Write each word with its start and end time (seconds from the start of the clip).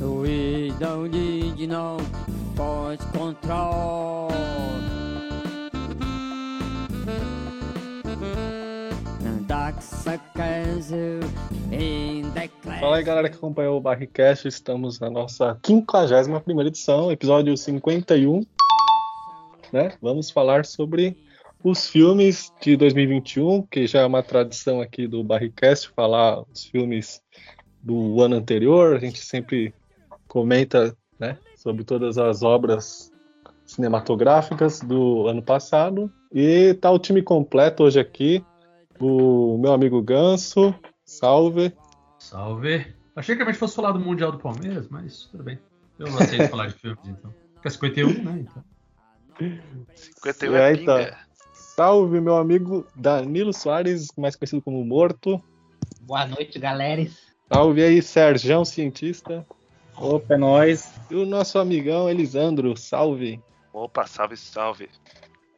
We 0.00 0.74
don't 0.80 1.12
need 1.12 1.68
no 1.68 1.98
force 2.56 3.04
control. 3.12 4.30
Fala 12.80 12.96
aí, 12.96 13.02
galera 13.04 13.28
que 13.28 13.36
acompanhou 13.36 13.76
o 13.76 13.80
Barricast. 13.80 14.48
Estamos 14.48 14.98
na 14.98 15.08
nossa 15.08 15.56
51 15.64 16.62
edição, 16.62 17.12
episódio 17.12 17.56
51. 17.56 18.44
Né? 19.72 19.92
Vamos 20.02 20.32
falar 20.32 20.64
sobre 20.64 21.16
os 21.62 21.88
filmes 21.88 22.52
de 22.60 22.76
2021, 22.76 23.62
que 23.66 23.86
já 23.86 24.00
é 24.00 24.06
uma 24.06 24.22
tradição 24.22 24.80
aqui 24.80 25.06
do 25.06 25.22
Barricast 25.22 25.90
falar 25.94 26.42
os 26.50 26.64
filmes 26.64 27.22
do 27.82 28.22
ano 28.22 28.36
anterior. 28.36 28.96
A 28.96 28.98
gente 28.98 29.20
sempre 29.20 29.74
comenta 30.26 30.96
né, 31.18 31.38
sobre 31.56 31.84
todas 31.84 32.16
as 32.18 32.42
obras 32.42 33.12
cinematográficas 33.66 34.80
do 34.80 35.26
ano 35.26 35.42
passado. 35.42 36.10
E 36.32 36.74
tá 36.74 36.90
o 36.90 36.98
time 36.98 37.22
completo 37.22 37.84
hoje 37.84 38.00
aqui. 38.00 38.44
O 38.98 39.58
meu 39.58 39.72
amigo 39.72 40.02
Ganso, 40.02 40.74
salve. 41.04 41.72
Salve. 42.18 42.86
Achei 43.14 43.36
que 43.36 43.42
a 43.42 43.46
gente 43.46 43.58
fosse 43.58 43.74
falar 43.74 43.92
do 43.92 44.00
Mundial 44.00 44.32
do 44.32 44.38
Palmeiras, 44.38 44.88
mas 44.88 45.24
tudo 45.26 45.44
bem. 45.44 45.58
Eu 45.98 46.10
não 46.10 46.18
aceito 46.18 46.48
falar 46.48 46.68
de 46.68 46.74
filmes, 46.74 47.06
então. 47.06 47.34
Fica 47.56 47.70
51, 47.70 48.22
né? 48.22 48.46
Então. 48.46 48.64
51 49.94 50.52
E 50.52 50.56
é 50.56 50.64
aí, 50.64 50.84
tá. 50.84 51.29
Salve, 51.70 52.20
meu 52.20 52.36
amigo 52.36 52.84
Danilo 52.96 53.52
Soares, 53.52 54.08
mais 54.18 54.34
conhecido 54.34 54.60
como 54.60 54.84
Morto. 54.84 55.40
Boa 56.00 56.26
noite, 56.26 56.58
galera. 56.58 57.06
Salve 57.50 57.82
aí, 57.82 58.02
Serjão 58.02 58.64
Cientista. 58.64 59.46
Opa, 59.96 60.34
é 60.34 60.36
nóis. 60.36 60.92
E 61.08 61.14
o 61.14 61.24
nosso 61.24 61.60
amigão 61.60 62.10
Elisandro, 62.10 62.76
salve. 62.76 63.40
Opa, 63.72 64.04
salve, 64.04 64.36
salve. 64.36 64.88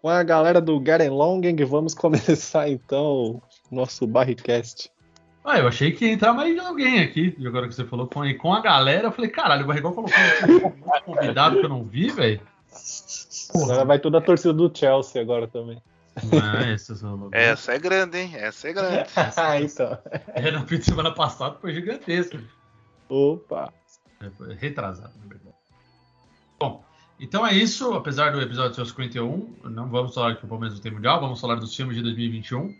Com 0.03 0.11
a 0.11 0.23
galera 0.23 0.61
do 0.61 0.79
Garen 0.79 1.09
Longen, 1.09 1.57
vamos 1.65 1.95
começar 1.97 2.69
então 2.69 3.41
o 3.71 3.75
nosso 3.75 4.07
Barricast. 4.07 4.93
Ah, 5.43 5.59
eu 5.59 5.67
achei 5.67 5.93
que 5.93 6.05
ia 6.05 6.13
entrar 6.13 6.35
mais 6.35 6.53
de 6.55 6.61
alguém 6.61 7.01
aqui. 7.01 7.35
E 7.39 7.47
agora 7.47 7.67
que 7.67 7.75
você 7.75 7.87
falou 7.87 8.07
com, 8.07 8.23
com 8.37 8.53
a 8.53 8.61
galera, 8.61 9.09
eu 9.09 9.13
falei, 9.13 9.31
caralho, 9.31 9.65
o 9.65 9.67
Barrigol 9.67 9.93
colocou 9.93 10.15
um 10.69 11.01
convidado 11.15 11.59
que 11.59 11.65
eu 11.65 11.71
não 11.71 11.85
vi, 11.85 12.11
velho. 12.11 12.41
Agora 13.55 13.85
vai 13.87 13.99
toda 13.99 14.19
a 14.19 14.21
torcida 14.21 14.53
do 14.53 14.71
Chelsea 14.73 15.21
agora 15.21 15.49
também. 15.49 15.83
Ah, 16.17 16.65
essa, 16.67 16.93
essa, 16.93 17.07
Essa 17.33 17.73
é 17.75 17.79
grande, 17.79 18.19
hein? 18.19 18.33
Essa 18.35 18.69
é 18.69 18.73
grande. 18.73 19.09
Ah, 19.37 19.61
então. 19.61 19.99
É, 20.35 20.51
na 20.51 20.67
fim 20.67 20.79
de 20.79 20.85
semana 20.85 21.13
passada 21.13 21.57
foi 21.61 21.73
gigantesca. 21.73 22.39
Opa. 23.09 23.73
É, 24.21 24.31
foi 24.31 24.55
retrasado, 24.55 25.13
na 25.21 25.27
verdade. 25.27 25.57
Bom, 26.61 26.85
então 27.19 27.47
é 27.47 27.55
isso. 27.55 27.95
Apesar 27.95 28.31
do 28.33 28.41
episódio 28.41 28.75
ser 28.75 28.83
o 28.83 28.87
51, 28.87 29.55
não 29.65 29.89
vamos 29.89 30.15
falar 30.15 30.37
que 30.37 30.45
o 30.45 30.49
Palmeiras 30.49 30.77
não 30.77 30.83
tem 30.83 30.93
mundial, 30.93 31.21
vamos 31.21 31.41
falar 31.41 31.55
dos 31.57 31.75
filmes 31.75 31.97
de 31.97 32.03
2021. 32.03 32.75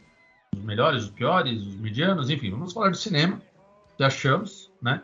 Os 0.57 0.63
melhores, 0.63 1.05
os 1.05 1.11
piores, 1.11 1.61
os 1.63 1.75
medianos, 1.77 2.29
enfim, 2.29 2.51
vamos 2.51 2.73
falar 2.73 2.91
do 2.91 2.97
cinema. 2.97 3.41
Que 3.97 4.05
achamos, 4.05 4.71
né? 4.81 5.01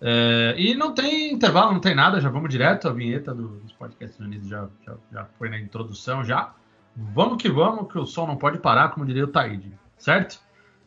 É, 0.00 0.54
e 0.56 0.74
não 0.74 0.94
tem 0.94 1.32
intervalo, 1.32 1.72
não 1.72 1.80
tem 1.80 1.94
nada, 1.94 2.20
já 2.20 2.28
vamos 2.28 2.48
direto. 2.50 2.88
A 2.88 2.92
vinheta 2.92 3.34
do- 3.34 3.60
dos 3.60 3.72
podcasts 3.72 4.18
unidos 4.20 4.48
já, 4.48 4.68
já, 4.86 4.94
já 5.12 5.24
foi 5.38 5.48
na 5.48 5.58
introdução 5.58 6.24
já. 6.24 6.54
Vamos 6.96 7.42
que 7.42 7.48
vamos, 7.48 7.90
que 7.90 7.98
o 7.98 8.06
sol 8.06 8.26
não 8.26 8.36
pode 8.36 8.58
parar, 8.58 8.90
como 8.90 9.06
diria 9.06 9.24
o 9.24 9.28
Taíde, 9.28 9.72
certo? 9.98 10.40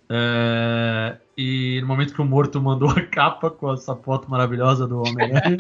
É, 0.08 1.18
e 1.36 1.80
no 1.82 1.88
momento 1.88 2.14
que 2.14 2.22
o 2.22 2.26
morto 2.26 2.62
mandou 2.62 2.90
a 2.92 3.02
capa 3.08 3.50
com 3.50 3.74
essa 3.74 3.96
foto 3.96 4.30
maravilhosa 4.30 4.88
do 4.88 5.00
Homem-Aranha, 5.00 5.58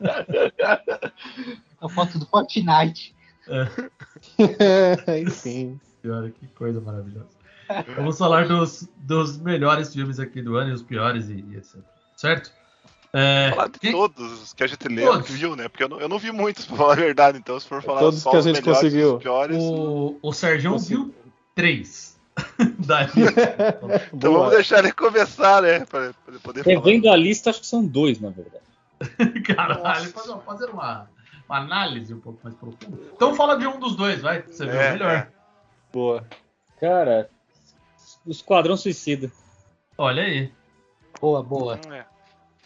A 1.80 1.88
foto 1.88 2.18
do 2.18 2.26
Fortnite. 2.26 3.14
Enfim. 5.26 5.80
Olha 6.04 6.30
que 6.30 6.46
coisa 6.48 6.80
maravilhosa. 6.80 7.28
Vamos 7.96 8.18
falar 8.18 8.48
dos, 8.48 8.88
dos 8.96 9.38
melhores 9.38 9.92
filmes 9.92 10.18
aqui 10.18 10.42
do 10.42 10.56
ano 10.56 10.70
e 10.70 10.72
os 10.72 10.82
piores 10.82 11.28
e, 11.28 11.34
e 11.34 11.56
etc. 11.56 11.76
Certo? 12.16 12.52
É, 13.12 13.50
Falar 13.50 13.68
de 13.68 13.78
quem- 13.78 13.92
todos 13.92 14.42
os 14.42 14.52
que 14.52 14.62
a 14.62 14.66
gente 14.66 14.86
leu, 14.88 15.12
Todos. 15.12 15.30
viu, 15.30 15.56
né? 15.56 15.66
Porque 15.68 15.82
eu 15.84 15.88
não, 15.88 15.98
eu 16.00 16.08
não 16.08 16.18
vi 16.18 16.30
muitos, 16.30 16.64
pra 16.66 16.76
falar 16.76 16.92
a 16.92 16.96
verdade. 16.96 17.38
Então, 17.38 17.58
se 17.58 17.66
for 17.66 17.82
falar 17.82 18.00
Todos 18.00 18.20
só 18.22 18.30
que 18.30 18.36
a 18.36 18.38
os 18.40 18.44
gente 18.44 18.60
melhores 18.60 18.78
e 18.80 18.84
conseguiu. 18.84 19.16
os 19.16 19.22
piores. 19.22 19.56
o, 19.58 20.18
o 20.22 20.32
Sérgio 20.32 20.78
viu 20.78 21.14
três. 21.54 22.18
Então 24.12 24.30
Boa. 24.32 24.38
vamos 24.40 24.54
deixar 24.54 24.78
ele 24.80 24.92
começar, 24.92 25.62
né? 25.62 25.80
Pra, 25.86 26.12
pra 26.12 26.14
ele 26.28 26.38
poder 26.38 26.62
falar. 26.64 26.76
Revendo 26.76 27.10
a 27.10 27.16
lista, 27.16 27.50
acho 27.50 27.60
que 27.60 27.66
são 27.66 27.84
dois, 27.84 28.20
na 28.20 28.30
verdade. 28.30 28.62
caralho, 29.42 30.10
fazer, 30.10 30.30
uma- 30.32 30.40
fazer 30.42 30.66
uma, 30.70 31.08
uma 31.48 31.58
análise 31.58 32.12
um 32.14 32.20
pouco 32.20 32.38
mais 32.44 32.54
profunda. 32.56 32.98
Então 33.14 33.34
fala 33.34 33.56
de 33.58 33.66
um 33.66 33.78
dos 33.80 33.96
dois, 33.96 34.20
vai. 34.20 34.42
Você 34.42 34.66
viu 34.66 34.74
É, 34.80 34.88
o 34.88 34.92
melhor. 34.92 35.28
Boa. 35.92 36.26
Cara, 36.80 37.28
o 38.26 38.30
Esquadrão 38.30 38.76
Suicida. 38.76 39.30
Olha 39.96 40.22
aí. 40.22 40.52
Boa, 41.20 41.42
boa. 41.42 41.80
Hum, 41.88 41.92
é. 41.92 42.06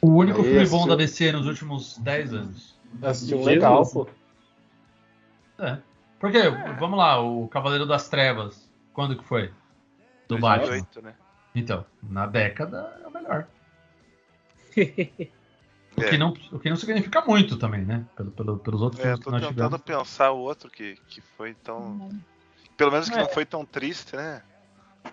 O 0.05 0.09
único 0.11 0.41
Aí, 0.43 0.49
filme 0.51 0.67
bom 0.67 0.87
da 0.87 0.97
DC 0.97 1.31
nos 1.33 1.47
últimos 1.47 1.97
10 1.99 2.35
anos. 2.35 2.75
Assistiu 3.03 3.39
Jesus. 3.39 3.55
legal, 3.55 3.87
pô. 3.89 4.09
É. 5.59 5.79
Porque, 6.19 6.39
vamos 6.79 6.99
lá, 6.99 7.21
o 7.21 7.47
Cavaleiro 7.49 7.87
das 7.87 8.09
Trevas, 8.09 8.69
quando 8.93 9.17
que 9.17 9.25
foi? 9.25 9.53
Do 10.29 10.39
Batman. 10.39 10.67
2008, 10.69 11.03
né? 11.03 11.15
Então, 11.55 11.85
na 12.03 12.27
década 12.27 12.99
é 13.03 13.07
o 13.07 13.11
melhor. 13.11 13.47
O, 15.95 16.01
É. 16.03 16.09
que 16.09 16.17
não, 16.17 16.31
o 16.51 16.59
que 16.59 16.71
não 16.71 16.77
significa 16.77 17.21
muito 17.21 17.59
também, 17.59 17.85
né? 17.85 18.03
Pelo, 18.17 18.31
pelo- 18.31 18.59
pelos 18.59 18.81
outros 18.81 18.99
É, 19.01 19.09
filmes 19.09 19.19
que 19.19 19.25
tô 19.27 19.31
nós 19.31 19.41
tentando 19.43 19.79
tivemos. 19.79 20.05
pensar 20.09 20.31
o 20.31 20.39
outro 20.39 20.71
que, 20.71 20.97
que 21.07 21.21
foi 21.21 21.53
tão. 21.53 22.09
Pelo 22.79 22.91
menos 22.93 23.11
que 23.11 23.17
não 23.19 23.29
foi 23.29 23.45
tão 23.45 23.63
triste, 23.67 24.17
né? 24.17 24.43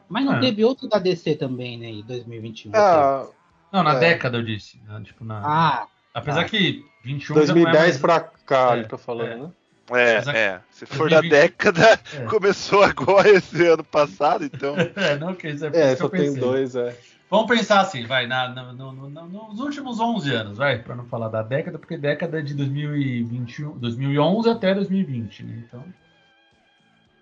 Mas 0.08 0.24
não 0.24 0.36
É. 0.38 0.40
teve 0.40 0.64
outro 0.64 0.88
da 0.88 0.98
DC 0.98 1.36
também, 1.36 1.78
né? 1.78 1.88
Em 1.88 2.02
2021. 2.02 2.72
Ah, 2.74 3.28
Não, 3.72 3.84
na 3.84 3.96
É. 3.96 4.00
década 4.00 4.38
eu 4.38 4.44
disse. 4.44 4.80
né? 4.88 5.02
Tipo, 5.04 5.24
na... 5.24 5.40
Ah, 5.44 5.88
Apesar 6.14 6.42
ah. 6.42 6.46
que 6.46 6.84
21 7.04 7.28
já 7.28 7.34
não 7.36 7.42
é 7.44 7.46
2010 7.46 7.76
mais... 7.86 7.98
pra 7.98 8.20
cá, 8.46 8.76
É, 8.76 8.80
ele 8.80 8.88
tá 8.88 8.98
falando, 8.98 9.30
é. 9.32 9.36
né? 9.38 9.52
É, 9.92 10.38
é. 10.38 10.62
Se 10.70 10.86
for 10.86 11.10
da 11.10 11.20
2020 11.22 11.32
década, 11.32 12.00
É. 12.14 12.26
começou 12.26 12.84
agora 12.84 13.28
esse 13.30 13.66
ano 13.66 13.84
passado, 13.84 14.44
então. 14.44 14.76
É, 14.96 15.18
não, 15.18 15.34
que 15.34 15.48
isso 15.48 15.66
é, 15.66 15.70
É, 15.74 15.96
só 15.96 16.06
eu 16.06 16.10
tem 16.10 16.34
dois, 16.34 16.76
é. 16.76 16.96
Vamos 17.30 17.48
pensar 17.48 17.82
assim, 17.82 18.06
vai, 18.08 18.26
na, 18.26 18.50
na- 18.50 18.74
no- 18.74 18.92
no- 18.92 19.10
no- 19.10 19.28
nos 19.50 19.60
últimos 19.60 20.00
11 20.00 20.34
anos, 20.34 20.58
vai, 20.58 20.80
para 20.80 20.96
não 20.96 21.06
falar 21.06 21.28
da 21.30 21.44
década, 21.44 21.78
porque 21.78 21.96
década 21.96 22.40
é 22.40 22.42
de 22.42 22.56
2021, 22.56 23.78
2011 23.78 24.50
até 24.50 24.74
2020, 24.74 25.44
né? 25.44 25.64
Então, 25.68 25.84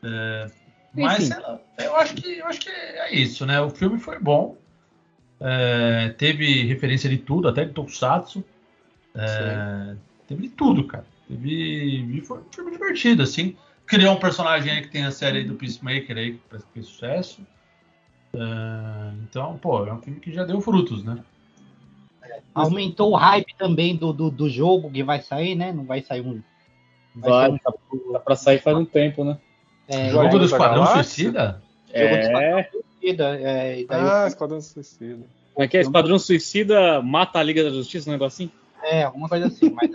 é, 0.04 0.46
mas 0.94 1.20
Enfim. 1.20 1.26
sei 1.34 1.40
lá, 1.42 1.60
eu 1.80 1.96
acho 1.98 2.16
que 2.16 2.38
eu 2.38 2.46
acho 2.48 2.60
que 2.62 2.70
é 2.70 3.14
isso, 3.14 3.46
né? 3.46 3.60
O 3.62 3.70
filme 3.70 4.00
foi 4.00 4.18
bom, 4.20 4.56
é, 5.40 6.10
teve 6.18 6.64
referência 6.64 7.10
de 7.10 7.18
tudo, 7.18 7.48
até 7.48 7.66
de 7.66 7.74
Tokusatsu, 7.74 8.44
é, 9.16 9.96
teve 10.28 10.44
de 10.44 10.50
tudo, 10.50 10.86
cara. 10.86 11.06
Teve, 11.28 12.18
e 12.18 12.22
foi 12.22 12.40
um 12.40 12.46
filme 12.54 12.72
divertido, 12.72 13.24
assim. 13.24 13.56
Criou 13.86 14.16
um 14.16 14.20
personagem 14.20 14.72
aí 14.72 14.82
que 14.82 14.90
tem 14.90 15.06
a 15.06 15.12
série 15.12 15.44
do 15.44 15.56
Peacemaker 15.56 16.18
aí 16.18 16.34
que 16.34 16.42
parece 16.50 16.68
que 16.68 16.74
fez 16.74 16.86
sucesso. 16.88 17.42
É, 18.34 19.14
então, 19.24 19.58
pô, 19.58 19.86
é 19.86 19.94
um 19.94 20.02
filme 20.02 20.20
que 20.20 20.32
já 20.32 20.44
deu 20.44 20.60
frutos, 20.62 21.04
né? 21.04 21.18
aumentou 22.54 23.12
o 23.12 23.16
hype 23.16 23.56
também 23.58 23.96
do, 23.96 24.12
do, 24.12 24.32
do 24.32 24.50
jogo 24.50 24.90
que 24.90 25.04
vai 25.04 25.22
sair, 25.22 25.56
né? 25.56 25.72
Não 25.72 25.86
vai 25.86 26.02
sair 26.02 26.22
um. 26.22 26.42
Vai, 27.16 27.52
ser 27.52 27.60
tá, 27.60 27.72
tá 28.14 28.20
pra 28.20 28.36
sair 28.36 28.60
faz 28.60 28.76
um 28.78 28.86
tempo, 28.86 29.24
né? 29.24 29.38
É, 29.88 30.10
Jogo 30.10 30.24
Guardiões 30.24 30.50
do 30.50 30.56
Esquadrão? 30.56 30.86
Suicida? 30.88 31.62
É. 31.92 32.70
Suicida, 33.00 33.40
é, 33.40 33.82
e 33.82 33.86
daí 33.86 34.02
Ah, 34.02 34.28
Esquadrão 34.28 34.62
Suicida. 34.62 35.26
Como 35.54 35.66
é 35.66 35.68
que 35.68 35.78
é? 35.78 35.82
Esquadrão 35.82 36.20
Suicida 36.20 37.02
mata 37.02 37.40
a 37.40 37.44
Liga 37.44 37.64
da 37.64 37.70
Justiça, 37.70 38.10
um 38.10 38.14
negócio 38.14 38.46
assim? 38.46 38.52
É, 38.84 39.04
alguma 39.04 39.28
coisa 39.28 39.48
assim, 39.48 39.70
mas 39.72 39.90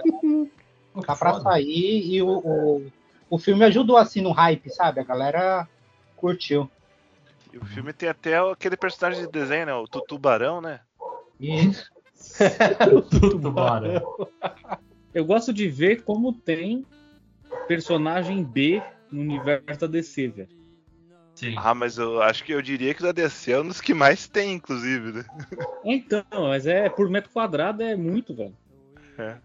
tá 1.06 1.14
pra 1.16 1.40
sair 1.40 2.06
e 2.06 2.22
o, 2.22 2.28
o, 2.28 2.87
o 3.31 3.38
filme 3.38 3.64
ajudou 3.64 3.96
assim 3.96 4.20
no 4.20 4.32
hype, 4.32 4.70
sabe? 4.70 5.00
A 5.00 5.04
galera 5.04 5.69
curtiu. 6.16 6.69
E 7.52 7.58
o 7.58 7.64
filme 7.64 7.93
tem 7.93 8.08
até 8.08 8.38
aquele 8.38 8.76
personagem 8.76 9.25
de 9.25 9.31
desenho, 9.31 9.66
né? 9.66 9.75
O 9.75 9.87
Tutubarão, 9.87 10.60
né? 10.60 10.81
Isso. 11.38 11.90
Tubarão. 13.20 14.02
Eu 15.14 15.25
gosto 15.25 15.52
de 15.52 15.69
ver 15.69 16.02
como 16.02 16.32
tem 16.32 16.87
personagem 17.69 18.43
B 18.43 18.82
no 19.10 19.20
universo 19.20 19.81
da 19.81 19.87
DC, 19.87 20.28
velho. 20.28 20.62
Sim. 21.43 21.55
Ah, 21.56 21.75
mas 21.75 21.99
eu 21.99 22.23
acho 22.23 22.44
que 22.44 22.55
eu 22.55 22.62
diria 22.62 22.94
que 22.94 23.00
o 23.00 23.05
da 23.06 23.11
DC 23.11 23.50
é 23.50 23.61
um 23.61 23.67
dos 23.67 23.81
que 23.81 23.93
mais 23.93 24.29
tem, 24.29 24.53
inclusive, 24.55 25.11
né? 25.12 25.25
Então, 25.83 26.23
mas 26.33 26.69
é 26.69 26.89
por 26.89 27.11
metro 27.11 27.33
quadrado 27.33 27.83
é 27.83 27.97
muito, 27.97 28.33
velho. 28.33 28.56
É. 29.19 29.39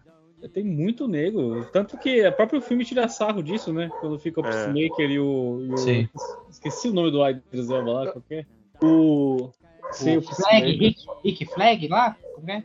Tem 0.54 0.62
muito 0.62 1.08
nego. 1.08 1.64
Tanto 1.72 1.98
que 1.98 2.24
o 2.24 2.32
próprio 2.32 2.60
filme 2.60 2.84
tira 2.84 3.08
sarro 3.08 3.42
disso, 3.42 3.72
né? 3.72 3.90
Quando 4.00 4.16
fica 4.20 4.40
o 4.40 4.46
É. 4.46 4.48
Peacemaker 4.48 5.10
e 5.10 5.18
o. 5.18 5.60
e 5.64 5.72
o- 5.72 5.76
Sim. 5.76 6.08
Esqueci 6.48 6.88
o 6.88 6.92
nome 6.92 7.10
do 7.10 7.28
Idris 7.28 7.68
Elba 7.68 7.92
lá, 7.92 8.12
qual 8.12 8.22
que 8.28 8.34
é? 8.34 8.46
O. 8.80 9.50
Sim, 9.90 10.18
o 10.18 10.22
Flag. 10.22 10.70
Rick, 10.76 11.00
Rick 11.24 11.44
Flag 11.46 11.88
lá? 11.88 12.16
Como 12.36 12.48
é? 12.48 12.64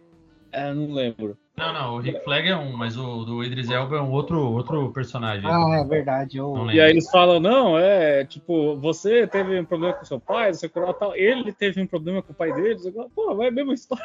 É, 0.51 0.71
não 0.71 0.93
lembro. 0.93 1.35
Não, 1.55 1.71
não, 1.71 1.93
o 1.95 1.99
Rick 1.99 2.23
Flag 2.23 2.47
é 2.47 2.57
um, 2.57 2.75
mas 2.75 2.97
o 2.97 3.23
do 3.23 3.43
Idris 3.43 3.69
Elba 3.69 3.97
é 3.97 4.01
um 4.01 4.09
outro, 4.09 4.39
outro 4.39 4.91
personagem. 4.91 5.47
Ah, 5.47 5.81
é 5.81 5.83
verdade. 5.87 6.37
Eu... 6.37 6.67
E 6.71 6.81
aí 6.81 6.89
eles 6.89 7.09
falam, 7.11 7.39
não, 7.39 7.77
é, 7.77 8.25
tipo, 8.25 8.75
você 8.77 9.27
teve 9.27 9.59
um 9.59 9.65
problema 9.65 9.93
com 9.93 10.03
seu 10.03 10.19
pai, 10.19 10.51
lá, 10.75 10.93
tal. 10.93 11.15
Ele 11.15 11.53
teve 11.53 11.79
um 11.79 11.85
problema 11.85 12.23
com 12.23 12.33
o 12.33 12.35
pai 12.35 12.51
dele, 12.53 12.79
lá. 12.95 13.05
Pô, 13.15 13.35
vai 13.35 13.49
a 13.49 13.51
mesma 13.51 13.73
história. 13.75 14.03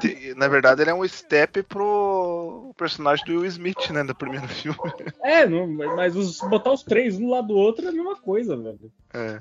Te- 0.00 0.34
na 0.34 0.48
verdade, 0.48 0.82
ele 0.82 0.90
é 0.90 0.94
um 0.94 1.06
step 1.06 1.62
pro 1.62 2.72
personagem 2.76 3.24
do 3.24 3.32
Will 3.32 3.46
Smith, 3.46 3.90
né? 3.90 4.02
Do 4.02 4.14
primeiro 4.14 4.46
filme. 4.50 4.76
É, 5.22 5.46
não, 5.46 5.68
mas 5.68 6.16
os- 6.16 6.40
botar 6.40 6.72
os 6.72 6.82
três 6.82 7.16
um 7.16 7.30
lado 7.30 7.48
do 7.48 7.54
outro 7.56 7.86
é 7.86 7.88
a 7.90 7.92
mesma 7.92 8.16
coisa, 8.16 8.56
velho. 8.56 8.90
É. 9.14 9.40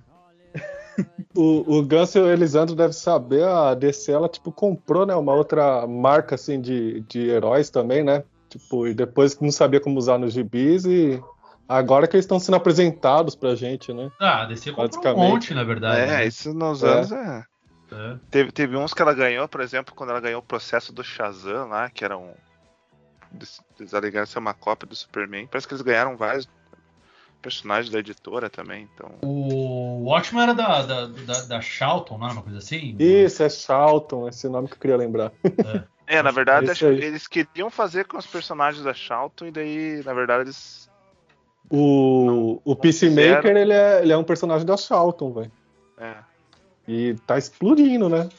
O, 1.36 1.78
o 1.80 1.84
Ganso 1.84 2.20
e 2.20 2.22
o 2.22 2.32
Elisandro 2.32 2.76
devem 2.76 2.94
saber, 2.94 3.44
a 3.44 3.74
DC 3.74 4.12
ela 4.12 4.30
tipo 4.30 4.52
comprou, 4.52 5.06
né, 5.06 5.16
uma 5.16 5.34
outra 5.34 5.88
marca 5.88 6.36
assim 6.36 6.62
de, 6.62 7.02
de 7.02 7.28
heróis 7.28 7.72
também, 7.72 8.04
né? 8.04 8.24
Tipo, 8.50 8.86
e 8.86 8.94
depois 8.94 9.40
não 9.40 9.52
sabia 9.52 9.80
como 9.80 9.98
usar 9.98 10.20
nos 10.20 10.34
gibis 10.34 10.86
e 10.86 11.20
agora 11.68 12.08
que 12.08 12.16
eles 12.16 12.26
estão 12.26 12.40
sendo 12.40 12.56
apresentados 12.56 13.36
pra 13.36 13.56
gente, 13.56 13.92
né? 13.92 14.12
Ah, 14.20 14.44
a 14.44 14.46
DC 14.46 14.72
comprou 14.74 15.16
um 15.16 15.18
monte, 15.18 15.54
na 15.56 15.64
verdade. 15.64 16.02
É, 16.02 16.06
né? 16.06 16.28
isso 16.28 16.54
nos 16.54 16.84
É. 16.84 16.88
anos 16.88 17.12
é. 17.12 17.44
É. 17.92 18.16
Teve, 18.30 18.52
teve 18.52 18.76
uns 18.78 18.94
que 18.94 19.02
ela 19.02 19.14
ganhou, 19.14 19.48
por 19.48 19.62
exemplo, 19.62 19.94
quando 19.96 20.12
ela 20.12 20.20
ganhou 20.20 20.40
o 20.40 20.46
processo 20.46 20.92
do 20.94 21.04
Shazam 21.04 21.68
lá, 21.68 21.90
que 21.90 22.04
era 22.04 22.18
um. 22.18 22.32
Eles, 23.34 23.62
eles 23.80 23.94
alegaram 23.94 24.26
ser 24.28 24.40
uma 24.40 24.54
cópia 24.54 24.88
do 24.88 24.96
Superman. 24.96 25.48
Parece 25.48 25.68
que 25.68 25.74
eles 25.74 25.82
ganharam 25.82 26.16
vários 26.16 26.48
personagens 27.44 27.92
da 27.92 28.00
editora 28.00 28.50
também, 28.50 28.88
então. 28.94 29.12
O 29.22 30.06
Watchmen 30.06 30.44
era 30.44 30.54
da, 30.56 30.82
da, 30.82 31.06
da, 31.06 31.42
da 31.42 31.62
Charlton, 31.62 32.18
não 32.18 32.26
era 32.26 32.34
uma 32.34 32.42
coisa 32.42 32.58
assim? 32.58 32.96
Isso, 32.98 33.44
é 33.44 33.50
Charlton, 33.50 34.30
esse 34.30 34.48
nome 34.48 34.70
que 34.70 34.76
eu 34.76 34.80
queria 34.80 34.98
lembrar. 34.98 35.32
É, 36.08 36.22
na 36.22 36.32
verdade, 36.32 36.70
acho 36.70 36.86
que 36.86 37.06
eles 37.06 37.28
queriam 37.28 37.70
fazer 37.70 38.06
com 38.06 38.18
os 38.18 38.26
personagens 38.26 38.84
da 38.84 38.94
Charlton, 38.94 39.46
e 39.46 39.52
daí, 39.52 40.04
na 40.04 40.14
verdade, 40.14 40.44
eles. 40.44 40.90
O, 41.70 42.62
o 42.64 42.76
Peacemaker, 42.76 43.56
ele 43.56 43.74
é, 43.74 44.02
ele 44.02 44.12
é 44.12 44.18
um 44.18 44.24
personagem 44.24 44.66
da 44.66 44.76
Charlton, 44.76 45.32
velho. 45.34 45.52
É. 45.98 46.16
E 46.88 47.16
tá 47.26 47.38
explodindo, 47.38 48.10
né? 48.10 48.30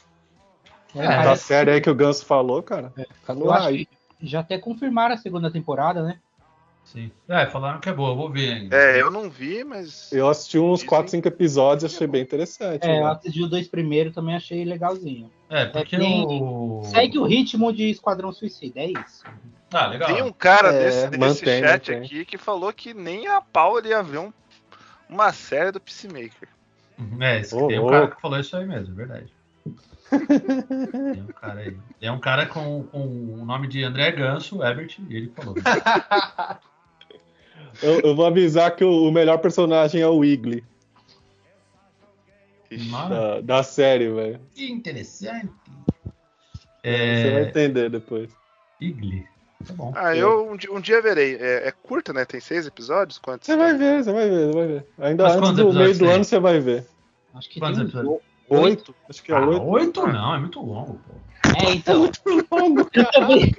É, 0.94 1.06
da 1.24 1.36
série 1.36 1.70
aí 1.70 1.80
que 1.80 1.90
o 1.90 1.94
Ganso 1.94 2.24
falou, 2.24 2.62
cara. 2.62 2.92
Tá 3.26 3.34
no 3.34 3.46
Eu 3.46 3.52
acho 3.52 3.68
aí. 3.68 3.86
que 3.86 3.96
já 4.22 4.40
até 4.40 4.58
confirmaram 4.58 5.14
a 5.14 5.18
segunda 5.18 5.50
temporada, 5.50 6.02
né? 6.02 6.18
Sim. 6.84 7.10
É, 7.28 7.46
falaram 7.46 7.80
que 7.80 7.88
é 7.88 7.92
boa, 7.92 8.10
eu 8.10 8.16
vou 8.16 8.30
ver 8.30 8.52
ainda. 8.52 8.76
É, 8.76 9.00
eu 9.00 9.10
não 9.10 9.28
vi, 9.30 9.64
mas. 9.64 10.12
Eu 10.12 10.28
assisti 10.28 10.58
uns 10.58 10.74
Dizem 10.80 10.88
4, 10.88 11.10
5 11.10 11.26
episódios 11.28 11.82
e 11.90 11.94
achei 11.96 12.06
bem 12.06 12.22
interessante. 12.22 12.84
É, 12.86 13.00
eu 13.00 13.04
né? 13.04 13.10
assisti 13.10 13.42
os 13.42 13.50
dois 13.50 13.66
primeiros 13.66 14.14
também 14.14 14.34
achei 14.36 14.64
legalzinho. 14.64 15.30
É, 15.48 15.64
porque 15.66 15.96
É, 15.96 15.98
tem- 15.98 16.24
o. 16.24 16.82
Segue 16.84 17.18
o 17.18 17.24
ritmo 17.24 17.72
de 17.72 17.90
Esquadrão 17.90 18.32
Suicida, 18.32 18.80
é 18.80 18.90
isso. 18.90 19.24
Ah, 19.72 19.86
legal. 19.86 20.08
Tem 20.12 20.22
um 20.22 20.32
cara 20.32 20.72
É, 20.72 20.78
desse, 20.84 21.08
desse 21.08 21.18
mantém, 21.18 21.60
chat 21.60 21.90
mantém. 21.90 22.04
aqui 22.06 22.24
que 22.24 22.38
falou 22.38 22.72
que 22.72 22.94
nem 22.94 23.26
a 23.26 23.40
pau 23.40 23.78
ele 23.78 23.88
ia 23.88 24.02
ver 24.02 24.18
um- 24.18 24.32
uma 25.08 25.32
série 25.32 25.72
do 25.72 25.80
Peacemaker. 25.80 26.48
É, 27.20 27.40
esse- 27.40 27.54
Ô, 27.54 27.66
tem 27.66 27.78
um 27.78 27.82
louco. 27.82 27.92
cara 27.96 28.08
que 28.14 28.20
falou 28.20 28.38
isso 28.38 28.56
aí 28.56 28.66
mesmo, 28.66 28.92
é 28.92 28.96
verdade. 28.96 29.32
tem 30.10 31.22
um 31.22 31.26
cara 31.40 31.60
aí. 31.60 31.76
É 32.00 32.12
um 32.12 32.20
cara 32.20 32.46
com, 32.46 32.84
com 32.84 33.00
o 33.04 33.44
nome 33.44 33.66
de 33.66 33.82
André 33.82 34.12
Ganso, 34.12 34.62
Ebert, 34.62 34.98
e 35.08 35.16
ele 35.16 35.32
falou. 35.34 35.54
Eu, 37.82 38.00
eu 38.00 38.14
vou 38.16 38.26
avisar 38.26 38.74
que 38.74 38.84
o, 38.84 39.08
o 39.08 39.12
melhor 39.12 39.38
personagem 39.38 40.00
é 40.00 40.06
o 40.06 40.18
Wiggly 40.18 40.64
da, 43.08 43.40
da 43.40 43.62
série, 43.62 44.10
velho. 44.10 44.40
que 44.54 44.70
interessante. 44.70 45.52
Você 46.82 47.30
vai 47.32 47.42
É. 47.42 47.48
entender 47.48 47.88
depois. 47.90 48.30
Igli. 48.80 49.26
Tá 49.66 49.72
bom. 49.72 49.92
Ah, 49.94 50.14
eu 50.14 50.50
um 50.50 50.56
dia, 50.56 50.72
um 50.72 50.80
dia 50.80 51.00
verei. 51.00 51.36
É, 51.36 51.68
é 51.68 51.72
curta, 51.72 52.12
né? 52.12 52.24
Tem 52.24 52.40
seis 52.40 52.66
episódios? 52.66 53.18
Quantos? 53.18 53.46
Você 53.46 53.56
vai 53.56 53.74
ver, 53.76 54.04
você 54.04 54.12
vai 54.12 54.28
ver, 54.28 54.46
você 54.48 54.52
vai 54.52 54.66
ver. 54.66 54.86
Ainda 54.98 55.22
Mas 55.24 55.36
antes 55.36 55.56
do 55.56 55.72
meio 55.72 55.92
do 55.94 55.98
tem? 56.04 56.10
ano 56.14 56.24
você 56.24 56.38
vai 56.38 56.60
ver. 56.60 56.86
Acho 57.34 57.48
que 57.48 57.60
Quantos 57.60 57.78
tem 57.78 57.86
episódios? 57.86 58.12
oito. 58.12 58.62
Oito? 58.64 58.94
Acho 59.08 59.22
que 59.22 59.32
é 59.32 59.34
Ah, 59.36 59.46
oito. 59.48 59.62
oito 59.64 60.06
não, 60.06 60.34
é 60.34 60.38
muito 60.38 60.60
longo, 60.60 60.94
pô. 60.94 61.14
É, 61.62 61.72
então. 61.74 62.04
eu 62.04 62.10
também, 63.10 63.54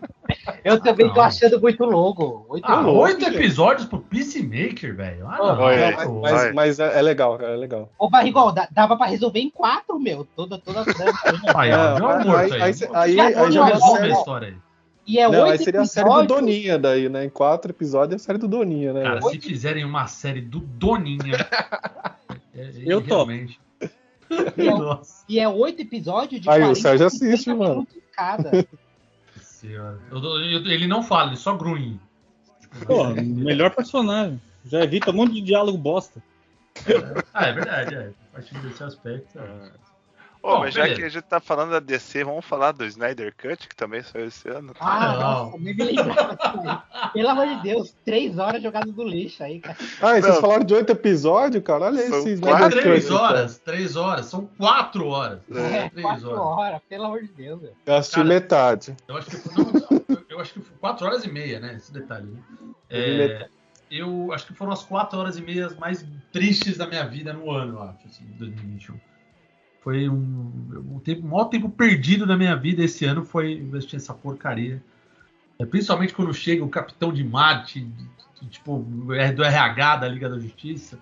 eu 0.63 0.79
também 0.81 1.07
tô 1.09 1.15
Não. 1.15 1.21
achando 1.23 1.61
muito 1.61 1.83
longo. 1.85 2.45
Oito 2.49 2.65
Ah, 2.65 2.79
louco, 2.81 2.99
oito 3.01 3.25
episódios 3.25 3.87
pro 3.87 3.99
Peacemaker, 3.99 4.95
velho. 4.95 5.27
Ah, 5.27 5.37
não. 5.37 5.59
olha, 5.59 5.95
tá 5.95 6.05
Mas, 6.09 6.21
mas- 6.33 6.53
mas 6.53 6.79
é, 6.79 6.99
é 6.99 7.01
legal, 7.01 7.37
cara, 7.37 7.53
é 7.53 7.57
legal. 7.57 7.89
Ô, 7.99 8.09
Barrigol, 8.09 8.53
dava 8.71 8.97
pra 8.97 9.05
resolver 9.05 9.39
em 9.39 9.49
quatro, 9.49 9.99
meu. 9.99 10.27
Toda, 10.35 10.57
toda 10.57 10.81
a 10.81 10.85
trama. 10.85 11.13
Aí, 11.55 11.71
ó, 11.71 11.73
É, 11.73 11.75
já 11.75 11.83
é 11.97 12.03
um 12.03 12.09
aí- 12.09 12.25
morto 12.25 12.53
aí- 12.53 12.61
aí. 12.61 12.73
aí 12.93 13.19
aí- 13.19 13.35
aí 13.35 13.51
já 13.51 13.69
é 13.69 13.73
resolve 13.73 13.97
série- 13.99 14.11
a 14.13 14.15
história 14.17 14.47
aí. 14.49 14.55
E 15.07 15.19
é 15.19 15.29
Não, 15.29 15.45
aí 15.45 15.57
seria 15.59 15.81
a 15.81 15.85
série 15.85 16.09
do 16.09 16.19
episódios. 16.19 16.39
Doninha 16.41 16.79
daí, 16.79 17.09
né? 17.09 17.25
Em 17.25 17.29
quatro 17.29 17.71
episódios 17.71 18.13
é 18.13 18.15
a 18.15 18.25
série 18.25 18.39
do 18.39 18.47
Doninha, 18.47 18.91
né? 18.91 19.03
Cara, 19.03 19.21
se 19.21 19.39
fizerem 19.39 19.85
uma 19.85 20.07
série 20.07 20.41
do 20.41 20.59
Doninha. 20.59 21.37
é- 22.55 22.71
Eu 22.83 23.01
topo. 23.01 23.31
E 24.57 24.67
é, 24.67 24.71
Nossa 24.71 25.23
e 25.29 25.39
é 25.39 25.47
oito 25.47 25.81
episódios 25.81 26.41
de 26.41 26.49
Aí, 26.49 26.61
o 26.61 26.65
40, 26.67 26.79
Sérgio 26.81 27.07
assiste, 27.07 27.43
50 27.45 27.57
mano. 27.69 27.87
cada. 28.15 28.67
senhora. 29.41 29.99
Eu 30.11 30.17
eu- 30.19 30.65
ele 30.65 30.87
não 30.87 31.03
fala, 31.03 31.29
ele 31.29 31.37
só 31.37 31.55
grunhe. 31.55 31.99
Pô, 32.85 33.05
melhor 33.09 33.73
personagem. 33.73 34.41
Já 34.65 34.83
evita 34.83 35.11
um 35.11 35.13
monte 35.13 35.33
de 35.33 35.41
diálogo 35.41 35.77
bosta. 35.77 36.21
Ah, 37.33 37.45
é 37.47 37.53
verdade, 37.53 37.95
é. 37.95 38.11
A 38.31 38.35
partir 38.35 38.57
desse 38.59 38.83
aspecto. 38.83 39.39
é. 39.39 39.71
Bom, 40.45 40.59
mas 40.59 40.75
já 40.75 40.83
beleza. 40.83 40.99
que 41.01 41.05
a 41.07 41.09
gente 41.09 41.23
tá 41.23 41.39
falando 41.39 41.71
da 41.71 41.79
DC, 41.79 42.23
vamos 42.23 42.45
falar 42.45 42.71
do 42.71 42.85
Snyder 42.85 43.33
Cut, 43.35 43.67
que 43.67 43.75
também 43.75 44.03
saiu 44.03 44.27
esse 44.27 44.47
ano. 44.47 44.73
Ah, 44.79 45.13
Não. 45.13 45.19
nossa, 45.45 45.57
nem 45.57 45.73
me 45.75 45.83
lembrava 45.83 46.35
disso 46.35 46.69
aí. 46.69 47.09
Pelo 47.13 47.29
amor 47.29 47.47
de 47.47 47.61
Deus, 47.63 47.95
três 48.05 48.37
horas 48.37 48.61
jogadas 48.61 48.93
do 48.93 49.03
lixo 49.03 49.43
aí, 49.43 49.59
cara. 49.59 49.75
Ah, 50.01 50.17
e 50.17 50.21
vocês 50.21 50.35
Não. 50.35 50.41
falaram 50.41 50.63
de 50.63 50.73
oito 50.75 50.91
episódios, 50.91 51.63
cara? 51.63 51.85
Olha 51.85 52.07
São 52.07 52.19
esses 52.19 52.39
quatro, 52.39 52.57
Snyder 52.67 52.83
Três 52.83 53.03
Cut, 53.05 53.13
cara. 53.17 53.23
horas, 53.29 53.57
três 53.57 53.95
horas, 53.95 54.25
são 54.27 54.45
quatro 54.57 55.07
horas. 55.07 55.39
É, 55.51 55.89
três 55.89 56.05
quatro 56.05 56.29
horas. 56.29 56.39
horas, 56.39 56.81
pelo 56.87 57.05
amor 57.05 57.21
de 57.23 57.29
Deus. 57.29 57.61
velho. 57.61 57.73
Eu 57.83 57.95
assisti 57.95 58.15
Cara, 58.17 58.27
metade. 58.27 58.95
Eu 59.07 59.17
acho 59.17 59.29
que 59.31 59.37
foi, 59.37 59.53
não, 59.55 59.63
não, 60.09 60.23
eu 60.29 60.39
acho 60.39 60.53
que 60.53 60.59
foi 60.61 60.77
quatro 60.77 61.07
horas 61.07 61.25
e 61.25 61.31
meia, 61.31 61.59
né? 61.59 61.73
Esse 61.75 61.91
detalhe. 61.91 62.27
né? 62.27 62.39
É, 62.91 63.47
eu 63.89 64.31
acho 64.31 64.45
que 64.45 64.53
foram 64.53 64.71
as 64.73 64.83
quatro 64.83 65.17
horas 65.17 65.37
e 65.37 65.41
meia 65.41 65.69
mais 65.79 66.05
tristes 66.31 66.77
da 66.77 66.85
minha 66.85 67.03
vida 67.07 67.33
no 67.33 67.49
ano, 67.49 67.79
eu 67.79 67.81
acho, 67.83 68.05
assim, 68.07 68.25
2021. 68.37 68.95
Foi 69.85 70.09
um, 70.09 70.51
um 70.95 70.99
tempo, 70.99 71.21
o 71.27 71.29
maior 71.29 71.45
tempo 71.45 71.69
perdido 71.69 72.25
da 72.25 72.35
minha 72.35 72.55
vida 72.55 72.83
esse 72.83 73.05
ano 73.05 73.23
foi 73.23 73.51
investir 73.53 73.93
nessa 73.93 74.15
porcaria. 74.15 74.83
É, 75.59 75.65
principalmente 75.65 76.11
quando 76.11 76.33
chega 76.33 76.63
o 76.63 76.69
Capitão 76.69 77.13
de 77.13 77.23
Marte, 77.23 77.81
de- 77.81 78.09
de- 78.41 78.49
tipo, 78.49 78.83
é 79.13 79.31
do 79.31 79.43
RH 79.43 79.97
da 79.97 80.07
Liga 80.07 80.27
da 80.27 80.39
Justiça. 80.39 80.97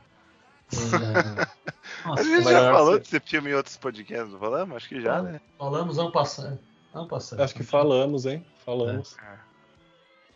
É, 0.73 1.47
A 2.03 2.09
nossa, 2.09 2.23
gente 2.25 2.43
mas 2.43 2.53
já 2.53 2.71
falou 2.73 2.91
acho- 2.95 2.99
desse 2.99 3.19
filme 3.21 3.51
em 3.51 3.53
outros 3.53 3.77
podcasts, 3.77 4.33
não 4.33 4.37
falamos? 4.39 4.75
Acho 4.75 4.89
que 4.89 4.99
já, 4.99 5.21
né? 5.21 5.39
falamos 5.57 5.97
ano 5.97 6.11
passado. 6.11 6.59
Ano 6.93 7.07
passado. 7.07 7.41
Acho 7.41 7.55
que 7.55 7.63
falamos, 7.63 8.25
hein? 8.25 8.45
Falamos. 8.65 9.15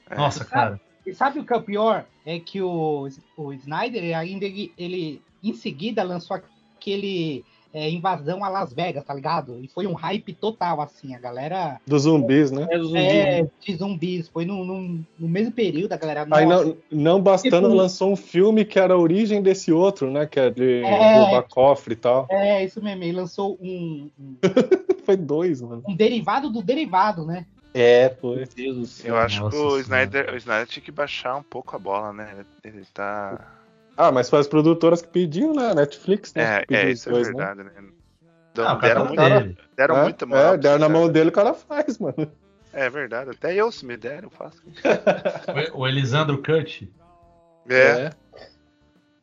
É. 0.09 0.15
Nossa, 0.15 0.45
cara. 0.45 0.79
E 1.05 1.13
sabe 1.13 1.39
o 1.39 1.45
que 1.45 1.51
é 1.51 1.57
o 1.57 1.61
pior? 1.61 2.05
É 2.25 2.39
que 2.39 2.61
o, 2.61 3.09
o 3.35 3.53
Snyder 3.53 4.17
ainda 4.17 4.45
ele, 4.45 4.73
ele, 4.77 5.21
em 5.43 5.53
seguida 5.53 6.01
lançou 6.01 6.37
aquele 6.77 7.43
é, 7.77 7.89
invasão 7.89 8.43
a 8.43 8.49
Las 8.49 8.73
Vegas, 8.73 9.03
tá 9.03 9.13
ligado? 9.13 9.59
E 9.63 9.67
foi 9.67 9.85
um 9.87 9.93
hype 9.93 10.33
total, 10.33 10.81
assim, 10.81 11.13
a 11.15 11.19
galera 11.19 11.79
Dos 11.85 12.03
zumbis, 12.03 12.51
né? 12.51 12.67
É 12.71 12.79
zumbi. 12.79 12.97
é, 12.99 13.47
de 13.61 13.75
zumbis. 13.75 14.27
Foi 14.29 14.45
no, 14.45 14.65
no, 14.65 14.99
no 15.19 15.27
mesmo 15.27 15.51
período, 15.51 15.93
a 15.93 15.97
galera. 15.97 16.27
Aí 16.31 16.45
não, 16.45 16.75
não 16.91 17.21
bastando, 17.21 17.67
Tipo- 17.67 17.75
lançou 17.77 18.11
um 18.11 18.15
filme 18.15 18.65
que 18.65 18.79
era 18.79 18.93
a 18.93 18.97
origem 18.97 19.41
desse 19.41 19.71
outro, 19.71 20.09
né? 20.11 20.25
Que 20.25 20.39
é 20.39 20.49
de 20.49 20.81
É. 20.83 21.19
roubar 21.19 21.43
cofre 21.43 21.93
e 21.93 21.97
tal. 21.97 22.27
É, 22.29 22.63
isso 22.65 22.81
mesmo. 22.83 23.03
Ele 23.03 23.13
lançou 23.13 23.57
um, 23.61 24.09
um, 24.19 24.35
Foi 25.05 25.15
dois, 25.15 25.61
mano. 25.61 25.83
um 25.87 25.95
derivado 25.95 26.49
do 26.49 26.61
derivado, 26.61 27.25
né? 27.25 27.45
É, 27.73 28.09
foi. 28.19 28.37
Meu 28.37 28.47
Deus 28.55 28.75
do 28.77 28.85
céu. 28.87 29.13
Eu 29.15 29.21
acho 29.21 29.41
Nossa 29.43 29.55
que 29.55 29.61
o. 29.63 29.79
Snyder, 29.79 30.33
o 30.33 30.37
Snyder 30.37 30.65
tinha 30.67 30.83
que 30.83 30.91
baixar 30.91 31.35
um 31.35 31.43
pouco 31.43 31.75
a 31.75 31.79
bola, 31.79 32.11
né? 32.11 32.33
Ele, 32.63 32.75
ele 32.77 32.85
tá. 32.93 33.39
Ah, 33.97 34.11
mas 34.11 34.29
foi 34.29 34.39
as 34.39 34.47
produtoras 34.47 35.01
que 35.01 35.07
pediu, 35.07 35.53
né? 35.53 35.73
Netflix, 35.73 36.33
né? 36.35 36.63
É, 36.69 36.75
é 36.75 36.91
isso 36.91 37.09
é 37.09 37.11
dois, 37.11 37.27
né? 37.29 37.33
verdade, 37.33 37.63
né? 37.63 37.71
Ah, 37.75 37.83
Então, 38.51 38.75
o 38.75 38.79
deram, 38.79 38.79
cara 38.79 38.99
muito, 39.05 39.15
cara- 39.15 39.39
dele. 39.41 39.57
deram 39.75 39.97
É, 39.97 40.03
muita 40.03 40.25
moral. 40.25 40.53
É, 40.53 40.57
deram 40.57 40.79
na 40.79 40.89
mão 40.89 41.09
dele, 41.09 41.29
o 41.29 41.33
cara 41.33 41.53
faz, 41.53 41.97
mano. 41.97 42.31
É 42.73 42.89
verdade, 42.89 43.31
até 43.31 43.55
eu, 43.55 43.71
se 43.71 43.85
me 43.85 43.97
der, 43.97 44.23
eu 44.23 44.29
faço. 44.29 44.61
O- 45.73 45.87
Elisandro 45.87 46.37
Cut. 46.43 46.91
É, 47.69 48.11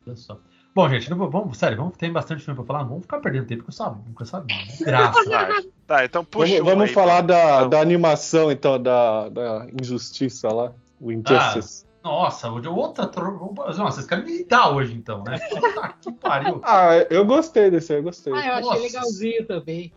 Olha 0.07 0.16
só. 0.16 0.38
Bom, 0.75 0.88
gente, 0.88 1.09
não 1.09 1.31
vamos, 1.31 1.57
sério, 1.57 1.76
vamos, 1.76 1.97
tem 1.97 2.12
bastante 2.12 2.43
filme 2.45 2.57
pra 2.57 2.66
falar. 2.66 2.81
Não 2.81 2.88
vamos 2.88 3.02
ficar 3.04 3.21
perdendo 3.21 3.47
tempo 3.47 3.62
com 3.62 3.71
essa, 3.71 3.90
com 3.90 4.23
essa 4.23 4.45
graça. 4.81 5.21
Tá, 5.87 5.99
tá, 5.99 6.04
então 6.04 6.25
puxa 6.25 6.54
Vamos, 6.54 6.64
vamos 6.73 6.88
aí, 6.88 6.93
falar 6.95 7.23
então. 7.23 7.26
da, 7.28 7.57
Então, 7.59 7.69
da 7.71 7.81
animação, 7.81 8.50
então, 8.50 8.83
da, 8.83 9.28
da 9.28 9.66
injustiça 9.81 10.49
lá. 10.52 10.73
O 11.00 11.12
Injustice. 11.12 11.85
Nossa, 12.04 12.50
hoje 12.50 12.66
é 12.66 12.70
outra. 12.70 13.06
tro- 13.06 13.54
Nossa, 13.56 13.82
vocês 13.82 14.06
querem 14.06 14.25
me 14.25 14.32
irritar 14.34 14.70
hoje, 14.75 14.92
então, 14.94 15.25
né? 15.25 15.38
Puta 15.49 15.94
que 16.02 16.12
pariu. 16.12 16.61
Ah, 16.62 16.90
eu 17.08 17.25
gostei 17.25 17.70
desse, 17.70 17.94
eu 17.94 18.02
gostei. 18.02 18.32
Ah, 18.34 18.37
eu 18.37 18.52
achei 18.52 18.62
Nossa. 18.62 18.82
legalzinho 18.82 19.46
também. 19.46 19.92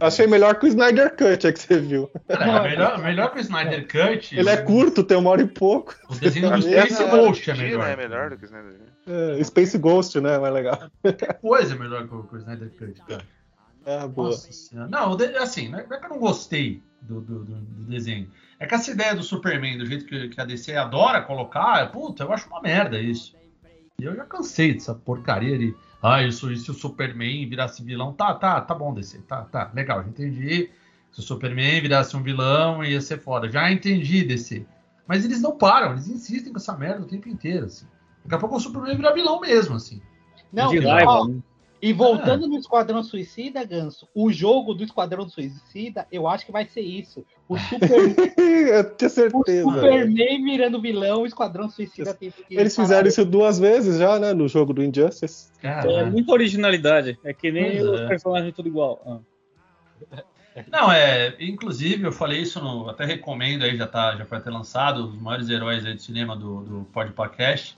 Achei 0.00 0.28
melhor 0.28 0.54
que 0.60 0.64
o 0.64 0.68
Snyder 0.68 1.10
Cut, 1.16 1.44
é 1.44 1.52
que 1.52 1.58
você 1.58 1.78
viu. 1.80 2.08
Cara, 2.28 2.44
é 2.66 2.70
melhor, 2.70 2.98
melhor 3.02 3.32
que 3.32 3.38
o 3.38 3.40
Snyder 3.40 3.82
Cut. 3.88 4.38
Ele 4.38 4.48
é 4.48 4.56
curto, 4.58 5.02
tem 5.02 5.16
uma 5.18 5.28
hora 5.30 5.42
e 5.42 5.46
pouco. 5.46 5.94
O 6.08 6.14
desenho 6.14 6.50
do 6.50 6.62
que 6.62 6.70
Space 6.70 6.92
essa 6.92 7.04
Ghost 7.16 7.50
é 7.50 7.54
melhor. 7.54 7.88
É 7.88 7.96
melhor 7.96 8.30
do 8.30 8.36
que 8.38 8.44
o 8.44 8.46
Snyder. 8.46 8.80
É, 9.08 9.44
Space 9.44 9.76
Ghost, 9.78 10.20
né? 10.20 10.38
Mais 10.38 10.54
legal. 10.54 10.78
Qualquer 11.02 11.34
coisa 11.40 11.74
é 11.74 11.78
melhor 11.78 12.06
que 12.08 12.14
o, 12.14 12.22
que 12.22 12.34
o 12.36 12.38
Snyder 12.38 12.70
Cut, 12.78 13.02
cara. 13.06 13.24
Ah, 13.84 14.06
boa. 14.06 14.28
Nossa. 14.30 14.86
Não, 14.88 15.16
assim, 15.42 15.68
não 15.68 15.80
é 15.80 15.86
não 15.86 15.96
é 15.96 15.98
que 15.98 16.06
eu 16.06 16.10
não 16.10 16.18
gostei 16.20 16.80
do, 17.00 17.20
do, 17.20 17.44
do- 17.44 17.54
do 17.56 17.84
desenho. 17.84 18.30
É 18.62 18.66
que 18.66 18.76
essa 18.76 18.92
ideia 18.92 19.12
do 19.12 19.24
Superman, 19.24 19.76
do 19.76 19.84
jeito 19.84 20.04
que, 20.04 20.28
que 20.28 20.40
a 20.40 20.44
DC 20.44 20.76
adora 20.76 21.20
colocar, 21.20 21.90
puta, 21.90 22.22
eu 22.22 22.32
acho 22.32 22.46
uma 22.48 22.62
merda 22.62 22.96
isso. 22.96 23.34
E 24.00 24.04
eu 24.04 24.14
já 24.14 24.24
cansei 24.24 24.74
dessa 24.74 24.94
porcaria 24.94 25.58
de. 25.58 25.74
Ah, 26.00 26.22
isso, 26.22 26.50
e 26.52 26.56
se 26.56 26.70
o 26.70 26.74
Superman 26.74 27.48
virasse 27.48 27.82
vilão? 27.82 28.12
Tá, 28.12 28.32
tá, 28.34 28.60
tá 28.60 28.72
bom, 28.72 28.94
DC. 28.94 29.18
Tá, 29.22 29.42
tá, 29.46 29.68
legal, 29.74 30.04
já 30.04 30.08
entendi. 30.08 30.70
Se 31.10 31.18
o 31.18 31.22
Superman 31.24 31.80
virasse 31.80 32.16
um 32.16 32.22
vilão, 32.22 32.84
ia 32.84 33.00
ser 33.00 33.18
foda. 33.18 33.50
Já 33.50 33.68
entendi, 33.68 34.22
DC. 34.22 34.64
Mas 35.08 35.24
eles 35.24 35.42
não 35.42 35.58
param, 35.58 35.90
eles 35.90 36.06
insistem 36.06 36.52
com 36.52 36.58
essa 36.60 36.76
merda 36.76 37.02
o 37.02 37.08
tempo 37.08 37.28
inteiro, 37.28 37.66
assim. 37.66 37.86
Daqui 38.24 38.36
a 38.36 38.38
pouco 38.38 38.54
o 38.54 38.60
Superman 38.60 38.96
vira 38.96 39.12
vilão 39.12 39.40
mesmo, 39.40 39.74
assim. 39.74 40.00
Não, 40.52 40.70
de 40.70 40.78
raiva, 40.78 41.10
ó, 41.10 41.26
né? 41.26 41.40
E 41.82 41.92
voltando 41.92 42.46
no 42.46 42.56
Esquadrão 42.56 43.02
Suicida, 43.02 43.64
Ganso, 43.64 44.08
o 44.14 44.32
jogo 44.32 44.72
do 44.72 44.84
Esquadrão 44.84 45.28
Suicida, 45.28 46.06
eu 46.12 46.28
acho 46.28 46.46
que 46.46 46.52
vai 46.52 46.64
ser 46.64 46.80
isso. 46.80 47.26
O, 47.48 47.58
Super, 47.58 47.90
eu 48.38 48.96
tinha 48.96 49.08
o 49.08 49.10
certeza. 49.10 49.64
Superman 49.68 50.44
virando 50.44 50.80
vilão, 50.80 51.22
o 51.22 51.26
Esquadrão 51.26 51.68
Suicida 51.68 52.14
tem 52.14 52.30
que. 52.30 52.54
Eles 52.56 52.76
fizeram 52.76 53.08
isso 53.08 53.24
duas 53.24 53.58
vezes 53.58 53.98
já, 53.98 54.16
né? 54.20 54.32
No 54.32 54.46
jogo 54.46 54.72
do 54.72 54.84
Injustice. 54.84 55.50
Cara, 55.60 55.90
É 55.90 56.04
muita 56.04 56.30
originalidade. 56.30 57.18
É 57.24 57.34
que 57.34 57.50
nem 57.50 57.72
Pois 57.72 57.82
os 57.82 58.00
é. 58.00 58.06
personagens 58.06 58.54
tudo 58.54 58.68
igual. 58.68 59.02
Ah. 59.04 60.22
Não, 60.70 60.92
é. 60.92 61.34
Inclusive, 61.40 62.04
eu 62.04 62.12
falei 62.12 62.42
isso 62.42 62.62
no. 62.62 62.88
Até 62.88 63.04
recomendo 63.04 63.64
aí, 63.64 63.76
já, 63.76 63.88
tá, 63.88 64.14
já 64.14 64.24
foi 64.24 64.38
até 64.38 64.50
lançado, 64.50 65.08
os 65.08 65.20
maiores 65.20 65.48
heróis 65.48 65.84
aí 65.84 65.94
do 65.94 66.00
cinema 66.00 66.36
do, 66.36 66.62
do 66.62 66.84
Podcast. 66.92 67.76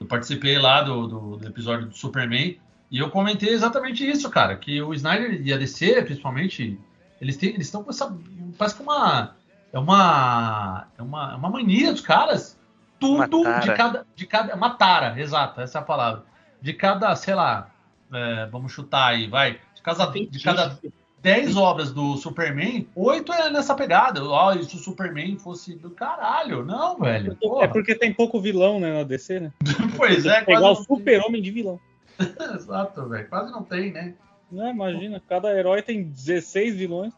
Eu 0.00 0.06
participei 0.06 0.58
lá 0.58 0.82
do, 0.82 1.06
do, 1.06 1.36
do 1.36 1.46
episódio 1.46 1.86
do 1.86 1.96
Superman. 1.96 2.58
E 2.90 2.98
eu 2.98 3.10
comentei 3.10 3.50
exatamente 3.50 4.08
isso, 4.08 4.30
cara. 4.30 4.56
Que 4.56 4.80
o 4.80 4.94
Snyder 4.94 5.40
e 5.44 5.52
a 5.52 5.56
DC, 5.56 6.02
principalmente, 6.02 6.78
eles 7.20 7.36
têm, 7.36 7.50
eles 7.50 7.66
estão 7.66 7.82
com 7.82 7.90
essa. 7.90 8.16
Parece 8.56 8.76
que 8.76 8.82
uma. 8.82 9.34
É 9.72 9.78
uma. 9.78 10.86
É 10.96 11.02
uma, 11.02 11.32
é 11.32 11.36
uma 11.36 11.50
mania 11.50 11.92
dos 11.92 12.00
caras. 12.00 12.58
Tudo 12.98 13.42
de 13.60 13.74
cada. 13.74 14.06
De 14.14 14.26
cada. 14.26 14.54
Uma 14.54 14.70
tara, 14.70 15.20
exato, 15.20 15.60
essa 15.60 15.78
é 15.78 15.80
a 15.80 15.84
palavra. 15.84 16.24
De 16.60 16.72
cada, 16.72 17.14
sei 17.16 17.34
lá. 17.34 17.70
é, 18.12 18.46
vamos 18.46 18.72
chutar 18.72 19.08
aí, 19.08 19.26
vai. 19.26 19.60
De 19.74 19.82
cada, 19.82 20.06
de 20.06 20.42
cada 20.42 20.78
10 21.22 21.56
obras 21.56 21.92
do 21.92 22.16
Superman, 22.16 22.86
8 22.94 23.32
é 23.32 23.50
nessa 23.50 23.74
pegada. 23.74 24.20
Ah, 24.20 24.54
e 24.54 24.64
se 24.64 24.76
o 24.76 24.78
Superman 24.78 25.36
fosse 25.38 25.74
do 25.74 25.90
caralho? 25.90 26.64
Não, 26.64 26.96
velho. 26.98 27.32
É 27.32 27.34
Porra. 27.34 27.68
porque 27.68 27.94
tem 27.94 28.12
pouco 28.12 28.40
vilão 28.40 28.78
né, 28.78 28.92
na 28.92 29.02
DC, 29.02 29.40
né? 29.40 29.52
Pois 29.96 30.24
é, 30.24 30.42
Pegar 30.42 30.58
o 30.58 30.62
quase 30.62 30.80
não 30.80 30.86
tem. 30.86 30.96
super-homem 30.96 31.42
de 31.42 31.50
vilão. 31.50 31.80
Exato, 32.54 33.08
velho. 33.08 33.28
Quase 33.28 33.52
não 33.52 33.62
tem, 33.62 33.92
né? 33.92 34.14
Né? 34.50 34.70
Imagina, 34.70 35.20
cada 35.28 35.52
herói 35.52 35.82
tem 35.82 36.04
16 36.04 36.76
vilões. 36.76 37.12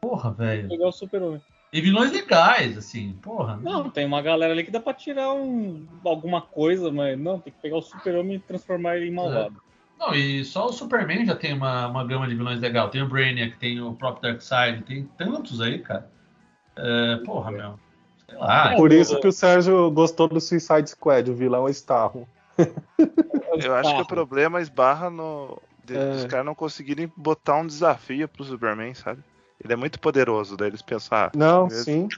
Porra, 0.00 0.32
velho. 0.32 0.68
Pegar 0.68 0.88
o 0.88 0.92
super-homem. 0.92 1.40
E 1.72 1.80
vilões 1.80 2.12
legais, 2.12 2.78
assim. 2.78 3.18
Porra. 3.20 3.56
Não, 3.56 3.90
tem 3.90 4.06
uma 4.06 4.22
galera 4.22 4.52
ali 4.52 4.62
que 4.62 4.70
dá 4.70 4.78
pra 4.78 4.94
tirar 4.94 5.32
um, 5.32 5.86
alguma 6.04 6.40
coisa, 6.40 6.92
mas 6.92 7.18
não, 7.18 7.40
tem 7.40 7.52
que 7.52 7.60
pegar 7.60 7.78
o 7.78 7.82
super-homem 7.82 8.36
e 8.36 8.38
transformar 8.38 8.96
ele 8.96 9.08
em 9.08 9.12
malvado. 9.12 9.56
Não, 9.98 10.14
e 10.14 10.44
só 10.44 10.66
o 10.66 10.72
Superman 10.72 11.24
já 11.24 11.34
tem 11.34 11.52
uma, 11.52 11.86
uma 11.88 12.04
gama 12.04 12.28
de 12.28 12.34
vilões 12.34 12.60
legal. 12.60 12.90
Tem 12.90 13.02
o 13.02 13.08
Brainiac, 13.08 13.56
tem 13.58 13.80
o 13.80 13.94
próprio 13.94 14.30
Darkseid, 14.30 14.82
tem 14.82 15.04
tantos 15.16 15.60
aí, 15.60 15.78
cara. 15.78 16.08
É, 16.76 17.16
porra, 17.24 17.50
meu. 17.50 17.78
Sei 18.28 18.38
lá. 18.38 18.74
Por 18.76 18.92
isso 18.92 19.18
que 19.20 19.26
o 19.26 19.32
Sérgio 19.32 19.90
gostou 19.90 20.28
do 20.28 20.40
Suicide 20.40 20.90
Squad, 20.90 21.30
o 21.30 21.34
vilão 21.34 21.66
é 21.66 21.70
Starro. 21.70 22.28
Eu 23.62 23.74
acho 23.74 23.94
que 23.94 24.02
o 24.02 24.06
problema 24.06 24.60
esbarra 24.60 25.10
no. 25.10 25.60
De, 25.84 25.96
É. 25.96 26.10
Os 26.14 26.24
caras 26.24 26.46
não 26.46 26.54
conseguirem 26.54 27.12
botar 27.16 27.56
um 27.56 27.66
desafio 27.66 28.26
pro 28.26 28.42
Superman, 28.44 28.94
sabe? 28.94 29.22
Ele 29.62 29.72
é 29.72 29.76
muito 29.76 30.00
poderoso, 30.00 30.56
daí 30.56 30.68
eles 30.68 30.82
pensar, 30.82 31.30
Não, 31.34 31.68
Beleza. 31.68 31.84
sim. 31.84 32.08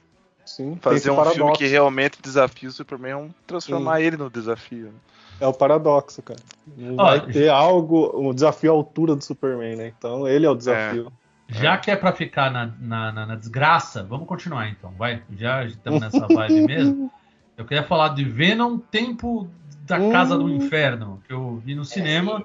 Sim. 0.44 0.78
fazer 0.80 1.10
um 1.10 1.14
filme 1.16 1.24
paradoxo. 1.34 1.58
que 1.58 1.66
realmente 1.66 2.22
desafia 2.22 2.68
o 2.68 2.72
Superman 2.72 3.10
é 3.12 3.16
um 3.16 3.30
transformar 3.46 4.00
ele 4.00 4.16
no 4.16 4.30
desafio. 4.30 4.92
É 5.40 5.46
o 5.46 5.52
paradoxo, 5.52 6.22
cara. 6.22 6.38
Não 6.76 6.94
Ó, 6.94 7.04
vai 7.04 7.20
ter 7.26 7.48
algo, 7.48 8.12
um 8.16 8.32
desafio 8.32 8.70
à 8.70 8.74
altura 8.74 9.16
do 9.16 9.24
Superman, 9.24 9.74
né? 9.76 9.92
Então 9.98 10.26
ele 10.28 10.46
é 10.46 10.50
o 10.50 10.54
desafio. 10.54 11.12
Já 11.48 11.76
que 11.76 11.90
é 11.90 11.96
pra 11.96 12.12
ficar 12.12 12.50
na, 12.52 12.66
na, 12.78 13.12
na- 13.12 13.26
na 13.26 13.34
desgraça, 13.34 14.02
vamos 14.04 14.26
continuar 14.28 14.68
então, 14.68 14.92
vai. 14.92 15.22
Já 15.36 15.64
estamos 15.64 16.00
nessa 16.00 16.26
vibe 16.28 16.62
mesmo. 16.66 17.10
Eu 17.56 17.64
queria 17.64 17.82
falar 17.82 18.10
de 18.10 18.24
Venom 18.24 18.78
Tempo 18.78 19.48
da 19.86 20.10
Casa 20.10 20.36
do 20.36 20.48
Inferno, 20.50 21.22
que 21.26 21.32
eu 21.32 21.56
vi 21.64 21.74
no 21.74 21.84
cinema. 21.84 22.44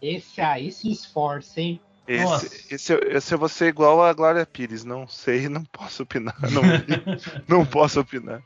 Esse 0.00 0.40
aí 0.40 0.70
se 0.70 0.90
esforça, 0.90 1.60
hein? 1.60 1.80
Esse, 2.06 2.74
esse, 2.74 2.92
eu- 2.92 2.98
esse 3.16 3.32
eu 3.32 3.38
vou 3.38 3.48
ser 3.48 3.68
igual 3.68 4.02
a 4.02 4.12
Glória 4.12 4.44
Pires, 4.44 4.84
não 4.84 5.06
sei, 5.06 5.48
não 5.48 5.64
posso 5.64 6.02
opinar. 6.02 6.34
Não, 6.50 6.62
não 7.48 7.64
posso 7.64 8.00
opinar. 8.00 8.42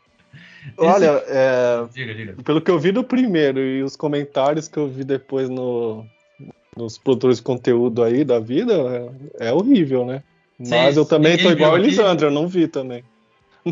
Olha, 0.79 1.23
é, 1.27 1.87
Diga, 1.93 2.15
diga. 2.15 2.37
pelo 2.45 2.61
que 2.61 2.71
eu 2.71 2.79
vi 2.79 2.93
do 2.93 3.03
primeiro 3.03 3.59
e 3.61 3.83
os 3.83 3.97
comentários 3.97 4.69
que 4.69 4.77
eu 4.79 4.89
vi 4.89 5.05
depois 5.05 5.49
no, 5.49 6.05
nos 6.77 6.99
produtores 6.99 7.39
de 7.39 7.43
conteúdo 7.43 8.03
aí 8.03 8.25
da 8.25 8.39
vida, 8.39 8.75
é, 9.41 9.49
é 9.49 9.53
horrível, 9.53 10.05
né? 10.05 10.23
Mas 10.59 10.95
Sim, 10.95 11.01
eu 11.01 11.05
também 11.07 11.39
tô 11.39 11.51
igual 11.51 11.75
a 11.75 11.79
aqui? 11.79 11.87
Elisandro, 11.87 12.27
eu 12.27 12.31
não 12.31 12.47
vi 12.47 12.69
também. 12.69 13.03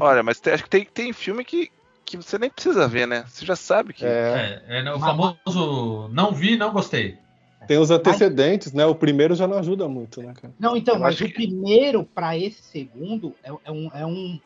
Olha, 0.01 0.23
mas 0.23 0.41
tem- 0.41 0.53
acho 0.55 0.65
que 0.65 0.71
tem, 0.71 0.85
tem 0.85 1.13
filme 1.13 1.45
que, 1.45 1.71
que 2.05 2.17
você 2.17 2.39
nem 2.39 2.51
precisa 2.51 2.87
ver, 2.87 3.07
né? 3.07 3.25
Você 3.29 3.45
já 3.47 3.57
sabe 3.57 3.93
que. 3.93 4.05
É, 4.05 4.63
É, 4.69 4.81
é 4.81 4.93
o 4.93 5.01
famoso 5.01 6.09
não 6.09 6.33
vi, 6.33 6.57
não 6.57 6.73
gostei. 6.73 7.19
tem 7.67 7.79
os 7.79 7.91
antecedentes, 7.91 8.73
né? 8.73 8.85
O 8.87 8.95
primeiro 8.95 9.35
já 9.35 9.47
não 9.47 9.59
ajuda 9.59 9.89
muito, 9.89 10.23
né, 10.23 10.35
cara? 10.41 10.53
Não, 10.59 10.77
então, 10.77 10.95
Eu 10.97 11.01
mas 11.01 11.21
o 11.21 11.25
que- 11.25 11.33
primeiro 11.33 12.05
pra 12.15 12.37
esse 12.37 12.63
segundo 12.63 13.35
é, 13.43 13.51
é 13.65 13.73
um, 13.73 13.91
é 13.95 14.07
um. 14.07 14.39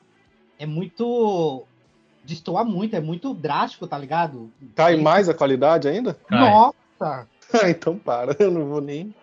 É 0.58 0.66
muito. 0.66 1.64
Destoa 2.24 2.62
muito, 2.64 2.94
é 2.94 3.00
muito 3.00 3.32
drástico, 3.32 3.86
tá 3.86 3.96
ligado? 3.96 4.52
Cai 4.74 4.96
mais 4.96 5.28
a 5.28 5.34
qualidade 5.34 5.88
ainda? 5.88 6.14
Cai. 6.28 6.38
Nossa! 6.40 6.74
Ah, 7.50 7.70
então 7.70 7.96
para, 7.98 8.36
eu 8.42 8.50
não 8.50 8.66
vou 8.66 8.78
nem, 8.82 9.14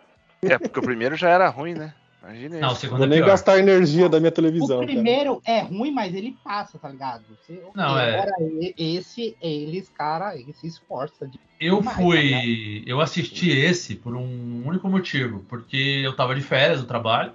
É, 0.41 0.57
porque 0.57 0.79
o 0.79 0.81
primeiro 0.81 1.15
já 1.15 1.29
era 1.29 1.47
ruim, 1.47 1.75
né? 1.75 1.93
Imagina 2.25 2.59
Não, 2.59 2.69
o 2.69 2.71
isso. 2.71 2.81
segundo 2.81 2.97
vou 2.97 3.05
é 3.05 3.09
nem 3.09 3.19
pior. 3.19 3.27
gastar 3.27 3.53
a 3.53 3.59
energia 3.59 4.09
da 4.09 4.19
minha 4.19 4.31
televisão. 4.31 4.77
O 4.77 4.79
cara. 4.79 4.91
primeiro 4.91 5.41
é 5.45 5.61
ruim, 5.61 5.91
mas 5.91 6.13
ele 6.15 6.35
passa, 6.43 6.79
tá 6.79 6.89
ligado? 6.89 7.23
Você- 7.29 7.61
Não, 7.75 7.97
é. 7.97 8.19
Agora, 8.19 8.31
esse, 8.77 9.37
eles, 9.39 9.89
cara, 9.89 10.35
ele 10.35 10.51
se 10.53 10.65
esforça. 10.65 11.27
De... 11.27 11.39
Eu 11.59 11.81
Mas, 11.83 11.95
fui. 11.95 12.83
Eu 12.87 12.99
assisti 12.99 13.51
esse 13.51 13.95
por 13.95 14.15
um 14.15 14.63
único 14.65 14.89
motivo, 14.89 15.45
porque 15.47 16.01
eu 16.03 16.15
tava 16.15 16.33
de 16.33 16.41
férias 16.41 16.81
do 16.81 16.87
trabalho 16.87 17.33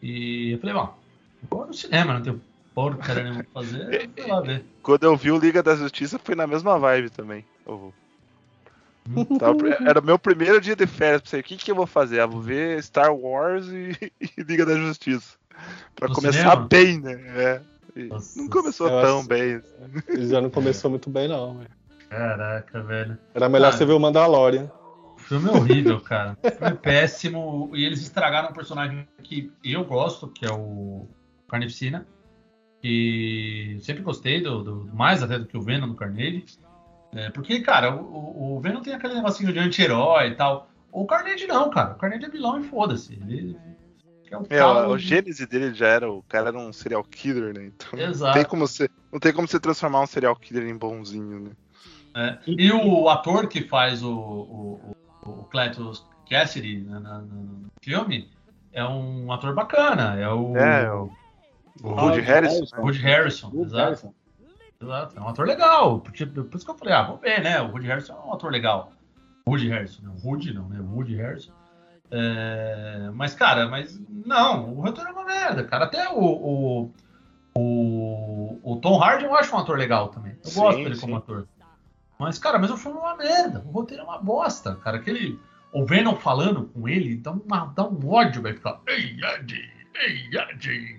e 0.00 0.52
eu 0.52 0.58
falei, 0.58 0.74
bom, 0.74 0.94
vou 1.50 1.66
no 1.66 1.74
cinema, 1.74 2.14
não 2.14 2.22
tenho 2.22 2.40
porcaria 2.74 3.24
nenhuma 3.24 3.44
pra 3.44 3.62
fazer, 3.62 4.10
lá 4.26 4.40
ver. 4.40 4.64
Quando 4.82 5.04
eu 5.04 5.16
vi 5.16 5.30
o 5.30 5.38
Liga 5.38 5.62
da 5.62 5.74
Justiça, 5.76 6.18
foi 6.22 6.34
na 6.34 6.46
mesma 6.46 6.78
vibe 6.78 7.10
também. 7.10 7.44
Eu- 7.66 7.92
Tava- 9.38 9.88
era 9.88 10.00
o 10.00 10.04
meu 10.04 10.18
primeiro 10.18 10.60
dia 10.60 10.74
de 10.76 10.86
férias. 10.86 11.22
Pensei, 11.22 11.40
o 11.40 11.42
que, 11.44 11.56
que 11.56 11.70
eu 11.70 11.74
vou 11.76 11.86
fazer? 11.86 12.20
Ah, 12.20 12.26
vou 12.26 12.40
ver 12.40 12.82
Star 12.82 13.14
Wars 13.14 13.66
e, 13.68 13.92
e 14.20 14.42
Liga 14.42 14.64
da 14.66 14.76
Justiça. 14.76 15.36
Pra 15.94 16.08
No 16.08 16.14
começar 16.14 16.38
cinema? 16.50 16.66
bem, 16.68 17.00
né? 17.00 17.12
É. 17.36 17.60
Não 18.36 18.48
começou 18.48 18.88
eu 18.88 19.02
tão 19.02 19.18
acho- 19.20 19.28
bem. 19.28 19.62
Ele 20.08 20.26
já 20.28 20.40
não 20.40 20.50
começou 20.50 20.90
muito 20.90 21.08
bem, 21.10 21.28
não. 21.28 21.60
Caraca, 22.08 22.82
velho. 22.82 23.16
Era 23.34 23.48
melhor 23.48 23.68
Ah. 23.68 23.72
você 23.72 23.84
ver 23.84 23.92
o 23.92 24.00
Mandalorian. 24.00 24.70
O 25.16 25.18
filme 25.18 25.48
é 25.48 25.52
horrível, 25.52 26.00
cara. 26.00 26.36
O 26.42 26.50
filme 26.50 26.66
é 26.66 26.74
péssimo. 26.74 27.70
E 27.74 27.84
eles 27.84 28.00
estragaram 28.02 28.50
um 28.50 28.52
personagem 28.52 29.06
que 29.22 29.50
eu 29.62 29.84
gosto, 29.84 30.28
que 30.28 30.44
é 30.44 30.50
o 30.52 31.06
Carnificina. 31.48 32.06
E 32.82 33.78
sempre 33.80 34.02
gostei 34.02 34.42
do, 34.42 34.62
do- 34.62 34.90
mais 34.94 35.22
até 35.22 35.38
do 35.38 35.46
que 35.46 35.56
o 35.56 35.62
Venom 35.62 35.88
do 35.88 35.94
Carnage. 35.94 36.44
É, 37.14 37.30
porque, 37.30 37.60
cara, 37.60 37.94
o, 37.94 38.00
o- 38.02 38.56
o 38.56 38.60
Venom 38.60 38.80
tem 38.80 38.94
aquele 38.94 39.14
negocinho 39.14 39.52
de 39.52 39.58
anti-herói 39.58 40.28
e 40.28 40.34
tal. 40.34 40.68
O 40.90 41.06
Carnage 41.06 41.46
não, 41.46 41.70
cara. 41.70 41.92
O 41.92 41.96
Carnage 41.98 42.24
é 42.24 42.28
vilão 42.28 42.60
e 42.60 42.64
foda-se. 42.64 43.14
Ele 43.14 43.56
é 44.30 44.36
um 44.38 44.42
É, 44.50 44.64
o, 44.64 44.88
o 44.90 44.98
gênese 44.98 45.46
dele 45.46 45.72
já 45.74 45.86
era, 45.88 46.10
o 46.10 46.22
cara 46.24 46.48
era 46.48 46.58
um 46.58 46.72
serial 46.72 47.04
killer, 47.04 47.54
né? 47.54 47.66
Então 47.66 47.98
não 47.98 48.06
Exato. 48.08 48.32
tem 48.34 48.44
como 48.44 48.66
você, 48.66 48.88
não 49.12 49.20
tem 49.20 49.32
como 49.32 49.46
você 49.46 49.60
transformar 49.60 50.00
um 50.02 50.06
serial 50.06 50.34
killer 50.36 50.66
em 50.68 50.76
bonzinho, 50.76 51.40
né? 51.40 51.50
É, 52.16 52.38
E 52.46 52.70
o 52.72 53.08
ator 53.08 53.48
que 53.48 53.62
faz 53.62 54.02
o, 54.02 54.12
o, 54.12 54.94
o, 55.24 55.30
o 55.30 55.44
Cletus 55.44 56.04
Cassidy 56.30 56.80
né, 56.82 56.98
no 57.00 57.66
filme 57.82 58.28
é 58.72 58.84
um 58.84 59.30
ator 59.32 59.54
bacana. 59.54 60.18
É 60.18 60.28
o, 60.28 60.56
É, 60.56 60.92
o- 60.92 61.10
o 61.82 61.88
O 61.88 61.94
Woody 61.94 62.20
Harrison. 62.20 62.60
né? 62.76 62.82
Woody 62.82 62.98
Harrison. 63.00 63.46
Woody 63.48 63.62
exato, 63.66 63.84
Harrison. 63.84 64.14
Exato. 64.84 65.18
É 65.18 65.20
um 65.20 65.28
ator 65.28 65.46
legal. 65.46 66.00
Porque, 66.00 66.24
por 66.26 66.54
isso 66.54 66.64
que 66.64 66.70
eu 66.70 66.78
falei, 66.78 66.94
ah, 66.94 67.02
vamos 67.02 67.20
ver, 67.20 67.42
né? 67.42 67.60
O 67.60 67.70
Woody 67.72 67.86
Harrison 67.86 68.14
é 68.14 68.26
um 68.28 68.32
ator 68.32 68.50
legal. 68.50 68.92
Woody 69.48 69.68
Harrison, 69.68 70.02
não. 70.02 70.16
Woody 70.24 70.54
não, 70.54 70.68
né? 70.68 70.80
Woody 70.80 71.16
Harrison. 71.16 71.52
É, 72.10 73.10
mas, 73.12 73.34
cara, 73.34 73.68
mas 73.68 74.00
não, 74.08 74.72
o 74.74 74.82
roteiro 74.82 75.10
é 75.10 75.12
uma 75.12 75.24
merda, 75.24 75.64
cara. 75.64 75.86
Até 75.86 76.08
o, 76.10 76.20
o, 76.20 76.92
o, 77.56 78.60
o 78.62 78.76
Tom 78.76 79.02
Hardy 79.02 79.24
eu 79.24 79.34
acho 79.34 79.54
um 79.54 79.58
ator 79.58 79.76
legal 79.76 80.08
também. 80.08 80.36
Eu 80.44 80.50
Sim, 80.50 80.60
gosto 80.60 80.78
dele 80.78 80.94
sim. 80.94 81.00
como 81.00 81.16
ator. 81.16 81.48
Mas, 82.18 82.38
cara, 82.38 82.58
mas 82.58 82.70
o 82.70 82.76
filme 82.76 82.98
é 82.98 83.00
uma 83.00 83.16
merda. 83.16 83.64
O 83.66 83.70
roteiro 83.70 84.02
é 84.02 84.06
uma 84.06 84.18
bosta, 84.18 84.76
cara. 84.76 84.98
Aquele. 84.98 85.38
O 85.72 85.84
Venom 85.84 86.14
falando 86.14 86.66
com 86.66 86.88
ele 86.88 87.16
dá, 87.16 87.32
uma, 87.32 87.66
dá 87.74 87.84
um 87.88 88.08
ódio, 88.08 88.42
vai 88.42 88.54
ficar. 88.54 88.80
Ei, 88.86 89.16
Ed, 89.20 89.73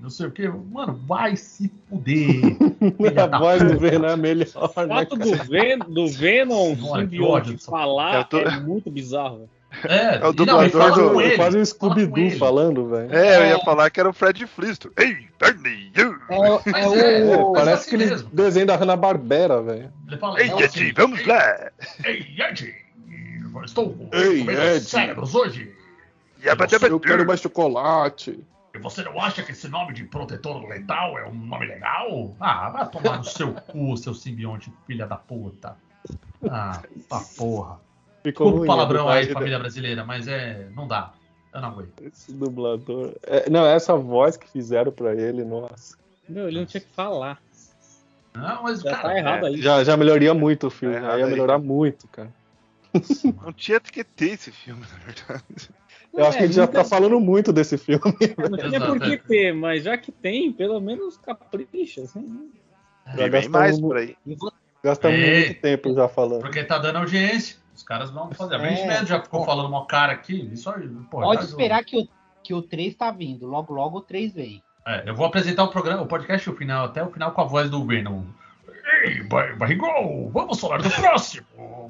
não 0.01 0.09
sei 0.09 0.27
o 0.27 0.31
que. 0.31 0.47
Mano, 0.47 0.99
vai 1.05 1.35
se 1.35 1.71
fuder. 1.89 2.57
A 3.33 3.37
voz 3.39 3.61
do. 3.63 3.77
Venom 3.77 4.07
é 4.07 4.15
melhor, 4.15 4.47
O 4.55 4.61
né, 4.61 4.67
fato 4.73 4.87
cara? 4.89 5.05
do, 5.37 5.43
Ven 5.43 5.79
do 5.79 6.07
Venom 6.07 6.75
simbionte 6.75 7.57
falar 7.57 8.23
tô- 8.25 8.39
é 8.39 8.59
muito 8.59 8.89
bizarro. 8.89 9.49
É, 9.83 10.15
É 10.15 10.19
o 10.19 10.21
não, 10.27 10.33
dublador 10.33 10.69
fala 10.71 10.91
do- 10.95 11.11
com 11.11 11.21
É 11.21 11.25
ele. 11.25 11.35
quase 11.35 11.57
um 11.57 11.59
com 11.59 11.65
Scooby-Doo 11.65 12.31
falando, 12.39 12.87
velho. 12.87 13.13
É, 13.13 13.37
eu 13.41 13.45
ia 13.57 13.59
falar 13.65 13.89
que 13.89 13.99
era 13.99 14.09
o 14.09 14.13
Fred 14.13 14.47
Flintstone. 14.47 14.93
Ei, 14.97 15.27
Bernie, 15.37 15.91
you! 15.97 16.15
É, 16.29 16.35
é 16.79 16.81
é, 16.81 16.87
o. 16.87 16.95
É, 16.95 17.37
mas 17.37 17.53
parece 17.53 17.71
assim 17.73 17.95
aquele 17.95 18.05
mesmo. 18.09 18.29
desenho 18.31 18.65
da 18.67 18.77
Hanna-Barbera, 18.77 19.61
velho. 19.61 19.91
Ele 20.07 20.17
fala, 20.17 20.39
Ei, 20.39 20.47
não, 20.47 20.59
Ed, 20.59 20.65
assim, 20.65 20.93
vamos 20.93 21.19
ei, 21.19 21.25
lá! 21.25 21.71
Ei, 22.05 22.25
Ed, 22.39 22.75
estou 23.65 24.09
Ei, 24.13 24.39
comendo 24.39 24.61
Ed. 24.61 24.79
cérebros 24.85 25.35
hoje. 25.35 25.75
Eu 26.89 26.99
quero 26.99 27.25
mais 27.25 27.41
chocolate. 27.41 28.39
E 28.75 28.79
você 28.79 29.03
não 29.03 29.20
acha 29.22 29.41
que 29.41 29.51
esse 29.51 29.67
nome 29.67 29.94
de 29.94 30.03
protetor 30.03 30.67
letal 30.67 31.17
é 31.17 31.27
um 31.27 31.34
nome 31.34 31.65
legal? 31.65 32.36
Ah, 32.39 32.70
vai 32.70 32.89
tomar 32.89 33.17
no 33.17 33.24
seu 33.24 33.53
cu, 33.53 33.96
seu 33.98 34.13
simbionte, 34.13 34.72
filha 34.86 35.08
da 35.08 35.15
puta. 35.15 35.77
Ah, 36.50 36.82
tá 37.10 37.22
porra. 37.38 37.79
Ficou 38.22 38.48
Desculpa 38.48 38.55
o 38.55 38.58
ruim, 38.58 38.67
palavrão 38.67 39.08
a 39.08 39.15
aí, 39.15 39.32
família 39.32 39.60
brasileira, 39.60 40.03
mas 40.03 40.27
é. 40.27 40.67
Não 40.75 40.88
dá. 40.88 41.13
Eu 41.53 41.62
não 41.62 41.70
aguento. 41.70 42.01
Esse 42.01 42.34
dublador. 42.34 43.15
É, 43.24 43.50
não, 43.50 43.65
essa 43.65 43.96
voz 43.96 44.36
que 44.36 44.50
fizeram 44.50 44.91
pra 44.91 45.15
ele, 45.15 45.44
nossa. 45.46 45.98
Meu, 46.27 46.48
ele 46.48 46.60
não 46.60 46.65
tinha 46.65 46.82
que 46.82 46.91
falar. 46.91 47.39
Não, 48.34 48.63
mas, 48.63 48.82
Já 48.82 48.91
cara. 48.91 49.03
tá 49.03 49.17
errado 49.17 49.46
aí. 49.46 49.62
Já, 49.62 49.84
já 49.84 49.96
melhoraria 49.96 50.34
muito 50.34 50.67
o 50.67 50.70
filme. 50.70 51.00
Tá 51.00 51.13
aí 51.13 51.20
ia 51.20 51.25
aí. 51.25 51.32
melhorar 51.32 51.58
muito, 51.58 52.08
cara. 52.10 52.34
Não 53.41 53.53
tinha 53.53 53.79
que 53.79 54.03
ter 54.03 54.32
esse 54.32 54.51
filme, 54.51 54.82
na 54.82 55.05
verdade. 55.05 55.70
Eu 56.17 56.25
acho 56.25 56.38
que 56.38 56.43
a 56.43 56.48
gente 56.48 56.55
já 56.55 56.67
tá 56.67 56.84
falando 56.84 57.19
muito 57.19 57.51
desse 57.51 57.77
filme. 57.77 58.01
Não 58.05 58.57
tinha 58.57 58.67
Exato, 58.77 58.86
por 58.93 59.00
que 59.01 59.13
é. 59.13 59.17
ter, 59.17 59.53
mas 59.53 59.84
já 59.84 59.98
que 59.98 60.12
tem, 60.12 60.51
pelo 60.51 60.79
menos 60.79 61.17
capricha. 61.17 62.01
Assim. 62.01 62.50
Já 63.07 63.13
E 63.13 63.29
vem 63.29 63.29
gastamos 63.31 63.50
mais 63.51 63.79
por 63.79 63.98
aí. 63.98 64.15
Gastamos 64.84 65.19
Ei. 65.19 65.45
muito 65.48 65.62
tempo 65.62 65.93
já 65.93 66.08
falando. 66.08 66.41
Porque 66.41 66.63
tá 66.63 66.78
dando 66.78 66.97
audiência. 66.99 67.58
Os 67.75 67.84
caras 67.84 68.10
vão 68.12 68.32
fazer. 68.32 68.56
A 68.56 68.60
gente 68.69 68.82
É. 68.82 68.88
mesmo 68.88 69.08
já 69.08 69.21
ficou 69.21 69.43
falando 69.43 69.67
uma 69.67 69.86
cara 69.86 70.13
aqui. 70.13 70.49
Isso 70.54 70.69
aí, 70.69 70.88
pô, 71.12 71.21
Pode 71.21 71.41
um- 71.41 71.45
esperar 71.45 71.84
que 71.84 71.97
o, 71.97 72.08
que 72.41 72.54
o 72.54 72.62
3 72.62 72.95
tá 72.95 73.12
vindo. 73.12 73.45
Logo, 73.45 73.73
logo 73.73 73.97
o 73.97 74.01
3 74.01 74.34
vem. 74.34 74.63
É, 74.88 75.10
eu 75.10 75.15
vou 75.15 75.25
apresentar 75.25 75.63
o 75.63 75.69
programa, 75.69 76.04
o 76.04 76.08
podcast 76.08 76.47
o 76.49 76.56
final, 76.56 76.86
até 76.86 77.04
o 77.04 77.10
final 77.12 77.32
com 77.32 77.41
a 77.41 77.45
voz 77.45 77.69
do 77.69 77.84
Venom. 77.86 78.21
Ei, 79.04 79.23
Bar- 79.23 79.58
Barrigol, 79.58 80.30
vamos 80.32 80.60
falar 80.60 80.78
do 80.82 80.89
próximo. 80.91 81.45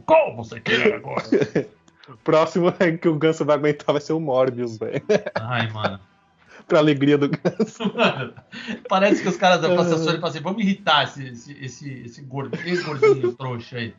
Qual 0.06 0.36
você 0.36 0.60
quer 0.62 0.94
agora? 0.96 1.22
O 2.08 2.18
próximo 2.18 2.74
é 2.80 2.92
que 2.92 3.08
o 3.08 3.16
Ganso 3.16 3.46
vai 3.46 3.56
aguentar 3.56 3.94
vai 3.94 4.02
ser 4.02 4.14
o 4.14 4.20
Morbius, 4.20 4.78
velho. 4.78 5.04
Ai, 5.36 5.72
mano. 5.72 6.00
pra 6.68 6.80
alegria 6.80 7.18
do 7.18 7.30
Ganso. 7.30 7.94
Mano, 7.96 8.34
Parece 8.88 9.22
que 9.22 9.30
os 9.30 9.38
caras 9.38 9.62
da 9.62 9.68
assessora 9.80 10.18
falam 10.20 10.30
assim, 10.30 10.42
vamos 10.42 10.62
irritar 10.62 11.04
esse, 11.04 11.28
esse, 11.28 11.54
esse, 11.64 11.94
esse 12.06 12.22
gordo, 12.22 12.58
esse 12.66 12.84
gordinho 12.84 13.34
trouxa 13.34 13.78
aí. 13.78 13.94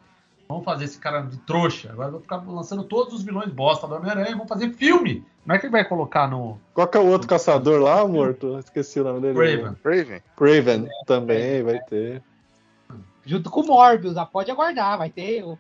Vamos 0.49 0.65
fazer 0.65 0.85
esse 0.85 0.99
cara 0.99 1.23
de 1.23 1.39
trouxa. 1.39 1.91
Agora 1.91 2.13
vou 2.13 2.21
ficar 2.21 2.37
lançando 2.47 2.85
todos 2.85 3.15
os 3.15 3.23
vilões 3.23 3.51
bosta 3.51 3.87
do 3.87 3.97
Homem-Aranha 3.97 4.29
e 4.29 4.35
vamos 4.35 4.49
fazer 4.49 4.73
filme. 4.75 5.25
Não 5.45 5.55
é 5.55 5.59
que 5.59 5.67
ele 5.67 5.73
vai 5.73 5.85
colocar 5.85 6.29
no 6.29 6.59
Qual 6.73 6.87
que 6.87 6.97
é 6.97 7.01
o 7.01 7.07
outro 7.07 7.27
caçador 7.27 7.81
lá, 7.81 8.07
morto? 8.07 8.59
Esqueci 8.59 9.01
o 9.01 9.05
nome 9.05 9.21
dele. 9.21 9.35
Raven. 9.35 9.77
Raven. 9.85 10.23
Craven 10.37 10.89
também 11.05 11.63
vai 11.65 11.81
ter. 11.81 12.23
Junto 13.27 13.51
com 13.51 13.61
o 13.61 13.67
Morbius, 13.67 14.17
ah, 14.17 14.25
pode 14.25 14.51
aguardar, 14.51 14.97
vai 14.97 15.11
ter. 15.11 15.43
o- 15.45 15.59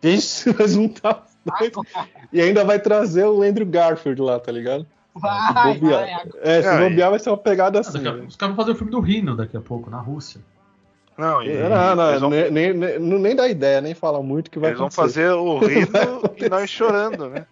vai 0.57 0.69
juntar 0.69 1.25
os 1.27 1.37
dois. 1.59 1.73
E 2.33 2.41
ainda 2.41 2.65
vai 2.65 2.79
trazer 2.79 3.25
o 3.25 3.43
Andrew 3.43 3.67
Garfield 3.67 4.23
lá, 4.23 4.39
tá 4.39 4.53
ligado? 4.53 4.87
Vai, 5.15 5.49
Se 5.49 5.53
bobear. 5.81 6.01
vai. 6.01 6.31
É, 6.43 6.63
se 6.63 6.79
bobear 6.79 7.11
vai 7.11 7.19
ser 7.19 7.31
uma 7.31 7.37
pegada 7.39 7.79
Ah, 7.79 7.81
assim. 7.81 7.99
a- 8.07 8.13
né? 8.13 8.25
Os 8.29 8.37
caras 8.37 8.55
vão 8.55 8.65
fazer 8.65 8.75
o 8.75 8.79
filme 8.79 8.93
do 8.93 9.01
Rino 9.01 9.37
daqui 9.37 9.57
a 9.57 9.61
pouco, 9.61 9.91
na 9.91 9.99
Rússia. 9.99 10.41
Não, 11.19 11.43
e, 11.43 11.51
É, 11.51 11.69
Não, 11.69 11.97
não, 11.97 12.09
eles 12.11 12.21
vão, 12.21 12.31
nem, 12.31 12.51
nem, 12.51 12.73
nem, 12.75 12.99
não- 12.99 13.19
nem 13.19 13.35
dá 13.35 13.49
ideia, 13.49 13.81
nem 13.81 13.95
fala 13.95 14.23
muito 14.23 14.51
que 14.51 14.59
vai 14.59 14.71
eles 14.71 14.79
vão 14.79 14.87
acontecer. 14.89 15.25
fazer 15.25 15.31
o 15.33 15.59
rindo 15.67 16.35
e 16.37 16.49
nós 16.49 16.69
chorando, 16.71 17.31
né? 17.31 17.47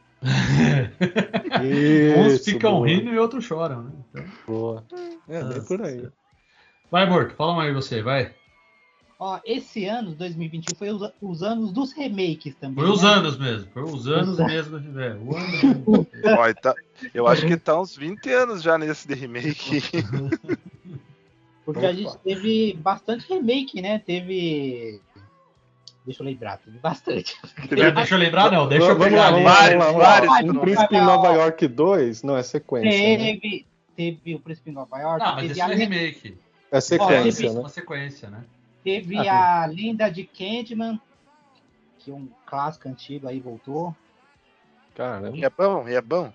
Uns 2.16 2.34
Isso, 2.34 2.44
ficam 2.44 2.72
boa, 2.74 2.86
rindo 2.86 3.10
e 3.10 3.18
outros 3.18 3.44
choram, 3.44 3.82
né? 3.84 3.90
Então, 4.10 4.24
Boa. 4.46 4.84
É, 5.28 5.42
bem 5.42 5.60
por 5.62 5.82
aí. 5.82 6.08
Vai, 6.90 7.08
Morto, 7.08 7.34
fala 7.34 7.62
aí 7.62 7.72
você, 7.72 8.02
vai. 8.02 8.32
Ó, 9.18 9.38
esse 9.44 9.84
ano, 9.86 10.10
2021, 10.12 10.76
foi 10.76 10.90
os, 10.90 11.10
os 11.22 11.42
anos 11.42 11.72
dos 11.72 11.92
remakes 11.92 12.54
também. 12.56 12.84
Foi 12.84 12.92
os 12.92 13.02
né? 13.02 13.08
anos 13.10 13.38
mesmo, 13.38 13.68
foi 13.72 13.82
os 13.84 14.08
anos 14.08 14.28
Os 14.30 14.40
anos. 14.40 14.52
mesmo. 14.52 15.00
É, 15.00 15.14
o 15.14 15.36
ano 15.36 16.06
Ó, 16.38 16.54
tá- 16.54 16.74
eu 17.14 17.26
acho 17.28 17.46
que 17.46 17.56
tá 17.56 17.80
uns 17.80 17.96
20 17.96 18.28
anos 18.32 18.60
já 18.62 18.76
nesse 18.76 19.06
de 19.06 19.14
remake. 19.14 19.80
Porque 21.64 21.86
a 21.86 21.92
gente 21.92 22.16
teve 22.18 22.74
bastante 22.74 23.26
remake, 23.28 23.80
né? 23.80 23.98
Teve. 23.98 25.00
Deixa 26.04 26.22
eu 26.22 26.26
lembrar, 26.26 26.58
teve 26.58 26.76
bastante. 26.78 27.34
Deixa 27.70 28.14
eu 28.14 28.18
lembrar, 28.18 28.52
não, 28.52 28.68
deixa 28.68 28.88
eu 28.88 28.98
vamos 28.98 29.14
lá, 29.14 29.30
vamos 29.30 29.44
lá, 29.46 29.54
Vários, 29.54 29.84
vamos 29.84 30.02
lá. 30.02 30.20
vários. 30.20 30.50
Um 30.50 30.60
Príncipe 30.60 30.96
em 30.96 31.00
Nova 31.00 31.28
York 31.32 31.66
2, 31.66 32.22
não, 32.22 32.36
é 32.36 32.42
sequência. 32.42 32.90
né? 32.90 33.16
Teve, 33.16 33.66
teve 33.96 34.34
o 34.34 34.40
Príncipe 34.40 34.68
de 34.68 34.74
Nova 34.76 34.98
York, 34.98 35.24
Não, 35.24 35.32
mas 35.36 35.40
teve, 35.48 35.52
esse 35.52 35.60
é 35.62 35.74
remake. 35.74 36.36
É 36.70 36.80
sequência, 36.80 37.42
teve- 37.44 37.54
né? 37.54 37.60
Uma 37.60 37.68
sequência, 37.70 38.28
né? 38.28 38.44
Teve 38.84 39.16
Ah, 39.28 39.62
a 39.62 39.66
Lenda 39.66 40.10
de 40.10 40.24
Candyman, 40.24 41.00
que 41.98 42.10
é 42.10 42.14
um 42.14 42.28
clássico 42.46 42.88
antigo 42.88 43.26
aí 43.26 43.40
voltou. 43.40 43.96
Caramba. 44.94 45.36
E 45.36 45.44
é 45.44 45.50
bom, 45.50 45.88
e 45.88 45.94
é 45.94 46.00
bom. 46.02 46.30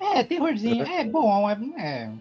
É, 0.00 0.24
terrorzinho, 0.24 0.82
é 0.84 1.04
bom, 1.04 1.48
é, 1.48 1.56
é, 1.78 2.12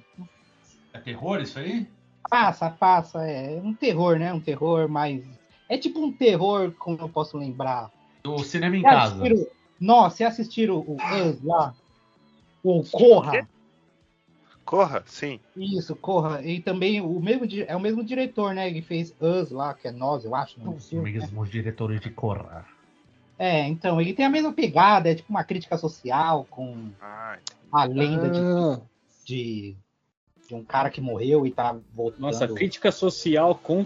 É 0.93 0.99
terror 0.99 1.41
isso 1.41 1.57
aí? 1.57 1.87
passa, 2.29 2.69
passa, 2.69 3.23
é 3.27 3.59
um 3.61 3.73
terror, 3.73 4.17
né? 4.17 4.33
Um 4.33 4.39
terror 4.39 4.87
mais. 4.89 5.23
É 5.69 5.77
tipo 5.77 5.99
um 6.03 6.11
terror, 6.11 6.71
como 6.77 6.97
eu 6.99 7.09
posso 7.09 7.37
lembrar. 7.37 7.91
Do 8.23 8.39
cinema 8.39 8.75
em 8.75 8.81
Você 8.81 8.89
casa. 8.89 9.15
assistiram- 9.15 9.47
Nossa, 9.79 10.15
você 10.17 10.23
assistiram 10.23 10.77
o 10.79 10.95
Us 10.95 11.41
lá? 11.43 11.73
O 12.63 12.83
Corra? 12.91 13.47
Corra, 14.73 15.03
sim. 15.05 15.39
Isso, 15.55 15.95
Corra. 15.95 16.41
E 16.41 16.59
também 16.59 16.99
o 16.99 17.19
mesmo, 17.19 17.45
é 17.67 17.75
o 17.75 17.79
mesmo 17.79 18.03
diretor, 18.03 18.55
né? 18.55 18.73
Que 18.73 18.81
fez 18.81 19.15
Us 19.21 19.51
lá, 19.51 19.75
que 19.75 19.87
é 19.87 19.91
nós, 19.91 20.25
eu 20.25 20.33
acho. 20.33 20.59
Não 20.59 20.73
Os 20.73 20.91
né? 20.91 20.99
mesmos 20.99 21.51
diretores 21.51 22.01
de 22.01 22.09
Corra. 22.09 22.65
É, 23.37 23.67
então, 23.67 24.01
ele 24.01 24.15
tem 24.15 24.25
a 24.25 24.31
mesma 24.31 24.51
pegada, 24.51 25.11
é 25.11 25.13
tipo 25.13 25.29
uma 25.29 25.43
crítica 25.43 25.77
social 25.77 26.47
com 26.49 26.89
Ai, 26.99 27.37
a 27.71 27.83
lenda 27.83 28.31
de, 28.31 28.39
Ah, 28.39 28.81
de, 29.23 29.75
de 30.47 30.55
um 30.55 30.63
cara 30.63 30.89
que 30.89 30.99
morreu 30.99 31.45
e 31.45 31.51
tá 31.51 31.77
voltando. 31.93 32.21
Nossa, 32.21 32.47
crítica 32.47 32.91
social 32.91 33.53
com. 33.53 33.85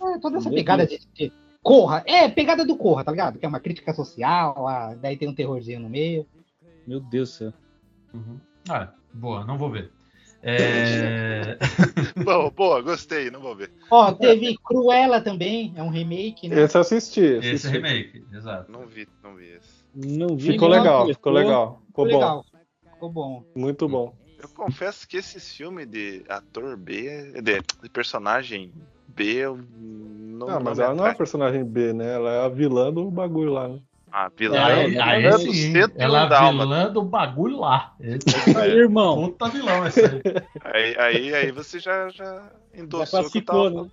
É, 0.00 0.18
toda 0.18 0.38
essa 0.38 0.48
Meu 0.48 0.56
pegada 0.56 0.86
de, 0.86 0.98
de 1.12 1.30
Corra. 1.62 2.02
É, 2.06 2.26
pegada 2.26 2.64
do 2.64 2.74
Corra, 2.74 3.04
tá 3.04 3.10
ligado? 3.10 3.38
Que 3.38 3.44
é 3.44 3.48
uma 3.50 3.60
crítica 3.60 3.92
social, 3.92 4.66
ah, 4.66 4.94
daí 4.94 5.14
tem 5.18 5.28
um 5.28 5.34
terrorzinho 5.34 5.80
no 5.80 5.90
meio. 5.90 6.26
Meu 6.86 7.00
Deus 7.00 7.28
do 7.28 7.34
céu. 7.34 7.52
Uhum. 8.14 8.40
Ah, 8.66 8.94
boa, 9.12 9.44
não 9.44 9.58
vou 9.58 9.70
ver. 9.70 9.90
É... 10.42 11.58
boa, 12.24 12.50
boa, 12.50 12.80
gostei, 12.80 13.30
não 13.30 13.40
vou 13.40 13.54
ver. 13.54 13.70
Ó, 13.90 14.10
teve 14.12 14.56
Cruella 14.64 15.20
também, 15.20 15.72
é 15.76 15.82
um 15.82 15.90
remake, 15.90 16.48
né? 16.48 16.62
esse 16.62 16.76
eu 16.76 16.80
assisti. 16.80 17.20
Esse 17.20 17.48
assisti. 17.48 17.68
é 17.68 17.70
remake, 17.72 18.24
exato. 18.32 18.72
Não 18.72 18.86
vi, 18.86 19.06
não 19.22 19.36
vi 19.36 19.48
esse. 19.48 19.84
Não 19.94 20.36
vi 20.36 20.52
Ficou 20.52 20.68
legal, 20.68 21.06
ficou 21.06 21.32
legal. 21.32 21.82
Ficou 21.88 22.04
bom. 22.06 22.12
legal. 22.12 22.44
Ficou 22.92 23.10
bom. 23.10 23.44
Muito 23.54 23.88
bom. 23.88 24.14
Eu 24.42 24.48
confesso 24.48 25.06
que 25.06 25.18
esse 25.18 25.38
filme 25.38 25.84
de 25.84 26.24
ator 26.26 26.76
B, 26.76 27.32
de, 27.42 27.60
de 27.82 27.88
personagem 27.90 28.72
B, 29.08 29.24
eu 29.24 29.60
não. 29.76 30.48
Ah, 30.48 30.60
mas 30.60 30.78
ela 30.78 30.94
não 30.94 31.06
é 31.06 31.12
personagem 31.12 31.62
B, 31.62 31.92
né? 31.92 32.14
Ela 32.14 32.32
é 32.32 32.44
a 32.46 32.48
vilã 32.48 32.90
do 32.90 33.10
bagulho 33.10 33.52
lá, 33.52 33.68
né? 33.68 33.80
Ah, 34.12 34.28
vilã. 34.36 34.64
Aí, 34.64 34.96
é 34.96 35.02
aí 35.02 35.22
vilã 35.22 35.30
do 35.32 35.52
sim, 35.54 35.72
101 35.72 35.90
ela 35.96 36.24
é 36.24 36.28
Dálmatas. 36.28 36.68
vilã 36.68 36.92
do 36.92 37.02
bagulho 37.02 37.58
lá. 37.60 37.94
Esse 38.00 38.24
Aí, 38.58 38.70
irmão. 38.72 39.28
puta 39.28 39.48
vilão 39.48 39.86
esse 39.86 40.00
aí. 40.04 40.20
Aí, 40.64 40.96
aí, 40.98 41.34
aí 41.34 41.52
você 41.52 41.78
já, 41.78 42.08
já 42.08 42.50
endossou 42.74 43.22
Já 43.22 43.28
o 43.28 43.30
que 43.30 43.40
tava 43.40 43.70
né? 43.70 43.88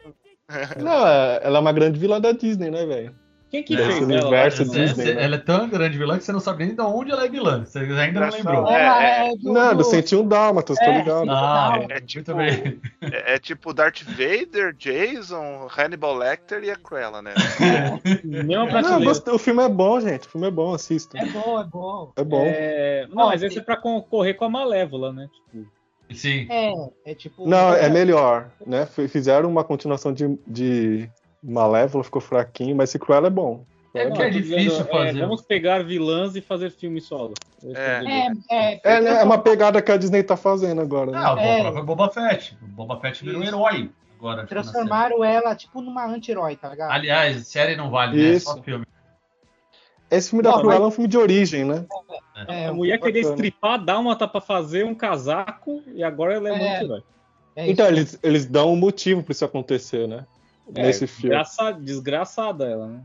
Não, 0.81 1.07
é- 1.07 1.39
ela 1.43 1.57
é 1.57 1.61
uma 1.61 1.71
grande 1.73 1.99
vilã 1.99 2.19
da 2.19 2.31
Disney, 2.31 2.71
né, 2.71 2.85
velho? 2.85 3.15
Quem 3.49 3.63
que 3.63 3.77
fez 3.77 3.95
ela? 3.95 4.05
universo 4.05 4.65
né? 4.65 4.85
Disney, 4.85 5.13
né? 5.13 5.23
ela 5.23 5.35
é 5.35 5.39
tão 5.39 5.69
grande 5.69 5.97
vilã 5.97 6.17
que 6.17 6.23
você 6.25 6.33
não 6.33 6.39
sabe 6.41 6.65
nem 6.65 6.75
de 6.75 6.81
onde 6.81 7.11
ela 7.11 7.23
é 7.25 7.29
vilã. 7.29 7.63
Você 7.65 7.79
ainda 7.79 8.19
não 8.19 8.29
lembrou. 8.29 8.67
É, 8.67 8.85
Ela 8.85 9.03
é. 9.03 9.29
é 9.31 9.35
do, 9.37 9.53
Não, 9.53 9.71
do 9.71 9.77
do- 9.77 9.83
101 9.85 10.27
Dálmatas, 10.27 10.77
tô 10.77 10.83
É, 10.83 10.97
ligado. 10.97 11.29
Ah, 11.31 11.71
Não, 11.77 11.81
é, 11.83 11.97
é 11.97 12.01
tipo-. 12.01 12.41
É, 12.41 12.77
é 13.35 13.39
tipo 13.39 13.73
Darth 13.73 14.01
Vader, 14.03 14.73
Jason, 14.77 15.67
Hannibal 15.77 16.15
Lecter 16.15 16.61
e 16.63 16.71
a 16.71 16.75
Cruella, 16.75 17.21
né? 17.21 17.33
Não, 18.23 19.03
gostei- 19.03 19.33
o 19.33 19.39
filme 19.39 19.63
é 19.63 19.69
bom, 19.69 19.99
gente. 19.99 20.27
O 20.27 20.31
filme 20.31 20.47
é 20.47 20.51
bom, 20.51 20.73
assista. 20.73 21.17
É 21.17 21.25
bom, 21.25 21.59
é 21.61 21.63
bom. 21.63 22.11
É 22.17 22.23
bom. 22.23 22.43
É, 22.45 23.07
Não, 23.09 23.27
mas 23.27 23.41
esse 23.43 23.59
é 23.59 23.61
pra 23.61 23.77
concorrer 23.77 24.35
com 24.35 24.45
a 24.45 24.49
Malévola, 24.49 25.13
né? 25.13 25.27
Tipo, 25.33 25.67
Sim. 26.13 26.47
É, 26.49 26.73
é 27.11 27.15
tipo. 27.15 27.47
Não, 27.47 27.73
é 27.73 27.89
melhor, 27.89 28.49
né? 28.65 28.85
Fizeram 29.09 29.49
uma 29.49 29.63
continuação 29.63 30.13
de, 30.13 30.37
de 30.47 31.09
Malévola, 31.43 32.03
ficou 32.03 32.21
fraquinho, 32.21 32.75
mas 32.75 32.89
esse 32.89 32.99
Cruella 32.99 33.27
é 33.27 33.31
bom. 33.31 33.63
É 33.93 34.11
que 34.11 34.21
é 34.21 34.25
tô 34.25 34.31
difícil 34.31 34.57
dizendo, 34.69 34.85
fazer. 34.89 35.19
vamos 35.19 35.41
pegar 35.41 35.83
vilãs 35.83 36.35
e 36.35 36.41
fazer 36.41 36.69
filme 36.69 37.01
solo. 37.01 37.33
É. 37.73 37.99
dedo. 37.99 38.39
É, 38.51 38.73
é, 38.73 38.79
É, 38.83 39.01
né? 39.01 39.21
É 39.21 39.23
uma 39.23 39.39
pegada 39.39 39.81
que 39.81 39.91
a 39.91 39.97
Disney 39.97 40.21
tá 40.21 40.37
fazendo 40.37 40.81
agora, 40.81 41.09
né? 41.11 41.17
Ah, 41.19 41.35
É. 41.39 41.57
o 41.59 41.61
próprio 41.63 41.83
Boba 41.83 42.09
Fett. 42.09 42.55
O 42.61 42.67
Boba 42.67 42.99
Fett 42.99 43.23
virou 43.23 43.39
um 43.39 43.43
Isso. 43.43 43.55
herói 43.55 43.89
agora. 44.19 44.41
tipo, 44.41 44.49
Transformaram 44.49 45.23
ela 45.23 45.55
tipo 45.55 45.81
numa 45.81 46.05
anti-herói, 46.05 46.55
tá 46.57 46.69
ligado? 46.69 46.91
Aliás, 46.91 47.47
série 47.47 47.75
não 47.75 47.89
vale, 47.89 48.17
né? 48.17 48.23
É 48.23 48.33
Isso. 48.33 48.45
Só 48.53 48.61
filme. 48.61 48.85
Esse 50.11 50.29
filme 50.29 50.43
da 50.43 50.51
Não, 50.51 50.59
Cruella 50.61 50.85
é 50.85 50.87
um 50.87 50.91
filme 50.91 51.07
de 51.07 51.17
origem, 51.17 51.65
né? 51.65 51.85
É, 52.47 52.67
a 52.67 52.73
mulher 52.73 52.97
queria 52.99 53.21
estripar, 53.21 53.83
dálmata 53.83 54.27
pra 54.27 54.39
fazer 54.39 54.85
um 54.85 54.93
casaco 54.95 55.81
e 55.87 56.03
agora 56.03 56.35
ela 56.35 56.49
é, 56.49 56.53
É. 56.53 56.57
muito 56.59 56.83
herói. 56.85 57.03
é. 57.55 57.69
Então, 57.69 57.87
eles, 57.87 58.17
eles 58.21 58.45
dão 58.45 58.71
um 58.71 58.75
motivo 58.77 59.23
pra 59.23 59.31
isso 59.31 59.43
acontecer, 59.43 60.07
né? 60.07 60.25
Nesse 60.69 61.05
É, 61.05 61.07
filme. 61.07 61.29
desgraça- 61.35 61.71
desgraçada 61.71 62.65
ela, 62.65 62.87
né? 62.87 63.03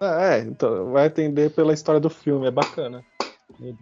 É, 0.00 0.38
então, 0.40 0.92
vai 0.92 1.06
entender 1.06 1.50
pela 1.50 1.72
história 1.74 2.00
do 2.00 2.08
filme, 2.08 2.46
é 2.46 2.50
bacana. 2.50 3.04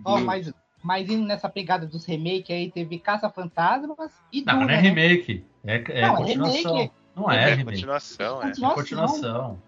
Ó, 0.04 0.14
Deus. 0.14 0.22
mas, 0.26 0.52
mas 0.82 1.08
indo 1.08 1.24
nessa 1.26 1.48
pegada 1.48 1.86
dos 1.86 2.04
remakes 2.04 2.50
aí, 2.50 2.70
teve 2.72 2.98
Caça-Fantasmas 2.98 4.12
e 4.32 4.42
Não, 4.44 4.54
Duna, 4.54 4.66
não 4.66 4.70
é 4.72 4.76
né? 4.76 4.80
remake. 4.80 5.44
É, 5.64 5.76
é 5.88 6.00
Não, 6.02 6.14
é 6.14 6.16
continuação. 6.16 6.72
remake. 6.74 6.92
Não 7.14 7.30
é, 7.30 7.36
É 7.36 7.54
remake. 7.54 7.64
continuação, 7.64 8.42
é. 8.42 8.50
É 8.50 8.74
continuação. 8.74 9.62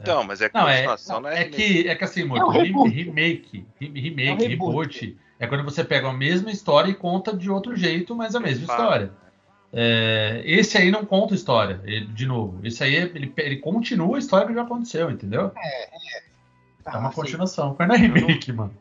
Então, 0.00 0.24
mas 0.24 0.40
é 0.40 0.50
Não, 0.54 0.66
é, 0.68 0.76
continuação, 0.76 1.20
não 1.20 1.28
é, 1.28 1.34
é 1.34 1.42
remake. 1.44 1.56
que, 1.82 1.88
é 1.88 1.94
que 1.94 2.04
assim, 2.04 2.20
É 2.22 2.24
um 2.24 2.28
Morto, 2.28 2.50
remake, 2.84 3.66
rem- 3.78 3.92
É 3.96 4.00
remake, 4.00 4.30
um 4.44 4.48
reboot. 4.48 5.00
reboot, 5.00 5.18
é 5.38 5.46
quando 5.46 5.64
você 5.64 5.84
pega 5.84 6.08
a 6.08 6.12
mesma 6.12 6.50
história 6.50 6.90
e 6.90 6.94
conta 6.94 7.36
de 7.36 7.50
outro 7.50 7.76
jeito, 7.76 8.14
mas 8.16 8.34
a 8.34 8.40
mesma 8.40 8.62
história. 8.64 9.12
É, 9.72 10.42
esse 10.44 10.76
aí 10.76 10.90
não 10.90 11.04
conta 11.04 11.34
história, 11.34 11.80
ele- 11.84 12.06
de 12.06 12.26
novo. 12.26 12.60
Esse 12.66 12.82
aí, 12.82 12.94
ele, 12.94 13.32
ele 13.36 13.56
continua 13.58 14.16
a 14.16 14.18
história 14.18 14.46
que 14.46 14.54
já 14.54 14.62
aconteceu, 14.62 15.10
entendeu? 15.10 15.50
Tá, 16.82 16.92
É 16.94 16.96
uma 16.98 17.08
assim, 17.08 17.20
continuação, 17.20 17.76
é 17.78 17.96
remake, 17.96 18.52
mano. 18.52 18.74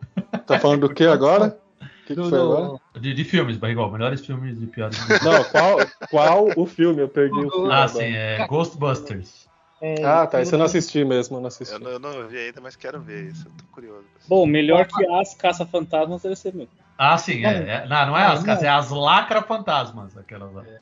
Tá 0.48 0.60
falando 0.60 0.88
do 0.88 0.94
que 0.94 1.04
agora? 1.04 1.60
O 1.82 1.86
que, 2.06 2.14
que 2.14 2.16
do- 2.16 2.30
foi 2.30 2.40
do- 2.40 2.54
agora? 2.54 2.80
De, 3.00 3.14
de 3.14 3.24
filmes, 3.24 3.58
Barrigol, 3.58 3.92
melhores 3.92 4.26
filmes 4.26 4.60
e 4.62 4.66
piores. 4.66 4.98
Não, 5.22 5.44
qual, 5.44 5.80
qual 6.10 6.54
o 6.56 6.66
filme? 6.66 7.02
Eu 7.02 7.10
perdi 7.10 7.38
o 7.40 7.52
filme. 7.52 7.72
ah, 7.72 7.88
sim, 7.88 8.04
é 8.16 8.48
Ghostbusters. 8.48 9.48
é, 9.82 10.04
Ah, 10.04 10.26
tá. 10.26 10.42
Esse 10.42 10.56
eu 10.56 10.60
não 10.60 10.66
assisti 10.66 11.06
mesmo, 11.06 11.38
eu 11.38 11.42
não 11.42 11.48
assisti. 11.50 11.74
Eu 11.74 11.80
não, 11.80 11.92
eu 11.92 12.00
não 12.00 12.28
vi 12.28 12.38
ainda, 12.38 12.60
mas 12.62 12.76
quero 12.76 13.00
ver 13.00 13.30
isso. 13.30 13.48
Eu 13.48 13.52
tô 13.52 13.64
curioso. 13.72 14.06
Bom, 14.28 14.46
melhor 14.48 14.88
que 14.88 15.06
as 15.12 15.36
caça-fantasmas 15.36 16.24
deve 16.24 16.36
ser 16.36 16.54
mesmo. 16.54 16.72
Ah, 17.02 17.18
sim, 17.18 17.46
é, 17.46 17.50
é- 17.84 17.88
não, 17.88 18.08
não 18.08 18.18
é 18.18 18.26
as 18.26 18.40
Não. 18.40 18.46
casas, 18.46 18.64
é 18.64 18.70
as 18.70 18.90
lacra 18.90 19.42
fantasmas, 19.42 20.18
aquelas 20.18 20.54
lá. 20.54 20.64
É. 20.68 20.80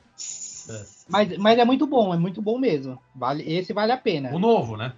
Mas, 1.08 1.38
mas 1.38 1.58
é 1.58 1.64
muito 1.64 1.86
bom, 1.86 2.12
é 2.12 2.16
muito 2.18 2.42
bom 2.42 2.58
mesmo. 2.58 3.00
Vale, 3.14 3.42
esse 3.50 3.72
vale 3.72 3.92
a 3.92 3.96
pena. 3.96 4.30
O 4.34 4.38
novo, 4.38 4.76
né? 4.76 4.92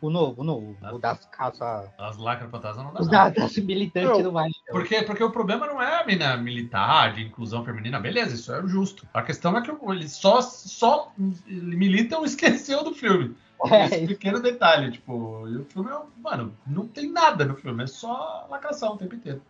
O 0.00 0.10
novo, 0.10 0.42
o 0.42 0.44
novo. 0.44 0.76
Ah. 0.82 0.92
O 0.92 0.98
das 0.98 1.24
caças. 1.26 1.88
As 1.96 2.18
lacra 2.18 2.48
fantasmas 2.48 2.84
não 2.84 2.92
dá 2.92 3.00
Os 3.00 3.08
nada. 3.08 3.30
da- 3.34 3.42
das 3.44 3.56
militantes 3.56 4.10
Não. 4.10 4.22
não 4.24 4.32
vale. 4.32 4.52
não. 4.66 4.72
Porque, 4.74 5.02
porque 5.02 5.22
o 5.24 5.30
problema 5.30 5.66
não 5.68 5.80
é 5.80 6.02
a 6.02 6.04
mina 6.04 6.36
militar, 6.36 7.14
de 7.14 7.22
inclusão 7.22 7.64
feminina, 7.64 7.98
beleza, 8.00 8.34
isso 8.34 8.52
é 8.52 8.60
justo. 8.66 9.06
A 9.14 9.22
questão 9.22 9.56
é 9.56 9.62
que 9.62 9.70
eles 9.70 10.12
só, 10.12 10.40
só 10.42 11.12
militam 11.46 12.24
e 12.24 12.26
esqueceu 12.28 12.82
do 12.84 12.92
filme. 12.92 13.36
É, 13.70 13.86
Esse 13.86 14.06
pequeno 14.08 14.38
detalhe, 14.42 14.90
tipo, 14.90 15.48
e 15.48 15.56
o 15.56 15.64
filme, 15.64 15.90
é, 15.90 15.96
mano, 16.22 16.52
não 16.66 16.86
tem 16.86 17.10
nada 17.10 17.44
no 17.46 17.54
filme, 17.54 17.84
é 17.84 17.86
só 17.86 18.46
lacração 18.50 18.94
o 18.94 18.98
tempo 18.98 19.14
inteiro. 19.14 19.40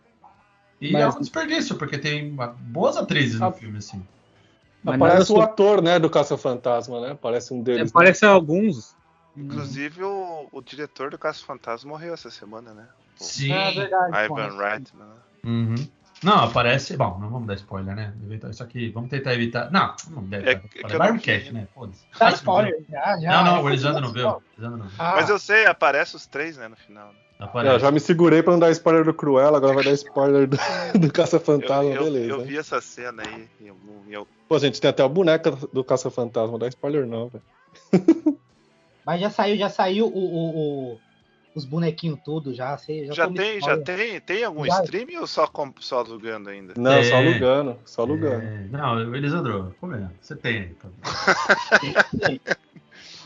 E 0.79 0.91
Mas- 0.91 1.01
é 1.01 1.07
um 1.17 1.19
desperdício, 1.21 1.75
porque 1.75 1.97
tem 1.97 2.35
boas 2.59 2.97
atrizes 2.97 3.39
no 3.39 3.47
Ah, 3.47 3.51
filme, 3.51 3.77
assim. 3.79 4.05
Nada 4.83 5.33
o 5.33 5.41
ator, 5.41 5.81
né, 5.81 5.99
do 5.99 6.09
Caça-Fantasma, 6.09 7.01
né? 7.01 7.17
Parece 7.19 7.53
um 7.53 7.59
É, 7.59 7.63
deles. 7.63 7.83
né? 7.85 7.91
parece 7.93 8.25
alguns. 8.25 8.95
Inclusive, 9.35 10.03
o, 10.03 10.47
o 10.51 10.61
diretor 10.61 11.11
do 11.11 11.17
Caso 11.17 11.45
Fantasma 11.45 11.91
morreu 11.91 12.13
essa 12.13 12.31
semana, 12.31 12.73
né? 12.73 12.87
Sim. 13.17 13.51
é 13.51 13.71
verdade. 13.71 14.25
Ivan 14.25 14.27
bom. 14.49 14.57
Reitman. 14.57 15.05
né? 15.07 15.15
Uhum. 15.45 15.75
Não, 16.23 16.39
aparece. 16.45 16.97
Bom, 16.97 17.19
não 17.19 17.29
vamos 17.29 17.47
dar 17.47 17.53
spoiler, 17.55 17.95
né? 17.95 18.13
Isso 18.49 18.63
aqui, 18.63 18.89
vamos 18.89 19.09
tentar 19.11 19.35
evitar. 19.35 19.69
Não, 19.71 19.95
não 20.09 20.23
deve. 20.23 20.49
É 20.49 20.51
É, 20.53 20.55
é, 20.55 21.17
cast, 21.19 21.53
né? 21.53 21.61
né? 21.61 21.67
Foda-se. 21.75 22.03
Dá 22.17 22.29
spoiler, 22.31 22.83
já, 22.89 23.19
já. 23.19 23.31
Não, 23.31 23.45
não, 23.45 23.57
É, 23.57 23.61
o 23.63 23.69
Elisandro 23.69 24.01
não 24.01 24.11
viu. 24.11 24.27
O 24.29 24.41
Elisandro 24.57 24.77
não 24.79 24.87
viu. 24.87 24.95
Ah, 24.97 25.13
Mas 25.17 25.29
eu 25.29 25.37
sei, 25.37 25.65
aparece 25.67 26.15
os 26.15 26.25
três, 26.25 26.57
né, 26.57 26.67
no 26.67 26.75
final. 26.75 27.09
né? 27.09 27.19
Aparece. 27.39 27.75
Eu 27.75 27.79
já 27.79 27.91
me 27.91 27.99
segurei 27.99 28.41
pra 28.41 28.53
não 28.53 28.59
dar 28.59 28.71
spoiler 28.71 29.05
do 29.05 29.13
Cruella, 29.13 29.57
agora 29.57 29.73
vai 29.75 29.83
dar 29.83 29.91
spoiler 29.91 30.47
do, 30.47 30.57
do 30.99 31.11
Caça-Fantasma, 31.13 31.91
eu, 31.93 32.03
beleza. 32.05 32.29
eu 32.31 32.41
vi 32.43 32.57
essa 32.57 32.81
cena 32.81 33.21
aí. 33.23 33.47
Eu, 33.63 33.75
eu- 34.09 34.27
Pô, 34.49 34.57
gente, 34.57 34.81
tem 34.81 34.89
até 34.89 35.03
o 35.03 35.09
boneco 35.09 35.51
do 35.71 35.83
Caça-Fantasma, 35.83 36.51
não 36.51 36.59
dá 36.59 36.67
spoiler 36.67 37.05
não, 37.05 37.29
velho. 37.29 37.43
Mas 39.05 39.21
já 39.21 39.29
saiu, 39.29 39.55
já 39.57 39.69
saiu 39.69 40.07
o, 40.07 40.09
o- 40.17 40.57
o- 40.93 40.99
os 41.55 41.63
bonequinhos 41.65 42.19
tudo 42.25 42.53
já. 42.53 42.77
Sei, 42.77 43.05
já 43.07 43.13
já 43.13 43.29
tem, 43.29 43.59
já 43.61 43.77
tem, 43.77 44.19
tem 44.21 44.43
algum 44.43 44.65
Já. 44.65 44.81
streaming 44.83 45.17
ou 45.17 45.25
só, 45.27 45.47
com- 45.47 45.73
só 45.79 45.99
alugando 45.99 46.49
ainda? 46.49 46.73
Não, 46.77 46.91
É. 46.91 47.03
só 47.03 47.15
alugando, 47.17 47.77
só 47.85 48.01
alugando. 48.03 48.43
É, 48.45 48.65
não, 48.71 49.15
Elisandro, 49.15 49.75
como 49.79 49.95
é? 49.95 50.09
Você 50.21 50.35
tem 50.35 50.57
aí. 50.59 50.69
tá? 50.75 50.89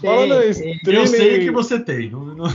Tem, 0.01 0.23
em 0.23 0.29
tem. 0.33 0.49
streaming, 0.51 0.99
Eu 1.01 1.07
sei 1.07 1.39
que 1.39 1.51
você 1.51 1.79
tem, 1.79 2.09
não- 2.09 2.25
não 2.25 2.45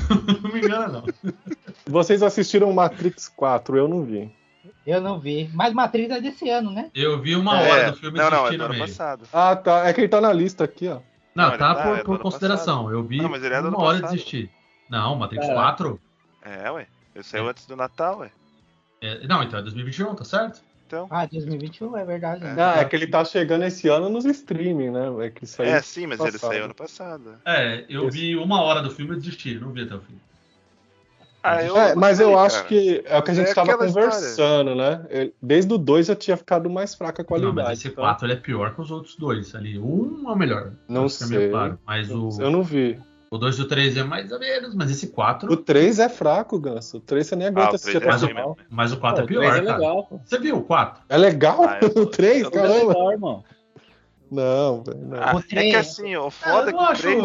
me 0.56 0.66
engana, 0.66 0.88
não. 0.88 1.04
vocês 1.86 2.22
assistiram 2.22 2.72
Matrix 2.72 3.28
4, 3.28 3.76
eu 3.76 3.88
não 3.88 4.02
vi. 4.04 4.30
Eu 4.86 5.00
não 5.00 5.18
vi. 5.18 5.50
Mas 5.52 5.72
Matrix 5.74 6.10
é 6.10 6.20
desse 6.20 6.48
ano, 6.48 6.70
né? 6.70 6.90
Eu 6.94 7.20
vi 7.20 7.34
uma 7.36 7.60
É, 7.60 7.70
hora 7.70 7.90
do 7.92 7.98
filme 7.98 8.18
não, 8.18 8.30
não, 8.30 8.46
é 8.46 8.56
do 8.56 8.64
ano 8.64 8.74
meio. 8.74 8.86
passado. 8.86 9.24
Ah, 9.32 9.54
tá, 9.56 9.88
é 9.88 9.92
que 9.92 10.00
ele 10.00 10.08
tá 10.08 10.20
na 10.20 10.32
lista 10.32 10.64
aqui, 10.64 10.88
ó. 10.88 11.00
Não, 11.34 11.44
Não, 11.44 11.48
ele 11.50 11.58
tá 11.58 11.74
tá, 11.74 11.82
por, 11.82 11.98
é 11.98 12.02
por 12.04 12.18
consideração. 12.18 12.90
Eu 12.90 13.02
vi 13.02 13.18
Não, 13.18 13.28
mas 13.28 13.42
ele 13.42 13.54
é 13.54 13.60
do 13.62 13.68
uma 13.68 13.80
hora 13.82 13.98
e 13.98 14.00
passado. 14.00 14.16
desisti. 14.16 14.50
Não, 14.88 15.16
Matrix 15.16 15.44
Caraca. 15.46 15.62
4. 15.62 16.00
É, 16.42 16.70
ué. 16.70 16.86
Ele 17.14 17.24
saiu 17.24 17.48
antes 17.48 17.66
do 17.66 17.74
Natal, 17.76 18.18
ué. 18.20 18.30
é- 19.00 19.26
não, 19.26 19.42
então 19.42 19.58
é 19.58 19.62
2021, 19.62 20.14
tá 20.14 20.24
certo? 20.24 20.60
Então. 20.86 21.08
Ah, 21.10 21.26
2021 21.26 21.96
é 21.96 22.04
verdade. 22.04 22.44
né? 22.44 22.54
Ah, 22.62 22.78
é 22.80 22.84
que 22.84 22.94
ele 22.94 23.08
tá 23.08 23.24
chegando 23.24 23.64
esse 23.64 23.88
ano 23.88 24.08
nos 24.08 24.24
streaming, 24.24 24.90
né? 24.90 25.26
É 25.26 25.30
que 25.30 25.44
aí. 25.60 25.68
É, 25.68 25.82
sim, 25.82 26.06
mas 26.06 26.20
ele 26.20 26.30
passado. 26.32 26.50
saiu 26.52 26.64
ano 26.66 26.74
passado. 26.74 27.34
É, 27.44 27.84
eu 27.88 28.06
Esse- 28.06 28.18
vi 28.18 28.36
uma 28.36 28.62
hora 28.62 28.80
do 28.80 28.90
filme 28.92 29.14
e 29.14 29.16
desisti, 29.16 29.56
não 29.58 29.72
vi 29.72 29.82
até 29.82 29.96
o 29.96 30.00
fim. 30.00 30.14
Ah, 31.48 31.62
eu 31.64 31.76
É, 31.76 31.94
mas 31.94 32.18
eu 32.18 32.30
gostei, 32.32 32.46
acho 32.46 32.56
cara. 32.56 32.68
que 32.68 33.04
é 33.06 33.18
o 33.18 33.22
que 33.22 33.30
a 33.30 33.34
Mas 33.34 33.36
gente 33.36 33.50
é 33.50 33.54
tava 33.54 33.72
aquela 33.72 33.86
conversando, 33.88 34.74
né? 34.74 35.06
Ele- 35.08 35.34
Desde 35.40 35.72
o 35.72 35.78
2 35.78 36.06
já 36.06 36.16
tinha 36.16 36.36
ficado 36.36 36.68
mais 36.68 36.94
fraca 36.94 37.22
a 37.22 37.24
Não, 37.24 37.26
qualidade. 37.28 37.68
mas 37.68 37.78
esse 37.78 37.88
então- 37.88 38.02
4 38.04 38.26
ele 38.26 38.32
é 38.32 38.36
pior 38.36 38.74
que 38.74 38.80
os 38.80 38.90
outros 38.90 39.16
dois 39.16 39.54
ali. 39.54 39.78
Um 39.78 40.24
é 40.28 40.32
o 40.32 40.36
melhor. 40.36 40.72
Não 40.88 41.06
que 41.06 41.12
é 41.24 41.26
sei. 41.26 41.50
claro. 41.50 41.78
Mas 41.86 42.10
o, 42.10 42.30
Eu 42.40 42.50
não 42.50 42.62
vi. 42.62 42.98
o 43.30 43.38
2 43.38 43.56
e 43.56 43.62
o 43.62 43.68
3 43.68 43.96
é 43.96 44.02
mais 44.02 44.32
ou 44.32 44.38
menos, 44.40 44.74
mas 44.74 44.90
esse 44.90 45.06
4. 45.08 45.52
O 45.52 45.56
3 45.56 45.98
é 46.00 46.08
fraco, 46.08 46.58
Ganso. 46.58 46.96
O 46.96 47.00
3 47.00 47.26
você 47.26 47.36
nem 47.36 47.46
aguenta 47.48 47.68
Ah, 47.68 47.72
o 47.72 47.74
assistir 47.76 48.00
três 48.00 48.14
até 48.14 48.22
é 48.24 48.26
o 48.26 48.28
final. 48.28 48.56
Mas 48.68 48.92
o 48.92 48.96
4 48.96 49.18
é 49.18 49.22
Pô, 49.22 49.28
pior, 49.28 49.42
é 49.44 49.48
cara. 49.48 49.60
legal, 49.76 50.04
pô. 50.04 50.20
Você 50.24 50.38
viu 50.38 50.56
o 50.56 50.62
4? 50.62 51.02
É 51.08 51.16
legal 51.16 51.62
Ah, 51.64 51.78
eu- 51.80 51.88
o 52.02 52.06
3, 52.06 52.42
eu- 52.42 52.50
Três 52.50 52.64
é 52.64 52.68
caramba? 52.68 52.88
legal, 52.92 53.12
irmão. 53.12 53.44
Não, 54.30 54.82
velho, 54.82 54.98
não. 55.06 55.18
Ah, 55.22 55.34
O 55.34 55.38
é 55.38 55.42
que 55.42 55.48
três- 55.48 55.74
assim, 55.76 56.16
o 56.16 56.26
É, 56.26 56.30
foda 56.30 56.62
eu 56.64 56.68
é 56.68 56.72
não 56.72 56.78
que 56.78 56.84
o 56.84 56.88
acho. 56.88 57.02
3. 57.02 57.24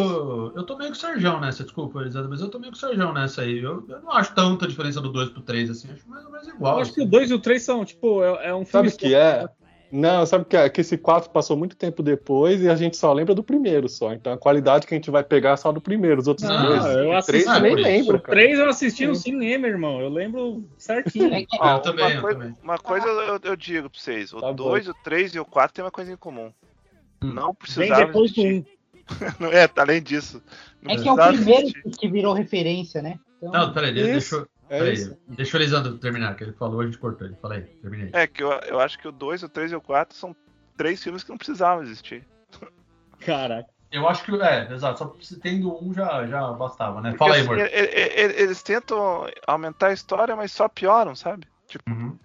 Eu 0.55 0.63
tô 0.65 0.77
meio 0.77 0.89
com 0.91 0.95
o 0.95 0.99
Serjão 0.99 1.39
nessa, 1.39 1.63
desculpa, 1.63 1.99
Elisandro, 2.01 2.29
mas 2.29 2.41
eu 2.41 2.49
tô 2.49 2.59
meio 2.59 2.71
com 2.71 2.77
o 2.77 2.79
Serjão 2.79 3.11
nessa 3.13 3.41
aí. 3.41 3.57
Eu, 3.59 3.83
eu 3.87 4.01
não 4.01 4.11
acho 4.11 4.33
tanta 4.35 4.67
diferença 4.67 5.01
do 5.01 5.09
2 5.11 5.29
pro 5.29 5.41
3, 5.41 5.69
assim, 5.71 5.89
acho 5.91 6.07
mais 6.09 6.25
ou 6.25 6.31
menos 6.31 6.47
igual. 6.47 6.75
Eu 6.75 6.81
acho 6.81 6.93
que 6.93 6.99
assim. 7.01 7.07
o 7.07 7.11
2 7.11 7.31
e 7.31 7.33
o 7.33 7.39
3 7.39 7.61
são, 7.63 7.83
tipo, 7.83 8.23
é, 8.23 8.49
é 8.49 8.53
um 8.55 8.63
filme. 8.65 8.89
Sabe 8.89 8.89
o 8.89 8.97
que 8.97 9.15
é? 9.15 9.49
Não, 9.93 10.25
sabe 10.25 10.45
que, 10.45 10.69
que 10.69 10.79
esse 10.79 10.97
4 10.97 11.29
passou 11.31 11.57
muito 11.57 11.75
tempo 11.75 12.01
depois 12.01 12.61
e 12.61 12.69
a 12.69 12.75
gente 12.75 12.95
só 12.95 13.11
lembra 13.11 13.35
do 13.35 13.43
primeiro 13.43 13.89
só. 13.89 14.13
Então 14.13 14.31
a 14.31 14.37
qualidade 14.37 14.87
que 14.87 14.93
a 14.93 14.97
gente 14.97 15.11
vai 15.11 15.21
pegar 15.21 15.49
é 15.51 15.57
só 15.57 15.69
do 15.69 15.81
primeiro. 15.81 16.21
Os 16.21 16.27
outros 16.29 16.47
Não, 16.47 16.65
dois. 16.65 16.85
eu 16.85 17.09
o 17.09 17.11
assisti- 17.17 17.43
três 17.43 17.45
eu 17.57 17.61
nem 17.61 17.73
Ah, 17.73 17.75
lembro, 17.75 18.15
O 18.15 18.21
cara. 18.21 18.37
3 18.39 18.57
eu 18.57 18.69
assisti 18.69 19.05
no 19.05 19.15
cinema, 19.15 19.67
irmão. 19.67 19.99
Eu 19.99 20.07
lembro 20.07 20.63
certinho. 20.77 21.33
É 21.33 21.41
que- 21.41 21.57
Ó, 21.59 21.75
Eu 21.75 21.79
também, 21.81 22.05
uma 22.05 22.13
eu 22.15 22.21
coisa, 22.21 22.39
também. 22.39 22.55
uma 22.63 22.77
coisa 22.77 23.05
eu, 23.07 23.39
eu 23.43 23.55
digo 23.57 23.89
pra 23.89 23.99
vocês: 23.99 24.31
o 24.31 24.39
Tá 24.39 24.47
bom. 24.47 24.53
2, 24.53 24.87
o 24.87 24.93
3 25.03 25.35
e 25.35 25.39
o 25.41 25.45
4 25.45 25.73
tem 25.73 25.83
uma 25.83 25.91
coisa 25.91 26.09
em 26.13 26.15
comum. 26.15 26.53
Hum. 27.23 27.33
Não 27.33 27.47
Vem 27.47 27.55
precisava 27.55 28.05
depois 28.05 28.31
do 28.33 28.41
existir. 28.41 28.77
1. 29.39 29.41
Não 29.43 29.49
é, 29.51 29.69
além 29.77 30.01
disso. 30.01 30.41
É 30.87 30.95
que 30.95 31.07
é 31.07 31.11
o 31.11 31.15
primeiro 31.17 31.61
existir. 31.67 31.97
que 31.97 32.07
virou 32.09 32.33
referência, 32.33 33.01
né? 33.01 33.19
Então, 33.37 33.51
Não, 33.51 33.73
peraí, 33.73 33.93
deixa, 33.93 34.35
eu- 34.35 34.47
É 34.69 34.79
peraí, 34.79 35.11
deixa 35.27 35.57
o 35.57 35.59
Elisandro 35.61 35.97
terminar, 35.97 36.35
que 36.35 36.43
ele 36.45 36.53
falou, 36.53 36.79
a 36.81 36.85
gente 36.85 36.97
cortou 36.97 37.27
ele. 37.27 37.35
Fala 37.41 37.55
aí, 37.55 37.61
terminei. 37.81 38.09
É 38.13 38.25
que 38.25 38.41
eu, 38.41 38.49
eu 38.51 38.79
acho 38.79 38.97
que 38.97 39.07
o 39.07 39.11
2, 39.11 39.43
o 39.43 39.49
3 39.49 39.71
e 39.71 39.75
o 39.75 39.81
4 39.81 40.17
são 40.17 40.35
três 40.77 41.03
filmes 41.03 41.23
que 41.23 41.29
não 41.29 41.37
precisavam 41.37 41.83
existir. 41.83 42.25
Caraca. 43.19 43.69
Eu 43.91 44.07
acho 44.07 44.23
que, 44.23 44.31
é, 44.41 44.71
exato, 44.73 44.99
só 44.99 45.15
se 45.19 45.37
tendo 45.37 45.75
um 45.83 45.93
já, 45.93 46.25
já 46.25 46.49
bastava, 46.53 47.01
né? 47.01 47.13
Fala 47.17 47.35
aí, 47.35 47.43
Porque, 47.45 47.61
assim, 47.61 47.73
e- 47.75 47.77
e- 47.77 48.39
e- 48.39 48.41
eles 48.43 48.63
tentam 48.63 49.27
aumentar 49.45 49.87
a 49.87 49.93
história, 49.93 50.33
mas 50.33 50.53
só 50.53 50.69
pioram, 50.69 51.13
sabe? 51.13 51.45
Tipo, 51.67 51.83
Uhum. 51.91 52.17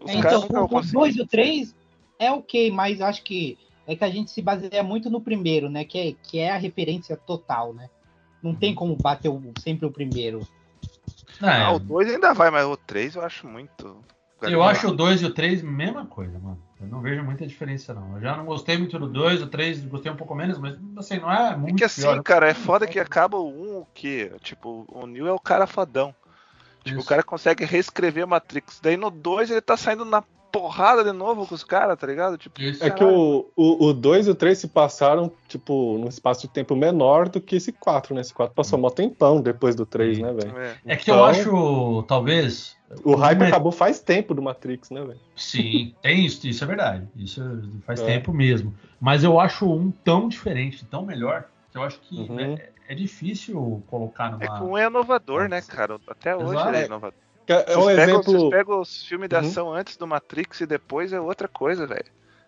os 0.00 0.10
É, 0.10 0.22
caras 0.22 0.44
então, 0.44 0.64
o 0.64 0.68
conseguir. 0.68 0.92
2 0.94 1.16
e 1.16 1.20
o 1.20 1.26
3 1.26 1.74
é 2.18 2.32
ok, 2.32 2.70
mas 2.70 3.02
acho 3.02 3.22
que 3.22 3.58
é 3.86 3.94
que 3.96 4.04
a 4.04 4.10
gente 4.10 4.30
se 4.30 4.42
baseia 4.42 4.82
muito 4.82 5.08
no 5.10 5.20
primeiro, 5.20 5.68
né? 5.70 5.84
Que 5.84 5.98
é, 5.98 6.12
que 6.12 6.38
é 6.38 6.50
a 6.50 6.56
referência 6.56 7.16
total, 7.16 7.72
né? 7.72 7.88
Não 8.42 8.54
tem 8.54 8.74
como 8.74 8.94
bater 8.96 9.28
o- 9.28 9.52
sempre 9.58 9.86
o 9.86 9.90
primeiro. 9.90 10.46
É, 11.42 11.62
Ah, 11.64 11.72
o 11.72 11.78
2 11.78 12.08
ainda 12.08 12.32
vai, 12.32 12.50
mas 12.50 12.64
o 12.64 12.76
3 12.76 13.14
eu 13.16 13.22
acho 13.22 13.46
muito. 13.46 14.04
eu 14.42 14.62
acho 14.62 14.88
o 14.88 14.94
2 14.94 15.22
e 15.22 15.26
o 15.26 15.32
3 15.34 15.62
mesma 15.62 16.06
coisa, 16.06 16.38
mano. 16.38 16.62
Eu 16.80 16.86
não 16.88 17.00
vejo 17.00 17.22
muita 17.24 17.46
diferença, 17.46 17.94
não. 17.94 18.16
Eu 18.16 18.20
já 18.20 18.36
não 18.36 18.44
gostei 18.44 18.76
muito 18.76 18.98
do 18.98 19.08
2, 19.08 19.42
o 19.42 19.46
3 19.46 19.82
gostei 19.86 20.12
um 20.12 20.16
pouco 20.16 20.34
menos, 20.34 20.58
mas 20.58 20.76
assim, 20.96 21.18
não 21.18 21.32
é 21.32 21.52
É 21.52 21.56
muito 21.56 21.76
que 21.76 21.84
assim, 21.84 22.02
pior. 22.02 22.22
cara, 22.22 22.48
é 22.50 22.54
foda 22.54 22.86
que 22.86 23.00
acaba 23.00 23.38
o 23.38 23.48
1 23.48 23.78
o 23.78 23.86
quê? 23.94 24.30
Tipo, 24.42 24.84
o 24.88 25.06
Neo 25.06 25.26
é 25.26 25.32
o 25.32 25.40
cara 25.40 25.66
fodão. 25.66 26.14
Tipo, 26.84 26.98
Isso. 26.98 27.06
o 27.06 27.08
cara 27.08 27.22
consegue 27.22 27.64
reescrever 27.64 28.26
Matrix. 28.26 28.78
Daí 28.80 28.96
no 28.96 29.10
2 29.10 29.50
ele 29.50 29.60
tá 29.62 29.76
saindo 29.76 30.04
na 30.04 30.22
porrada 30.60 31.04
de 31.04 31.12
novo 31.12 31.46
com 31.46 31.54
os 31.54 31.62
caras, 31.64 31.98
tá 31.98 32.06
ligado? 32.06 32.38
Tipo, 32.38 32.60
Isso. 32.60 32.82
É 32.84 32.90
que 32.90 33.04
o 33.04 33.46
2 33.56 33.80
o, 33.80 33.92
dois 33.92 34.26
e 34.26 34.30
o 34.30 34.34
3 34.34 34.56
se 34.58 34.68
passaram, 34.68 35.30
tipo, 35.48 35.98
num 35.98 36.08
espaço 36.08 36.42
de 36.42 36.48
tempo 36.48 36.74
menor 36.74 37.28
do 37.28 37.40
que 37.40 37.56
esse 37.56 37.72
4, 37.72 38.14
né? 38.14 38.20
Esse 38.22 38.32
4 38.34 38.54
passou 38.54 38.78
mó 38.78 38.90
tempão 38.90 39.40
depois 39.40 39.74
do 39.74 39.84
3, 39.84 40.16
Sim. 40.16 40.22
né, 40.22 40.32
velho? 40.32 40.58
é. 40.58 40.76
É 40.86 40.96
que 40.96 41.10
eu 41.10 41.14
Então, 41.14 41.24
acho, 41.26 42.02
talvez. 42.08 42.76
O 43.04 43.16
hype 43.16 43.42
acabou 43.42 43.72
faz 43.72 44.00
tempo 44.00 44.32
do 44.32 44.40
Matrix, 44.40 44.90
né, 44.90 45.00
velho? 45.02 45.20
Sim, 45.34 45.94
tem 46.02 46.24
isso, 46.24 46.46
isso 46.46 46.62
é 46.64 46.66
verdade. 46.66 47.06
Isso 47.16 47.42
faz 47.84 48.00
É. 48.00 48.06
tempo 48.06 48.32
mesmo. 48.32 48.72
Mas 49.00 49.24
eu 49.24 49.38
acho 49.40 49.70
um 49.70 49.90
tão 49.90 50.28
diferente, 50.28 50.84
tão 50.86 51.04
melhor, 51.04 51.44
que 51.72 51.76
eu 51.78 51.82
acho 51.82 52.00
que 52.00 52.16
Uhum. 52.20 52.40
é, 52.40 52.70
é 52.88 52.94
difícil 52.94 53.82
colocar 53.88 54.30
numa. 54.30 54.44
É 54.44 54.46
que 54.46 54.62
um 54.62 54.78
é 54.78 54.86
inovador, 54.86 55.48
né, 55.48 55.60
cara? 55.60 55.98
Até 56.08 56.34
hoje 56.36 56.52
Exato. 56.54 56.68
ele 56.70 56.76
é 56.78 56.86
inovador. 56.86 57.18
É, 57.48 57.72
é 57.72 57.78
um 57.78 57.82
Vocês 57.82 57.96
pegam, 57.96 58.22
vocês 58.22 58.34
exemplo. 58.36 58.50
pegam 58.50 58.80
os 58.80 59.04
filmes 59.04 59.28
de 59.28 59.34
Uhum. 59.36 59.40
ação 59.40 59.72
antes 59.72 59.96
do 59.96 60.06
Matrix 60.06 60.60
e 60.60 60.66
depois 60.66 61.12
é 61.12 61.20
outra 61.20 61.46
coisa, 61.48 61.86
velho. 61.86 62.04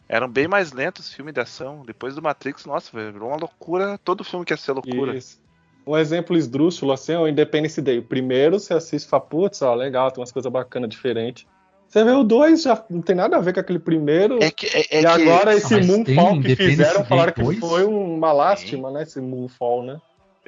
Eram 0.09 0.29
bem 0.29 0.49
mais 0.49 0.73
lentos 0.73 1.07
os 1.07 1.15
filmes 1.15 1.35
de 1.35 1.41
ação. 1.41 1.83
Depois 1.87 2.15
do 2.15 2.23
Matrix, 2.23 2.65
nossa, 2.65 2.91
velho, 2.97 3.13
virou 3.13 3.29
uma 3.29 3.37
loucura. 3.37 3.99
Todo 4.03 4.25
filme 4.25 4.45
quer 4.45 4.59
ser 4.59 4.73
loucura. 4.73 5.15
Isso. 5.17 5.39
Um 5.87 5.97
exemplo 5.97 6.37
esdrúxulo 6.37 6.93
assim 6.93 7.13
é 7.13 7.19
o 7.19 7.29
Independence 7.29 7.81
Day. 7.81 7.99
O 7.99 8.03
primeiro 8.03 8.59
você 8.59 8.75
assiste 8.75 9.07
e 9.07 9.09
fala, 9.09 9.23
putz, 9.23 9.63
ó, 9.63 9.75
legal, 9.75 10.11
tem 10.11 10.21
umas 10.21 10.33
coisas 10.33 10.51
bacanas 10.51 10.89
diferentes. 10.91 11.47
Você 11.89 12.05
vê 12.05 12.11
o 12.11 12.23
dois, 12.23 12.63
já 12.63 12.85
não 12.91 13.01
tem 13.01 13.17
nada 13.17 13.37
a 13.39 13.41
ver 13.41 13.55
com 13.55 13.61
aquele 13.61 13.79
primeiro. 13.79 14.43
É 14.43 14.51
que, 14.51 14.67
é, 14.67 14.81
é 14.81 15.01
e 15.01 15.01
que- 15.01 15.07
agora 15.07 15.55
esse 15.55 15.75
mas 15.75 15.87
tem 15.87 16.15
Moonfall 16.15 16.43
que 16.43 16.57
fizeram, 16.57 17.05
falaram 17.07 17.33
que 17.33 17.43
2? 17.43 17.59
foi 17.59 17.85
uma 17.85 18.31
lástima, 18.33 18.91
né? 18.91 19.03
Esse 19.05 19.19
Moonfall, 19.21 19.83
né? 19.85 19.99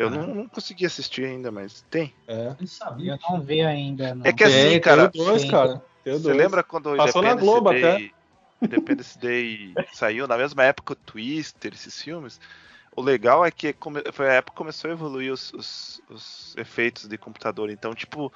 Eu 0.01 0.11
não, 0.11 0.27
não 0.35 0.49
consegui 0.49 0.87
assistir 0.87 1.25
ainda, 1.25 1.51
mas 1.51 1.85
tem. 1.91 2.15
É. 2.27 2.55
Eu 2.59 2.67
sabia. 2.67 3.13
Eu 3.23 3.31
não 3.31 3.41
vi 3.43 3.61
ainda. 3.61 4.15
Não. 4.15 4.25
É 4.27 4.33
que 4.33 4.45
assim, 4.45 4.81
cara, 4.81 5.09
tem 5.11 5.25
dois, 5.25 5.45
cara. 5.51 5.83
Tem 6.03 6.15
o 6.15 6.17
Você 6.19 6.23
dois. 6.25 6.37
lembra 6.37 6.63
quando 6.63 6.93
o 6.93 6.97
Passou 6.97 7.21
na 7.23 7.33
Independence 7.33 7.53
Globo 7.53 7.71
Day, 7.71 8.13
Independence 8.63 9.19
Day 9.19 9.75
saiu 9.93 10.27
na 10.27 10.37
mesma 10.37 10.65
época 10.65 10.95
o 10.95 10.97
Twister, 10.97 11.73
esses 11.75 12.01
filmes? 12.03 12.41
O 12.97 13.03
legal 13.03 13.45
é 13.45 13.51
que 13.51 13.75
foi 14.13 14.29
a 14.29 14.33
época 14.33 14.53
que 14.53 14.59
começou 14.59 14.91
a 14.91 14.95
evoluir 14.95 15.33
os, 15.33 15.53
os- 15.53 16.03
os 16.11 16.55
efeitos 16.57 17.07
de 17.07 17.17
computador. 17.17 17.71
Então, 17.71 17.95
tipo, 17.95 18.33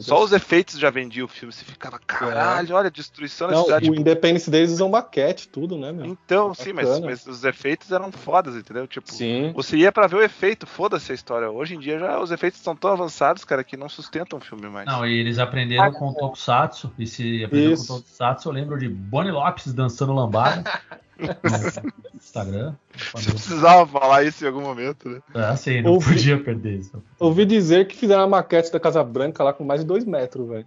só 0.00 0.22
os 0.22 0.32
efeitos 0.32 0.78
já 0.78 0.90
vendiam 0.90 1.24
o 1.26 1.28
filme. 1.28 1.52
Você 1.52 1.64
ficava, 1.64 1.98
caralho, 1.98 2.74
olha, 2.74 2.90
destruição 2.90 3.48
da 3.48 3.54
Não, 3.54 3.64
cidade. 3.64 3.84
o 3.86 3.88
Tipo, 3.90 4.00
Independence 4.00 4.50
Day 4.50 4.64
usam 4.64 4.88
maquete, 4.88 5.48
tudo, 5.48 5.76
né, 5.78 5.92
meu? 5.92 6.06
então, 6.06 6.54
sim, 6.54 6.72
mas, 6.72 7.00
mas 7.00 7.26
os 7.26 7.44
efeitos 7.44 7.90
eram 7.92 8.10
fodas, 8.12 8.54
entendeu? 8.56 8.86
Tipo, 8.86 9.10
Sim. 9.12 9.52
você 9.54 9.76
ia 9.76 9.90
pra 9.92 10.06
ver 10.06 10.16
o 10.16 10.22
efeito, 10.22 10.66
foda-se 10.66 11.12
a 11.12 11.14
história. 11.14 11.50
Hoje 11.50 11.74
em 11.74 11.78
dia 11.78 11.98
já 11.98 12.20
os 12.20 12.30
efeitos 12.30 12.58
estão 12.58 12.74
tão 12.76 12.92
avançados, 12.92 13.44
cara, 13.44 13.62
que 13.64 13.76
não 13.76 13.88
sustentam 13.88 14.38
o 14.38 14.42
filme 14.42 14.68
mais. 14.68 14.86
Não, 14.86 15.06
e 15.06 15.18
eles 15.18 15.38
aprenderam 15.38 15.92
com 15.92 16.08
o 16.08 16.14
Tokusatsu. 16.14 16.92
E 16.98 17.06
se 17.06 17.44
aprenderam 17.44 17.72
Isso. 17.74 17.86
com 17.88 17.94
o 17.94 17.96
Tokusatsu, 17.98 18.48
eu 18.48 18.52
lembro 18.52 18.78
de 18.78 18.88
Bonnie 18.88 19.32
Lopes 19.32 19.72
dançando 19.72 20.12
lambada 20.14 20.62
Instagram. 22.14 22.74
Você 23.12 23.30
precisava 23.30 23.86
falar 23.86 24.24
isso 24.24 24.44
em 24.44 24.48
algum 24.48 24.60
momento, 24.62 25.08
né? 25.08 25.20
É 25.34 25.40
assim, 25.44 25.82
não 25.82 25.92
Ouvi- 25.92 26.14
podia 26.14 26.38
perder 26.42 26.78
isso. 26.78 27.02
Ouvi 27.18 27.44
dizer 27.44 27.86
que 27.86 27.96
fizeram 27.96 28.22
a 28.22 28.26
maquete 28.28 28.72
da 28.72 28.80
Casa 28.80 29.02
Branca 29.02 29.42
lá 29.44 29.52
com 29.52 29.64
mais 29.64 29.80
de 29.80 29.86
dois 29.86 30.04
metros, 30.04 30.48
velho. 30.48 30.66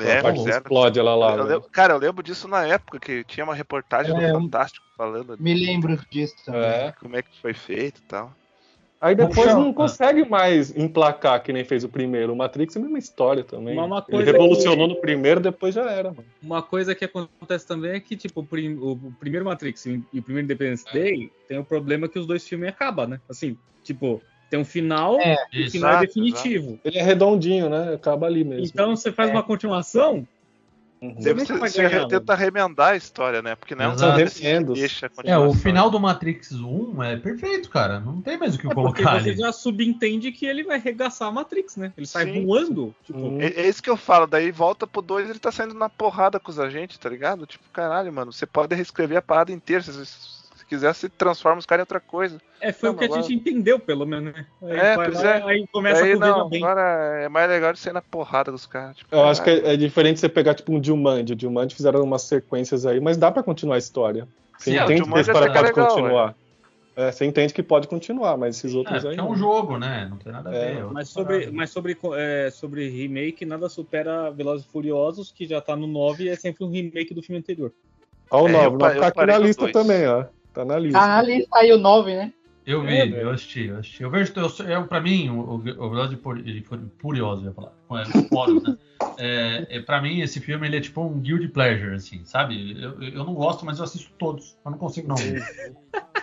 É, 0.00 0.18
A 0.18 0.22
parte 0.22 0.48
explode 0.48 0.98
ela 1.00 1.14
lá. 1.16 1.30
Eu 1.32 1.36
velho. 1.38 1.48
lembro- 1.48 1.70
cara, 1.70 1.94
eu 1.94 1.98
lembro 1.98 2.22
disso 2.22 2.46
na 2.46 2.64
época 2.64 3.00
que 3.00 3.24
tinha 3.24 3.42
uma 3.44 3.54
reportagem 3.54 4.16
É, 4.16 4.28
do 4.32 4.40
Fantástico 4.40 4.86
falando 4.96 5.36
Me 5.40 5.54
lembro 5.54 5.98
disso 6.10 6.36
também. 6.44 6.60
É. 6.62 6.94
como 7.00 7.16
é 7.16 7.22
que 7.22 7.30
foi 7.42 7.52
feito 7.52 7.98
e 7.98 8.02
tal. 8.02 8.32
Aí 9.00 9.14
depois 9.14 9.36
Puxa, 9.36 9.54
não 9.54 9.70
ah. 9.70 9.74
consegue 9.74 10.28
mais 10.28 10.76
emplacar 10.76 11.40
que 11.42 11.52
nem 11.52 11.64
fez 11.64 11.84
o 11.84 11.88
primeiro. 11.88 12.32
O 12.32 12.36
Matrix 12.36 12.74
é 12.74 12.78
a 12.80 12.82
mesma 12.82 12.98
história 12.98 13.44
também. 13.44 13.76
Mas 13.76 13.86
uma 13.86 13.98
Ele 13.98 14.16
coisa 14.16 14.32
revolucionou 14.32 14.88
no 14.88 15.00
primeiro, 15.00 15.40
depois 15.40 15.74
já 15.74 15.88
era, 15.88 16.10
mano. 16.10 16.24
Uma 16.42 16.62
coisa 16.62 16.94
que 16.96 17.04
acontece 17.04 17.66
também 17.66 17.92
é 17.92 18.00
que, 18.00 18.16
tipo, 18.16 18.40
o, 18.40 18.44
prim- 18.44 18.76
o- 18.76 18.92
o 18.92 19.12
primeiro 19.20 19.44
Matrix 19.44 19.86
e 19.86 20.04
o 20.14 20.22
primeiro 20.22 20.46
Independence 20.46 20.84
Day 20.92 21.30
tem 21.46 21.58
o 21.58 21.64
problema 21.64 22.08
que 22.08 22.18
os 22.18 22.26
dois 22.26 22.46
filmes 22.46 22.68
acabam, 22.70 23.06
né? 23.06 23.20
Assim, 23.28 23.56
tipo, 23.84 24.20
tem 24.50 24.58
um 24.58 24.64
final 24.64 25.20
É, 25.20 25.36
e 25.52 25.66
o 25.66 25.70
final 25.70 25.90
é 25.90 25.94
Exato, 25.94 26.06
definitivo. 26.06 26.80
Ele 26.84 26.98
é 26.98 27.02
redondinho, 27.02 27.68
né? 27.70 27.94
Acaba 27.94 28.26
ali 28.26 28.42
mesmo. 28.42 28.66
Então 28.66 28.96
você 28.96 29.12
faz 29.12 29.28
É. 29.30 29.32
uma 29.32 29.44
continuação, 29.44 30.26
Uhum. 31.00 31.14
Você 31.14 31.32
Você, 31.32 31.34
nunca 31.34 31.56
vai 31.58 31.70
você 31.70 31.82
ganhar, 31.82 32.06
tenta 32.06 32.34
remendar 32.34 32.92
a 32.92 32.96
história, 32.96 33.40
né? 33.40 33.54
Porque 33.54 33.74
não 33.74 33.84
é 33.84 33.88
um 33.88 33.96
deixa 34.74 35.10
É, 35.24 35.38
o 35.38 35.54
final 35.54 35.90
do 35.90 36.00
Matrix 36.00 36.52
1 36.52 37.02
é 37.02 37.16
perfeito, 37.16 37.70
cara. 37.70 38.00
Não 38.00 38.20
tem 38.20 38.36
mais 38.36 38.54
o 38.56 38.58
que 38.58 38.66
é 38.66 38.70
porque 38.74 39.02
colocar 39.02 39.20
você 39.22 39.30
ali. 39.30 39.38
já 39.38 39.52
subentende 39.52 40.32
que 40.32 40.44
ele 40.44 40.64
vai 40.64 40.76
arregaçar 40.76 41.28
a 41.28 41.32
Matrix, 41.32 41.76
né? 41.76 41.92
Ele 41.96 42.06
sai 42.06 42.24
Sim. 42.26 42.44
voando. 42.44 42.94
Tipo, 43.04 43.18
Uhum. 43.18 43.40
É, 43.40 43.46
é 43.46 43.68
isso 43.68 43.82
que 43.82 43.90
eu 43.90 43.96
falo, 43.96 44.26
daí 44.26 44.50
volta 44.50 44.86
pro 44.86 45.02
2 45.02 45.28
ele 45.30 45.38
tá 45.38 45.52
saindo 45.52 45.74
na 45.74 45.88
porrada 45.88 46.40
com 46.40 46.50
os 46.50 46.58
agentes, 46.58 46.98
tá 46.98 47.08
ligado? 47.08 47.46
Tipo, 47.46 47.64
caralho, 47.72 48.12
mano, 48.12 48.32
você 48.32 48.46
pode 48.46 48.74
reescrever 48.74 49.18
a 49.18 49.22
parada 49.22 49.52
inteira. 49.52 49.82
Se, 49.82 49.92
se 50.06 50.37
quiser, 50.68 50.94
você 50.94 51.08
transforma 51.08 51.58
os 51.58 51.66
caras 51.66 51.80
em 51.80 51.82
outra 51.82 52.00
coisa. 52.00 52.38
é, 52.60 52.72
foi 52.72 52.88
Não, 52.88 52.94
o 52.94 52.98
que 52.98 53.04
a 53.04 53.06
agora- 53.06 53.22
gente 53.22 53.34
entendeu, 53.34 53.78
pelo 53.80 54.04
menos, 54.06 54.32
né? 54.34 54.46
Aí, 54.62 54.76
É, 54.78 54.96
vai 54.96 55.06
pois 55.10 55.22
lá, 55.22 55.30
é. 55.36 55.42
aí 55.44 55.66
começa 55.72 56.00
Daí 56.02 56.12
a 56.12 56.16
correr 56.16 56.30
não, 56.30 56.48
bem. 56.48 56.62
agora 56.64 56.80
é 57.22 57.28
mais 57.28 57.48
legal 57.50 57.72
de 57.72 57.78
sair 57.78 57.92
na 57.92 58.02
porrada 58.02 58.52
dos 58.52 58.66
caras. 58.66 58.96
Tipo, 58.96 59.14
Eu 59.14 59.24
acho 59.24 59.42
que 59.42 59.50
é, 59.50 59.74
é 59.74 59.76
diferente 59.76 60.20
você 60.20 60.28
pegar, 60.28 60.54
tipo, 60.54 60.72
um 60.72 60.82
Jumanji. 60.82 61.34
O 61.34 61.40
Jumanji 61.40 61.74
fizeram 61.74 62.02
umas 62.02 62.22
sequências 62.22 62.84
aí, 62.86 63.00
mas 63.00 63.16
dá 63.16 63.30
pra 63.30 63.42
continuar 63.42 63.76
a 63.76 63.78
história. 63.78 64.28
Você 64.58 64.70
Sim, 64.72 64.76
é, 64.76 64.82
o 64.82 64.84
entende 64.84 65.08
que 65.10 65.16
a 65.16 65.20
história 65.20 65.46
é 65.46 65.52
pode 65.52 65.66
legal, 65.68 65.86
continuar. 65.88 66.34
É, 66.96 67.12
você 67.12 67.24
entende 67.24 67.54
que 67.54 67.62
pode 67.62 67.86
continuar, 67.86 68.36
mas 68.36 68.56
esses 68.56 68.74
É, 68.74 68.76
outros 68.76 68.96
aí. 68.96 69.02
porque 69.02 69.20
é 69.20 69.22
não. 69.22 69.30
um 69.30 69.36
jogo, 69.36 69.78
né? 69.78 70.08
Não 70.10 70.16
tem 70.16 70.32
nada 70.32 70.50
a 70.50 70.54
É, 70.54 70.74
ver. 70.74 70.84
Mas 70.86 71.08
sobre, 71.10 71.48
mas 71.52 71.70
sobre, 71.70 71.96
é, 72.16 72.50
sobre 72.50 72.88
remake, 72.88 73.44
nada 73.46 73.68
supera 73.68 74.32
Velozes 74.32 74.66
e 74.66 74.68
Furiosos, 74.68 75.30
que 75.30 75.46
já 75.46 75.60
tá 75.60 75.76
no 75.76 75.86
9 75.86 76.24
e 76.24 76.28
é 76.28 76.34
sempre 76.34 76.64
um 76.64 76.70
remake 76.70 77.14
do 77.14 77.22
filme 77.22 77.38
anterior. 77.38 77.72
Ó, 78.32 78.42
o 78.42 78.48
É, 78.48 78.52
9, 78.52 78.66
eu 78.66 78.72
pa- 78.72 78.86
vai 78.86 78.94
ficar 78.96 79.06
aqui 79.08 79.26
na 79.26 79.38
lista 79.38 79.62
dois. 79.62 79.72
também, 79.72 80.08
ó. 80.08 80.24
Tá 80.58 80.64
na 80.64 80.76
lista. 80.76 80.98
Ah, 80.98 81.18
ali 81.18 81.46
saiu 81.48 81.78
9, 81.78 82.16
né? 82.16 82.32
Eu 82.66 82.82
vi, 82.82 82.88
É, 82.96 83.22
eu 83.22 83.30
assisti, 83.30 83.66
eu 83.66 83.78
assisti. 83.78 84.02
Eu 84.02 84.10
vejo, 84.10 84.32
eu, 84.34 84.66
eu, 84.66 84.88
pra 84.88 85.00
mim, 85.00 85.28
o, 85.30 85.40
o, 85.40 85.54
o 85.54 85.60
Velozes 85.90 86.18
e 86.18 86.20
Fur- 86.20 86.42
Fur- 86.64 86.90
Furiosos, 86.98 87.44
eu 87.44 87.50
ia 87.50 87.54
falar, 87.54 87.72
é, 88.02 88.04
Furiosos, 88.06 88.62
né? 88.64 88.76
É, 89.20 89.66
é, 89.70 89.80
pra 89.80 90.00
mim, 90.02 90.20
esse 90.20 90.38
filme, 90.40 90.66
ele 90.66 90.76
é 90.76 90.80
tipo 90.80 91.00
um 91.00 91.18
guilty 91.20 91.48
pleasure, 91.48 91.94
assim, 91.94 92.24
sabe? 92.24 92.80
Eu, 92.80 93.00
eu 93.02 93.24
não 93.24 93.34
gosto, 93.34 93.64
mas 93.66 93.78
eu 93.78 93.84
assisto 93.84 94.10
todos. 94.18 94.56
Eu 94.64 94.70
não 94.72 94.78
consigo 94.78 95.08
não 95.08 95.16
ver. 95.16 95.42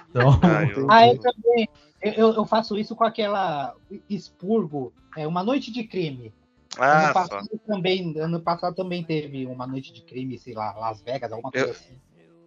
Então, 0.10 0.30
Ah, 0.44 0.64
eu- 0.64 0.88
Ah, 0.92 1.08
eu 1.08 1.18
também. 1.20 1.68
Eu, 2.02 2.12
eu- 2.14 2.34
eu 2.36 2.46
faço 2.46 2.78
isso 2.78 2.94
com 2.96 3.04
aquela 3.06 3.74
expurgo, 4.10 4.94
é 5.18 5.26
uma 5.26 5.44
noite 5.44 5.72
de 5.72 5.84
crime. 5.86 6.34
Ah, 6.78 6.98
ano, 7.00 7.08
só. 7.08 7.14
passado 7.14 7.50
também, 7.66 8.14
ano 8.20 8.40
passado 8.42 8.76
também 8.76 9.02
teve 9.04 9.46
uma 9.46 9.66
noite 9.66 9.94
de 9.94 10.02
crime, 10.02 10.38
sei 10.38 10.54
lá, 10.54 10.74
Las 10.78 11.02
Vegas, 11.02 11.32
alguma 11.32 11.52
coisa 11.52 11.68
Eu- 11.68 11.72
assim. 11.72 11.94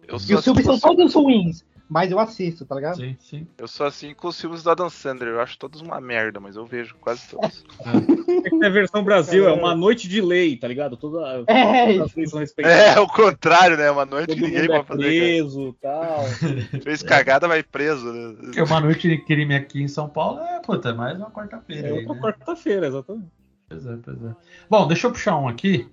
Eu 0.07 0.15
E 0.15 0.35
os 0.35 0.43
filmes 0.43 0.65
são 0.65 0.73
assisto- 0.75 0.87
todos 0.87 1.13
ruins. 1.13 1.63
Mas 1.89 2.11
eu 2.11 2.19
assisto, 2.19 2.65
tá 2.65 2.75
ligado? 2.75 2.97
Sim, 2.97 3.15
sim. 3.19 3.47
Eu 3.57 3.67
sou 3.67 3.85
assim 3.85 4.13
com 4.13 4.27
os 4.27 4.39
filmes 4.39 4.61
do 4.61 4.69
Adam 4.69 4.89
Sandler. 4.89 5.33
Eu 5.33 5.41
acho 5.41 5.57
todos 5.57 5.81
uma 5.81 5.99
merda, 5.99 6.39
mas 6.39 6.55
eu 6.55 6.65
vejo 6.65 6.95
quase 7.01 7.27
todos. 7.29 7.65
É 8.61 8.65
a 8.65 8.69
versão 8.69 9.03
Brasil, 9.03 9.47
é 9.47 9.53
uma 9.53 9.73
noite 9.75 10.07
de 10.07 10.21
lei, 10.21 10.55
tá 10.55 10.67
ligado? 10.67 10.95
Toda, 10.95 11.43
É, 11.47 11.93
todas 11.93 12.01
as 12.11 12.15
leis 12.15 12.29
são 12.29 12.39
respeitadas. 12.39 12.97
É, 12.97 12.99
o 12.99 13.07
contrário, 13.07 13.77
né? 13.77 13.89
Uma 13.89 14.05
noite 14.05 14.27
Todo 14.27 14.41
ninguém 14.41 14.61
mundo 14.61 14.73
é 14.73 14.77
vai 14.77 14.83
fazer. 14.83 15.01
preso 15.03 15.69
e 15.69 15.73
tal. 15.81 16.23
Fez 16.83 17.01
cagada, 17.01 17.47
vai 17.47 17.63
preso, 17.63 18.11
né? 18.11 18.35
Porque 18.39 18.61
uma 18.61 18.79
noite 18.79 19.09
de 19.09 19.17
crime 19.17 19.55
aqui 19.55 19.81
em 19.81 19.87
São 19.87 20.07
Paulo 20.07 20.41
é, 20.41 20.59
puta, 20.59 20.93
mais 20.93 21.17
uma 21.17 21.31
quarta-feira. 21.31 21.87
É 21.87 21.93
outra 21.93 22.13
né? 22.13 22.21
quarta-feira, 22.21 22.87
exatamente. 22.87 23.27
Pois 23.67 23.85
é, 23.85 23.97
pois 24.03 24.23
é. 24.23 24.35
Bom, 24.69 24.87
deixa 24.87 25.07
eu 25.07 25.11
puxar 25.11 25.37
um 25.37 25.47
aqui. 25.47 25.89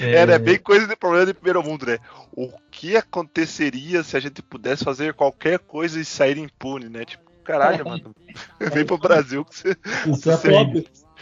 É, 0.00 0.26
né? 0.26 0.38
Bem 0.38 0.58
coisa 0.58 0.86
de 0.86 0.96
problema 0.96 1.26
de 1.26 1.34
primeiro 1.34 1.62
mundo, 1.62 1.86
né? 1.86 1.98
O 2.32 2.48
que 2.70 2.96
aconteceria 2.96 4.02
se 4.02 4.16
a 4.16 4.20
gente 4.20 4.42
pudesse 4.42 4.84
fazer 4.84 5.14
qualquer 5.14 5.58
coisa 5.58 6.00
e 6.00 6.04
sair 6.04 6.38
impune, 6.38 6.88
né? 6.88 7.04
Tipo, 7.04 7.30
caralho, 7.44 7.84
mano. 7.84 8.14
Vem 8.58 8.84
pro 8.84 8.98
Brasil 8.98 9.44
que 9.44 9.54
você. 9.54 9.70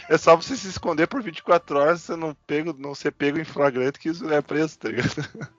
É. 0.09 0.15
É 0.15 0.17
só 0.17 0.35
você 0.35 0.57
se 0.57 0.67
esconder 0.67 1.07
por 1.07 1.21
24 1.21 1.77
horas, 1.77 2.01
você 2.01 2.15
não, 2.15 2.35
pego, 2.47 2.75
não 2.77 2.95
ser 2.95 3.11
pego 3.11 3.39
em 3.39 3.43
flagrante 3.43 3.99
que 3.99 4.09
isso 4.09 4.27
é 4.31 4.41
preso, 4.41 4.77
tá 4.77 4.89
ligado? 4.89 5.51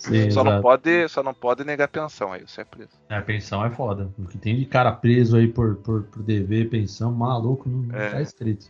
Sim, 0.00 0.30
Só 0.30 0.42
não, 0.42 0.62
pode, 0.62 1.08
só 1.08 1.22
não 1.22 1.34
pode 1.34 1.62
negar 1.62 1.86
pensão, 1.86 2.32
aí 2.32 2.40
você 2.40 2.62
é 2.62 2.64
preso. 2.64 2.90
É, 3.10 3.16
a 3.16 3.22
pensão 3.22 3.62
é 3.64 3.70
foda. 3.70 4.10
O 4.18 4.24
que 4.26 4.38
tem 4.38 4.58
de 4.58 4.64
cara 4.64 4.90
preso 4.92 5.36
aí 5.36 5.46
por, 5.46 5.76
por, 5.76 6.04
por 6.04 6.22
dever, 6.22 6.70
pensão, 6.70 7.12
maluco, 7.12 7.68
não 7.68 7.94
É. 7.98 8.10
tá 8.10 8.22
escrito. 8.22 8.66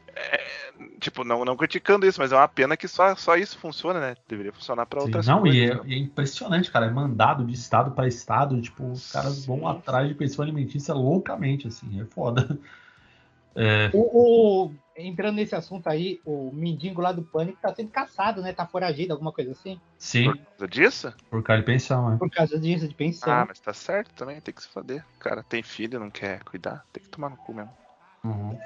Tipo, 0.99 1.23
não, 1.23 1.45
não 1.45 1.57
criticando 1.57 2.05
isso, 2.05 2.21
mas 2.21 2.33
é 2.33 2.37
uma 2.37 2.49
pena 2.49 2.77
que 2.77 2.89
só, 2.89 3.15
só 3.15 3.37
isso 3.37 3.59
funciona, 3.59 4.01
né? 4.01 4.17
Deveria 4.29 4.53
funcionar 4.53 4.87
pra 4.87 5.01
Sim, 5.01 5.07
outras 5.07 5.27
não, 5.27 5.41
coisas. 5.43 5.57
e 5.61 5.65
é, 5.65 5.75
né? 5.75 5.81
e 5.87 5.95
é 5.95 5.99
impressionante, 5.99 6.71
cara. 6.71 6.87
É 6.87 6.91
mandado 6.91 7.45
de 7.45 7.55
estado 7.55 7.93
pra 7.93 8.09
estado. 8.09 8.61
Tipo, 8.61 8.91
os 8.91 9.13
caras 9.13 9.35
Sim. 9.35 9.47
vão 9.47 9.69
atrás 9.69 10.09
de 10.09 10.15
pensão 10.15 10.43
alimentícia 10.43 10.93
loucamente, 10.93 11.69
assim. 11.69 12.01
É 12.01 12.05
foda. 12.07 12.59
É, 13.53 13.91
O, 13.93 14.67
o- 14.69 14.73
entrando 15.07 15.37
nesse 15.37 15.55
assunto 15.55 15.87
aí, 15.89 16.21
o 16.25 16.51
mendigo 16.53 17.01
lá 17.01 17.13
do 17.13 17.23
pânico 17.25 17.59
tá 17.61 17.75
sendo 17.75 17.91
caçado, 17.91 18.43
né? 18.43 18.53
Tá 18.53 18.67
foragido, 18.67 19.13
alguma 19.13 19.33
coisa 19.33 19.53
assim. 19.53 19.81
sim, 19.99 20.25
Por 20.25 20.37
causa 20.37 20.69
disso? 20.69 21.15
por 21.31 21.43
causa 21.43 21.61
de 21.63 21.67
pensão, 21.67 22.13
é. 22.13 22.19
Por 22.19 22.31
causa 22.31 22.59
disso, 22.59 22.89
de 22.89 22.95
pensão. 22.95 23.33
Ah, 23.33 23.45
mas 23.49 23.61
tá 23.61 23.73
certo 23.73 24.13
também, 24.15 24.41
tem 24.41 24.53
que 24.55 24.63
se 24.63 24.69
foder. 24.69 25.05
O 25.17 25.19
cara 25.19 25.43
tem 25.43 25.63
filho, 25.63 26.01
não 26.01 26.11
quer 26.11 26.43
cuidar, 26.45 26.85
tem 26.93 27.03
que 27.03 27.09
tomar 27.09 27.31
no 27.31 27.37
cu 27.39 27.55
mesmo. 27.55 27.73
Uhum. 28.25 28.59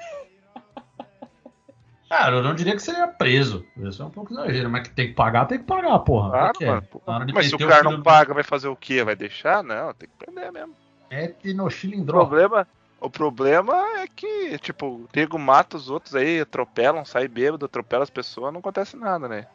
Cara, 2.09 2.35
eu 2.35 2.43
não 2.43 2.53
diria 2.55 2.73
que 2.75 2.81
seria 2.81 3.07
preso. 3.07 3.67
Isso 3.77 4.01
é 4.01 4.05
um 4.05 4.11
pouco 4.11 4.31
exagero, 4.33 4.69
mas 4.69 4.87
que 4.87 4.93
tem 4.95 5.07
que 5.07 5.13
pagar, 5.15 5.45
tem 5.47 5.57
que 5.59 5.65
pagar, 5.65 5.99
porra. 5.99 6.29
Claro, 6.29 6.53
que 6.59 6.63
é? 6.65 6.67
mano, 6.67 7.25
de 7.25 7.33
Mas 7.33 7.47
se 7.47 7.55
o 7.55 7.57
cara 7.59 7.79
filho 7.79 7.91
não 7.91 7.97
no- 7.97 8.03
paga, 8.03 8.33
vai 8.33 8.43
fazer 8.43 8.67
o 8.67 8.75
quê? 8.75 9.03
Vai 9.03 9.15
deixar? 9.15 9.63
Não, 9.63 9.93
tem 9.93 10.07
que 10.07 10.15
prender 10.25 10.51
mesmo. 10.51 10.75
Mete 11.11 11.53
no 11.53 11.65
O 11.65 11.69
chilindró. 11.69 12.19
problema, 12.25 12.67
o 13.05 13.09
problema 13.09 13.73
é 13.99 14.07
que, 14.07 14.57
tipo, 14.59 14.85
o 14.87 15.09
nego 15.15 15.37
mata 15.39 15.77
os 15.77 15.89
outros 15.89 16.15
aí, 16.15 16.41
atropelam, 16.41 17.05
sai 17.05 17.27
bêbado, 17.27 17.65
atropela 17.65 18.03
as 18.03 18.09
pessoas, 18.09 18.51
não 18.51 18.59
acontece 18.59 18.95
nada, 18.97 19.27
né? 19.27 19.47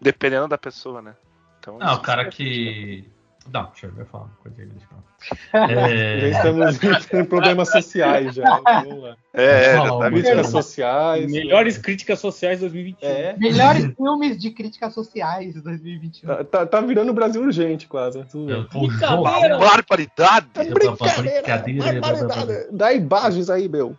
Dependendo 0.00 0.48
da 0.48 0.58
pessoa, 0.58 1.00
né? 1.02 1.14
Então, 1.58 1.78
Não, 1.78 1.86
o 1.88 1.92
isso- 1.92 2.02
cara 2.02 2.28
que. 2.28 3.04
Não, 3.52 3.64
deixa 3.64 3.86
eu 3.86 3.92
ver 3.92 4.06
falar 4.06 4.24
uma 4.24 4.36
coisa 4.42 4.62
aí, 4.62 4.68
falar. 4.88 5.10
Já 5.52 5.88
É... 5.88 6.28
estamos 6.30 7.12
em 7.12 7.24
problemas 7.24 7.70
sociais 7.70 8.34
já. 8.34 8.60
Vamos 8.64 9.02
lá. 9.02 9.16
É, 9.34 9.44
é, 9.44 9.72
já 9.72 9.76
Fala, 9.78 9.88
tá 9.88 9.92
Augusto. 9.92 10.10
Críticas 10.10 10.46
sociais. 10.48 11.30
Melhores 11.30 11.78
críticas 11.78 12.18
sociais 12.20 12.60
2021. 12.60 13.08
É. 13.08 13.36
Melhores 13.36 13.94
filmes 13.94 14.38
de 14.38 14.50
críticas 14.50 14.94
sociais 14.94 15.54
de 15.54 15.60
2021. 15.60 16.26
Tá, 16.26 16.44
tá, 16.44 16.66
tá 16.66 16.80
virando 16.80 17.10
o 17.10 17.14
Brasil 17.14 17.42
urgente, 17.42 17.86
quase. 17.86 18.18
Eu 18.18 18.24
tô 18.24 18.46
Brincadeira. 18.80 19.58
Barbaridade! 19.58 20.46
Brincadeira, 20.54 22.00
Barbaridade. 22.00 22.66
Dá 22.72 22.92
imagens 22.92 23.50
aí, 23.50 23.68
meu. 23.68 23.96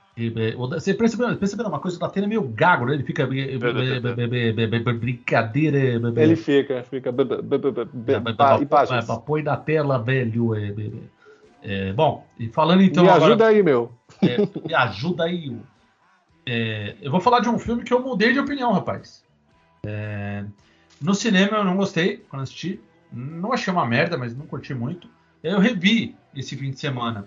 Você 0.57 0.93
percebeu, 0.93 1.35
percebeu 1.37 1.67
uma 1.67 1.79
coisa? 1.79 1.97
O 1.97 1.99
Datena 1.99 2.25
é 2.25 2.29
meio 2.29 2.43
gago, 2.43 2.85
né? 2.85 2.93
Ele 2.93 3.03
fica. 3.03 3.25
Brincadeira. 4.93 6.11
Ele 6.23 6.35
fica, 6.35 6.83
fica. 6.83 7.11
imagens. 8.61 9.07
be- 9.07 9.21
Põe 9.25 9.43
na 9.43 9.57
tela, 9.57 9.97
velho. 9.99 10.55
é, 10.55 10.73
é, 11.63 11.93
bom, 11.93 12.25
e 12.39 12.47
falando 12.49 12.81
então. 12.81 13.03
Me 13.03 13.09
agora- 13.09 13.25
ajuda 13.33 13.47
aí, 13.47 13.63
meu. 13.63 13.91
É, 14.21 14.37
me 14.67 14.73
ajuda 14.73 15.23
aí. 15.25 15.49
o- 15.49 15.61
É, 16.45 16.95
eu 17.01 17.11
vou 17.11 17.19
falar 17.21 17.39
de 17.39 17.49
um 17.49 17.59
filme 17.59 17.83
que 17.83 17.93
eu 17.93 18.01
mudei 18.01 18.33
de 18.33 18.39
opinião, 18.39 18.71
rapaz. 18.73 19.23
É, 19.85 20.43
no 21.01 21.13
cinema 21.15 21.57
eu 21.57 21.63
não 21.63 21.75
gostei 21.77 22.17
quando 22.29 22.41
assisti. 22.43 22.79
Não 23.13 23.51
achei 23.53 23.71
uma 23.71 23.85
merda, 23.85 24.17
mas 24.17 24.35
não 24.35 24.45
curti 24.45 24.73
muito. 24.73 25.07
Eu 25.43 25.59
revi 25.59 26.15
esse 26.35 26.55
fim 26.55 26.71
de 26.71 26.79
semana. 26.79 27.25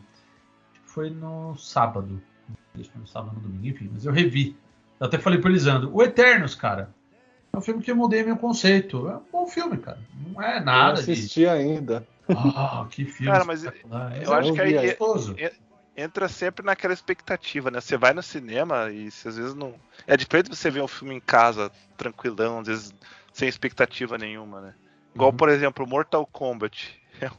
Foi 0.86 1.10
no 1.10 1.56
sábado. 1.56 2.20
Foi 2.74 3.00
no 3.00 3.06
sábado, 3.06 3.34
no 3.36 3.40
domingo, 3.40 3.66
enfim. 3.68 3.88
Mas 3.92 4.04
eu 4.04 4.12
revi. 4.12 4.56
Eu 4.98 5.06
até 5.06 5.18
falei 5.18 5.38
pro 5.40 5.50
Elisandro. 5.50 5.90
O 5.94 6.02
Eternos, 6.02 6.54
cara. 6.54 6.90
É 7.52 7.56
um 7.56 7.60
filme 7.60 7.82
que 7.82 7.90
eu 7.90 7.96
mudei 7.96 8.24
meu 8.24 8.36
conceito. 8.36 9.08
É 9.08 9.16
um 9.16 9.22
bom 9.30 9.46
filme, 9.46 9.76
cara. 9.78 9.98
Não 10.26 10.42
é 10.42 10.58
Não 10.58 10.66
nada 10.66 11.02
de. 11.02 11.12
assisti 11.12 11.46
ainda. 11.46 12.06
Ah, 12.28 12.86
que 12.90 13.04
filme. 13.04 13.30
Cara, 13.30 13.44
mas 13.44 13.62
espetacular. 13.62 14.22
eu 14.22 14.32
acho 14.32 14.48
eu 14.48 14.54
que 14.54 14.60
aí 14.60 14.78
aí. 14.78 14.86
gostoso. 14.88 15.36
entra 15.96 16.28
sempre 16.28 16.64
naquela 16.66 16.92
expectativa, 16.94 17.70
né? 17.70 17.80
Você 17.80 17.96
vai 17.96 18.12
no 18.12 18.22
cinema 18.22 18.90
e 18.90 19.08
se 19.10 19.28
às 19.28 19.36
vezes 19.36 19.54
não. 19.54 19.74
É 20.06 20.16
diferente 20.16 20.48
você 20.48 20.68
ver 20.70 20.82
um 20.82 20.88
filme 20.88 21.14
em 21.14 21.20
casa, 21.20 21.70
tranquilão, 21.96 22.58
às 22.60 22.66
vezes 22.66 22.94
sem 23.32 23.48
expectativa 23.48 24.18
nenhuma, 24.18 24.60
né? 24.60 24.74
Igual, 25.14 25.30
Uhum. 25.30 25.36
por 25.36 25.48
exemplo, 25.48 25.86
Mortal 25.86 26.26
Kombat. 26.26 27.00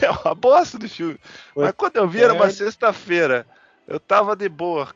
É 0.00 0.06
É 0.06 0.10
uma 0.10 0.32
bosta 0.36 0.78
de 0.78 0.88
filme. 0.88 1.18
Mas 1.56 1.72
quando 1.76 1.96
eu 1.96 2.06
vi, 2.08 2.22
era 2.22 2.32
uma 2.32 2.46
É. 2.46 2.50
sexta-feira. 2.50 3.44
Eu 3.86 4.00
tava 4.00 4.34
de 4.34 4.48
boa, 4.48 4.88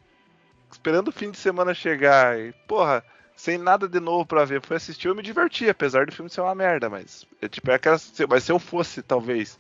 esperando 0.71 1.09
o 1.09 1.13
fim 1.13 1.31
de 1.31 1.37
semana 1.39 1.75
chegar. 1.75 2.39
E, 2.39 2.53
porra, 2.67 3.05
sem 3.37 3.59
nada 3.59 3.89
de 3.89 4.01
novo 4.01 4.25
pra 4.27 4.45
ver. 4.45 4.61
Fui 4.63 4.77
assistir, 4.77 5.09
eu 5.09 5.15
me 5.15 5.23
diverti, 5.23 5.69
apesar 5.69 6.07
do 6.07 6.13
filme 6.13 6.31
ser 6.31 6.41
uma 6.41 6.55
merda. 6.55 6.89
Mas, 6.89 7.27
é, 7.41 7.49
tipo, 7.49 7.71
é 7.71 7.75
aquela. 7.75 7.97
Mas 8.29 8.45
se 8.45 8.53
eu 8.53 8.59
fosse, 8.59 9.03
talvez, 9.03 9.59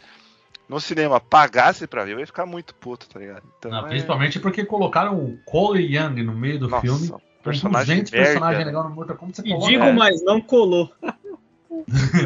no 0.68 0.80
cinema, 0.80 1.20
pagasse 1.20 1.86
pra 1.86 2.04
ver, 2.04 2.12
eu 2.14 2.20
ia 2.20 2.26
ficar 2.26 2.46
muito 2.46 2.74
puto, 2.74 3.08
tá 3.08 3.18
ligado? 3.20 3.42
Então, 3.58 3.70
Não, 3.70 3.86
é- 3.86 3.90
principalmente 3.90 4.40
porque 4.40 4.64
colocaram 4.64 5.16
o 5.18 5.38
Cole 5.44 5.84
Young 5.94 6.22
no 6.22 6.32
meio 6.34 6.58
do 6.58 6.68
Nossa, 6.68 6.82
filme. 6.82 7.10
um 7.12 7.20
Personagem 7.40 7.42
personagem 7.42 7.94
200 7.96 8.12
merda. 8.12 8.26
personagens 8.26 8.66
legais 8.66 8.84
no 8.84 8.90
Mortal 8.90 9.16
Kombat, 9.16 9.36
você 9.36 9.48
E 9.48 9.58
digo 9.58 9.84
É. 9.84 9.92
mais, 9.92 10.22
não 10.24 10.40
colou. 10.40 10.90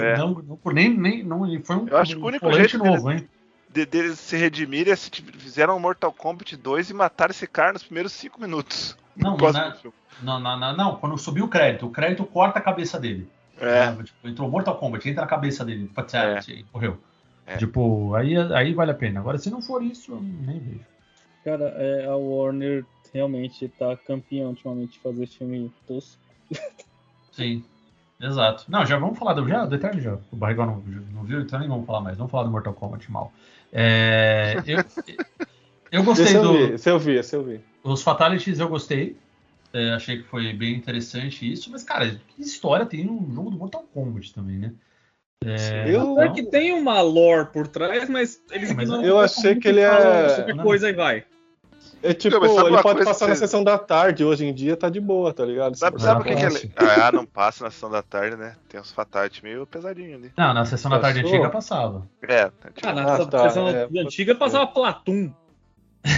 É. 0.00 0.16
Não, 0.16 0.30
não, 0.34 0.58
nem, 0.72 0.96
nem, 0.96 1.22
não, 1.22 1.40
foi 1.62 1.76
um, 1.76 1.86
Eu 1.88 1.98
acho 1.98 2.14
que 2.14 2.20
o 2.20 2.24
um 2.24 2.28
único 2.28 2.44
colete 2.46 2.70
jeito 2.70 2.78
novo, 2.84 3.10
hein? 3.10 3.28
De, 3.72 3.86
deles 3.86 4.18
se 4.18 4.36
redimirem 4.36 4.92
é 4.92 4.96
fizeram 4.96 5.76
um 5.76 5.80
Mortal 5.80 6.12
Kombat 6.12 6.56
2 6.56 6.90
e 6.90 6.94
mataram 6.94 7.30
esse 7.30 7.46
cara 7.46 7.72
nos 7.72 7.82
primeiros 7.82 8.12
5 8.12 8.40
minutos. 8.40 8.96
Não, 9.16 9.36
Quase 9.36 9.58
não, 9.58 9.74
não, 10.22 10.40
não, 10.40 10.58
não, 10.58 10.76
não, 10.76 10.96
quando 10.96 11.16
subiu 11.18 11.44
o 11.44 11.48
crédito, 11.48 11.86
o 11.86 11.90
crédito 11.90 12.24
corta 12.24 12.58
a 12.58 12.62
cabeça 12.62 12.98
dele. 12.98 13.28
É, 13.58 13.90
Né? 13.90 14.04
Tipo, 14.04 14.28
entrou 14.28 14.50
Mortal 14.50 14.76
Kombat, 14.76 15.08
entra 15.08 15.22
na 15.22 15.28
cabeça 15.28 15.64
dele, 15.64 15.90
e 16.48 16.64
morreu. 16.72 16.98
É. 17.46 17.56
Tipo, 17.56 18.14
aí, 18.14 18.36
aí 18.36 18.72
vale 18.72 18.92
a 18.92 18.94
pena. 18.94 19.20
Agora, 19.20 19.38
se 19.38 19.50
não 19.50 19.60
for 19.60 19.82
isso, 19.82 20.12
eu 20.12 20.22
nem 20.22 20.58
vejo. 20.58 20.86
Cara, 21.44 21.74
é, 21.76 22.06
a 22.06 22.16
Warner 22.16 22.84
realmente 23.12 23.68
tá 23.68 23.96
campeã 23.96 24.46
ultimamente 24.46 24.92
de 24.92 25.00
fazer 25.00 25.26
filme 25.26 25.72
tosco. 25.86 26.20
Sim, 27.32 27.64
exato. 28.20 28.64
Não, 28.68 28.86
já 28.86 28.96
vamos 28.96 29.18
falar 29.18 29.34
do, 29.34 29.46
já, 29.48 29.64
do 29.64 29.74
Eterno 29.74 30.00
já. 30.00 30.18
O 30.30 30.36
Barrigão 30.36 30.66
não, 30.66 30.82
não 31.12 31.24
viu, 31.24 31.40
então 31.40 31.58
nem 31.58 31.68
vamos 31.68 31.86
falar 31.86 32.00
mais. 32.00 32.16
Vamos 32.16 32.30
falar 32.30 32.44
do 32.44 32.50
Mortal 32.50 32.74
Kombat 32.74 33.10
mal. 33.10 33.32
É, 33.72 34.62
eu, 34.66 34.84
eu 35.90 36.04
gostei 36.04 36.26
Esse 36.26 36.36
eu 36.36 36.42
do. 36.42 36.52
vi, 36.52 36.74
esse 36.74 36.90
eu 36.90 36.98
vi, 36.98 37.12
esse 37.16 37.36
eu 37.36 37.42
vi. 37.42 37.60
Os 37.82 38.02
Fatalities 38.02 38.60
eu 38.60 38.68
gostei. 38.68 39.16
É, 39.72 39.92
achei 39.94 40.18
que 40.18 40.24
foi 40.24 40.52
bem 40.52 40.74
interessante 40.74 41.50
isso. 41.50 41.70
Mas, 41.70 41.82
cara, 41.82 42.20
que 42.28 42.42
história 42.42 42.84
tem 42.84 43.08
um 43.08 43.32
jogo 43.34 43.50
do 43.50 43.56
Mortal 43.56 43.82
Kombat 43.94 44.34
também, 44.34 44.58
né? 44.58 44.72
É, 45.44 45.84
Eu- 45.88 46.12
Apesar 46.12 46.32
que 46.34 46.42
tem 46.44 46.72
uma 46.72 47.00
lore 47.00 47.48
por 47.50 47.66
trás, 47.66 48.08
mas 48.08 48.40
eles 48.50 48.70
É, 48.70 48.74
mas 48.74 48.84
ignoram 48.88 49.04
eu 49.04 49.14
totalmente 49.14 49.38
achei 49.38 49.54
que 49.56 49.68
ele 49.68 49.80
é- 49.80 50.54
Não. 50.54 50.62
coisa 50.62 50.90
e 50.90 50.92
vai. 50.92 51.24
É 52.02 52.12
tipo, 52.12 52.36
sabe 52.48 52.68
ele 52.72 52.82
pode 52.82 53.04
passar 53.04 53.26
que 53.26 53.30
na 53.30 53.34
você- 53.36 53.40
sessão 53.46 53.62
da 53.62 53.78
tarde, 53.78 54.24
hoje 54.24 54.44
em 54.44 54.52
dia 54.52 54.76
tá 54.76 54.88
de 54.88 55.00
boa, 55.00 55.32
tá 55.32 55.44
ligado? 55.44 55.76
sabe, 55.76 56.00
sabe 56.02 56.20
o 56.20 56.24
que, 56.24 56.34
que 56.34 56.40
é 56.42 56.44
Nossa. 56.48 56.58
le- 56.66 56.72
Ah, 56.76 57.12
não 57.12 57.24
passa 57.24 57.64
na 57.64 57.70
sessão 57.70 57.90
da 57.90 58.02
tarde, 58.02 58.36
né? 58.36 58.56
Tem 58.68 58.80
uns 58.80 58.90
Fatality 58.92 59.42
meio 59.44 59.66
pesadinho 59.66 60.16
ali. 60.16 60.32
Não, 60.36 60.52
na 60.52 60.64
sessão 60.64 60.90
da 60.90 60.98
tarde 60.98 61.20
Passou? 61.22 61.36
antiga 61.36 61.50
passava. 61.50 62.08
É, 62.22 62.44
tá, 62.46 62.70
tipo, 62.74 62.88
Ah, 62.88 62.92
na 62.92 63.14
Ah, 63.14 63.26
tá, 63.26 63.42
versão 63.42 63.68
é, 63.68 63.88
antiga 64.00 64.34
passava 64.34 64.66
Platum. 64.66 65.32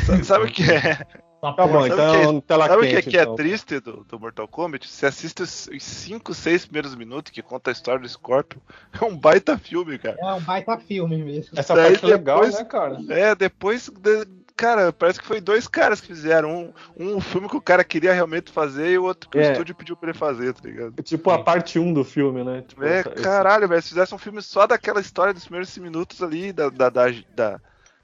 sabe, 0.07 0.25
sabe 0.25 0.45
o 0.47 0.49
que 0.53 0.63
é? 0.71 1.07
Tá 1.45 1.53
bom, 1.67 1.87
Sabe 1.87 1.93
então 1.93 2.41
tela 2.41 2.67
Sabe 2.69 2.79
o 2.79 2.81
que, 2.89 2.95
quente, 2.95 3.11
que 3.11 3.19
é 3.19 3.23
então. 3.23 3.35
triste 3.37 3.79
do, 3.79 4.03
do 4.09 4.19
Mortal 4.19 4.49
Kombat? 4.49 4.89
Você 4.89 5.05
assiste 5.05 5.43
os 5.43 5.69
5, 5.79 6.33
6 6.33 6.65
primeiros 6.65 6.95
minutos 6.95 7.31
que 7.31 7.43
conta 7.43 7.71
a 7.71 7.73
história 7.73 8.01
do 8.01 8.09
Scorpion. 8.09 8.59
É 8.99 9.05
um 9.05 9.15
baita 9.15 9.59
filme, 9.59 9.99
cara. 9.99 10.17
É 10.19 10.33
um 10.33 10.41
baita 10.41 10.79
filme 10.79 11.19
mesmo. 11.23 11.51
Essa 11.55 11.75
Daí 11.75 11.91
parte 11.99 12.05
é 12.07 12.09
legal, 12.17 12.37
depois- 12.41 12.59
né, 12.59 12.65
cara? 12.65 12.99
É, 13.11 13.35
depois. 13.35 13.91
de- 13.91 14.27
Cara, 14.57 14.93
parece 14.93 15.21
que 15.21 15.27
foi 15.27 15.41
dois 15.41 15.67
caras 15.67 16.01
que 16.01 16.07
fizeram. 16.07 16.73
Um, 16.97 17.17
um 17.17 17.21
filme 17.21 17.49
que 17.49 17.57
o 17.57 17.61
cara 17.61 17.83
queria 17.83 18.13
realmente 18.13 18.53
fazer 18.53 18.91
e 18.93 18.99
o 18.99 19.05
outro 19.05 19.29
que 19.29 19.37
o 19.37 19.41
É. 19.41 19.51
estúdio 19.53 19.75
pediu 19.75 19.97
pra 19.97 20.11
ele 20.11 20.19
fazer, 20.19 20.55
tá 20.55 20.61
ligado? 20.69 21.03
Tipo 21.03 21.31
a 21.31 21.43
parte 21.43 21.79
1 21.79 21.93
do 21.93 22.05
filme, 22.05 22.45
né? 22.45 22.63
Tipo, 22.67 22.85
É, 22.85 23.01
essa- 23.01 23.11
caralho, 23.11 23.67
velho. 23.69 23.83
Se 23.83 23.89
fizesse 23.89 24.15
um 24.15 24.19
filme 24.19 24.41
só 24.41 24.65
daquela 24.67 25.01
história 25.01 25.35
dos 25.35 25.45
primeiros 25.45 25.77
minutos 25.79 26.23
ali, 26.23 26.53
da, 26.53 26.69
da, 26.69 26.89
da, 26.89 27.07
da, 27.35 27.61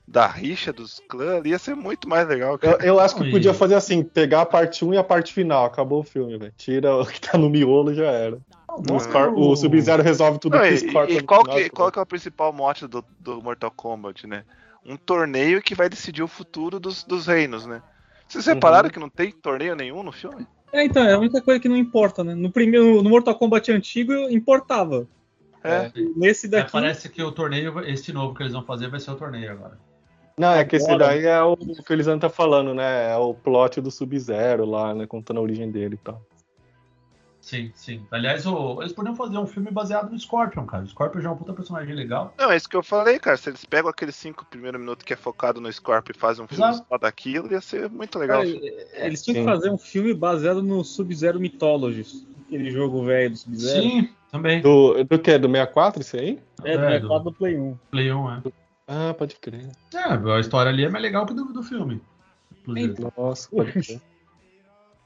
da 0.09 0.27
rixa 0.27 0.73
dos 0.73 1.01
clãs 1.09 1.37
ali 1.39 1.51
ia 1.51 1.59
ser 1.59 1.77
muito 1.77 2.09
mais 2.09 2.27
legal, 2.27 2.55
Eu, 2.55 2.59
cara. 2.59 2.85
eu 2.85 2.99
acho 2.99 3.15
que 3.15 3.31
podia 3.31 3.55
fazer 3.55 3.77
assim, 3.77 4.03
pegar 4.03 4.41
a 4.41 4.47
parte 4.47 4.85
1 4.85 4.95
e 4.95 4.99
a 4.99 5.05
parte 5.05 5.33
final, 5.33 5.65
acabou 5.65 6.01
o 6.01 6.05
filme, 6.05 6.37
velho. 6.37 6.53
Tira 6.57 6.97
o 6.97 7.07
que 7.07 7.21
tá 7.21 7.39
no 7.39 7.49
miolo 7.49 7.93
e 7.93 7.95
já 7.95 8.07
era. 8.11 8.39
O, 8.69 8.99
Scor- 8.99 9.33
o 9.37 9.55
Sub-Zero 9.55 10.03
resolve 10.03 10.41
tudo 10.41 10.57
Não, 10.57 10.63
o 10.65 10.67
e, 10.67 10.75
e 10.75 10.93
qual, 10.93 11.07
final, 11.45 11.57
que, 11.57 11.71
qual 11.71 11.93
que 11.93 11.99
é 11.99 12.03
o 12.03 12.07
principal 12.07 12.53
mote 12.53 12.89
do, 12.89 13.05
do 13.21 13.41
Mortal 13.41 13.71
Kombat, 13.71 14.27
né? 14.27 14.43
Um 14.85 14.97
torneio 14.97 15.63
que 15.63 15.75
vai 15.75 15.89
decidir 15.89 16.23
o 16.23 16.29
futuro 16.29 16.81
dos, 16.81 17.05
dos 17.05 17.27
reinos, 17.27 17.67
né? 17.67 17.83
Vocês 18.27 18.47
Uhum. 18.47 18.55
repararam 18.55 18.89
que 18.91 18.99
não 18.99 19.09
tem 19.09 19.31
torneio 19.33 19.75
nenhum 19.75 20.03
no 20.03 20.13
filme? 20.13 20.47
É, 20.73 20.85
então, 20.85 21.05
é 21.05 21.13
a 21.13 21.19
única 21.19 21.43
coisa 21.43 21.61
que 21.61 21.69
não 21.69 21.77
importa, 21.77 22.23
né? 22.23 22.35
No 22.35 22.51
primeiro, 22.51 23.03
no 23.03 23.11
Mortal 23.11 23.35
Kombat 23.35 23.73
antigo 23.73 24.13
importava. 24.31 25.07
É. 25.63 25.91
Nesse 26.17 26.47
É, 26.47 26.51
daqui. 26.51 26.73
parece 26.73 27.09
que 27.09 27.23
o 27.23 27.33
torneio, 27.33 27.81
esse 27.81 28.13
novo 28.13 28.35
que 28.35 28.43
eles 28.43 28.53
vão 28.53 28.63
fazer, 28.63 28.89
vai 28.89 29.01
ser 29.01 29.11
o 29.11 29.17
torneio 29.17 29.51
agora. 29.51 29.79
Não, 30.39 30.53
é 30.55 30.65
que 30.65 30.77
esse 30.77 30.97
daí 30.97 31.27
é 31.27 31.43
o 31.43 31.55
que 31.57 31.93
eles 31.93 32.07
andam 32.07 32.21
tá 32.21 32.31
falando, 32.31 32.73
né? 32.73 33.13
É 33.13 33.17
o 33.17 33.35
plot 33.35 33.79
do 33.81 33.91
Sub-Zero 33.91 34.65
lá, 34.65 34.95
né? 34.95 35.07
Contando 35.07 35.37
a 35.39 35.43
origem 35.43 35.71
dele 35.71 35.97
e 35.97 35.99
tal. 35.99 36.23
Sim, 37.41 37.73
sim. 37.75 38.07
Aliás, 38.11 38.47
o- 38.47 38.81
eles 38.83 38.93
poderiam 38.93 39.17
fazer 39.17 39.39
um 39.39 39.47
filme 39.47 39.71
baseado 39.71 40.11
no 40.11 40.19
Scorpion, 40.19 40.67
cara. 40.67 40.85
O 40.85 40.87
Scorpion 40.87 41.21
já 41.23 41.31
é 41.31 41.33
um 41.33 41.37
puta 41.37 41.53
personagem 41.55 41.95
legal. 41.95 42.35
Não, 42.39 42.51
é 42.53 42.57
isso 42.57 42.69
que 42.69 42.77
eu 42.77 42.83
falei, 42.83 43.19
cara. 43.19 43.37
Se 43.37 43.49
eles 43.49 43.65
pegam 43.65 43.89
aqueles 43.91 44.15
cinco 44.15 44.45
primeiros 44.45 44.79
minutos 44.79 45.05
que 45.05 45.13
é 45.13 45.17
focado 45.17 45.61
no 45.61 45.73
Scorpio 45.73 46.13
e 46.15 46.19
fazem 46.19 46.45
um 46.45 46.49
filme 46.49 46.63
Exato. 46.65 46.87
só 46.89 46.99
daquilo, 46.99 47.51
ia 47.51 47.61
ser 47.61 47.89
muito 47.89 48.19
legal. 48.19 48.39
Cara, 48.43 48.49
eles 49.07 49.23
tinham 49.25 49.37
Sim. 49.37 49.45
que 49.45 49.51
fazer 49.51 49.71
um 49.71 49.79
filme 49.79 50.13
baseado 50.13 50.63
no 50.63 50.85
Sub-Zero 50.85 51.41
Mythologies. 51.41 52.27
Aquele 52.47 52.71
jogo 52.71 53.05
velho 53.05 53.31
do 53.31 53.37
Sub-Zero. 53.37 53.83
Sim, 53.83 54.11
também. 54.31 54.61
Do, 54.61 55.03
do 55.05 55.19
que? 55.19 55.39
Do 55.39 55.49
64, 55.49 56.03
isso 56.03 56.17
aí? 56.17 56.39
É, 56.63 56.77
do 56.77 56.85
É, 56.85 56.91
mercado 56.91 57.19
do- 57.25 57.31
do 57.31 57.33
Play 57.33 57.59
1. 57.59 57.77
Play 57.91 58.13
1, 58.13 58.31
é. 58.33 58.43
Ah, 58.87 59.15
pode 59.15 59.37
crer. 59.37 59.67
É, 59.95 59.99
a 60.33 60.41
história 60.41 60.71
ali 60.71 60.85
é 60.85 60.89
mais 60.91 61.03
legal 61.03 61.25
que 61.25 61.33
do, 61.33 61.45
do 61.45 61.63
filme. 61.63 62.03
inclusive. 62.61 63.07
Nossa, 63.17 63.49
pode 63.51 63.73
crer. 63.73 64.01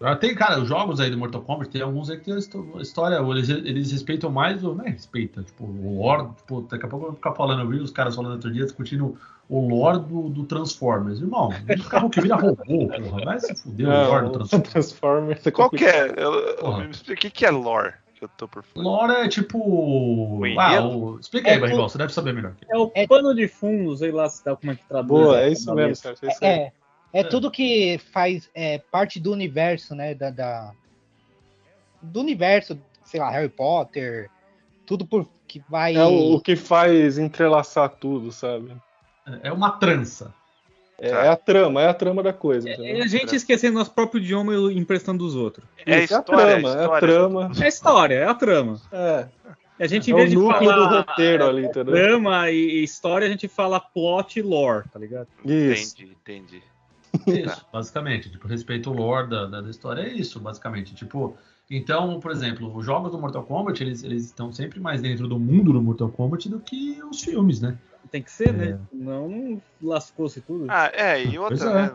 Ah, 0.00 0.16
Tem, 0.16 0.34
cara, 0.34 0.60
os 0.60 0.68
jogos 0.68 1.00
aí 1.00 1.08
do 1.08 1.16
Mortal 1.16 1.40
Kombat, 1.42 1.70
tem 1.70 1.80
alguns 1.80 2.10
aí 2.10 2.18
que 2.18 2.24
tem 2.24 2.60
uma 2.60 2.82
história, 2.82 3.16
eles, 3.16 3.48
eles 3.48 3.92
respeitam 3.92 4.28
mais, 4.30 4.62
o- 4.64 4.74
não 4.74 4.84
é 4.84 4.90
respeita, 4.90 5.42
tipo, 5.42 5.64
o 5.64 5.98
lore, 6.02 6.28
tipo, 6.36 6.62
daqui 6.62 6.84
a 6.84 6.88
pouco 6.88 7.04
eu 7.06 7.10
vou 7.10 7.16
ficar 7.16 7.32
falando, 7.32 7.62
eu 7.62 7.68
vi 7.68 7.78
os 7.78 7.90
caras 7.90 8.14
falando 8.14 8.32
outro 8.32 8.52
dia, 8.52 8.64
discutindo 8.64 9.16
o 9.48 9.68
lore 9.68 10.00
do, 10.00 10.28
do 10.28 10.44
Transformers. 10.44 11.20
Irmão, 11.20 11.48
o 11.48 11.88
carro 11.88 12.10
que 12.10 12.20
vira 12.20 12.34
robô, 12.36 12.56
porra, 12.88 13.24
vai 13.24 13.38
se 13.40 13.54
fuder 13.62 13.86
o 13.88 13.90
lore 14.08 14.24
do 14.26 14.32
Transformers. 14.32 14.70
Transformers 14.72 15.46
é 15.46 15.50
Qual 15.50 15.70
que 15.70 15.84
é? 15.84 16.12
Eu, 16.16 16.56
Porra. 16.56 16.84
me 16.84 16.90
explica 16.90 17.14
o 17.14 17.16
que 17.20 17.30
que 17.30 17.46
é 17.46 17.50
lore, 17.50 17.94
que 18.14 18.24
eu 18.24 18.28
tô 18.36 18.48
por 18.48 18.62
fora. 18.64 18.84
Lore 18.86 19.12
é 19.12 19.28
tipo... 19.28 20.42
Ah, 20.58 20.82
o... 20.86 21.18
Explica 21.20 21.50
aí, 21.50 21.56
É 21.56 21.60
Barrigol, 21.60 21.88
você 21.88 21.98
deve 21.98 22.12
saber 22.12 22.34
melhor. 22.34 22.54
É 22.68 22.76
o 22.76 22.90
É- 22.94 23.06
pano 23.06 23.34
de 23.34 23.46
fundo, 23.48 23.96
sei 23.96 24.10
lá 24.10 24.28
se 24.28 24.44
dá 24.44 24.56
como 24.56 24.72
é 24.72 24.74
que 24.76 24.84
traduz. 24.86 25.08
Boa, 25.22 25.36
né, 25.36 25.44
é 25.44 25.52
isso 25.52 25.74
mesmo. 25.74 26.10
É 26.22 26.28
isso 26.28 26.44
aí. 26.44 26.70
É, 27.14 27.20
é 27.20 27.24
tudo 27.24 27.50
que 27.50 27.98
faz 28.12 28.50
é, 28.54 28.78
parte 28.90 29.20
do 29.20 29.32
universo, 29.32 29.94
né? 29.94 30.14
Da, 30.14 30.30
da- 30.30 30.72
do 32.02 32.20
universo, 32.20 32.78
sei 33.04 33.20
lá, 33.20 33.30
Harry 33.30 33.48
Potter, 33.48 34.28
tudo 34.84 35.06
por 35.06 35.26
que 35.46 35.62
vai. 35.68 35.94
É 35.96 36.04
o, 36.04 36.34
o 36.34 36.40
que 36.40 36.56
faz 36.56 37.16
entrelaçar 37.16 37.88
tudo, 37.88 38.32
sabe? 38.32 38.72
É 39.42 39.52
uma 39.52 39.70
trança. 39.70 40.34
É, 41.00 41.08
é 41.08 41.28
a 41.28 41.36
trama, 41.36 41.82
é 41.82 41.88
a 41.88 41.94
trama 41.94 42.22
da 42.22 42.32
coisa. 42.32 42.68
É 42.68 42.74
entendeu? 42.74 43.02
a 43.02 43.06
gente 43.06 43.34
esquecendo 43.34 43.78
nosso 43.78 43.92
próprio 43.92 44.20
idioma 44.20 44.54
e 44.54 44.78
emprestando 44.78 45.24
dos 45.24 45.34
outros. 45.34 45.66
É 45.86 46.04
história, 46.04 46.18
a 46.18 46.22
trama, 46.22 46.68
é 46.70 46.84
a 46.84 47.00
trama. 47.00 47.52
É 47.58 47.64
a 47.64 47.68
história, 47.68 48.14
é 48.14 48.24
a 48.24 48.34
trama. 48.34 48.80
É, 48.92 49.26
A 49.80 49.86
gente, 49.86 50.10
em 50.10 50.12
é 50.12 50.14
o 50.14 50.18
vez 50.18 50.30
de 50.30 50.36
núcleo 50.36 50.60
do 50.60 50.66
falar 50.84 51.00
roteiro 51.00 51.46
ali, 51.48 51.64
entendeu? 51.64 51.94
trama 51.94 52.50
e 52.50 52.56
e 52.56 52.84
história, 52.84 53.26
a 53.26 53.30
gente 53.30 53.48
fala 53.48 53.80
plot 53.80 54.38
e 54.38 54.42
lore, 54.42 54.84
tá 54.92 54.98
ligado? 54.98 55.26
Isso. 55.44 55.94
Entendi, 56.00 56.12
entendi. 56.12 56.62
Isso, 57.26 57.66
basicamente. 57.72 58.30
Tipo, 58.30 58.48
respeito 58.48 58.90
o 58.90 58.94
lore 58.94 59.28
da, 59.28 59.46
da, 59.46 59.60
da 59.60 59.70
história, 59.70 60.02
é 60.02 60.12
isso, 60.12 60.40
basicamente. 60.40 60.94
Tipo, 60.94 61.36
então, 61.70 62.20
por 62.20 62.30
exemplo, 62.30 62.74
os 62.76 62.84
jogos 62.84 63.10
do 63.10 63.18
Mortal 63.18 63.42
Kombat, 63.44 63.82
eles, 63.82 64.02
eles 64.02 64.24
estão 64.26 64.52
sempre 64.52 64.80
mais 64.80 65.00
dentro 65.02 65.26
do 65.28 65.38
mundo 65.38 65.72
do 65.72 65.82
Mortal 65.82 66.08
Kombat 66.10 66.48
do 66.48 66.60
que 66.60 67.00
os 67.10 67.20
filmes, 67.22 67.60
né? 67.60 67.78
Tem 68.10 68.22
que 68.22 68.30
ser, 68.30 68.48
É. 68.50 68.52
né? 68.52 68.78
Não, 68.92 69.60
lascou-se 69.82 70.40
tudo. 70.40 70.66
Ah, 70.68 70.90
é, 70.92 71.24
e 71.24 71.38
outra, 71.38 71.56
Pois 71.56 71.62
é. 71.70 71.74
né? 71.74 71.92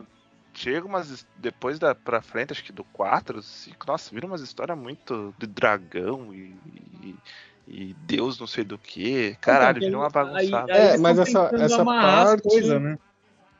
Chega 0.53 0.85
umas. 0.85 1.25
Depois 1.37 1.77
da 1.77 1.93
pra 1.93 2.21
frente, 2.21 2.51
acho 2.51 2.63
que 2.63 2.73
do 2.73 2.83
4, 2.85 3.41
5, 3.41 3.85
nossa, 3.87 4.13
vira 4.13 4.25
umas 4.25 4.41
histórias 4.41 4.77
muito 4.77 5.33
de 5.37 5.45
dragão 5.47 6.33
e. 6.33 6.55
e 7.03 7.15
e 7.71 7.95
Deus 8.07 8.39
não 8.39 8.47
sei 8.47 8.63
do 8.63 8.79
que. 8.79 9.37
Caralho, 9.39 9.77
Então, 9.77 9.89
vira 9.89 9.99
uma 9.99 10.09
bagunçada. 10.09 10.71
É, 10.73 10.89
eles 10.89 11.01
mas 11.01 11.15
tão 11.17 11.21
essa- 11.23 11.55
essa 11.55 11.85
parte- 11.85 12.41
coisas, 12.49 12.81
né? 12.81 12.97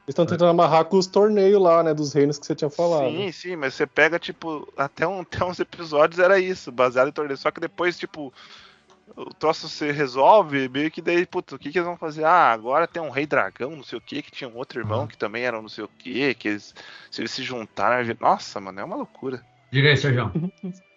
Eles 0.09 0.13
estão 0.13 0.25
tentando 0.25 0.49
amarrar 0.49 0.85
com 0.85 0.97
os 0.97 1.05
torneios 1.05 1.61
lá, 1.61 1.83
né? 1.83 1.93
Dos 1.93 2.13
reinos 2.13 2.39
que 2.39 2.45
você 2.47 2.55
tinha 2.55 2.71
falado. 2.71 3.11
Sim, 3.11 3.31
sim, 3.31 3.55
mas 3.55 3.75
você 3.75 3.85
pega, 3.85 4.17
tipo, 4.17 4.67
até, 4.75 5.07
um, 5.07 5.19
até 5.21 5.45
uns 5.45 5.59
episódios 5.59 6.19
era 6.19 6.39
isso, 6.39 6.71
baseado 6.71 7.09
em 7.09 7.11
torneio. 7.11 7.37
Só 7.37 7.51
que 7.51 7.59
depois, 7.61 7.95
tipo, 7.95 8.33
o 9.15 9.31
troço 9.35 9.69
se 9.69 9.91
resolve, 9.91 10.67
meio 10.67 10.89
que 10.89 10.99
daí, 10.99 11.27
puta, 11.27 11.53
o 11.53 11.59
que, 11.59 11.69
que 11.69 11.77
eles 11.77 11.85
vão 11.85 11.95
fazer? 11.95 12.23
Ah, 12.23 12.51
agora 12.51 12.87
tem 12.87 12.99
um 12.99 13.11
rei 13.11 13.27
dragão, 13.27 13.75
não 13.75 13.83
sei 13.83 13.99
o 13.99 14.01
que, 14.01 14.23
que 14.23 14.31
tinha 14.31 14.49
um 14.49 14.57
outro 14.57 14.79
irmão 14.79 15.05
que 15.05 15.15
também 15.15 15.43
era 15.43 15.59
um 15.59 15.61
não 15.61 15.69
sei 15.69 15.83
o 15.83 15.89
que, 15.99 16.33
que 16.33 16.47
eles, 16.47 16.73
se 17.11 17.21
eles 17.21 17.29
se 17.29 17.43
juntaram, 17.43 18.03
nossa, 18.19 18.59
mano, 18.59 18.79
é 18.79 18.83
uma 18.83 18.95
loucura. 18.95 19.45
Diga 19.71 19.89
aí, 19.89 19.97
Sérgio. 19.97 20.31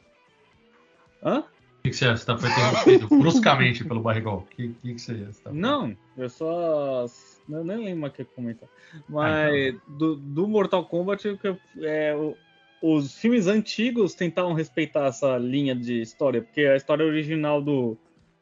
O 1.20 1.28
Hã? 1.28 1.44
que, 1.84 1.90
que 1.90 1.96
você 1.96 2.06
acha? 2.06 2.16
Você 2.16 2.26
tá 2.26 2.38
foi 2.38 2.48
interrompido 2.48 3.08
bruscamente 3.08 3.84
pelo 3.84 4.00
Barrigol. 4.00 4.38
O 4.38 4.46
que, 4.46 4.68
que, 4.74 4.94
que 4.94 4.98
você 4.98 5.24
você 5.24 5.40
tá 5.42 5.52
Não, 5.52 5.96
eu 6.16 6.28
só. 6.28 7.06
Eu 7.48 7.64
nem 7.64 7.76
lembro 7.84 8.00
mais 8.00 8.12
o 8.12 8.16
que 8.16 8.24
comentar. 8.24 8.68
Mas 9.08 9.74
do, 9.86 10.16
do 10.16 10.48
Mortal 10.48 10.84
Kombat, 10.84 11.28
o 11.28 11.38
é, 11.84 12.14
o- 12.14 12.36
os 12.80 13.16
filmes 13.16 13.46
antigos 13.46 14.14
tentavam 14.14 14.54
respeitar 14.54 15.06
essa 15.06 15.38
linha 15.38 15.74
de 15.74 16.00
história, 16.00 16.42
porque 16.42 16.62
a 16.62 16.74
história 16.76 17.06
original 17.06 17.62
do, 17.62 17.96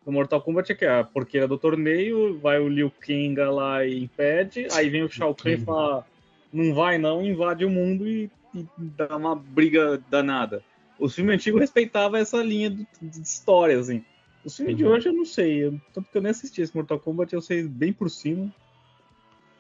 do 0.05 0.11
Mortal 0.13 0.41
Kombat 0.41 0.73
é 0.73 0.75
que 0.75 0.87
a 0.87 1.05
porqueira 1.05 1.47
do 1.47 1.59
torneio, 1.59 2.39
vai 2.39 2.59
o 2.59 2.69
Liu 2.69 2.91
Kang 3.01 3.35
lá 3.39 3.85
e 3.85 4.03
impede, 4.03 4.67
aí 4.73 4.89
vem 4.89 5.03
o 5.03 5.11
Shao 5.11 5.35
Kahn 5.35 5.53
e 5.53 5.57
fala: 5.59 6.07
não 6.53 6.73
vai 6.75 6.97
não, 6.97 7.23
invade 7.23 7.65
o 7.67 7.71
mundo 7.71 8.09
e, 8.09 8.31
e 8.55 8.67
dá 8.97 9.17
uma 9.17 9.37
briga 9.37 10.03
danada. 10.11 10.63
Os 10.99 11.15
filmes 11.15 11.35
antigos 11.35 11.61
respeitavam 11.61 12.19
essa 12.19 12.43
linha 12.43 12.71
de, 12.71 12.87
de 13.01 13.21
história, 13.21 13.79
assim. 13.79 14.03
Os 14.43 14.57
filmes 14.57 14.77
de 14.77 14.85
Uhum. 14.85 14.93
hoje 14.93 15.09
eu 15.09 15.13
não 15.13 15.25
sei, 15.27 15.65
eu- 15.65 15.79
tanto 15.93 16.11
que 16.11 16.17
eu 16.17 16.23
nem 16.23 16.31
assisti 16.31 16.63
esse 16.63 16.75
Mortal 16.75 16.99
Kombat, 16.99 17.33
eu 17.35 17.43
sei 17.43 17.63
bem 17.63 17.93
por 17.93 18.09
cima. 18.11 18.51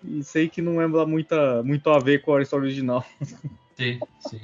E 0.02 0.22
sei 0.24 0.48
que 0.48 0.62
não 0.62 0.80
é 0.80 0.86
lá 0.86 1.04
muita, 1.06 1.62
muito 1.62 1.88
a 1.90 1.98
ver 1.98 2.22
com 2.22 2.34
a 2.34 2.42
história 2.42 2.64
original. 2.64 3.04
Sim, 3.76 3.98
sim. 4.20 4.40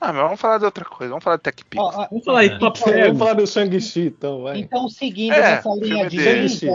Ah, 0.00 0.12
mas 0.12 0.22
vamos 0.22 0.40
falar 0.40 0.58
de 0.58 0.64
outra 0.64 0.84
coisa, 0.84 1.10
vamos 1.10 1.24
falar 1.24 1.36
de 1.36 1.42
Tech 1.42 1.64
Pix. 1.64 1.82
Ó, 1.82 2.06
Vamos 2.08 2.24
falar 2.24 2.40
aí, 2.40 2.48
É. 2.48 2.58
papo 2.58 2.80
Vamos 2.80 3.18
falar 3.18 3.34
do 3.34 3.46
Shang-Chi, 3.46 4.06
então, 4.06 4.42
vai. 4.42 4.58
Então, 4.58 4.88
seguindo 4.88 5.34
É, 5.34 5.42
nessa 5.42 5.74
linha 5.74 6.08
de 6.08 6.16
dele. 6.16 6.42
ninja, 6.48 6.74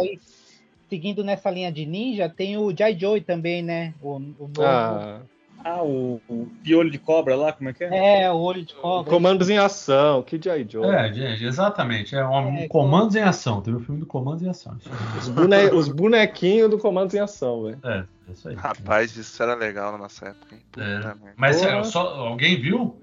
seguindo 0.90 1.24
nessa 1.24 1.50
linha 1.50 1.72
de 1.72 1.86
ninja, 1.86 2.30
tem 2.30 2.58
o 2.58 2.76
Jai 2.76 2.98
Joy 2.98 3.22
também, 3.22 3.64
né? 3.64 3.94
O, 4.02 4.16
o 4.18 4.20
novo- 4.48 4.62
Ah, 4.62 5.22
Ah, 5.68 5.82
o, 5.84 6.22
o 6.30 6.46
piolho 6.64 6.92
de 6.92 7.00
cobra 7.00 7.36
lá, 7.36 7.52
como 7.52 7.70
é 7.70 7.74
que 7.74 7.84
é? 7.84 8.22
É, 8.26 8.32
o 8.32 8.36
olho 8.38 8.64
de 8.64 8.76
cobra. 8.76 9.10
comandos 9.12 9.50
em 9.50 9.58
ação, 9.58 10.22
que 10.22 10.40
G.I. 10.40 10.64
Joe. 10.70 10.86
É, 10.86 11.12
gente, 11.12 11.44
exatamente. 11.44 12.16
É 12.16 12.24
um 12.24 12.56
É, 12.58 12.68
Comandos 12.68 13.16
em 13.16 13.22
Ação. 13.24 13.62
Teve 13.62 13.78
o 13.78 13.80
filme 13.80 14.00
do 14.00 14.06
Comandos 14.06 14.44
em 14.44 14.48
Ação. 14.50 14.78
Os, 15.18 15.28
bone- 15.28 15.72
os 15.74 15.88
bonequinhos 15.88 16.70
do 16.70 16.78
comandos 16.78 17.16
em 17.16 17.20
ação, 17.20 17.64
velho. 17.64 17.80
É, 17.84 18.06
é 18.30 18.32
isso 18.32 18.48
aí. 18.48 18.54
Rapaz, 18.56 19.18
isso 19.18 19.42
era 19.42 19.56
legal 19.56 19.92
na 19.94 19.98
nossa 19.98 20.28
época, 20.28 20.54
hein? 20.54 20.62
É. 20.78 21.16
Mas 21.36 21.64
é, 21.64 21.84
só, 21.84 22.02
alguém 22.16 22.62
viu? 22.62 22.96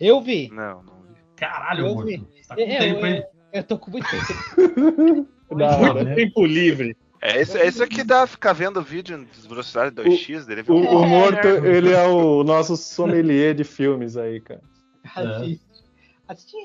Eu 0.00 0.20
vi. 0.20 0.48
Não, 0.52 0.82
não 0.82 0.94
vi. 1.08 1.14
Caralho, 1.36 1.86
Eu 1.86 1.94
morto. 1.94 2.06
vi. 2.08 2.18
Tá 2.48 2.56
com 2.56 2.60
É, 2.62 2.78
tempo, 2.78 3.00
eu- 3.00 3.06
hein? 3.06 3.22
Eu 3.52 3.62
tô 3.62 3.78
com 3.78 3.90
muito 3.92 4.06
tempo. 4.10 5.28
Da 5.56 5.76
hora. 5.78 6.04
né? 6.04 6.14
Tempo 6.14 6.44
livre. 6.44 6.96
É 7.20 7.40
isso, 7.42 7.56
é 7.58 7.66
isso 7.66 7.86
que 7.86 8.04
dá 8.04 8.26
ficar 8.26 8.52
vendo 8.52 8.80
vídeo 8.80 9.18
de 9.18 9.48
velocidade 9.48 9.94
2x 9.94 10.44
dele. 10.46 10.64
O, 10.68 10.74
o 10.74 11.04
É. 11.04 11.06
morto, 11.06 11.46
ele 11.48 11.92
é 11.92 12.06
o 12.06 12.44
nosso 12.44 12.76
sommelier 12.76 13.54
de 13.54 13.64
filmes 13.64 14.16
aí, 14.16 14.40
cara. 14.40 14.60
Assiste. 15.14 15.60
Assiste. 16.28 16.56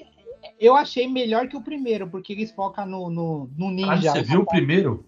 Eu 0.60 0.76
achei 0.76 1.08
melhor 1.08 1.48
que 1.48 1.56
o 1.58 1.62
primeiro, 1.62 2.08
porque 2.08 2.34
eles 2.34 2.52
focam 2.52 2.86
no, 2.86 3.10
no, 3.10 3.50
no 3.58 3.72
ninja. 3.72 4.12
você 4.12 4.22
viu 4.22 4.42
o 4.42 4.46
primeiro? 4.46 5.06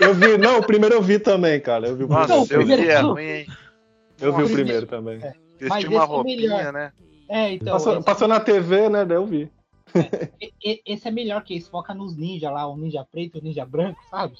Eu 0.00 0.14
vi, 0.14 0.36
não, 0.36 0.58
o 0.58 0.66
primeiro 0.66 0.94
eu 0.96 1.02
vi 1.02 1.18
também, 1.18 1.60
cara. 1.60 1.88
Eu 1.88 1.96
vi 1.96 2.04
o 2.04 2.08
Nossa, 2.08 2.44
primeiro. 2.46 2.52
eu 2.54 2.66
vi, 2.66 2.72
é 2.72 2.76
primeiro- 2.76 3.12
ruim, 3.12 3.24
hein? 3.24 3.46
Eu 4.20 4.36
vi 4.36 4.42
o 4.42 4.50
primeiro 4.50 4.86
também. 4.86 5.14
Eles 5.16 5.68
Mas 5.68 5.84
uma 5.84 5.94
esse 5.94 6.04
é 6.04 6.06
roupinha, 6.06 6.36
melhor. 6.36 6.72
né? 6.72 6.92
É, 7.28 7.52
então. 7.52 7.72
Passou, 7.72 8.02
passou 8.02 8.28
na 8.28 8.40
TV, 8.40 8.88
né? 8.88 9.04
Daí 9.04 9.16
eu 9.16 9.26
vi. 9.26 9.50
E- 10.64 10.82
esse 10.86 11.08
é 11.08 11.10
melhor 11.10 11.42
que 11.44 11.54
eles 11.54 11.68
focam 11.68 11.94
nos 11.94 12.16
ninja 12.16 12.50
lá, 12.50 12.66
o 12.66 12.76
ninja 12.76 13.04
preto 13.04 13.36
e 13.36 13.40
o 13.40 13.44
ninja 13.44 13.64
branco, 13.64 14.00
sabe? 14.10 14.36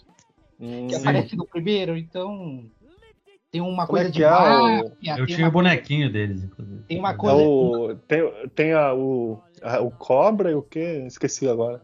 Hum, 0.61 0.87
Que 0.89 0.95
aparece 0.95 1.37
no 1.37 1.47
primeiro, 1.47 1.97
então. 1.97 2.65
Tem 3.51 3.61
uma 3.61 3.87
Como 3.87 3.99
coisa 3.99 4.09
é 4.09 4.11
de 4.11 4.19
que 4.19 4.25
é 4.25 4.29
o- 4.31 4.85
máfia, 4.85 5.13
Eu 5.19 5.27
tem 5.27 5.37
tinha 5.37 5.49
o 5.49 5.53
bonequinho 5.53 6.11
deles, 6.11 6.43
inclusive. 6.45 6.83
Tem 6.85 6.99
uma 6.99 7.11
é 7.11 7.15
coisa. 7.15 7.37
o, 7.43 7.95
tem 8.09 8.21
tem 8.55 8.73
a, 8.73 8.95
o, 8.95 9.43
a- 9.63 9.81
o 9.81 9.91
Cobra 9.91 10.51
e 10.51 10.55
o 10.55 10.63
quê? 10.63 11.05
Esqueci 11.07 11.47
agora. 11.49 11.83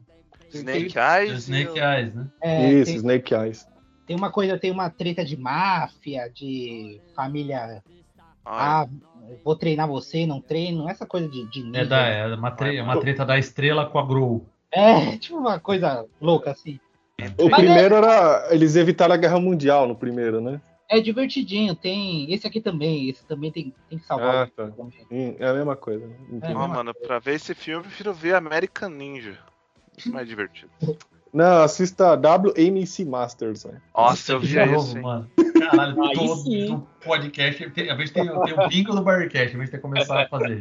Snake 0.50 0.94
Eyes. 0.98 1.30
O 1.32 1.36
Snake 1.36 1.78
Eyes, 1.78 2.14
né? 2.14 2.26
é, 2.40 2.72
Isso, 2.72 2.86
tem- 2.86 2.96
Snake 2.96 3.34
Eyes. 3.34 3.66
Tem 4.06 4.16
uma 4.16 4.32
coisa, 4.32 4.58
tem 4.58 4.70
uma 4.70 4.88
treta 4.88 5.22
de 5.22 5.36
máfia, 5.36 6.30
de 6.30 6.98
família. 7.14 7.84
Ah, 8.42 8.88
vou 9.44 9.56
treinar 9.56 9.86
você, 9.88 10.26
não 10.26 10.40
treino. 10.40 10.88
Essa 10.88 11.06
coisa 11.06 11.28
de, 11.28 11.46
de 11.50 11.76
É, 11.76 11.84
da, 11.84 12.06
é 12.06 12.34
uma, 12.34 12.50
tre- 12.50 12.80
uma 12.80 12.98
treta 13.00 13.24
da 13.24 13.38
estrela 13.38 13.86
com 13.86 13.98
a 13.98 14.06
Grow. 14.06 14.46
É, 14.70 15.16
tipo 15.16 15.36
uma 15.38 15.58
coisa 15.58 16.04
louca 16.20 16.50
assim. 16.50 16.78
O 17.38 17.48
Mas 17.48 17.60
primeiro 17.60 17.94
era. 17.96 18.48
Eles 18.54 18.76
evitaram 18.76 19.14
a 19.14 19.16
guerra 19.16 19.40
mundial 19.40 19.88
no 19.88 19.94
primeiro, 19.96 20.40
né? 20.40 20.60
É 20.88 21.00
divertidinho, 21.00 21.74
tem. 21.74 22.32
Esse 22.32 22.46
aqui 22.46 22.60
também, 22.60 23.10
esse 23.10 23.24
também 23.26 23.50
tem, 23.50 23.74
tem 23.90 23.98
que 23.98 24.04
salvar. 24.04 24.46
Ah, 24.46 24.50
tá. 24.54 24.70
É 25.38 25.48
a 25.48 25.52
mesma 25.52 25.76
coisa. 25.76 26.06
né? 26.06 26.54
Ó, 26.54 26.68
mano, 26.68 26.94
pra 26.94 27.18
ver 27.18 27.34
esse 27.34 27.54
filme 27.54 27.80
eu 27.80 27.88
prefiro 27.88 28.14
ver 28.14 28.34
American 28.34 28.88
Ninja. 28.90 29.38
Isso 29.96 30.08
é 30.08 30.12
mais 30.12 30.28
divertido. 30.28 30.70
Não, 31.32 31.62
assista 31.62 32.14
WMC 32.14 33.04
Masters. 33.04 33.64
Né? 33.64 33.82
Nossa, 33.94 34.32
eu 34.32 34.40
novo, 34.40 34.76
isso, 34.86 34.96
hein? 34.96 35.02
mano. 35.02 35.30
Caralho, 35.70 36.02
Aí 36.04 36.14
todo 36.14 36.86
podcast. 37.04 37.70
Tem, 37.70 37.90
a 37.90 37.94
vez 37.94 38.10
tem, 38.10 38.24
tem 38.24 38.54
o 38.54 38.68
bingo 38.68 38.94
do 38.94 39.02
Barricast, 39.02 39.54
a 39.54 39.58
vez 39.58 39.70
tem 39.70 39.78
que 39.78 39.82
começar 39.82 40.22
a 40.22 40.28
fazer. 40.28 40.60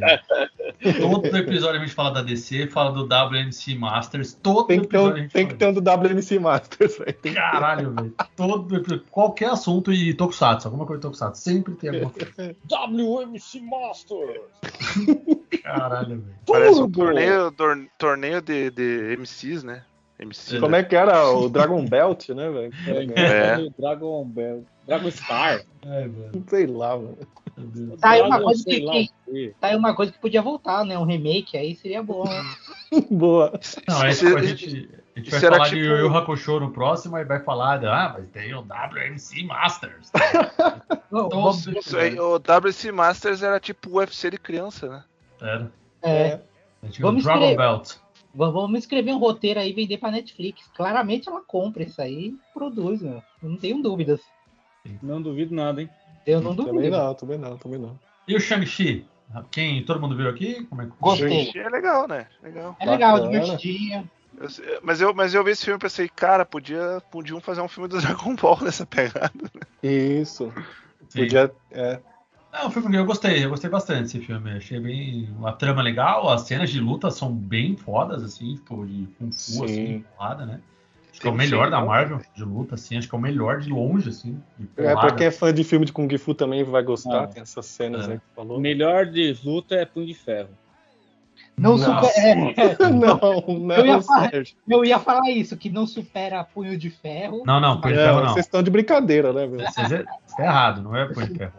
Todo 0.99 1.25
episódio 1.35 1.79
a 1.81 1.83
gente 1.83 1.93
fala 1.95 2.11
da 2.11 2.21
DC, 2.21 2.67
fala 2.67 2.91
do 2.91 3.05
WMC 3.07 3.75
Masters. 3.75 4.33
Todo 4.41 4.67
Tem 4.67 4.81
que 4.81 4.87
ter 4.87 4.97
episódio 4.97 5.15
a 5.15 5.19
um, 5.19 5.21
gente 5.23 5.31
tem 5.33 5.47
que 5.47 5.55
fala 5.55 5.73
ter 5.73 5.79
um 5.79 5.81
do 5.81 6.07
WMC 6.07 6.39
Masters. 6.39 6.97
velho. 6.99 7.13
Que. 7.13 7.33
Caralho, 7.33 7.91
velho. 7.91 8.13
Todo 8.35 8.75
episódio, 8.75 9.03
qualquer 9.09 9.49
assunto 9.49 9.91
e 9.91 10.13
Tokusatsu, 10.13 10.67
alguma 10.67 10.85
coisa 10.85 10.99
de 10.99 11.03
Tokusatsu. 11.03 11.41
Sempre 11.41 11.73
tem 11.75 11.89
alguma 11.89 12.11
coisa. 12.11 12.55
WMC 12.69 13.61
Master! 13.61 14.41
Caralho, 15.63 16.21
velho. 16.21 16.35
Parece 16.45 16.79
um 16.81 16.89
torneio, 16.91 17.51
tor- 17.51 17.87
torneio 17.97 18.41
de, 18.41 18.69
de 18.71 19.15
MCs, 19.17 19.63
né? 19.63 19.83
MC. 20.19 20.59
Como 20.59 20.75
é 20.75 20.83
que 20.83 20.95
era 20.95 21.31
o 21.31 21.47
Dragon 21.49 21.85
Belt, 21.85 22.29
né, 22.29 22.49
velho? 22.49 22.71
É. 23.15 23.57
Dragon 23.77 24.25
Bell. 24.25 24.63
Dragon 24.87 25.11
Star. 25.11 25.61
Ai, 25.85 26.07
velho. 26.07 26.43
Sei 26.49 26.65
lá, 26.67 26.95
mano. 26.97 27.17
Tá 27.99 28.11
aí 28.11 28.21
uma 28.21 28.39
coisa 28.41 28.63
que, 28.63 28.79
que- 29.25 29.53
tá 29.59 29.67
aí 29.67 29.75
uma 29.75 29.95
coisa 29.95 30.11
que 30.11 30.19
podia 30.19 30.41
voltar, 30.43 30.85
né? 30.85 30.97
Um 30.97 31.05
remake 31.05 31.57
aí 31.57 31.75
seria 31.75 32.03
bom. 32.03 32.23
né? 32.23 32.43
Boa. 33.09 33.51
Não, 33.87 34.03
é 34.05 34.13
tipo, 34.13 34.37
a 34.37 34.43
gente, 34.43 34.89
a 35.15 35.19
gente 35.19 35.31
vai 35.31 35.39
era 35.43 35.55
falar 35.55 35.63
de 35.69 35.69
tipo- 35.71 35.85
Yu 35.85 35.97
Yu 35.97 36.17
Hakusho 36.17 36.59
no 36.59 36.71
próximo 36.71 37.17
e 37.17 37.25
vai 37.25 37.39
falar, 37.39 37.77
de, 37.77 37.87
ah, 37.87 38.13
mas 38.15 38.29
tem 38.29 38.53
o 38.53 38.61
WMC 38.61 39.43
Masters. 39.43 40.11
Não, 41.11 41.29
Todo 41.29 41.41
vamos- 41.41 41.67
Isso 41.67 41.97
aí, 41.97 42.19
o 42.19 42.37
WC 42.37 42.91
Masters 42.91 43.41
era 43.41 43.59
tipo 43.59 43.89
o 43.89 43.93
UFC 43.97 44.29
de 44.29 44.37
criança, 44.37 44.87
né? 44.87 45.03
Era. 45.41 45.71
é, 46.03 46.39
É 46.83 46.87
tipo 46.89 47.07
Vamos 47.07 47.23
Dragon 47.23 47.39
escrever. 47.51 47.57
Belt. 47.57 47.93
Vamos 48.37 48.79
escrever 48.79 49.13
um 49.13 49.17
roteiro 49.19 49.59
aí 49.59 49.69
e 49.71 49.73
vender 49.73 49.97
pra 49.97 50.11
Netflix. 50.11 50.67
Claramente 50.75 51.27
ela 51.27 51.41
compra 51.41 51.83
isso 51.83 52.01
aí 52.01 52.27
e 52.27 52.39
produz, 52.53 53.01
meu. 53.01 53.21
Eu 53.41 53.49
não 53.49 53.57
tenho 53.57 53.81
dúvidas. 53.81 54.21
Não 55.01 55.21
duvido 55.21 55.53
nada, 55.55 55.81
hein? 55.81 55.89
Eu 56.25 56.39
não 56.41 56.55
Também 56.55 56.73
duvido. 56.73 56.97
não, 56.97 57.13
também 57.15 57.37
não, 57.37 57.57
também 57.57 57.79
não. 57.79 57.99
E 58.27 58.35
o 58.35 58.39
Shang-Chi? 58.39 59.05
Quem 59.51 59.83
todo 59.83 59.99
mundo 59.99 60.15
viu 60.15 60.29
aqui? 60.29 60.63
Como 60.65 60.81
é 60.81 60.85
que 60.85 60.91
Gostei. 60.99 61.51
É 61.55 61.69
legal, 61.69 62.07
né? 62.07 62.27
Legal. 62.41 62.75
É 62.79 62.85
legal, 62.85 63.17
Bacana. 63.17 63.39
divertidinho. 63.39 64.09
Eu- 64.39 64.79
mas, 64.83 65.01
eu, 65.01 65.13
mas 65.13 65.33
eu 65.33 65.43
vi 65.43 65.51
esse 65.51 65.65
filme 65.65 65.77
e 65.77 65.81
pensei, 65.81 66.07
cara, 66.07 66.45
podia, 66.45 67.01
podiam 67.09 67.41
fazer 67.41 67.61
um 67.61 67.67
filme 67.67 67.89
do 67.89 67.99
Dragon 67.99 68.35
Ball 68.35 68.59
nessa 68.63 68.85
pegada. 68.85 69.31
Isso. 69.81 70.53
Sim. 71.09 71.21
Podia. 71.21 71.51
É. 71.71 71.99
Não, 72.59 72.71
foi 72.71 72.81
porque 72.81 72.97
eu 72.97 73.05
gostei, 73.05 73.43
eu 73.45 73.49
gostei 73.49 73.69
bastante 73.69 74.03
desse 74.03 74.19
filme. 74.19 74.51
Achei 74.51 74.79
bem. 74.79 75.29
Uma 75.37 75.53
trama 75.53 75.81
legal, 75.81 76.29
as 76.29 76.41
cenas 76.41 76.69
de 76.69 76.79
luta 76.79 77.11
são 77.11 77.31
bem 77.31 77.75
fodas, 77.75 78.23
assim, 78.23 78.55
tipo, 78.55 78.85
de 78.85 79.07
Kung 79.19 79.31
Fu, 79.31 79.37
Sim. 79.37 79.63
assim, 79.65 80.05
porrada, 80.15 80.45
né? 80.45 80.59
Acho 81.11 81.21
que 81.21 81.27
é 81.27 81.29
o 81.31 81.33
um 81.33 81.37
melhor 81.37 81.69
da. 81.71 81.83
Marvel 81.83 82.21
de 82.35 82.43
luta, 82.43 82.75
assim, 82.75 82.97
acho 82.97 83.07
que 83.09 83.15
é 83.15 83.17
o 83.17 83.21
melhor 83.21 83.59
de 83.59 83.69
longe, 83.69 84.09
assim. 84.09 84.41
De 84.57 84.67
É, 84.77 84.93
pra 84.95 85.11
quem 85.11 85.27
é 85.27 85.31
fã 85.31 85.53
de 85.53 85.63
filme 85.63 85.85
de 85.85 85.91
Kung 85.91 86.07
Fu 86.17 86.33
também 86.33 86.63
vai 86.63 86.83
gostar, 86.83 87.23
Ah. 87.23 87.27
tem 87.27 87.41
essas 87.41 87.65
cenas 87.65 88.07
É. 88.07 88.13
aí 88.13 88.17
que 88.19 88.25
falou. 88.35 88.59
melhor 88.59 89.05
de 89.07 89.35
luta 89.43 89.75
é 89.75 89.85
Punho 89.85 90.05
de 90.05 90.13
Ferro. 90.13 90.49
Não, 91.55 91.75
Não. 91.77 92.03
super- 92.03 92.19
é, 92.19 92.35
não, 92.89 93.59
não, 93.59 93.75
Eu 93.75 93.85
ia 93.87 94.01
falar- 94.01 94.31
eu 94.69 94.85
ia 94.85 94.99
falar 94.99 95.29
isso, 95.31 95.57
que 95.57 95.69
não 95.71 95.87
supera 95.87 96.43
punho 96.43 96.77
de 96.77 96.89
ferro. 96.91 97.41
Não, 97.45 97.59
não, 97.59 97.81
Punho 97.81 97.95
de 97.95 97.99
É, 97.99 98.05
Ferro 98.05 98.21
não. 98.21 98.29
vocês 98.33 98.45
estão 98.45 98.61
de 98.61 98.69
brincadeira, 98.69 99.33
né, 99.33 99.47
velho? 99.47 99.65
Vocês 99.71 99.91
é, 99.91 100.03
você 100.25 100.41
é 100.41 100.45
errado, 100.45 100.83
não 100.83 100.95
é 100.95 101.05
Punho 101.11 101.27
de 101.27 101.35
Ferro. 101.35 101.53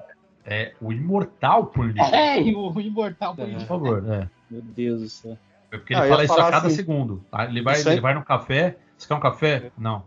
É 0.51 0.73
o 0.81 0.91
imortal 0.93 1.67
Punho 1.67 1.93
de 1.93 1.99
Ferro, 1.99 2.15
É, 2.15 2.39
o 2.41 2.81
imortal 2.81 3.35
punho 3.35 3.49
por 3.49 3.59
de 3.59 3.67
ferro. 3.67 3.69
favor. 3.69 4.11
É. 4.13 4.29
Meu 4.51 4.63
Deus 4.63 5.03
do 5.03 5.09
céu. 5.11 5.39
É 5.71 5.77
porque 5.77 5.95
Ah, 5.95 5.99
ele 5.99 6.07
eu 6.07 6.11
fala 6.11 6.25
isso 6.25 6.33
a 6.33 6.51
cada 6.51 6.67
assim- 6.69 6.77
segundo. 6.77 7.23
tá? 7.31 7.45
Ele, 7.45 7.61
vai, 7.61 7.79
ele 7.79 8.01
vai 8.01 8.15
no 8.15 8.25
café. 8.25 8.79
Você 8.97 9.07
quer 9.07 9.15
um 9.15 9.21
café? 9.21 9.71
Não. 9.77 10.05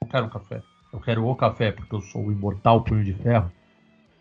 Não 0.00 0.08
quero 0.08 0.24
um 0.26 0.30
café. 0.30 0.62
Eu 0.90 1.00
quero 1.00 1.26
o 1.26 1.36
café, 1.36 1.70
porque 1.70 1.94
eu 1.94 2.00
sou 2.00 2.24
o 2.26 2.32
imortal 2.32 2.82
punho 2.82 3.04
de 3.04 3.12
ferro. 3.12 3.52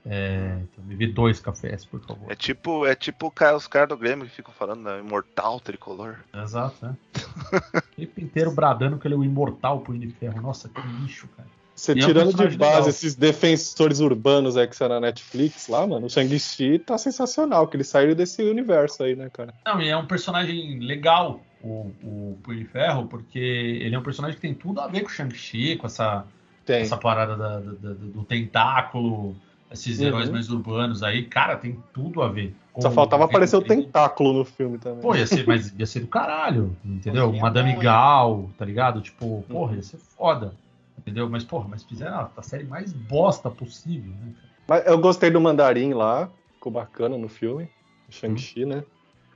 É, 0.05 0.57
então 0.63 0.83
me 0.83 0.95
dê 0.95 1.07
dois 1.07 1.39
cafés, 1.39 1.85
por 1.85 2.01
favor. 2.01 2.29
É 2.31 2.35
tipo, 2.35 2.85
é 2.87 2.95
tipo 2.95 3.31
os 3.55 3.67
caras 3.67 3.89
do 3.89 3.95
Grêmio 3.97 4.25
que 4.25 4.31
ficam 4.35 4.51
falando 4.53 4.83
da 4.83 4.97
imortal 4.99 5.59
tricolor. 5.59 6.17
Exato, 6.33 6.85
né? 6.85 6.97
o 7.75 7.95
tempo 7.95 8.19
inteiro 8.19 8.51
bradando 8.51 8.97
que 8.97 9.07
ele 9.07 9.13
é 9.13 9.17
o 9.17 9.23
imortal 9.23 9.79
punho 9.81 9.99
de 9.99 10.09
ferro. 10.09 10.41
Nossa, 10.41 10.67
que 10.67 10.81
lixo, 11.01 11.27
cara. 11.37 11.47
Você 11.81 11.93
é 11.93 11.95
tirando 11.95 12.31
de 12.31 12.57
base 12.57 12.75
legal. 12.75 12.89
esses 12.89 13.15
defensores 13.15 13.99
urbanos 14.01 14.55
aí 14.55 14.67
que 14.67 14.75
são 14.75 14.87
na 14.87 14.99
Netflix 14.99 15.67
lá, 15.67 15.87
mano, 15.87 16.05
o 16.05 16.09
Shang-Chi 16.11 16.77
tá 16.77 16.95
sensacional, 16.95 17.67
que 17.67 17.75
ele 17.75 17.83
saiu 17.83 18.13
desse 18.13 18.43
universo 18.43 19.01
aí, 19.01 19.15
né, 19.15 19.31
cara? 19.33 19.51
Não, 19.65 19.81
e 19.81 19.89
é 19.89 19.97
um 19.97 20.05
personagem 20.05 20.77
legal, 20.79 21.41
o, 21.59 21.91
o 22.03 22.37
Punho 22.43 22.59
de 22.59 22.65
Ferro, 22.65 23.07
porque 23.07 23.39
ele 23.39 23.95
é 23.95 23.97
um 23.97 24.03
personagem 24.03 24.35
que 24.35 24.41
tem 24.43 24.53
tudo 24.53 24.79
a 24.79 24.85
ver 24.87 25.01
com 25.01 25.07
o 25.07 25.11
Shang-Chi, 25.11 25.77
com 25.77 25.87
essa, 25.87 26.23
Tem. 26.67 26.81
essa 26.83 26.97
parada 26.97 27.35
da- 27.35 27.59
da- 27.59 27.71
da- 27.71 27.93
do 27.93 28.23
tentáculo, 28.25 29.35
esses 29.71 29.99
Uhum. 29.99 30.05
heróis 30.05 30.29
mais 30.29 30.51
urbanos 30.51 31.01
aí. 31.01 31.23
Cara, 31.23 31.55
tem 31.55 31.75
tudo 31.91 32.21
a 32.21 32.27
ver. 32.27 32.55
Só 32.79 32.91
faltava 32.91 33.25
aparecer 33.25 33.55
o 33.55 33.61
tentáculo 33.63 34.33
no 34.33 34.45
filme 34.45 34.77
também. 34.77 35.01
Pô, 35.01 35.15
ia 35.15 35.25
ser, 35.25 35.47
mas 35.47 35.73
ia 35.75 35.87
ser 35.87 36.01
do 36.01 36.07
caralho, 36.07 36.77
entendeu? 36.85 37.33
Madame 37.33 37.71
hein? 37.71 37.79
Gal, 37.79 38.51
tá 38.55 38.65
ligado? 38.65 39.01
Tipo, 39.01 39.43
porra, 39.49 39.75
ia 39.77 39.81
ser 39.81 39.97
foda. 39.97 40.53
Entendeu? 41.01 41.27
Mas, 41.29 41.43
porra, 41.43 41.67
mas 41.67 41.83
fizeram 41.83 42.15
a, 42.15 42.31
a 42.37 42.43
série 42.43 42.63
mais 42.63 42.93
bosta 42.93 43.49
possível, 43.49 44.11
né? 44.11 44.33
Mas 44.67 44.85
eu 44.85 44.97
gostei 44.99 45.31
do 45.31 45.41
Mandarim 45.41 45.93
lá, 45.93 46.29
ficou 46.53 46.71
bacana 46.71 47.17
no 47.17 47.27
filme, 47.27 47.67
o 48.07 48.11
Shang-Chi, 48.11 48.65
né? 48.65 48.83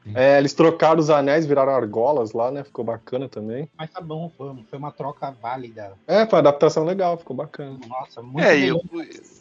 Sim. 0.04 0.14
É, 0.16 0.38
eles 0.38 0.54
trocaram 0.54 1.00
os 1.00 1.10
anéis, 1.10 1.48
viraram 1.48 1.74
argolas 1.74 2.32
lá, 2.34 2.52
né? 2.52 2.64
Ficou 2.64 2.86
bacana 2.86 3.28
também. 3.28 3.68
Mas 3.76 3.90
tá 3.90 4.00
bom, 4.00 4.32
foi, 4.38 4.64
foi 4.70 4.78
uma 4.78 4.92
troca 4.92 5.32
válida. 5.32 5.98
É, 6.06 6.26
foi 6.28 6.36
uma 6.38 6.40
adaptação 6.40 6.86
legal, 6.86 7.18
ficou 7.18 7.36
bacana. 7.36 7.80
Nossa, 7.88 8.22
muito 8.22 8.46
É, 8.48 8.56
e, 8.56 8.62
melhor. 8.62 8.78
o- 8.92 9.36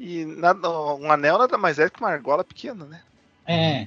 e 0.00 0.24
nada, 0.24 0.68
um 0.96 1.10
anel 1.12 1.38
nada 1.38 1.56
mais 1.56 1.78
é 1.78 1.88
que 1.88 2.00
uma 2.00 2.10
argola 2.10 2.42
pequena, 2.42 2.84
né? 2.84 3.00
É. 3.46 3.86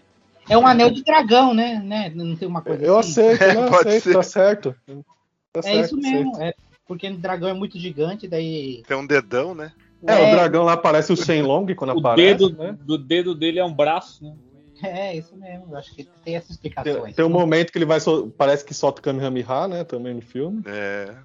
É 0.50 0.58
um 0.58 0.66
anel 0.66 0.90
de 0.92 1.04
dragão, 1.04 1.54
né? 1.54 1.80
né? 1.80 2.10
Não 2.16 2.36
tem 2.36 2.48
uma 2.48 2.62
coisa 2.62 2.86
Eu 2.86 2.98
assim? 2.98 3.12
aceito, 3.12 3.42
É, 3.44 3.54
não, 3.54 3.70
pode 3.70 3.90
aceito, 3.90 4.04
ser. 4.04 4.14
tá 4.14 4.24
certo. 4.24 4.76
Tá 5.52 5.60
É 5.60 5.62
certo, 5.62 5.86
isso 5.86 5.98
mesmo. 5.98 6.42
É 6.42 6.54
porque 6.86 7.08
o 7.08 7.18
dragão 7.18 7.50
é 7.50 7.54
muito 7.54 7.78
gigante, 7.80 8.28
daí. 8.28 8.84
Tem 8.88 8.98
um 8.98 9.06
dedão, 9.08 9.54
né? 9.56 9.72
É, 10.06 10.14
É. 10.14 10.28
o 10.28 10.32
dragão 10.36 10.64
lá 10.64 10.76
parece 10.76 11.14
o 11.14 11.16
Shenlong 11.18 11.74
quando 11.76 11.94
O 11.96 12.00
aparece, 12.00 12.38
dedo 12.50 12.58
né? 12.58 12.78
do 12.82 12.98
dedo 12.98 13.34
dele 13.34 13.60
é 13.60 13.66
um 13.66 13.74
braço, 13.74 14.24
né? 14.24 14.36
É, 14.84 15.16
isso 15.16 15.36
mesmo. 15.38 15.68
Eu 15.72 15.78
acho 15.78 15.96
que 15.96 16.04
tem 16.26 16.36
essas 16.36 16.58
Tem, 16.58 16.72
explicações. 16.72 17.16
tem 17.16 17.24
um 17.24 17.30
momento 17.30 17.72
que 17.72 17.78
ele 17.78 17.86
vai, 17.86 18.00
sol- 18.02 18.30
parece 18.38 18.66
que 18.66 18.74
solta 18.74 19.00
o 19.00 19.04
Kamehameha, 19.04 19.68
né, 19.68 19.84
também 19.86 20.14
no 20.14 20.22
filme. 20.22 20.62
É. 20.66 21.16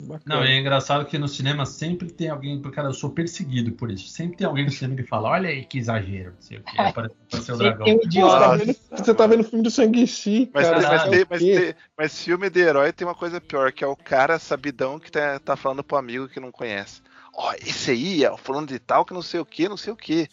Bacana. 0.00 0.36
Não, 0.36 0.44
e 0.44 0.50
é 0.52 0.58
engraçado 0.58 1.04
que 1.04 1.18
no 1.18 1.28
cinema 1.28 1.66
sempre 1.66 2.10
tem 2.10 2.28
alguém, 2.28 2.60
porque 2.60 2.76
cara, 2.76 2.88
eu 2.88 2.94
sou 2.94 3.10
perseguido 3.10 3.72
por 3.72 3.90
isso. 3.90 4.08
Sempre 4.08 4.36
tem 4.38 4.46
alguém 4.46 4.64
no 4.64 4.70
cinema 4.72 4.96
que 4.96 5.08
fala, 5.08 5.28
olha 5.30 5.48
aí 5.48 5.64
que 5.64 5.78
exagero, 5.78 6.32
não 6.32 6.40
sei 6.40 6.58
o 6.58 6.62
que, 6.62 6.76
aparece 6.80 7.14
aparece 7.28 7.52
o 7.52 7.56
dragão. 7.56 7.84
tem 7.86 7.94
um 7.94 7.98
Pô, 7.98 8.06
você, 8.08 8.38
tá 8.38 8.56
vendo, 8.56 8.76
você 8.90 9.14
tá 9.14 9.26
vendo 9.26 9.40
o 9.40 9.44
filme 9.44 9.62
do 9.62 9.70
Shang-Chi, 9.70 10.50
Mas, 10.52 10.66
cara. 10.66 10.76
mas, 10.76 11.02
sabe 11.02 11.10
tem- 11.16 11.26
mas, 11.28 11.40
tem- 11.40 11.74
mas 11.96 12.22
filme 12.24 12.50
de 12.50 12.60
herói 12.60 12.92
tem 12.92 13.06
uma 13.06 13.14
coisa 13.14 13.40
pior, 13.40 13.72
que 13.72 13.84
é 13.84 13.86
o 13.86 13.96
cara 13.96 14.38
sabidão 14.38 14.98
que 14.98 15.10
tá, 15.10 15.38
tá 15.38 15.56
falando 15.56 15.84
pro 15.84 15.96
amigo 15.96 16.28
que 16.28 16.40
não 16.40 16.50
conhece. 16.50 17.00
Ó, 17.34 17.52
esse 17.54 17.90
aí 17.90 18.24
é 18.24 18.30
o 18.30 18.36
fulano 18.36 18.66
de 18.66 18.78
tal 18.78 19.04
que 19.04 19.14
não 19.14 19.22
sei 19.22 19.40
o 19.40 19.46
que, 19.46 19.68
não 19.68 19.76
sei 19.76 19.92
o 19.92 19.96
que. 19.96 20.28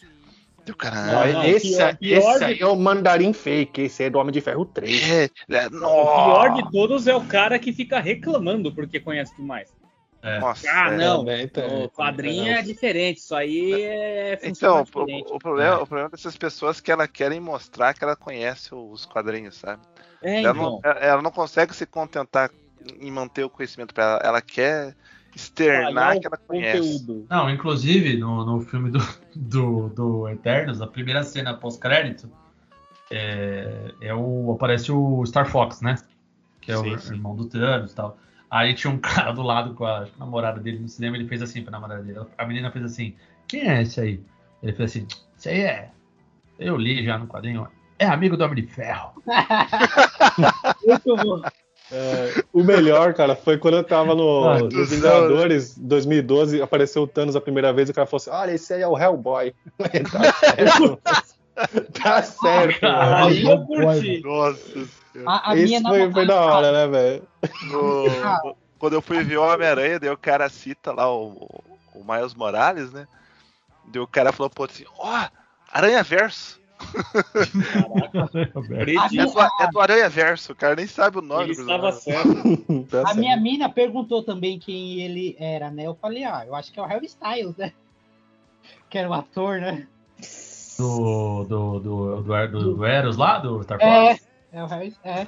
Cara. 0.74 1.06
Não, 1.06 1.20
"Ah, 1.22 1.26
não, 1.26 1.44
esse, 1.44 1.76
pior- 1.76 1.96
pior 1.96 2.18
esse 2.30 2.38
de- 2.38 2.44
aí 2.44 2.58
é 2.60 2.66
o 2.66 2.76
Mandarim 2.76 3.32
Fake, 3.32 3.82
esse 3.82 4.02
aí 4.02 4.06
é 4.06 4.10
do 4.10 4.18
Homem 4.18 4.32
de 4.32 4.40
Ferro 4.40 4.64
3. 4.64 5.02
É, 5.10 5.24
é, 5.48 5.66
O 5.66 5.70
pior 5.70 6.54
de 6.54 6.70
todos 6.70 7.06
é 7.06 7.14
o 7.14 7.24
cara 7.24 7.58
que 7.58 7.72
fica 7.72 8.00
reclamando 8.00 8.72
porque 8.74 8.98
conhece 9.00 9.34
demais. 9.36 9.72
nossa, 10.40 10.66
Ah, 10.70 10.92
é. 10.92 10.96
não. 10.98 11.18
Também 11.20 11.48
tem, 11.48 11.84
O 11.84 11.88
quadrinho 11.88 12.44
tem. 12.44 12.52
é 12.54 12.62
diferente, 12.62 13.18
isso 13.18 13.34
aí 13.34 13.72
é 13.82 14.38
Então, 14.42 14.84
funciona 14.84 15.12
o, 15.30 15.36
o 15.36 15.38
problema, 15.38 15.70
É. 15.70 15.78
o 15.78 15.86
problema 15.86 16.08
dessas 16.10 16.36
pessoas 16.36 16.78
é 16.78 16.82
que 16.82 16.92
elas 16.92 17.08
querem 17.10 17.40
mostrar 17.40 17.94
que 17.94 18.04
ela 18.04 18.14
conhece 18.14 18.74
os 18.74 19.06
quadrinhos, 19.06 19.56
sabe? 19.56 19.82
É, 20.22 20.42
ela, 20.42 20.50
então. 20.50 20.54
não, 20.54 20.80
ela- 20.84 21.00
ela 21.00 21.22
não 21.22 21.30
consegue 21.30 21.74
se 21.74 21.86
contentar 21.86 22.50
em 23.00 23.10
manter 23.10 23.44
o 23.44 23.50
conhecimento 23.50 23.94
pra 23.94 24.04
ela. 24.04 24.20
Ela 24.22 24.40
quer 24.42 24.94
externar 25.34 26.18
que 26.18 26.26
ela 26.26 26.36
conhece. 26.36 26.78
conteúdo. 26.78 27.26
Não, 27.28 27.50
inclusive, 27.50 28.16
no, 28.16 28.44
no 28.44 28.60
filme 28.60 28.90
do, 28.90 28.98
do, 29.34 29.88
do 29.88 30.28
Eternos, 30.28 30.80
a 30.82 30.86
primeira 30.86 31.22
cena 31.22 31.54
pós-crédito 31.54 32.30
é, 33.10 33.92
é 34.00 34.14
o, 34.14 34.52
aparece 34.52 34.92
o 34.92 35.24
Star 35.26 35.48
Fox, 35.48 35.80
né? 35.80 35.96
Que 36.60 36.72
é 36.72 36.76
Sim, 36.76 36.94
o 36.94 36.98
sim. 36.98 37.14
irmão 37.14 37.34
do 37.34 37.46
Thanos 37.46 37.92
e 37.92 37.94
tal. 37.94 38.18
Aí 38.50 38.74
tinha 38.74 38.92
um 38.92 38.98
cara 39.00 39.32
do 39.32 39.42
lado 39.42 39.74
com 39.74 39.84
a 39.84 40.06
namorada 40.18 40.60
dele 40.60 40.78
no 40.78 40.88
cinema, 40.88 41.16
ele 41.16 41.28
fez 41.28 41.42
assim 41.42 41.62
pra 41.62 41.72
namorada 41.72 42.02
dele. 42.02 42.20
A 42.36 42.46
menina 42.46 42.70
fez 42.70 42.84
assim, 42.84 43.14
quem 43.48 43.68
é 43.68 43.82
esse 43.82 44.00
aí? 44.00 44.20
Ele 44.62 44.72
fez 44.72 44.90
assim, 44.90 45.06
esse 45.36 45.48
aí 45.48 45.60
é. 45.60 45.90
Eu 46.58 46.76
li 46.76 47.04
já 47.04 47.18
no 47.18 47.26
quadrinho. 47.26 47.66
É 47.98 48.06
amigo 48.06 48.36
do 48.36 48.44
Homem 48.44 48.64
de 48.64 48.70
Ferro. 48.70 49.12
Muito 50.86 51.16
bom. 51.16 51.42
É, 51.92 52.44
o 52.52 52.62
melhor, 52.62 53.14
cara, 53.14 53.34
foi 53.34 53.58
quando 53.58 53.78
eu 53.78 53.84
tava 53.84 54.14
no, 54.14 54.48
Ah, 54.48 54.58
no 54.60 54.68
do 54.68 54.84
Vingadores 54.86 55.76
2012, 55.76 56.62
apareceu 56.62 57.02
o 57.02 57.06
Thanos 57.06 57.34
a 57.34 57.40
primeira 57.40 57.72
vez 57.72 57.88
e 57.88 57.92
o 57.92 57.94
cara 57.94 58.06
falou 58.06 58.18
assim: 58.18 58.30
Olha, 58.30 58.52
esse 58.52 58.72
aí 58.72 58.82
é 58.82 58.86
o 58.88 58.96
Hellboy. 58.96 59.52
tá 60.12 60.32
certo. 60.32 60.96
tá 61.92 62.22
certo. 62.22 62.80
Caralho. 62.80 63.26
Aí 63.26 63.42
eu 63.44 63.66
curti. 63.66 64.20
Nossa 64.24 64.58
senhora. 64.58 64.88
A, 65.26 65.50
a 65.50 65.54
minha 65.54 65.78
Esse 65.78 65.82
foi, 65.88 66.12
foi 66.12 66.26
da 66.26 66.40
hora, 66.40 66.72
né, 66.72 66.86
velho? 66.86 67.22
No- 67.64 68.56
Quando 68.78 68.92
eu 68.94 69.02
fui 69.02 69.22
ver 69.24 69.38
o 69.38 69.42
Homem-Aranha, 69.42 69.98
daí 69.98 70.10
o 70.10 70.16
cara 70.16 70.48
cita 70.48 70.92
lá 70.92 71.12
o, 71.12 71.62
o 71.94 72.04
Miles 72.04 72.34
Morales, 72.34 72.92
né? 72.92 73.06
Daí 73.92 74.00
o 74.00 74.06
cara 74.06 74.32
falou 74.32 74.50
outro 74.56 74.74
assim, 74.74 74.84
ó, 74.96 75.28
Aranha 75.72 76.02
Verso. 76.02 76.60
A 78.98 79.06
É 79.06 79.26
do, 79.26 79.40
é 79.64 79.70
do 79.70 79.80
Aranha 79.80 80.08
Verso, 80.08 80.52
o 80.52 80.56
cara 80.56 80.74
nem 80.76 80.86
sabe 80.86 81.18
o 81.18 81.22
nome 81.22 81.44
Ele 81.44 81.54
do 81.54 81.60
estava 81.62 81.92
certo. 81.92 82.28
Tá 82.90 83.02
A 83.02 83.06
certo. 83.06 83.18
minha 83.18 83.36
mina 83.36 83.68
perguntou 83.68 84.22
também 84.22 84.58
quem 84.58 85.00
ele 85.00 85.36
era, 85.38 85.70
né? 85.70 85.86
Eu 85.86 85.94
falei, 85.94 86.24
ah, 86.24 86.44
eu 86.46 86.54
acho 86.54 86.72
que 86.72 86.80
é 86.80 86.82
o 86.82 86.86
Harry 86.86 87.06
Styles, 87.06 87.56
né? 87.56 87.72
Que 88.88 88.98
era 88.98 89.08
o 89.08 89.14
ator, 89.14 89.60
né? 89.60 89.86
Do, 90.78 91.44
do, 91.44 91.78
do, 91.80 92.22
do, 92.22 92.46
do, 92.48 92.74
do 92.76 92.84
Eros 92.84 93.16
lá, 93.16 93.38
do 93.38 93.62
Star 93.62 93.78
É, 93.80 94.14
Fox? 94.14 94.28
é 94.52 94.62
o 94.64 94.66
Harry, 94.66 94.94
é. 95.04 95.26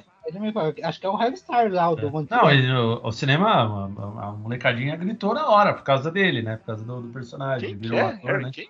Acho 0.83 0.99
que 0.99 1.05
é 1.05 1.09
o 1.09 1.15
Harry 1.15 1.33
Styles 1.35 1.73
lá, 1.73 1.89
o 1.89 1.95
do 1.95 2.15
One 2.15 2.27
Não, 2.29 2.49
ele, 2.49 2.71
o, 2.71 3.01
o 3.03 3.11
cinema, 3.11 3.47
a, 3.47 4.27
a- 4.27 4.31
molecadinha 4.31 4.95
gritou 4.95 5.33
na 5.33 5.47
hora 5.49 5.73
por 5.73 5.83
causa 5.83 6.09
dele, 6.09 6.41
né? 6.41 6.57
Por 6.57 6.65
causa 6.67 6.85
do, 6.85 7.01
do 7.01 7.09
personagem. 7.09 7.69
Quem 7.69 7.77
que 7.77 7.87
virou 7.87 7.99
é? 7.99 8.03
um 8.03 8.07
ator, 8.07 8.31
Harry 8.31 8.43
né? 8.43 8.51
quem? 8.53 8.69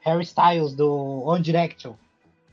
Harry 0.00 0.22
Styles 0.24 0.74
do 0.74 1.22
One 1.24 1.42
Direction. 1.42 1.94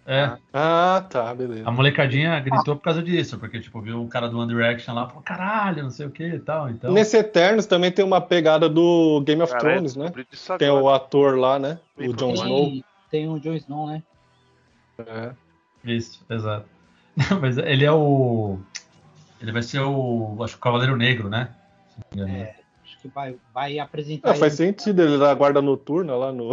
É, 0.08 0.38
Ah, 0.54 1.04
tá, 1.10 1.34
beleza. 1.34 1.68
a 1.68 1.72
molecadinha 1.72 2.40
gritou 2.40 2.76
por 2.76 2.84
causa 2.84 3.02
disso, 3.02 3.40
porque, 3.40 3.60
tipo, 3.60 3.82
viu 3.82 4.00
um 4.00 4.08
cara 4.08 4.30
do 4.30 4.38
One 4.38 4.54
Direction 4.54 4.94
lá, 4.94 5.08
falou, 5.08 5.24
caralho, 5.24 5.82
não 5.82 5.90
sei 5.90 6.06
o 6.06 6.12
que 6.12 6.24
e 6.24 6.40
tal. 6.40 6.70
Então, 6.70 6.94
Nesse 6.94 7.18
Eternos 7.18 7.66
também 7.66 7.92
tem 7.92 8.06
uma 8.06 8.22
pegada 8.22 8.70
do 8.70 9.20
Game 9.26 9.42
of 9.42 9.52
Caralho, 9.52 9.72
Thrones, 9.90 9.96
né? 9.96 10.12
Tem 10.60 10.70
o 10.70 10.90
ator 10.90 11.40
lá, 11.40 11.58
né? 11.58 11.80
Bem 11.98 12.10
O 12.10 12.14
Jon. 12.14 12.34
Snow. 12.34 12.72
Tem, 13.10 13.28
o 13.28 13.40
Jon 13.40 13.54
Snow, 13.56 13.88
né? 13.88 14.04
É. 15.00 15.32
isso, 15.84 16.24
exato. 16.30 16.68
Não, 17.18 17.40
mas 17.42 17.58
ele 17.58 17.84
é 17.84 17.92
o. 17.92 18.60
Ele 19.42 19.52
vai 19.52 19.64
ser 19.64 19.80
o. 19.80 20.38
Acho 20.44 20.54
que 20.54 20.60
o 20.60 20.64
Cavaleiro 20.64 20.96
Negro, 20.96 21.30
né? 21.30 21.50
É, 22.16 22.54
acho 22.84 23.00
que 23.02 23.08
vai, 23.08 23.36
vai 23.54 23.80
apresentar. 23.80 24.32
Ah, 24.32 24.36
faz 24.36 24.60
ele. 24.60 24.70
sentido 24.70 25.02
ele 25.02 25.18
da 25.18 25.34
guarda 25.34 25.62
noturna 25.64 26.16
lá 26.16 26.32
no. 26.32 26.52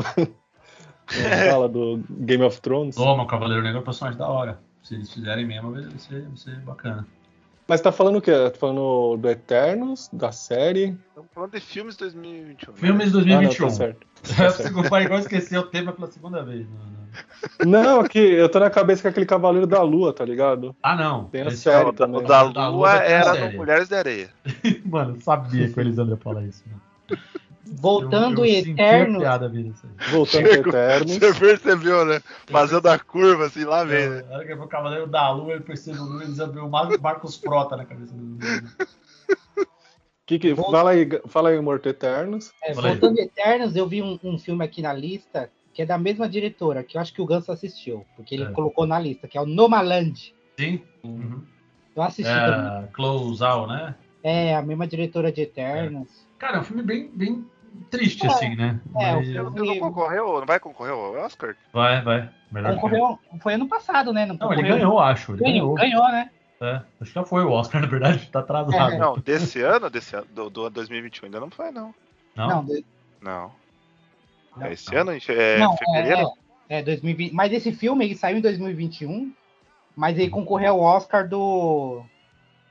Na 1.20 1.50
sala 1.50 1.68
do 1.68 2.02
Game 2.10 2.42
of 2.44 2.60
Thrones. 2.60 2.94
Toma, 2.96 3.22
o 3.22 3.26
Cavaleiro 3.26 3.62
Negro 3.62 3.78
é 3.78 3.80
um 3.80 3.84
personagem 3.84 4.18
da 4.18 4.28
hora. 4.28 4.58
Se 4.82 4.94
eles 4.94 5.12
fizerem 5.12 5.46
mesmo, 5.46 5.72
vai 5.72 5.82
ser, 5.98 6.22
vai 6.22 6.36
ser 6.36 6.56
bacana. 6.60 7.06
Mas 7.68 7.80
tá 7.80 7.92
falando 7.92 8.16
o 8.16 8.20
quê? 8.20 8.32
Tá 8.32 8.58
falando 8.58 9.16
do 9.16 9.28
Eternos, 9.30 10.10
da 10.12 10.32
série? 10.32 10.98
Estamos 11.08 11.30
falando 11.32 11.52
de 11.52 11.60
filmes 11.60 11.96
2021. 11.96 12.74
Filmes 12.74 13.12
de 13.12 13.18
Ah, 13.18 13.20
não, 13.20 13.26
2021. 13.48 13.66
tá 13.68 13.72
certo. 13.72 14.06
o 14.78 14.90
pai 14.90 15.04
igual 15.04 15.20
esqueceu 15.20 15.60
o 15.60 15.66
tema 15.66 15.92
pela 15.92 16.08
segunda 16.08 16.44
vez. 16.44 16.66
Não, 16.68 17.70
não. 17.70 17.96
Não, 18.00 18.04
que 18.04 18.18
eu 18.18 18.48
tô 18.48 18.58
na 18.58 18.68
cabeça 18.70 19.02
com 19.02 19.08
aquele 19.08 19.26
Cavaleiro 19.26 19.66
da 19.66 19.80
Lua, 19.82 20.12
tá 20.12 20.24
ligado? 20.24 20.74
Ah, 20.82 20.96
não. 20.96 21.26
Tem 21.26 21.42
a 21.42 21.46
Esse 21.48 21.58
série 21.58 21.84
é 21.84 21.88
O 21.88 21.92
da, 21.92 21.98
também. 22.06 22.20
o 22.20 22.26
da 22.26 22.44
Da 22.44 22.68
Lua 22.68 22.68
Lua 22.68 22.88
vai 22.90 23.06
ter 23.06 23.12
era 23.12 23.34
no. 23.50 23.56
Mulheres 23.58 23.88
de 23.88 23.94
Areia. 23.94 24.30
Mano, 24.84 25.14
eu 25.16 25.20
sabia 25.20 25.68
que 25.68 25.78
o 25.78 25.80
Elisandro 25.80 26.14
ia 26.14 26.18
falar 26.20 26.42
isso. 26.42 26.64
Mano. 26.66 26.82
Voltando 27.64 28.44
eu, 28.44 28.46
eu 28.46 28.64
em 28.66 28.72
Eternos. 28.72 29.18
piada 29.22 29.46
aí. 29.48 29.72
Voltando 30.10 30.48
pro 30.48 30.68
Eternos. 30.70 31.12
Você 31.18 31.34
percebeu, 31.34 32.04
né? 32.04 32.20
Fazendo 32.48 32.86
a 32.88 32.98
curva 32.98 33.46
assim, 33.46 33.64
lá 33.64 33.84
né? 33.84 34.22
Na 34.22 34.36
hora 34.36 34.46
que 34.46 34.56
foi 34.56 34.64
o 34.64 34.68
Cavaleiro 34.68 35.06
da 35.06 35.30
Lua, 35.30 35.52
ele 35.52 35.60
percebeu 35.62 36.02
o 36.02 36.22
Elisandro 36.22 36.54
viu 36.54 36.66
o 36.66 36.70
Mar- 36.70 36.98
Marcos 37.00 37.36
Frota 37.36 37.76
na 37.76 37.84
cabeça 37.84 38.12
do 38.14 38.38
Que 40.26 40.38
que, 40.38 40.54
fala 40.54 40.90
aí, 40.90 41.08
fala 41.26 41.50
aí, 41.50 41.60
Morto 41.60 41.88
Eternos. 41.88 42.52
É, 42.62 42.70
aí. 42.70 42.74
voltando 42.74 43.18
em 43.18 43.22
Eternos, 43.24 43.76
eu 43.76 43.86
vi 43.86 44.02
um, 44.02 44.18
um 44.24 44.38
filme 44.38 44.64
aqui 44.64 44.80
na 44.82 44.92
lista 44.92 45.50
que 45.74 45.82
é 45.82 45.86
da 45.86 45.96
mesma 45.96 46.28
diretora, 46.28 46.82
que 46.82 46.96
eu 46.96 47.00
acho 47.00 47.14
que 47.14 47.22
o 47.22 47.26
Ganso 47.26 47.50
assistiu, 47.50 48.04
porque 48.14 48.34
ele 48.34 48.44
É. 48.44 48.50
colocou 48.50 48.86
na 48.86 48.98
lista, 48.98 49.26
que 49.26 49.38
é 49.38 49.40
o 49.40 49.46
Nomaland. 49.46 50.34
Sim. 50.58 50.82
Uhum. 51.02 51.42
Eu 51.96 52.02
assisti 52.02 52.30
também. 52.32 52.84
É, 52.84 52.88
Close 52.92 53.42
Out, 53.42 53.68
né? 53.68 53.94
É, 54.22 54.54
a 54.54 54.62
mesma 54.62 54.86
diretora 54.86 55.32
de 55.32 55.42
Eternos. 55.42 56.26
Cara, 56.38 56.58
é 56.58 56.60
um 56.60 56.64
filme 56.64 56.82
bem, 56.82 57.08
bem 57.12 57.44
triste, 57.90 58.24
É, 58.26 58.28
assim, 58.30 58.54
né? 58.56 58.80
é, 58.96 59.12
o 59.12 59.16
Mas 59.16 59.26
filme- 59.28 59.60
Ele 59.60 59.68
não 59.80 59.88
concorreu, 59.90 60.38
não 60.40 60.46
vai 60.46 60.60
concorrer 60.60 60.92
ao 60.92 61.14
Oscar? 61.14 61.56
Vai, 61.72 62.02
vai. 62.02 62.30
Melhor 62.50 62.68
filme. 62.68 62.80
Concorreu, 62.80 63.18
foi 63.40 63.54
ano 63.54 63.66
passado, 63.68 64.12
né? 64.12 64.26
Não, 64.26 64.36
Não, 64.36 64.52
ele 64.52 64.62
ganhou, 64.62 64.98
acho. 65.00 65.32
Ele 65.32 65.40
Ganhou, 65.42 65.74
ganhou. 65.74 66.08
né? 66.08 66.30
É, 66.60 66.74
acho 67.00 67.10
que 67.12 67.14
já 67.18 67.24
foi 67.24 67.42
o 67.44 67.50
Oscar, 67.50 67.80
na 67.82 67.88
verdade, 67.88 68.28
tá 68.30 68.40
atrasado. 68.40 68.92
É. 68.92 68.98
Não, 68.98 69.18
desse 69.18 69.60
ano, 69.60 69.90
desse 69.90 70.14
ano, 70.14 70.26
do, 70.32 70.48
do 70.50 70.70
2021 70.70 71.24
ainda 71.26 71.40
não 71.40 71.50
foi, 71.50 71.70
não. 71.72 71.94
Não? 72.36 72.48
Não, 72.48 72.64
de- 72.64 72.84
Não. 73.20 73.50
Não. 74.56 74.66
É 74.66 74.72
esse 74.72 74.94
ano, 74.94 75.12
em 75.12 75.20
fe- 75.20 75.32
é, 75.32 75.58
não, 75.58 75.76
fevereiro? 75.76 76.28
É, 76.68 76.78
é 76.78 76.82
2020. 76.82 77.32
Mas 77.32 77.52
esse 77.52 77.72
filme 77.72 78.04
ele 78.04 78.14
saiu 78.14 78.36
em 78.36 78.40
2021, 78.42 79.32
mas 79.96 80.18
ele 80.18 80.28
concorreu 80.30 80.74
ao 80.74 80.80
Oscar 80.80 81.26
do 81.28 82.02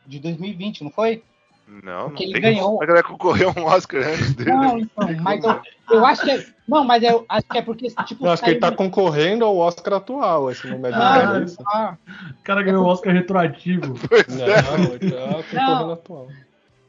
de 0.06 0.20
2020, 0.20 0.84
não 0.84 0.92
foi? 0.92 1.24
Não, 1.72 1.80
não 1.82 2.10
Porque 2.10 2.24
ele 2.26 2.34
tem 2.34 2.42
ganhou. 2.42 2.78
Mas 2.80 2.90
ele 2.90 3.04
concorreu 3.04 3.54
um 3.58 3.64
Oscar 3.64 4.02
antes 4.04 4.34
dele. 4.36 4.52
Não, 4.52 4.78
então, 4.78 5.08
mas 5.22 5.44
eu, 5.44 5.62
eu 5.92 6.06
acho 6.06 6.22
que 6.24 6.32
é, 6.32 6.46
não, 6.68 6.84
mas 6.84 7.02
eu 7.02 7.26
acho 7.30 7.48
que 7.48 7.58
é 7.58 7.62
porque 7.62 7.88
tipo 8.06 8.26
Eu 8.26 8.32
acho 8.32 8.44
que 8.44 8.50
ele 8.50 8.60
tá 8.60 8.72
concorrendo 8.72 9.46
ao 9.46 9.56
Oscar 9.58 9.94
atual, 9.96 10.52
esse 10.52 10.68
não 10.68 10.86
é 10.86 10.92
ah, 10.94 11.40
de 11.40 11.46
isso. 11.46 11.58
ah, 11.68 11.98
O 12.40 12.44
cara 12.44 12.62
ganhou 12.62 12.84
o 12.84 12.88
Oscar 12.88 13.14
retroativo. 13.14 13.94
Pois 14.10 14.28
Não, 14.28 14.46
é. 14.46 14.50
ele 14.96 15.12
tá 15.12 15.44
concorrendo 15.50 15.92
atual. 15.94 16.28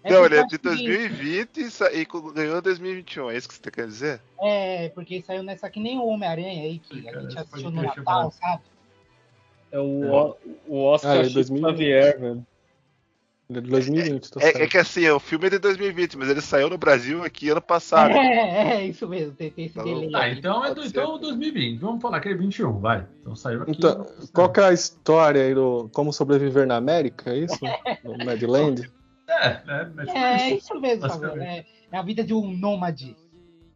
é 0.03 0.11
Não, 0.13 0.25
ele 0.27 0.35
é 0.35 0.39
de 0.47 0.57
acho 0.57 0.59
que- 0.59 0.69
2020 0.69 1.57
e, 1.59 1.71
sa- 1.71 1.93
e 1.93 2.05
ganhou 2.35 2.59
em 2.59 2.63
2021. 2.63 3.31
É 3.31 3.37
isso 3.37 3.49
que 3.49 3.55
você 3.55 3.71
quer 3.71 3.87
dizer? 3.87 4.21
É, 4.41 4.89
porque 4.89 5.23
saiu 5.23 5.45
nessa 5.45 5.71
que 5.71 5.79
nem 5.79 5.97
o 5.99 6.07
Homem-Aranha 6.07 6.65
aí, 6.65 6.81
que 6.81 7.01
a 7.09 7.13
Cara, 7.13 7.21
gente 7.23 7.31
esse 7.31 7.39
assistiu 7.39 7.71
no 7.71 7.83
é 7.85 7.87
Natal, 7.87 8.33
sabe? 8.33 8.63
É 9.71 9.79
o, 9.79 10.13
O- 10.13 10.37
o 10.67 10.85
Oscar 10.85 11.13
Ah, 11.13 11.17
é 11.19 11.25
Chico 11.25 11.35
2020. 11.35 11.71
Xavier, 11.71 12.21
velho. 12.21 12.47
Ele 13.53 13.59
é 13.59 13.63
de 13.63 13.71
2020, 13.71 14.31
tá 14.31 14.41
É, 14.41 14.63
é 14.63 14.67
que 14.67 14.79
assim, 14.79 15.09
o 15.09 15.21
filme 15.21 15.47
é 15.47 15.51
de 15.51 15.59
2020, 15.59 16.17
mas 16.17 16.29
ele 16.29 16.41
saiu 16.41 16.71
no 16.71 16.79
Brasil 16.79 17.23
aqui 17.23 17.49
ano 17.51 17.61
passado. 17.61 18.13
É, 18.13 18.77
é, 18.77 18.87
isso 18.87 19.07
mesmo, 19.09 19.33
tem, 19.35 19.51
tem 19.51 19.67
esse 19.67 19.75
Tá 19.75 19.83
delay. 19.83 20.11
Tá, 20.11 20.29
então 20.31 20.65
é 20.65 20.75
do, 20.75 20.85
então 20.85 21.19
2020. 21.19 21.79
Vamos 21.81 22.03
falar 22.03 22.21
que 22.21 22.29
é 22.29 22.35
21, 22.35 22.79
vai. 22.79 23.07
Então 23.21 23.37
saiu 23.37 23.63
aqui. 23.63 23.73
Então, 23.73 24.07
qual 24.33 24.51
que 24.51 24.61
é 24.61 24.65
a 24.65 24.73
história 24.73 25.43
aí 25.43 25.55
do 25.55 25.89
Como 25.93 26.13
Sobreviver 26.13 26.67
na 26.67 26.77
América, 26.77 27.31
é 27.31 27.39
isso? 27.39 27.59
No 28.05 28.17
Madland? 28.25 28.91
É, 29.29 29.47
é, 29.47 29.61
é, 29.99 30.05
tipo 30.05 30.19
É, 30.19 30.51
isso. 30.51 30.81
mesmo. 30.81 31.07
É, 31.41 31.65
é 31.91 31.99
a 31.99 32.03
vida 32.03 32.25
de 32.25 32.35
um 32.35 32.57
nômade. 32.57 33.17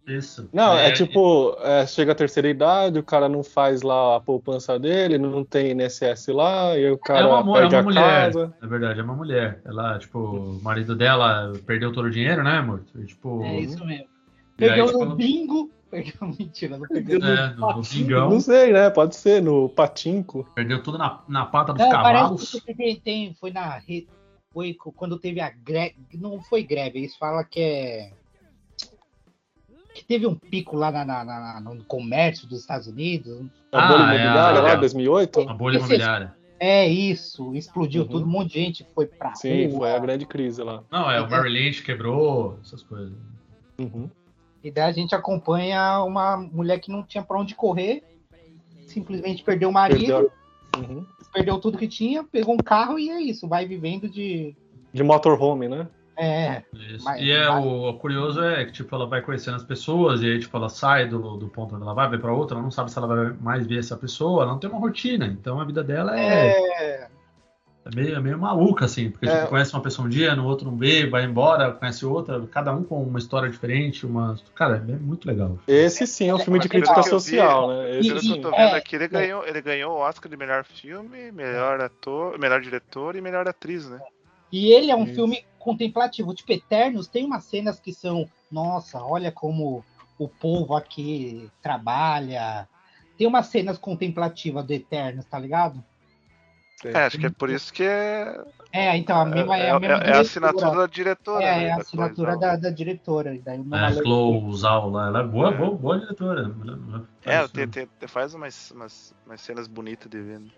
Isso. 0.06 0.48
Não, 0.52 0.78
é, 0.78 0.92
tipo, 0.92 1.56
é, 1.60 1.84
chega 1.86 2.12
a 2.12 2.14
terceira 2.14 2.48
idade, 2.48 2.98
o 2.98 3.02
cara 3.02 3.28
não 3.28 3.42
faz 3.42 3.82
lá 3.82 4.16
a 4.16 4.20
poupança 4.20 4.78
dele, 4.78 5.18
não 5.18 5.44
tem 5.44 5.72
INSS 5.72 6.28
lá, 6.28 6.78
e 6.78 6.88
o 6.90 6.96
cara 6.98 7.20
É 7.20 7.26
uma, 7.26 7.42
mu- 7.42 7.56
é 7.56 7.60
perde 7.60 7.74
uma 7.74 7.80
a 7.80 7.84
mulher, 7.84 8.24
casa. 8.32 8.54
na 8.62 8.68
verdade, 8.68 9.00
é 9.00 9.02
uma 9.02 9.16
mulher. 9.16 9.60
Ela, 9.64 9.98
tipo, 9.98 10.18
o 10.18 10.62
marido 10.62 10.94
dela 10.94 11.52
perdeu 11.66 11.92
todo 11.92 12.06
o 12.06 12.10
dinheiro, 12.10 12.44
né, 12.44 12.58
amor? 12.58 12.84
E, 12.94 13.04
tipo, 13.04 13.42
É 13.42 13.60
isso 13.60 13.84
mesmo. 13.84 14.06
Perdeu 14.56 14.86
tipo, 14.86 15.04
no 15.04 15.16
bingo. 15.16 15.70
Perdeu, 15.88 16.14
mentira, 16.36 16.76
não 16.78 16.86
perdeu 16.88 17.20
no 17.20 17.26
é, 17.28 17.54
no, 17.54 17.76
no 17.76 17.82
pingão, 17.82 18.28
Não 18.30 18.40
sei, 18.40 18.72
né? 18.72 18.90
Pode 18.90 19.14
ser, 19.14 19.40
no 19.40 19.68
patinco. 19.68 20.44
perdeu 20.52 20.82
tudo 20.82 20.98
na, 20.98 21.22
na 21.28 21.46
pata 21.46 21.72
dos 21.72 21.80
Não, 21.80 21.90
cavalos. 21.90 22.50
parece 22.50 22.60
que 22.66 22.74
tem, 22.74 22.96
tem- 23.00 23.34
foi 23.34 23.52
na 23.52 23.80
foi 24.52 24.74
quando 24.96 25.16
teve 25.16 25.40
a 25.40 25.48
greve, 25.48 25.94
não 26.14 26.40
foi 26.42 26.64
greve, 26.64 26.98
eles 26.98 27.14
falam 27.16 27.44
que 27.48 27.60
é 27.60 28.10
que 29.96 30.04
teve 30.04 30.26
um 30.26 30.34
pico 30.34 30.76
lá 30.76 30.90
na, 30.90 31.04
na- 31.04 31.24
na- 31.24 31.60
no 31.60 31.82
comércio 31.84 32.46
dos 32.46 32.60
Estados 32.60 32.86
Unidos. 32.86 33.46
A 33.72 33.78
Ah, 33.84 33.88
bolha 33.88 34.00
é, 34.02 34.04
imobiliária 34.22 34.58
é. 34.58 34.62
lá, 34.62 34.74
2008? 34.76 35.40
A 35.48 35.54
bolha 35.54 35.76
Esse- 35.76 35.86
imobiliária. 35.86 36.34
É 36.58 36.88
isso, 36.88 37.54
explodiu 37.54 38.02
Uhum. 38.02 38.08
tudo, 38.08 38.24
um 38.24 38.28
monte 38.28 38.52
de 38.54 38.60
gente 38.60 38.86
foi 38.94 39.06
pra 39.06 39.34
Sim, 39.34 39.66
rua. 39.68 39.78
foi 39.78 39.92
a 39.94 39.98
grande 39.98 40.24
crise 40.24 40.62
lá. 40.62 40.82
Não, 40.90 41.10
é, 41.10 41.20
o 41.20 41.26
Barry 41.28 41.50
Lynch 41.50 41.82
quebrou, 41.82 42.58
essas 42.62 42.82
coisas. 42.82 43.12
Uhum. 43.78 44.08
E 44.64 44.70
daí 44.70 44.84
a 44.84 44.92
gente 44.92 45.14
acompanha 45.14 46.00
uma 46.02 46.36
mulher 46.38 46.78
que 46.80 46.90
não 46.90 47.02
tinha 47.02 47.22
pra 47.22 47.38
onde 47.38 47.54
correr, 47.54 48.02
simplesmente 48.86 49.42
perdeu 49.44 49.68
o 49.68 49.72
marido, 49.72 49.98
Perdeu. 50.06 50.32
Uhum. 50.78 51.06
perdeu 51.32 51.58
tudo 51.58 51.76
que 51.78 51.86
tinha, 51.88 52.24
pegou 52.24 52.54
um 52.54 52.58
carro 52.58 52.98
e 52.98 53.10
é 53.10 53.20
isso, 53.20 53.46
vai 53.46 53.66
vivendo 53.66 54.08
de. 54.08 54.56
De 54.92 55.02
motorhome, 55.02 55.68
né? 55.68 55.86
É. 56.18 56.62
Mas- 57.04 57.20
e 57.20 57.30
é 57.30 57.48
mas- 57.48 57.64
o, 57.64 57.88
o 57.90 57.94
curioso 57.98 58.42
é 58.42 58.64
que 58.64 58.72
tipo 58.72 58.94
ela 58.94 59.06
vai 59.06 59.20
conhecendo 59.20 59.56
as 59.56 59.64
pessoas 59.64 60.22
e 60.22 60.26
aí 60.26 60.38
tipo 60.38 60.56
ela 60.56 60.68
sai 60.68 61.06
do, 61.06 61.36
do 61.36 61.48
ponto 61.48 61.74
onde 61.74 61.84
ela 61.84 61.94
vai, 61.94 62.08
vai 62.08 62.18
para 62.18 62.32
outra, 62.32 62.54
ela 62.56 62.62
não 62.64 62.70
sabe 62.70 62.90
se 62.90 62.98
ela 62.98 63.06
vai 63.06 63.34
mais 63.40 63.66
ver 63.66 63.78
essa 63.78 63.96
pessoa, 63.96 64.42
ela 64.42 64.52
não 64.52 64.58
tem 64.58 64.70
uma 64.70 64.80
rotina, 64.80 65.26
então 65.26 65.60
a 65.60 65.64
vida 65.64 65.84
dela 65.84 66.18
é, 66.18 66.48
é, 66.48 67.08
É 67.84 67.94
meio, 67.94 68.16
é 68.16 68.20
meio 68.20 68.38
maluca, 68.38 68.84
assim, 68.86 69.10
porque 69.10 69.26
É. 69.26 69.36
tipo, 69.36 69.48
conhece 69.48 69.72
uma 69.72 69.82
pessoa 69.82 70.06
um 70.06 70.10
dia, 70.10 70.34
no 70.34 70.44
outro 70.46 70.68
não 70.70 70.76
vê, 70.76 71.06
vai 71.06 71.24
embora, 71.24 71.70
conhece 71.70 72.04
outra, 72.04 72.40
cada 72.50 72.72
um 72.72 72.82
com 72.82 73.00
uma 73.02 73.18
história 73.18 73.48
diferente, 73.48 74.04
uma. 74.04 74.36
Cara, 74.56 74.76
é 74.88 74.92
muito 74.96 75.24
legal. 75.28 75.56
Esse 75.68 76.04
sim 76.06 76.28
é 76.28 76.34
um 76.34 76.38
filme 76.40 76.58
de 76.58 76.68
pelo 76.68 76.82
crítica 76.82 76.98
eu 76.98 77.04
vi, 77.04 77.10
social, 77.10 77.68
né? 77.68 77.98
Esse 77.98 78.08
Pelo 78.08 78.20
que 78.20 78.28
eu 78.28 78.34
sim. 78.34 78.40
tô 78.40 78.48
É, 78.54 78.56
vendo 78.64 78.74
aqui, 78.74 78.96
ele 78.96 79.04
é. 79.04 79.08
ganhou, 79.08 79.46
ele 79.46 79.62
ganhou 79.62 79.92
o 79.92 79.98
Oscar 80.00 80.28
de 80.28 80.36
melhor 80.36 80.64
filme, 80.64 81.30
melhor 81.30 81.80
ator, 81.80 82.36
melhor 82.40 82.60
diretor 82.60 83.14
e 83.14 83.20
melhor 83.20 83.46
atriz, 83.46 83.88
né? 83.88 84.00
E 84.50 84.72
ele 84.72 84.90
é 84.90 84.96
um 84.96 85.04
Isso. 85.04 85.14
filme 85.14 85.44
contemplativo. 85.66 86.32
Tipo, 86.32 86.52
Eternos 86.52 87.08
tem 87.08 87.24
umas 87.24 87.42
cenas 87.44 87.80
que 87.80 87.92
são, 87.92 88.28
nossa, 88.50 89.02
olha 89.02 89.32
como 89.32 89.84
o 90.16 90.28
povo 90.28 90.74
aqui 90.76 91.50
trabalha. 91.60 92.68
Tem 93.18 93.26
umas 93.26 93.46
cenas 93.46 93.76
contemplativas 93.76 94.64
do 94.64 94.72
Eternos, 94.72 95.24
tá 95.26 95.38
ligado? 95.38 95.82
É, 96.84 97.04
acho 97.04 97.18
que 97.18 97.26
é 97.26 97.30
por 97.30 97.50
isso 97.50 97.72
que 97.72 97.82
é, 97.82 98.38
É, 98.70 98.96
então 98.96 99.18
a 99.18 99.24
mesma 99.24 99.56
é, 99.56 99.62
é, 99.62 99.70
a 99.70 99.80
mesma 99.80 99.94
é 99.96 99.98
a 99.98 100.00
diretora. 100.02 100.20
assinatura 100.20 100.70
da 100.76 100.86
diretora. 100.86 101.44
É, 101.44 101.56
né, 101.56 101.64
é 101.64 101.72
a 101.72 101.76
assinatura 101.76 102.36
da, 102.36 102.56
da 102.56 102.70
diretora. 102.70 103.36
Daí 103.42 103.58
É, 103.58 103.62
maluca- 103.64 104.02
Chloe 104.02 104.56
Zhao 104.56 104.90
lá, 104.90 105.06
ela 105.08 105.20
é 105.20 105.24
boa, 105.26 105.52
É. 105.52 105.56
boa, 105.56 105.74
boa 105.76 105.98
diretora. 105.98 106.54
É, 107.24 107.38
Faz 107.38 107.50
tem, 107.50 107.68
filme. 107.68 107.88
tem- 107.98 108.08
faz 108.08 108.34
umas, 108.34 108.70
umas, 108.70 109.14
umas 109.26 109.40
cenas 109.40 109.66
bonitas 109.66 110.08
de 110.08 110.20
ver. 110.22 110.38
né? 110.40 110.50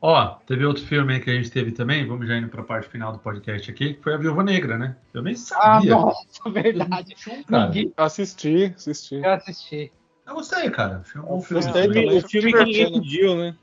Ó, 0.00 0.34
teve 0.46 0.64
outro 0.64 0.84
filme 0.84 1.14
aí 1.14 1.20
que 1.20 1.30
a 1.30 1.34
gente 1.34 1.50
teve 1.50 1.72
também, 1.72 2.06
vamos 2.06 2.28
já 2.28 2.36
indo 2.36 2.48
pra 2.48 2.62
parte 2.62 2.88
final 2.88 3.12
do 3.12 3.18
podcast 3.18 3.70
aqui, 3.70 3.94
que 3.94 4.02
foi 4.02 4.14
a 4.14 4.16
Viúva 4.18 4.42
Negra, 4.42 4.76
né? 4.78 4.96
Eu 5.12 5.22
nem 5.22 5.32
Ah, 5.32 5.36
sabia. 5.36 5.90
nossa, 5.92 6.50
verdade. 6.50 7.14
cara. 7.48 7.66
Ninguém 7.66 7.92
Assisti, 7.96 8.72
assisti. 8.76 9.20
quer 9.20 9.32
assistir. 9.34 9.92
Eu 10.26 10.34
gostei, 10.34 10.70
cara. 10.70 11.02
Achei 11.06 11.20
um 11.20 11.24
bom 11.24 11.40
filme. 11.40 11.62
Gostei 11.62 11.88
O 11.88 11.92
filme, 11.92 12.18
o 12.18 12.28
filme 12.28 12.52
que 12.52 12.64
ninguém 12.64 12.92
pediu, 12.92 13.36
né? 13.36 13.56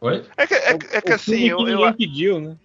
Oi? 0.00 0.24
É 0.36 0.46
que, 0.46 0.54
é, 0.54 0.70
é 0.92 1.00
que 1.00 1.10
O 1.10 1.14
assim, 1.14 1.32
filme 1.32 1.48
eu, 1.50 1.56
que 1.58 1.62
eu, 1.62 1.76
ninguém 1.76 1.92
pediu, 1.94 2.40
né? 2.40 2.56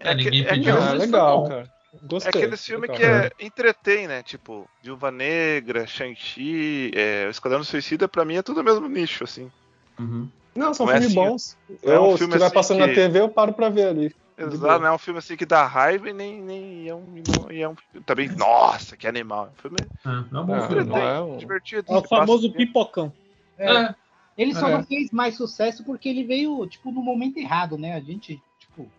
É, 0.00 0.08
que- 0.14 0.24
ninguém 0.24 0.40
é 0.42 0.44
que- 0.44 0.50
pediu. 0.50 0.74
Ah, 0.74 0.80
mas 0.80 0.88
foi 0.90 0.98
legal, 0.98 1.48
cara. 1.48 1.60
é 1.94 2.06
Gostei. 2.06 2.28
aquele 2.28 2.56
filme 2.56 2.86
legal. 2.88 2.96
que 2.98 3.04
é, 3.04 3.46
entretém, 3.46 4.06
né? 4.06 4.22
Tipo, 4.22 4.68
Viúva 4.82 5.10
Negra, 5.10 5.86
Shang-Chi, 5.86 6.90
é, 6.94 7.26
o 7.26 7.30
Esquadrão 7.30 7.64
Suicida, 7.64 8.06
pra 8.06 8.24
mim 8.24 8.36
é 8.36 8.42
tudo 8.42 8.60
o 8.60 8.64
mesmo 8.64 8.86
nicho, 8.88 9.24
assim. 9.24 9.50
Uhum. 9.98 10.28
Não, 10.54 10.72
são 10.72 10.86
Não 10.86 10.92
é 10.92 11.00
filmes 11.00 11.16
assim, 11.16 11.28
bons. 11.30 11.58
é 11.82 11.98
um 11.98 12.04
Eu, 12.06 12.12
se 12.12 12.18
filme 12.18 12.32
estiver 12.34 12.44
assim 12.46 12.54
passando 12.54 12.78
na 12.80 12.88
que- 12.88 12.94
TV, 12.94 13.20
eu 13.20 13.28
paro 13.28 13.52
pra 13.52 13.68
ver 13.68 13.88
ali. 13.88 14.14
Exato, 14.36 14.80
não 14.82 14.88
é 14.88 14.92
um 14.92 14.98
filme 14.98 15.18
assim 15.18 15.36
que 15.36 15.46
dá 15.46 15.64
raiva 15.66 16.10
e 16.10 16.12
nem, 16.12 16.40
nem 16.42 16.88
é 16.88 16.94
um. 16.94 17.04
E 17.50 17.60
é 17.62 17.68
um 17.68 17.76
também, 18.04 18.28
nossa, 18.30 18.96
que 18.96 19.06
animal. 19.06 19.46
É 19.46 19.48
um 19.50 19.62
filme 19.62 19.76
É, 20.04 20.08
é 20.08 20.38
um 20.40 20.44
bom 20.44 20.54
Ah, 20.54 20.66
filme. 20.68 20.84
não 20.84 20.96
é 20.98 21.20
um- 21.20 21.36
divertido. 21.36 21.92
É 21.92 21.96
o 21.96 22.02
famoso 22.02 22.48
passa- 22.48 22.56
pipocão. 22.58 23.12
É, 23.58 23.94
Ele 24.36 24.52
só 24.52 24.68
É. 24.68 24.72
não 24.72 24.82
fez 24.84 25.12
mais 25.12 25.36
sucesso 25.36 25.84
porque 25.84 26.08
ele 26.08 26.24
veio, 26.24 26.66
tipo, 26.66 26.90
no 26.90 27.00
momento 27.00 27.36
errado, 27.38 27.78
né? 27.78 27.94
A 27.94 28.00
gente, 28.00 28.42
tipo. 28.58 28.90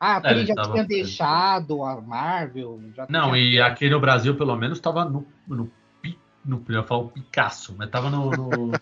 A 0.00 0.16
atriz 0.16 0.32
É, 0.32 0.38
ele 0.38 0.46
já 0.46 0.54
tava- 0.54 0.72
tinha 0.72 0.84
deixado 0.84 1.84
a 1.84 2.00
Marvel. 2.00 2.80
Já 2.96 3.06
Não, 3.10 3.32
tinha- 3.32 3.38
e 3.38 3.60
aqui 3.60 3.90
no 3.90 4.00
Brasil, 4.00 4.34
pelo 4.34 4.56
menos, 4.56 4.80
tava 4.80 5.04
no, 5.04 5.26
no, 5.46 5.70
no 6.44 6.62
eu 6.68 6.74
ia 6.76 6.82
falar 6.82 7.00
o 7.02 7.08
Picasso, 7.08 7.74
mas 7.78 7.90
tava 7.90 8.10
no, 8.10 8.30
no- 8.30 8.72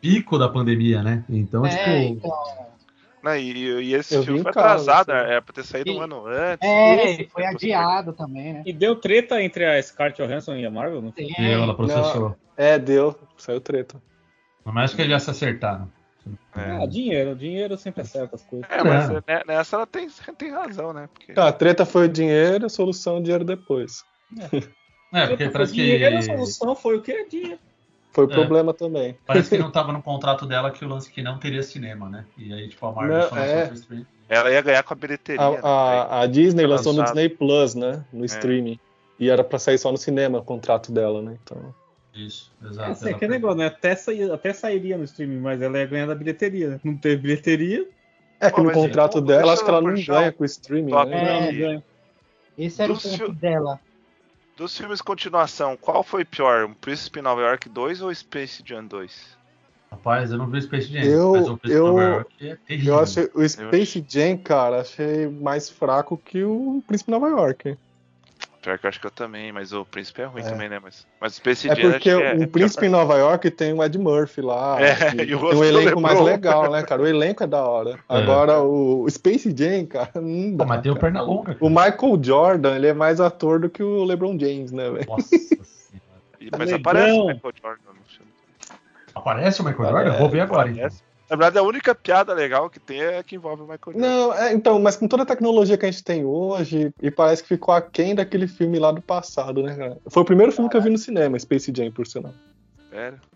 pico 0.00 0.38
da 0.38 0.48
pandemia, 0.48 1.02
né? 1.02 1.24
Então, 1.28 1.64
É, 1.66 1.70
tipo, 1.70 2.26
então. 2.26 2.68
Não, 3.22 3.34
e, 3.36 3.82
e 3.82 3.94
esse 3.94 4.14
Eu 4.14 4.22
filme 4.22 4.40
foi 4.42 4.50
atrasado, 4.50 5.10
assim. 5.10 5.32
é 5.32 5.40
pra 5.40 5.52
ter 5.52 5.64
saído 5.64 5.92
um 5.92 5.96
E- 5.96 6.04
ano 6.04 6.26
antes. 6.26 6.68
É, 6.68 7.04
Esse 7.10 7.24
foi 7.28 7.44
adiado 7.44 8.12
também, 8.12 8.52
né? 8.54 8.62
E 8.64 8.72
deu 8.72 8.94
treta 8.96 9.42
entre 9.42 9.64
a 9.64 9.82
Scarlett 9.82 10.22
Johansson 10.22 10.54
e 10.54 10.64
a 10.64 10.70
Marvel, 10.70 11.02
não 11.02 11.12
foi? 11.12 11.24
É, 11.36 11.52
ela 11.52 11.74
processou. 11.74 12.36
É, 12.56 12.78
deu. 12.78 13.18
Saiu 13.36 13.60
treta. 13.60 14.00
Mas 14.64 14.94
que 14.94 15.00
eles 15.02 15.10
já 15.12 15.18
se 15.18 15.30
acertaram. 15.30 15.90
É. 16.54 16.82
Ah, 16.82 16.86
dinheiro. 16.86 17.34
Dinheiro 17.34 17.76
sempre 17.76 18.02
acerta 18.02 18.36
as 18.36 18.44
coisas. 18.44 18.68
É, 18.70 18.84
mas 18.84 19.10
É. 19.10 19.14
né, 19.26 19.42
nessa 19.46 19.76
ela 19.76 19.86
tem, 19.86 20.08
tem 20.36 20.50
razão, 20.52 20.92
né? 20.92 21.08
Porque 21.12 21.32
Tá, 21.32 21.48
a 21.48 21.52
treta 21.52 21.84
foi 21.86 22.06
o 22.06 22.08
dinheiro, 22.12 22.66
a 22.66 22.68
solução 22.68 23.20
dinheiro 23.22 23.44
depois. 23.44 24.04
É, 24.38 24.44
porque 25.10 25.36
Treta 25.36 25.52
parece 25.52 25.74
foi 25.74 25.82
dinheiro, 25.82 26.16
a 26.16 26.18
que, 26.18 26.24
solução 26.24 26.76
foi 26.76 26.96
o 26.96 27.02
quê? 27.02 27.26
Dinheiro. 27.30 27.58
Foi 28.12 28.24
o 28.26 28.30
É. 28.30 28.34
problema 28.34 28.74
também. 28.74 29.16
parece 29.26 29.50
que 29.50 29.58
não 29.62 29.70
tava 29.70 29.92
no 29.92 30.02
contrato 30.02 30.46
dela 30.46 30.70
que 30.70 30.84
o 30.84 30.88
lance 30.88 31.10
que 31.10 31.22
não 31.22 31.38
teria 31.38 31.62
cinema, 31.62 32.08
né? 32.08 32.24
E 32.36 32.52
aí, 32.52 32.68
tipo, 32.68 32.84
a 32.86 32.92
Marvel 32.92 33.18
Não, 33.18 33.28
só 33.28 33.34
lançou 33.34 33.96
é. 33.96 34.02
ela 34.28 34.50
ia 34.50 34.60
ganhar 34.60 34.82
com 34.82 34.92
a 34.92 34.96
bilheteria. 34.96 35.40
A, 35.42 35.50
né? 35.50 35.58
a, 35.62 36.20
a 36.20 36.26
Disney 36.26 36.62
Foi 36.64 36.70
lançou 36.70 36.92
no 36.92 36.98
lançado. 37.00 37.14
Disney 37.14 37.28
Plus, 37.30 37.74
né? 37.74 38.04
No 38.12 38.24
streaming. 38.24 38.78
E 39.18 39.30
era 39.30 39.42
pra 39.42 39.58
sair 39.58 39.78
só 39.78 39.90
no 39.90 39.96
cinema 39.98 40.38
o 40.38 40.44
contrato 40.44 40.92
dela, 40.92 41.22
né? 41.22 41.36
Então. 41.42 41.74
Isso, 42.14 42.52
É, 42.62 42.66
exato. 42.66 42.90
assim, 42.92 43.06
Ela 43.06 43.16
aquele 43.16 43.28
foi- 43.32 43.38
negócio, 43.38 43.58
né? 43.58 43.66
Até, 43.66 43.94
sair, 43.96 44.30
até 44.30 44.52
sairia 44.52 44.98
no 44.98 45.04
streaming, 45.04 45.38
mas 45.40 45.62
ela 45.62 45.78
ia 45.78 45.86
ganhar 45.86 46.06
da 46.06 46.14
bilheteria, 46.14 46.68
né? 46.70 46.80
Não 46.84 46.96
teve 46.96 47.22
bilheteria, 47.22 47.86
É 48.40 48.50
que 48.50 48.56
Pô, 48.56 48.62
no 48.62 48.72
contrato 48.72 49.18
então, 49.18 49.26
dela, 49.26 49.40
deixa 49.42 49.54
acho 49.54 49.64
que 49.64 49.70
ela 49.70 49.80
não 49.80 49.94
ganha 49.94 50.32
com 50.32 50.42
o 50.42 50.46
streaming, 50.46 50.90
top 50.92 51.10
né? 51.10 51.20
não, 51.22 51.28
É. 51.28 51.40
não 51.52 51.58
ganha. 51.58 51.84
Esse 52.56 52.82
era 52.82 52.92
o 52.92 52.96
Dos 52.96 53.16
ponto 53.16 53.32
dela. 53.32 53.80
Dos 54.58 54.76
filmes 54.76 55.00
continuação, 55.00 55.76
qual 55.76 56.02
foi 56.02 56.24
pior? 56.24 56.64
Um 56.64 56.74
Príncipe 56.74 57.20
em 57.20 57.22
Nova 57.22 57.40
York 57.42 57.68
2 57.68 58.02
ou 58.02 58.12
Space 58.12 58.60
Jam 58.66 58.84
2? 58.84 59.38
Rapaz, 59.88 60.32
eu 60.32 60.36
não 60.36 60.48
vi 60.48 60.58
o 60.58 60.62
Space 60.62 60.88
Jam, 60.92 61.00
Eu- 61.04 61.32
mas 61.32 61.48
o 61.48 61.56
Space 61.58 61.74
eu- 61.74 61.86
Nova 61.86 62.02
York 62.02 62.48
é 62.48 62.56
terrível. 62.66 62.94
Eu 62.94 63.00
achei 63.00 63.30
o 63.32 63.48
Space 63.48 64.04
Jam, 64.08 64.36
cara, 64.36 64.80
achei 64.80 65.28
mais 65.28 65.70
fraco 65.70 66.16
que 66.16 66.42
o 66.42 66.82
Príncipe 66.88 67.08
Nova 67.08 67.28
York. 67.28 67.78
Pior 68.60 68.76
que 68.78 68.86
eu 68.86 68.88
acho 68.88 69.00
que 69.00 69.06
eu 69.06 69.10
também, 69.10 69.52
mas 69.52 69.72
o 69.72 69.84
Príncipe 69.84 70.20
é 70.22 70.24
ruim 70.24 70.42
É. 70.42 70.50
também, 70.50 70.68
né? 70.68 70.80
Mas, 70.82 71.06
mas 71.20 71.32
o 71.32 71.36
Space 71.36 71.68
É 71.70 71.74
Jam 71.76 71.90
porque 71.92 72.10
acho 72.10 72.18
que 72.20 72.24
é, 72.24 72.44
o 72.44 72.48
Príncipe 72.48 72.86
em 72.86 72.88
Nova 72.88 73.16
York 73.16 73.50
tem 73.52 73.72
o 73.72 73.82
Ed 73.84 73.96
Murphy 73.98 74.40
lá. 74.42 74.76
É, 74.82 75.14
e 75.14 75.30
e 75.30 75.34
o 75.34 75.38
tem 75.48 75.58
um 75.58 75.64
elenco 75.64 75.86
lembrou. 75.86 76.00
mais 76.00 76.20
legal, 76.20 76.70
né, 76.70 76.82
cara? 76.82 77.00
O 77.02 77.06
elenco 77.06 77.44
é 77.44 77.46
da 77.46 77.62
hora. 77.64 77.90
É. 77.92 77.96
Agora, 78.08 78.60
o 78.60 79.08
Space 79.08 79.54
Jam, 79.56 79.86
cara, 79.86 80.10
não 80.16 80.50
Pô, 80.50 80.56
dá, 80.58 80.64
mas 80.66 80.82
tem 80.82 80.90
o 80.90 80.94
cara. 80.96 81.06
Pernalonga. 81.06 81.56
O 81.60 81.68
Michael 81.68 82.18
Jordan, 82.20 82.74
ele 82.76 82.88
é 82.88 82.92
mais 82.92 83.20
ator 83.20 83.60
do 83.60 83.70
que 83.70 83.82
o 83.82 84.02
LeBron 84.04 84.38
James, 84.38 84.72
né, 84.72 84.90
velho? 84.90 85.06
Nossa 85.08 85.28
senhora. 85.38 85.68
Mas 86.58 86.70
Legal. 86.70 86.80
aparece 86.80 87.12
o 87.18 87.26
Michael 87.26 87.54
Jordan 87.62 87.88
no 87.88 88.04
filme. 88.06 88.32
Aparece 89.14 89.60
o 89.60 89.64
Michael 89.64 89.90
Jordan? 89.90 90.18
Vou 90.18 90.28
ver 90.30 90.40
agora, 90.40 90.68
então. 90.70 90.78
Aparece. 90.84 91.02
Na 91.30 91.36
verdade, 91.36 91.58
a 91.58 91.62
única 91.62 91.94
piada 91.94 92.32
legal 92.32 92.70
que 92.70 92.80
tem 92.80 93.02
é 93.02 93.22
que 93.22 93.36
envolve 93.36 93.62
o 93.62 93.66
Michael 93.66 93.80
Jordan. 93.84 94.00
Não, 94.00 94.32
é, 94.32 94.52
então, 94.54 94.80
mas 94.80 94.96
com 94.96 95.06
toda 95.06 95.24
a 95.24 95.26
tecnologia 95.26 95.76
que 95.76 95.84
a 95.84 95.90
gente 95.90 96.02
tem 96.02 96.24
hoje, 96.24 96.90
e 97.02 97.10
parece 97.10 97.42
que 97.42 97.48
ficou 97.48 97.74
aquém 97.74 98.14
daquele 98.14 98.48
filme 98.48 98.78
lá 98.78 98.90
do 98.90 99.02
passado, 99.02 99.62
né, 99.62 99.76
cara? 99.76 99.98
Foi 100.08 100.22
o 100.22 100.26
primeiro 100.26 100.52
filme 100.52 100.70
que 100.70 100.76
eu 100.76 100.80
vi 100.80 100.88
no 100.88 100.96
cinema, 100.96 101.38
Space 101.38 101.70
Jam, 101.74 101.92
por 101.92 102.06
sinal. 102.06 102.32
Sério? 102.90 103.20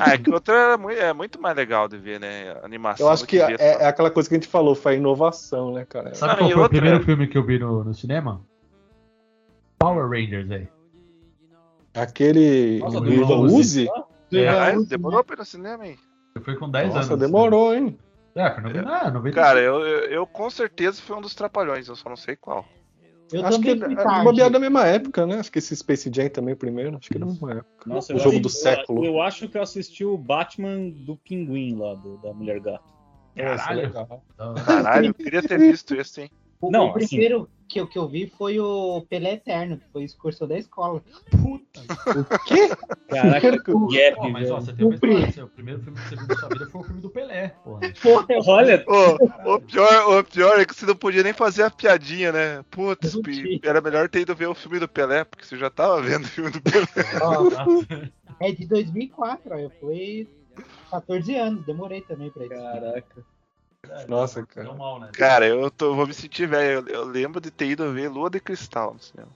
Ah, 0.00 0.14
é 0.14 0.18
que 0.18 0.30
o 0.30 0.32
outro 0.34 0.52
era 0.52 0.76
muito, 0.76 0.98
é 0.98 1.12
muito 1.12 1.40
mais 1.40 1.54
legal 1.54 1.86
de 1.86 1.96
ver, 1.96 2.18
né? 2.18 2.56
A 2.60 2.66
animação. 2.66 3.06
Eu 3.06 3.12
acho 3.12 3.22
do 3.22 3.28
que 3.28 3.38
é, 3.38 3.54
é 3.58 3.86
aquela 3.86 4.10
coisa 4.10 4.28
que 4.28 4.34
a 4.34 4.38
gente 4.38 4.48
falou, 4.48 4.74
foi 4.74 4.94
a 4.94 4.96
inovação, 4.96 5.72
né, 5.72 5.84
cara? 5.84 6.12
Sabe 6.14 6.32
Ah, 6.32 6.36
qual 6.38 6.50
foi 6.50 6.62
o 6.64 6.68
primeiro 6.68 7.04
filme 7.04 7.28
que 7.28 7.38
eu 7.38 7.44
vi 7.44 7.58
no, 7.58 7.84
no 7.84 7.94
cinema? 7.94 8.44
Power 9.78 10.08
Rangers, 10.08 10.50
aí. 10.50 10.66
Aquele 11.94 12.80
Nossa, 12.80 13.00
do 13.00 13.12
Ivan 13.12 13.22
Ivan 13.22 13.38
Uzi? 13.42 13.88
É, 14.32 14.48
Ah, 14.48 14.74
Uzi, 14.76 14.88
demorou 14.88 15.22
pra 15.22 15.36
ir 15.36 15.38
no 15.38 15.44
cinema, 15.44 15.86
hein? 15.86 15.96
Eu 16.36 16.42
fui 16.42 16.54
com 16.56 16.70
10 16.70 16.84
anos. 16.94 17.08
Nossa, 17.08 17.16
demorou, 17.16 17.74
hein? 17.74 17.98
É, 18.34 18.50
foi 18.60 18.70
no, 18.74 18.88
ah, 18.88 19.10
90. 19.10 19.34
Cara, 19.34 19.58
eu, 19.60 19.80
eu, 19.80 19.98
eu 20.10 20.26
com 20.26 20.50
certeza 20.50 21.00
fui 21.00 21.16
um 21.16 21.20
dos 21.22 21.34
trapalhões, 21.34 21.88
eu 21.88 21.96
só 21.96 22.10
não 22.10 22.16
sei 22.16 22.36
qual. 22.36 22.64
Eu 23.32 23.44
acho 23.46 23.58
que 23.60 23.74
fui 23.76 23.92
é 23.92 23.96
tarde. 23.96 24.24
bobeado 24.24 24.52
da 24.52 24.58
mesma 24.60 24.86
época, 24.86 25.26
né? 25.26 25.38
Acho 25.38 25.50
que 25.50 25.58
esse 25.58 25.74
Space 25.74 26.10
Jam 26.14 26.28
também 26.28 26.54
primeiro, 26.54 26.96
acho 26.98 27.08
que 27.08 27.16
é 27.16 27.20
da 27.20 27.24
mesma 27.26 27.52
época. 27.52 27.66
Nossa, 27.86 28.12
o 28.12 28.16
eu 28.16 28.20
jogo 28.20 28.34
acho- 28.34 28.42
do 28.42 28.46
eu- 28.48 28.50
século. 28.50 29.04
Eu, 29.04 29.22
acho 29.22 29.48
que 29.48 29.56
eu 29.56 29.62
assisti 29.62 30.04
o 30.04 30.18
Batman 30.18 30.90
do 30.90 31.16
Pinguim 31.16 31.76
lá, 31.76 31.94
do- 31.94 32.18
da 32.18 32.32
Mulher 32.34 32.60
Gato. 32.60 32.84
Nossa, 33.34 33.56
Caralho. 33.64 33.80
legal. 33.82 34.22
Caralho, 34.66 35.06
eu 35.06 35.14
queria 35.14 35.42
ter 35.42 35.58
visto 35.58 35.94
esse, 35.94 36.20
hein? 36.22 36.30
O, 36.60 36.70
Não, 36.70 36.88
o 36.88 36.92
primeiro 36.92 37.48
que, 37.68 37.80
eu, 37.80 37.86
que 37.86 37.98
eu 37.98 38.08
vi 38.08 38.26
foi 38.26 38.58
o 38.60 39.04
Pelé 39.08 39.34
Eterno, 39.34 39.78
que 39.78 39.84
foi 39.92 40.04
excursão 40.04 40.46
da 40.46 40.58
escola. 40.58 41.02
O 41.44 41.58
quê? 42.46 42.68
Caraca, 43.08 43.50
que 43.58 43.72
gap, 43.72 44.16
Pô, 44.16 44.28
mas 44.30 44.50
ó, 44.50 44.60
você 44.60 44.72
tem 44.72 44.86
uma 44.86 44.94
história. 44.94 45.26
assim, 45.26 45.42
O 45.42 45.48
primeiro 45.48 45.80
filme 45.82 45.98
que 45.98 46.08
você 46.08 46.16
viu 46.16 46.26
na 46.28 46.36
sua 46.36 46.48
vida 46.48 46.66
foi 46.66 46.80
o 46.80 46.84
filme 46.84 47.00
do 47.00 47.10
Pelé, 47.10 47.48
porra. 47.64 47.80
Porra, 48.02 48.26
Olha, 48.46 48.84
o, 49.44 49.60
pior, 49.60 50.18
o 50.18 50.24
pior 50.24 50.60
é 50.60 50.64
que 50.64 50.74
você 50.74 50.86
não 50.86 50.96
podia 50.96 51.22
nem 51.22 51.32
fazer 51.32 51.64
a 51.64 51.70
piadinha, 51.70 52.32
né? 52.32 52.64
Putz, 52.70 53.14
era 53.62 53.80
melhor 53.80 54.08
ter 54.08 54.20
ido 54.20 54.34
ver 54.34 54.46
o 54.46 54.54
filme 54.54 54.78
do 54.78 54.88
Pelé, 54.88 55.24
porque 55.24 55.44
você 55.44 55.56
já 55.56 55.70
tava 55.70 56.00
vendo 56.00 56.24
o 56.24 56.28
filme 56.28 56.50
do 56.50 56.60
Pelé. 56.60 56.86
ó, 57.20 57.46
é 58.40 58.52
de 58.52 58.66
2004, 58.66 59.54
ó, 59.54 59.58
eu 59.58 59.70
fui 59.80 60.28
14 60.90 61.34
anos, 61.34 61.64
demorei 61.64 62.00
também 62.02 62.30
pra 62.30 62.44
isso. 62.44 62.54
caraca. 62.54 63.35
Nossa, 64.08 64.44
cara. 64.46 64.68
Deu 64.68 64.76
mal, 64.76 65.00
né? 65.00 65.10
Cara, 65.12 65.46
eu 65.46 65.70
tô- 65.70 65.94
vou 65.94 66.06
me 66.06 66.14
sentir 66.14 66.46
velho. 66.46 66.86
Eu, 66.88 66.94
eu 66.94 67.04
lembro 67.04 67.40
de 67.40 67.50
ter 67.50 67.66
ido 67.66 67.92
ver 67.92 68.08
Lua 68.08 68.28
de 68.30 68.40
Cristal 68.40 68.94
no 68.94 69.00
cinema. 69.00 69.30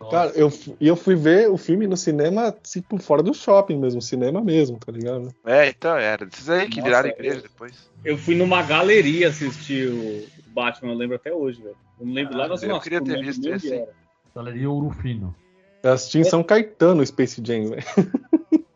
Nossa. 0.00 0.10
Cara, 0.10 0.30
eu, 0.34 0.50
e 0.80 0.88
eu 0.88 0.96
fui 0.96 1.14
ver 1.14 1.48
o 1.48 1.56
filme 1.56 1.86
no 1.86 1.96
cinema, 1.96 2.50
tipo, 2.52 2.98
fora 2.98 3.22
do 3.22 3.32
shopping 3.32 3.78
mesmo, 3.78 4.02
cinema 4.02 4.40
mesmo, 4.42 4.78
tá 4.78 4.90
ligado? 4.90 5.32
É, 5.44 5.68
então 5.68 5.96
era. 5.96 6.24
Esses 6.24 6.48
aí 6.48 6.68
que 6.68 6.76
Nossa, 6.78 6.84
viraram 6.88 7.08
eu- 7.08 7.14
igreja 7.14 7.40
depois. 7.42 7.90
Eu 8.04 8.18
fui 8.18 8.34
numa 8.34 8.62
galeria 8.62 9.28
assistir 9.28 9.88
o 9.88 10.26
Batman, 10.48 10.90
eu 10.92 10.96
lembro 10.98 11.16
até 11.16 11.32
hoje, 11.32 11.62
velho. 11.62 11.76
Eu 12.00 12.06
não 12.06 12.12
lembro 12.14 12.36
lá 12.36 12.48
na 12.48 12.54
eu 12.54 12.58
Zona 12.58 12.80
queria 12.80 13.00
ter 13.00 13.20
visto 13.20 13.48
esse. 13.48 13.84
Galeria 14.34 14.68
Ouro 14.68 14.90
Fino. 14.90 15.34
Eu 15.82 15.92
assisti 15.92 16.18
em 16.18 16.24
São 16.24 16.42
Caetano 16.42 17.04
Space 17.06 17.40
Jam, 17.44 17.70
velho. 17.70 17.82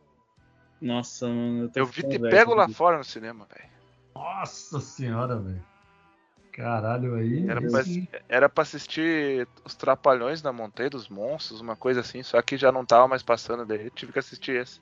Nossa, 0.81 1.27
mano. 1.27 1.64
Eu, 1.64 1.69
tô 1.71 1.81
Eu 1.81 1.87
vi 1.87 2.03
Te 2.03 2.19
velho, 2.19 2.31
Pego 2.31 2.55
lá 2.55 2.64
cara. 2.64 2.75
fora 2.75 2.99
no 2.99 3.05
cinema, 3.05 3.47
velho. 3.53 3.76
Nossa 4.17 4.81
senhora, 4.81 5.37
velho. 5.37 5.62
Caralho, 6.53 7.17
aí. 7.17 7.47
Era 7.47 7.61
pra, 7.61 7.85
era 8.29 8.49
pra 8.49 8.62
assistir 8.62 9.47
os 9.62 9.75
Trapalhões 9.75 10.43
na 10.43 10.53
Montanha 10.53 10.89
dos 10.89 11.07
Monstros, 11.07 11.61
uma 11.61 11.77
coisa 11.77 12.01
assim, 12.01 12.23
só 12.23 12.41
que 12.41 12.57
já 12.57 12.73
não 12.73 12.85
tava 12.85 13.07
mais 13.07 13.23
passando, 13.23 13.67
daí 13.67 13.85
eu 13.85 13.91
tive 13.91 14.12
que 14.12 14.19
assistir 14.19 14.53
esse. 14.62 14.81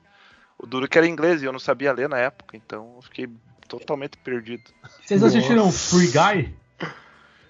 O 0.57 0.65
duro 0.65 0.87
que 0.87 0.97
era 0.97 1.05
inglês 1.05 1.41
e 1.41 1.45
eu 1.45 1.51
não 1.51 1.59
sabia 1.59 1.91
ler 1.91 2.07
na 2.07 2.17
época, 2.17 2.55
então 2.55 2.93
eu 2.95 3.01
fiquei 3.01 3.29
totalmente 3.67 4.17
perdido. 4.19 4.63
Vocês 5.03 5.21
assistiram 5.21 5.69
Free 5.69 6.07
Guy? 6.07 6.55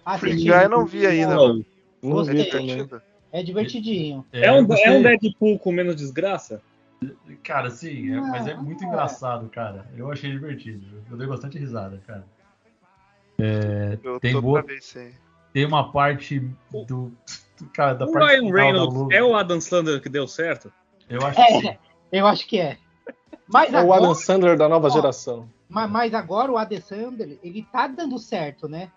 Ah, 0.04 0.18
Free. 0.18 0.36
Guy 0.36 0.50
eu 0.50 0.70
não 0.70 0.88
vi 0.88 1.06
ainda, 1.06 1.36
mano. 1.36 1.66
Não 2.02 2.12
Gostei. 2.12 2.36
vi. 2.36 2.44
Divertido. 2.50 3.02
É 3.32 3.44
divertidinho. 3.44 4.26
É, 4.32 4.52
um, 4.52 4.66
é 4.74 4.92
um 4.92 5.04
Deadpool 5.04 5.60
com 5.60 5.72
menos 5.72 5.96
desgraça? 5.96 6.64
Cara, 7.44 7.70
sim, 7.70 8.12
é- 8.14 8.22
mas 8.22 8.48
é 8.48 8.56
muito 8.56 8.84
é. 8.84 8.88
engraçado, 8.88 9.48
cara. 9.50 9.88
Eu 9.96 10.12
achei 10.12 10.32
divertido. 10.32 11.04
Eu 11.10 11.18
dei 11.18 11.28
bastante 11.28 11.58
risada, 11.58 12.02
cara. 12.08 12.26
Eu 14.04 14.20
Tem 14.20 14.34
tô 14.34 14.42
boa-. 14.42 14.64
Tem 15.54 15.66
uma 15.66 15.92
parte 15.92 16.40
do. 16.72 16.86
do- 16.86 17.18
Cara, 17.74 17.94
da 17.94 18.06
O 18.06 18.12
parte 18.12 18.36
Ryan 18.38 18.54
Reynolds 18.54 19.16
é 19.16 19.24
o 19.24 19.34
Adam 19.34 19.62
Sandler 19.62 20.02
que 20.02 20.10
deu 20.10 20.28
certo? 20.28 20.72
Eu 21.10 21.26
acho 21.26 21.38
que 21.42 21.60
sim. 21.62 21.68
É, 21.70 21.78
eu 22.12 22.28
acho 22.28 22.46
que 22.48 22.60
é. 22.60 22.78
Mas 23.48 23.74
É 23.74 23.78
o 23.78 23.80
agora, 23.80 24.02
Adam 24.02 24.16
Sandler 24.16 24.58
da 24.58 24.68
nova 24.68 24.88
Ó. 24.88 24.90
geração. 24.90 25.50
mas, 25.70 25.90
mas 25.90 26.14
agora 26.14 26.52
o 26.52 26.58
Adesandler, 26.58 27.40
ele 27.42 27.66
tá 27.72 27.88
dando 27.88 28.20
certo, 28.20 28.68
né? 28.68 28.92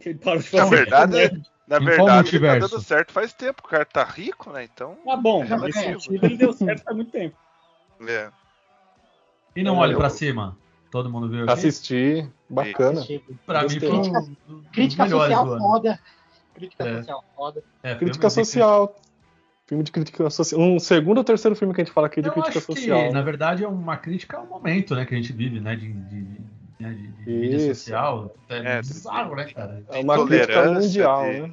Ele 0.00 0.16
parou 0.16 0.40
de 0.40 0.54
Na 0.54 0.62
fazer 0.62 0.76
verdade, 0.76 1.42
na 1.68 1.76
Em 1.76 1.84
qual 1.84 1.96
verdade, 2.06 2.36
ele 2.36 2.46
tá 2.46 2.58
dando 2.58 2.80
certo 2.80 3.12
faz 3.12 3.32
tempo. 3.32 3.62
O 3.64 3.68
cara 3.68 3.84
tá 3.84 4.02
rico, 4.04 4.50
né? 4.50 4.64
Então. 4.64 4.96
Tá 5.04 5.16
bom, 5.16 5.44
É, 5.44 5.68
é. 5.68 5.72
sentido 5.72 6.24
ele 6.24 6.36
deu 6.36 6.52
certo 6.52 6.82
faz 6.82 6.96
muito 6.96 7.12
tempo. 7.12 7.36
É. 8.06 8.30
E 9.54 9.62
não 9.62 9.76
olhe 9.76 9.94
pra 9.94 10.08
cima. 10.08 10.56
Todo 10.90 11.10
mundo 11.10 11.28
viu 11.28 11.42
aqui? 11.42 11.52
Assisti, 11.52 12.26
bacana. 12.48 13.02
Pra 13.44 13.62
mim 13.64 13.78
foi 13.80 13.90
um 13.90 14.62
Crítica 14.72 15.08
social 15.08 15.58
foda. 15.58 16.00
Crítica 16.54 16.88
É. 16.88 16.96
social 16.98 17.24
foda. 17.36 17.64
É, 17.82 17.94
Crítica 17.94 18.30
social. 18.30 18.96
Filme 19.66 19.84
de 19.84 19.92
crítica 19.92 20.30
social. 20.30 20.58
Um 20.58 20.78
segundo 20.78 21.18
ou 21.18 21.24
terceiro 21.24 21.54
filme 21.54 21.74
que 21.74 21.82
a 21.82 21.84
gente 21.84 21.92
fala 21.92 22.06
aqui 22.06 22.22
de 22.22 22.28
Eu 22.28 22.32
crítica 22.32 22.58
acho 22.58 22.72
social. 22.72 23.08
que, 23.08 23.10
na 23.10 23.20
verdade, 23.20 23.64
é 23.64 23.68
uma 23.68 23.98
crítica 23.98 24.38
ao 24.38 24.46
momento 24.46 24.94
né, 24.94 25.04
que 25.04 25.14
a 25.14 25.16
gente 25.18 25.30
vive, 25.34 25.60
né? 25.60 25.76
De, 25.76 25.92
de, 25.92 26.22
né, 26.78 26.90
de- 26.90 27.08
de 27.08 27.30
mídia 27.30 27.56
Isso. 27.56 27.66
social. 27.74 28.34
É, 28.48 28.56
É, 28.58 28.80
bizarro, 28.80 29.34
né, 29.36 29.44
cara? 29.52 29.82
É 29.90 30.00
uma 30.00 30.26
crítica 30.26 30.64
mundial, 30.72 31.24
de- 31.24 31.40
né? 31.42 31.50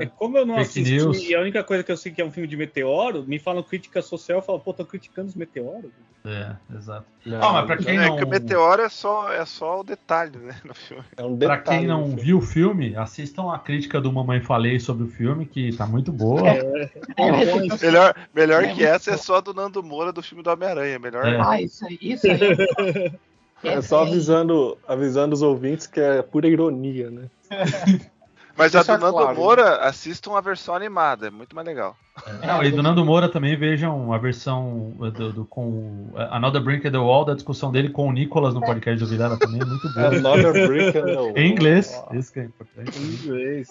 É, 0.00 0.06
como 0.06 0.38
eu 0.38 0.46
não 0.46 0.54
Fake 0.56 0.68
assisti 0.68 0.92
news. 0.96 1.22
e 1.24 1.34
a 1.34 1.40
única 1.40 1.64
coisa 1.64 1.82
que 1.82 1.90
eu 1.92 1.96
sei 1.96 2.12
que 2.12 2.20
é 2.22 2.24
um 2.24 2.30
filme 2.30 2.48
de 2.48 2.56
meteoro, 2.56 3.24
me 3.26 3.38
falam 3.38 3.62
crítica 3.62 4.00
social, 4.00 4.38
eu 4.38 4.42
falo, 4.42 4.60
pô, 4.60 4.72
tô 4.72 4.84
criticando 4.84 5.28
os 5.28 5.34
meteoros. 5.34 5.90
É, 6.24 6.56
exato. 6.76 7.06
Não, 7.24 7.42
Ah, 7.42 7.52
mas 7.52 7.66
pra 7.66 7.76
quem 7.76 7.96
é 7.96 8.06
não, 8.08 8.16
que 8.16 8.24
o 8.24 8.28
meteoro 8.28 8.82
é 8.82 8.88
só, 8.88 9.32
é 9.32 9.44
só 9.44 9.80
o 9.80 9.84
detalhe, 9.84 10.36
né? 10.38 10.56
No 10.64 10.74
filme. 10.74 11.04
É 11.16 11.22
um 11.22 11.36
pra 11.36 11.56
detalhe. 11.56 11.78
quem 11.80 11.86
não 11.88 12.16
viu 12.16 12.38
o 12.38 12.42
filme, 12.42 12.94
assistam 12.96 13.52
a 13.52 13.58
crítica 13.58 14.00
do 14.00 14.12
Mamãe 14.12 14.40
Falei 14.40 14.78
sobre 14.80 15.04
o 15.04 15.08
filme, 15.08 15.46
que 15.46 15.74
tá 15.76 15.86
muito 15.86 16.12
boa. 16.12 16.48
É, 16.48 16.82
mas- 17.16 17.80
Melhor, 17.82 18.14
melhor 18.34 18.64
É 18.64 18.74
que 18.74 18.84
essa 18.84 19.10
é 19.10 19.12
muito 19.12 19.24
só 19.24 19.36
a 19.36 19.40
do 19.40 19.54
Nando 19.54 19.82
Moura 19.82 20.12
do 20.12 20.22
filme 20.22 20.42
do 20.42 20.50
Homem-Aranha. 20.50 20.98
Melhor. 20.98 21.26
É. 21.26 21.40
Ah, 21.40 21.60
isso 21.60 21.84
aí, 21.86 21.98
isso 22.00 22.26
aí. 22.26 22.38
É 23.62 23.80
só 23.82 24.02
avisando, 24.02 24.78
avisando 24.86 25.34
os 25.34 25.42
ouvintes 25.42 25.86
que 25.86 26.00
é 26.00 26.22
pura 26.22 26.46
ironia, 26.48 27.10
né? 27.10 27.22
Mas 28.56 28.74
a 28.74 28.80
do 28.82 28.86
Deixa 28.86 28.98
Nando 28.98 29.16
claro. 29.16 29.36
Moura, 29.36 29.76
assistam 29.82 30.36
a 30.36 30.40
versão 30.40 30.74
animada, 30.74 31.28
é 31.28 31.30
muito 31.30 31.54
mais 31.54 31.64
legal. 31.64 31.96
Não, 32.44 32.60
e 32.64 32.72
do 32.72 32.82
Nando 32.82 33.04
Moura 33.04 33.28
também 33.28 33.56
vejam 33.56 34.12
a 34.12 34.18
versão 34.18 34.92
do, 34.98 35.32
do- 35.32 35.44
com 35.44 35.60
o 35.68 36.12
Another 36.16 36.60
Brink 36.60 36.84
in 36.86 36.90
the 36.90 36.98
Wall, 36.98 37.24
da 37.24 37.34
discussão 37.34 37.70
dele 37.70 37.88
com 37.90 38.08
o 38.08 38.12
Nicolas 38.12 38.54
no 38.54 38.60
podcast 38.60 38.98
do 38.98 39.08
Vilela 39.08 39.38
também, 39.38 39.60
é 39.62 39.64
muito 39.64 39.88
boa. 39.94 40.08
Another 40.08 40.66
Brick 40.66 40.88
in 40.98 41.02
the 41.04 41.14
Wall. 41.14 41.32
Em 41.38 41.52
inglês, 41.52 42.02
isso 42.14 42.32
que 42.32 42.40
é 42.40 42.44
importante. 42.46 42.98
Em 42.98 43.04
inglês. 43.04 43.68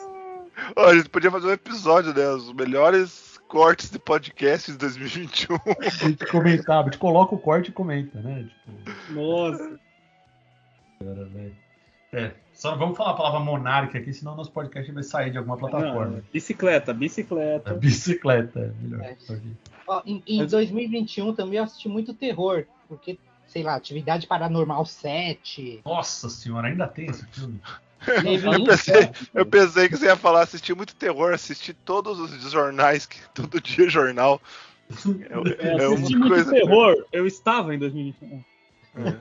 Ó, 0.74 0.86
a 0.86 0.96
gente 0.96 1.10
podia 1.10 1.32
fazer 1.32 1.48
um 1.48 1.52
episódio, 1.52 2.14
né? 2.14 2.30
Os 2.30 2.54
melhores 2.54 3.27
cortes 3.48 3.90
de 3.90 3.98
podcast 4.00 4.72
de 4.72 4.78
2021. 4.78 5.56
A 5.80 5.90
gente 5.90 6.26
comentava, 6.28 6.82
a 6.82 6.92
gente 6.92 6.98
coloca 7.00 7.34
o 7.36 7.40
corte 7.40 7.70
e 7.70 7.74
comenta, 7.74 8.20
né? 8.22 8.44
Tipo, 8.66 9.14
Nossa. 9.14 9.80
cara, 11.00 11.26
velho. 11.26 11.56
É, 12.14 12.32
só 12.54 12.72
não 12.72 12.80
vamos 12.80 12.98
falar 12.98 13.12
a 13.12 13.16
palavra 13.16 13.40
monarca 13.42 13.98
aqui, 13.98 14.14
senão 14.14 14.36
nosso 14.36 14.52
podcast 14.52 14.90
vai 14.92 15.04
sair 15.04 15.30
de 15.32 15.38
alguma 15.38 15.58
plataforma. 15.58 16.18
Não, 16.18 16.24
bicicleta, 16.32 16.92
É, 16.92 16.94
bicicleta. 16.94 17.74
bicicleta, 17.74 18.60
é 18.60 18.82
melhor. 18.84 19.02
É. 19.04 19.18
Ó, 19.88 20.02
em, 20.06 20.24
em 20.26 20.46
2021 20.46 21.34
também 21.34 21.58
eu 21.58 21.66
assisti 21.66 21.90
muito 21.90 22.14
terror, 22.14 22.66
porque, 22.88 23.20
sei 23.46 23.62
lá, 23.62 23.76
Atividade 23.76 24.26
Paranormal 24.26 24.86
7. 24.86 25.82
Nossa 25.86 26.30
senhora, 26.30 26.68
ainda 26.70 26.88
tem 26.88 27.08
esse 27.08 27.26
filme? 27.28 27.60
Eu 28.06 28.64
pensei, 28.66 29.10
eu 29.34 29.46
pensei 29.46 29.90
que 29.90 29.98
você 29.98 30.06
ia 30.06 30.16
falar 30.16 30.42
assistir 30.44 30.76
muito 30.76 30.96
terror, 30.96 31.34
assistir 31.34 31.74
todos 31.74 32.20
os 32.20 32.52
jornais, 32.52 33.06
que 33.06 33.18
todo 33.34 33.60
dia 33.62 33.90
jornal. 33.90 34.40
É, 34.90 35.68
É, 35.68 35.72
é 35.72 35.76
assisti 35.86 36.16
uma 36.16 36.28
muito 36.28 36.28
coisa. 36.28 36.52
terror, 36.52 37.06
eu 37.12 37.28
estava 37.28 37.74
em 37.76 37.80
2021. 37.80 38.44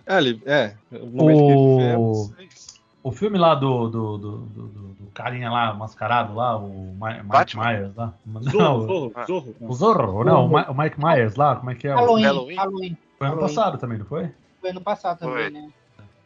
É, 0.06 0.18
é. 0.46 0.74
No 0.90 1.06
momento 1.06 1.36
que 1.38 1.52
O- 1.52 1.76
vivemos, 1.78 2.76
O 3.02 3.12
filme 3.12 3.38
lá 3.38 3.54
do, 3.54 3.88
do, 3.88 4.18
do, 4.18 4.36
do, 4.38 4.66
do- 4.68 4.88
do 4.94 5.06
carinha 5.12 5.50
lá, 5.50 5.72
mascarado 5.74 6.34
lá, 6.34 6.56
o 6.56 6.94
Mi- 6.94 7.22
Mike? 7.22 7.56
Myers 7.56 7.94
lá. 7.94 8.14
Não, 8.24 8.42
Zorro, 8.42 8.86
Zorro. 8.86 9.12
Zorro. 9.26 9.56
o 9.60 9.74
Zorro, 9.74 10.24
não, 10.24 10.46
o 10.46 10.48
Mi- 10.48 10.64
o 10.68 10.74
Mike 10.74 10.96
Myers 10.98 11.34
lá, 11.36 11.56
como 11.56 11.70
é 11.70 11.74
que 11.74 11.86
é? 11.88 11.94
Halloween, 11.94 12.24
Halloween? 12.24 12.56
Halloween. 12.56 12.96
Foi 13.18 13.26
ano 13.26 13.36
Halloween. 13.36 13.54
passado 13.54 13.78
também, 13.78 13.98
não 13.98 14.06
foi? 14.06 14.30
Foi 14.60 14.70
ano 14.70 14.80
passado 14.80 15.18
também, 15.20 15.34
Foi. 15.34 15.50
né? 15.50 15.68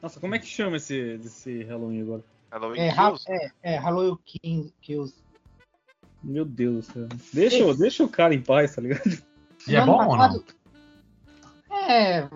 Nossa, 0.03 0.19
como 0.21 0.35
é 0.35 0.39
que 0.39 0.47
chama 0.47 0.77
esse, 0.79 1.21
esse 1.25 1.63
Halloween 1.65 2.01
agora? 2.03 2.23
Halloween 2.51 2.81
É, 2.81 2.93
Kills. 2.93 3.25
é, 3.29 3.51
é 3.63 3.77
Halloween 3.77 4.19
Kills. 4.25 4.75
Kills. 4.81 5.15
Meu 6.23 6.45
Deus 6.45 6.87
do 6.89 6.93
céu. 6.93 7.09
Deixa, 7.33 7.65
o- 7.67 7.75
deixa 7.75 8.05
o 8.05 8.09
cara 8.09 8.35
em 8.35 8.43
paz, 8.43 8.75
tá 8.75 8.83
ligado? 8.83 9.23
E 9.69 9.77
é 9.77 9.85
bom 9.85 10.07
ou 10.07 10.17
não? 10.17 10.45
É, 11.71 12.29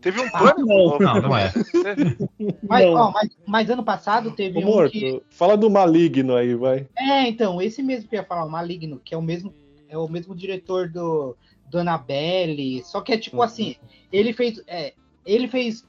Teve 0.00 0.20
um 0.20 0.26
Ah, 0.26 0.30
pânico. 0.40 0.60
não. 0.66 0.66
novo, 0.78 1.02
Não, 1.02 1.22
não 1.22 1.36
é. 1.36 1.52
Teve. 1.52 2.16
mas, 2.64 2.84
Não. 2.86 2.94
ó, 2.94 3.10
mas, 3.12 3.28
mas 3.46 3.70
ano 3.70 3.84
passado 3.84 4.32
teve 4.32 4.58
Ô, 4.58 4.62
um 4.62 4.64
Morto, 4.64 4.90
que. 4.90 5.22
fala 5.30 5.56
do 5.56 5.70
Maligno 5.70 6.34
aí, 6.34 6.54
vai. 6.56 6.88
É, 6.98 7.28
então, 7.28 7.62
esse 7.62 7.82
mesmo 7.84 8.08
que 8.08 8.16
eu 8.16 8.20
ia 8.20 8.26
falar, 8.26 8.44
o 8.44 8.50
Maligno, 8.50 8.98
que 8.98 9.14
é 9.14 9.16
o 9.16 9.22
mesmo, 9.22 9.54
é 9.88 9.96
o 9.96 10.08
mesmo 10.08 10.34
diretor 10.34 10.88
do, 10.88 11.36
do 11.70 11.78
Annabelle. 11.78 12.82
Só 12.82 13.00
que 13.00 13.12
é 13.12 13.16
tipo 13.18 13.36
Uhum. 13.36 13.42
assim, 13.44 13.76
ele 14.10 14.32
fez. 14.32 14.60
É, 14.66 14.92
ele 15.24 15.46
fez. 15.46 15.86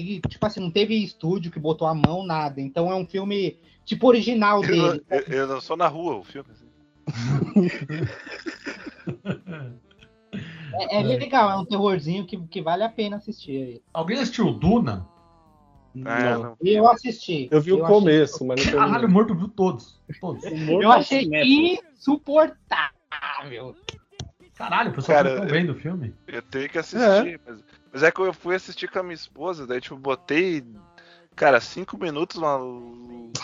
Ele, 0.00 0.20
tipo 0.28 0.44
assim, 0.46 0.60
não 0.60 0.70
teve 0.70 0.94
estúdio 0.94 1.50
que 1.52 1.58
botou 1.58 1.86
a 1.86 1.94
mão, 1.94 2.24
nada. 2.24 2.60
Então 2.60 2.90
é 2.90 2.94
um 2.94 3.06
filme 3.06 3.56
tipo 3.84 4.06
original 4.08 4.62
Ele, 4.64 4.72
dele. 4.72 5.04
ele- 5.10 5.24
ele 5.28 5.44
lançou 5.44 5.76
na 5.76 5.86
rua 5.88 6.16
o 6.16 6.24
filme. 6.24 6.48
assim. 6.52 6.66
É, 10.72 11.00
é 11.00 11.02
legal, 11.02 11.50
é 11.50 11.56
um 11.56 11.64
terrorzinho 11.64 12.24
que, 12.24 12.36
que 12.46 12.62
vale 12.62 12.84
a 12.84 12.88
pena 12.88 13.16
assistir 13.16 13.62
aí. 13.62 13.82
Alguém 13.92 14.18
assistiu 14.18 14.52
Duna? 14.52 15.06
Ah, 16.04 16.20
Não. 16.34 16.42
não. 16.42 16.56
Eu 16.62 16.88
assisti. 16.88 17.48
Eu 17.50 17.60
vi 17.60 17.72
o 17.72 17.84
achei- 17.84 17.94
começo, 17.94 18.44
mas 18.46 18.64
não 18.64 18.72
Caralho, 18.72 19.08
o 19.08 19.10
morto 19.10 19.34
viu 19.34 19.48
todos. 19.48 20.00
Todos. 20.20 20.44
Eu 20.44 20.92
achei 20.92 21.28
insuportável. 21.92 23.74
Caralho, 24.54 24.90
o 24.90 24.94
pessoal 24.94 25.18
Cara, 25.18 25.34
ficou 25.34 25.48
vendo 25.48 25.70
o 25.72 25.74
filme. 25.74 26.14
Eu 26.28 26.42
tenho 26.42 26.68
que 26.68 26.78
assistir, 26.78 27.40
Mas, 27.44 27.58
mas 27.92 28.02
é 28.02 28.10
que 28.10 28.20
eu 28.20 28.32
fui 28.32 28.54
assistir 28.54 28.88
com 28.90 28.98
a 28.98 29.02
minha 29.02 29.14
esposa, 29.14 29.66
daí 29.66 29.80
tipo, 29.80 29.96
botei, 29.96 30.64
cara, 31.34 31.60
cinco 31.60 31.98
minutos 31.98 32.36
uma 32.36 32.58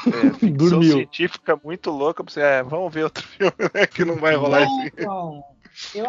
é, 0.06 0.32
ficção 0.38 0.82
científica 0.82 1.58
muito 1.62 1.90
louca, 1.90 2.22
pra 2.22 2.32
você, 2.32 2.40
é, 2.40 2.62
vamos 2.62 2.92
ver 2.92 3.04
outro 3.04 3.22
filme, 3.26 3.52
né, 3.74 3.86
que 3.86 4.04
não 4.04 4.16
vai 4.16 4.34
rolar 4.36 4.62
É, 4.62 4.64
assim. 4.64 4.86
então, 4.86 5.44
eu, 5.94 6.06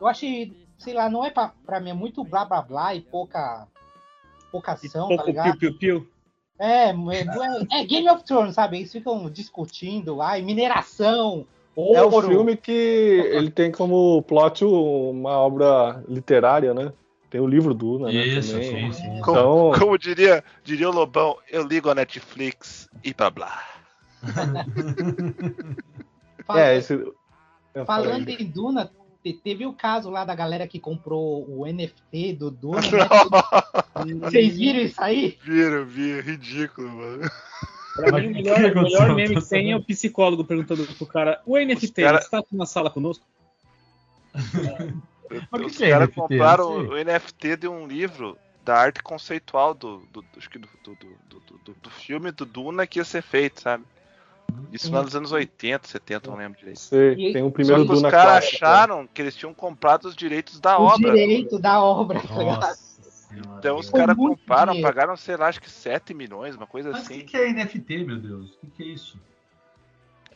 eu 0.00 0.06
achei, 0.06 0.52
sei 0.78 0.94
lá, 0.94 1.08
não 1.10 1.24
é 1.24 1.30
pra, 1.30 1.52
pra 1.64 1.80
mim, 1.80 1.90
é 1.90 1.94
muito 1.94 2.24
blá 2.24 2.44
blá 2.44 2.62
blá 2.62 2.94
e 2.94 3.00
pouca, 3.00 3.66
pouca 4.50 4.72
E 4.82 4.86
ação, 4.86 5.08
tá 5.08 5.16
pouco 5.16 5.26
ligado? 5.26 5.58
piu-piu-piu. 5.58 6.08
É, 6.58 6.90
é, 6.90 7.80
é 7.80 7.84
Game 7.84 8.08
of 8.08 8.22
Thrones, 8.24 8.54
sabe? 8.54 8.78
Eles 8.78 8.92
ficam 8.92 9.28
discutindo 9.28 10.14
lá, 10.14 10.38
e 10.38 10.42
mineração, 10.42 11.44
É 11.76 12.00
o 12.02 12.10
ouro. 12.12 12.28
filme 12.28 12.56
que 12.56 12.70
ele 12.70 13.50
tem 13.50 13.72
como 13.72 14.22
plot 14.22 14.64
uma 14.64 15.32
obra 15.32 16.02
literária, 16.08 16.72
né? 16.72 16.92
Tem 17.34 17.40
o 17.40 17.48
livro 17.48 17.74
Duna, 17.74 18.12
né? 18.12 18.24
Isso, 18.24 18.52
também. 18.52 18.92
sim, 18.92 18.94
sim. 19.02 19.20
Como, 19.20 19.40
Então, 19.40 19.72
como 19.76 19.98
diria, 19.98 20.44
diria 20.62 20.88
o 20.88 20.92
Lobão, 20.92 21.36
eu 21.50 21.66
ligo 21.66 21.90
a 21.90 21.94
Netflix 21.94 22.88
e 23.02 23.12
blá 23.12 23.28
blá. 23.28 23.60
É, 26.54 26.76
esse. 26.76 26.96
Falando 27.84 28.20
falei. 28.20 28.36
em 28.38 28.44
Duna, 28.44 28.88
te- 29.20 29.32
teve 29.32 29.66
o 29.66 29.72
caso 29.72 30.10
lá 30.10 30.24
da 30.24 30.32
galera 30.32 30.68
que 30.68 30.78
comprou 30.78 31.44
o 31.50 31.66
NFT 31.66 32.34
do 32.34 32.52
Duna, 32.52 32.80
né? 32.82 33.08
Vocês 34.30 34.56
viram 34.56 34.78
isso 34.78 35.02
aí? 35.02 35.36
Viram, 35.42 35.84
viram, 35.86 36.22
ridículo, 36.22 36.88
mano. 36.88 37.28
Pra 37.96 38.20
mim, 38.20 38.28
o 38.28 38.30
melhor, 38.30 38.58
o 38.58 38.82
melhor 38.82 39.14
meme 39.16 39.34
que 39.34 39.48
tem 39.48 39.72
é 39.72 39.76
o 39.76 39.82
psicólogo 39.82 40.44
perguntando 40.44 40.86
pro 40.86 41.06
cara: 41.06 41.42
O 41.44 41.58
NFT, 41.58 42.00
cara- 42.00 42.18
está 42.18 42.38
aqui 42.38 42.54
na 42.54 42.64
sala 42.64 42.90
conosco? 42.90 43.26
Mas 45.50 45.60
o 45.60 45.64
que 45.64 45.70
Os 45.70 45.76
que 45.76 45.84
é 45.84 45.90
caras 45.90 46.08
NFT? 46.08 46.20
compraram 46.20 46.68
sei. 46.80 46.88
o 46.88 47.04
NFT 47.04 47.56
de 47.56 47.68
um 47.68 47.86
livro 47.86 48.36
da 48.64 48.76
arte 48.76 49.02
conceitual 49.02 49.74
do, 49.74 49.98
do, 50.12 50.22
do, 50.22 50.28
acho 50.38 50.48
que 50.48 50.58
do, 50.58 50.68
do, 50.82 50.94
do, 50.94 51.40
do- 51.64 51.74
do 51.82 51.90
filme 51.90 52.30
do 52.30 52.44
Duna 52.46 52.86
que 52.86 52.98
ia 52.98 53.04
ser 53.04 53.22
feito, 53.22 53.60
sabe? 53.60 53.84
Isso 54.72 54.92
lá 54.92 55.02
nos 55.02 55.14
anos 55.16 55.32
80, 55.32 55.86
70, 55.88 56.30
não 56.30 56.36
lembro 56.36 56.58
direito. 56.58 56.80
E- 56.94 57.32
tem 57.32 57.42
um 57.42 57.46
Só 57.48 57.52
primeiro 57.52 57.86
que 57.86 57.92
os 57.92 58.02
caras 58.02 58.22
clássico, 58.24 58.54
acharam 58.56 59.06
que 59.06 59.20
eles 59.22 59.34
tinham 59.36 59.52
comprado 59.54 60.06
os 60.06 60.16
direitos 60.16 60.60
da 60.60 60.78
O 60.78 60.84
obra. 60.84 61.12
direito 61.12 61.58
da 61.58 61.82
obra, 61.82 62.20
tá? 62.20 62.34
Nossa. 62.34 62.84
Então 63.58 63.78
os 63.78 63.90
caras 63.90 64.16
compraram, 64.16 64.72
dinheiro. 64.74 64.88
pagaram, 64.88 65.16
sei 65.16 65.36
lá, 65.36 65.48
acho 65.48 65.60
que 65.60 65.70
7 65.70 66.14
milhões, 66.14 66.54
uma 66.56 66.66
coisa 66.66 66.90
Mas 66.90 67.00
o 67.02 67.04
assim. 67.04 67.18
que, 67.20 67.24
que 67.24 67.36
é 67.36 67.48
NFT, 67.52 68.04
meu 68.04 68.16
Deus? 68.18 68.50
O 68.54 68.58
que, 68.60 68.66
que 68.68 68.82
é 68.82 68.86
isso? 68.86 69.18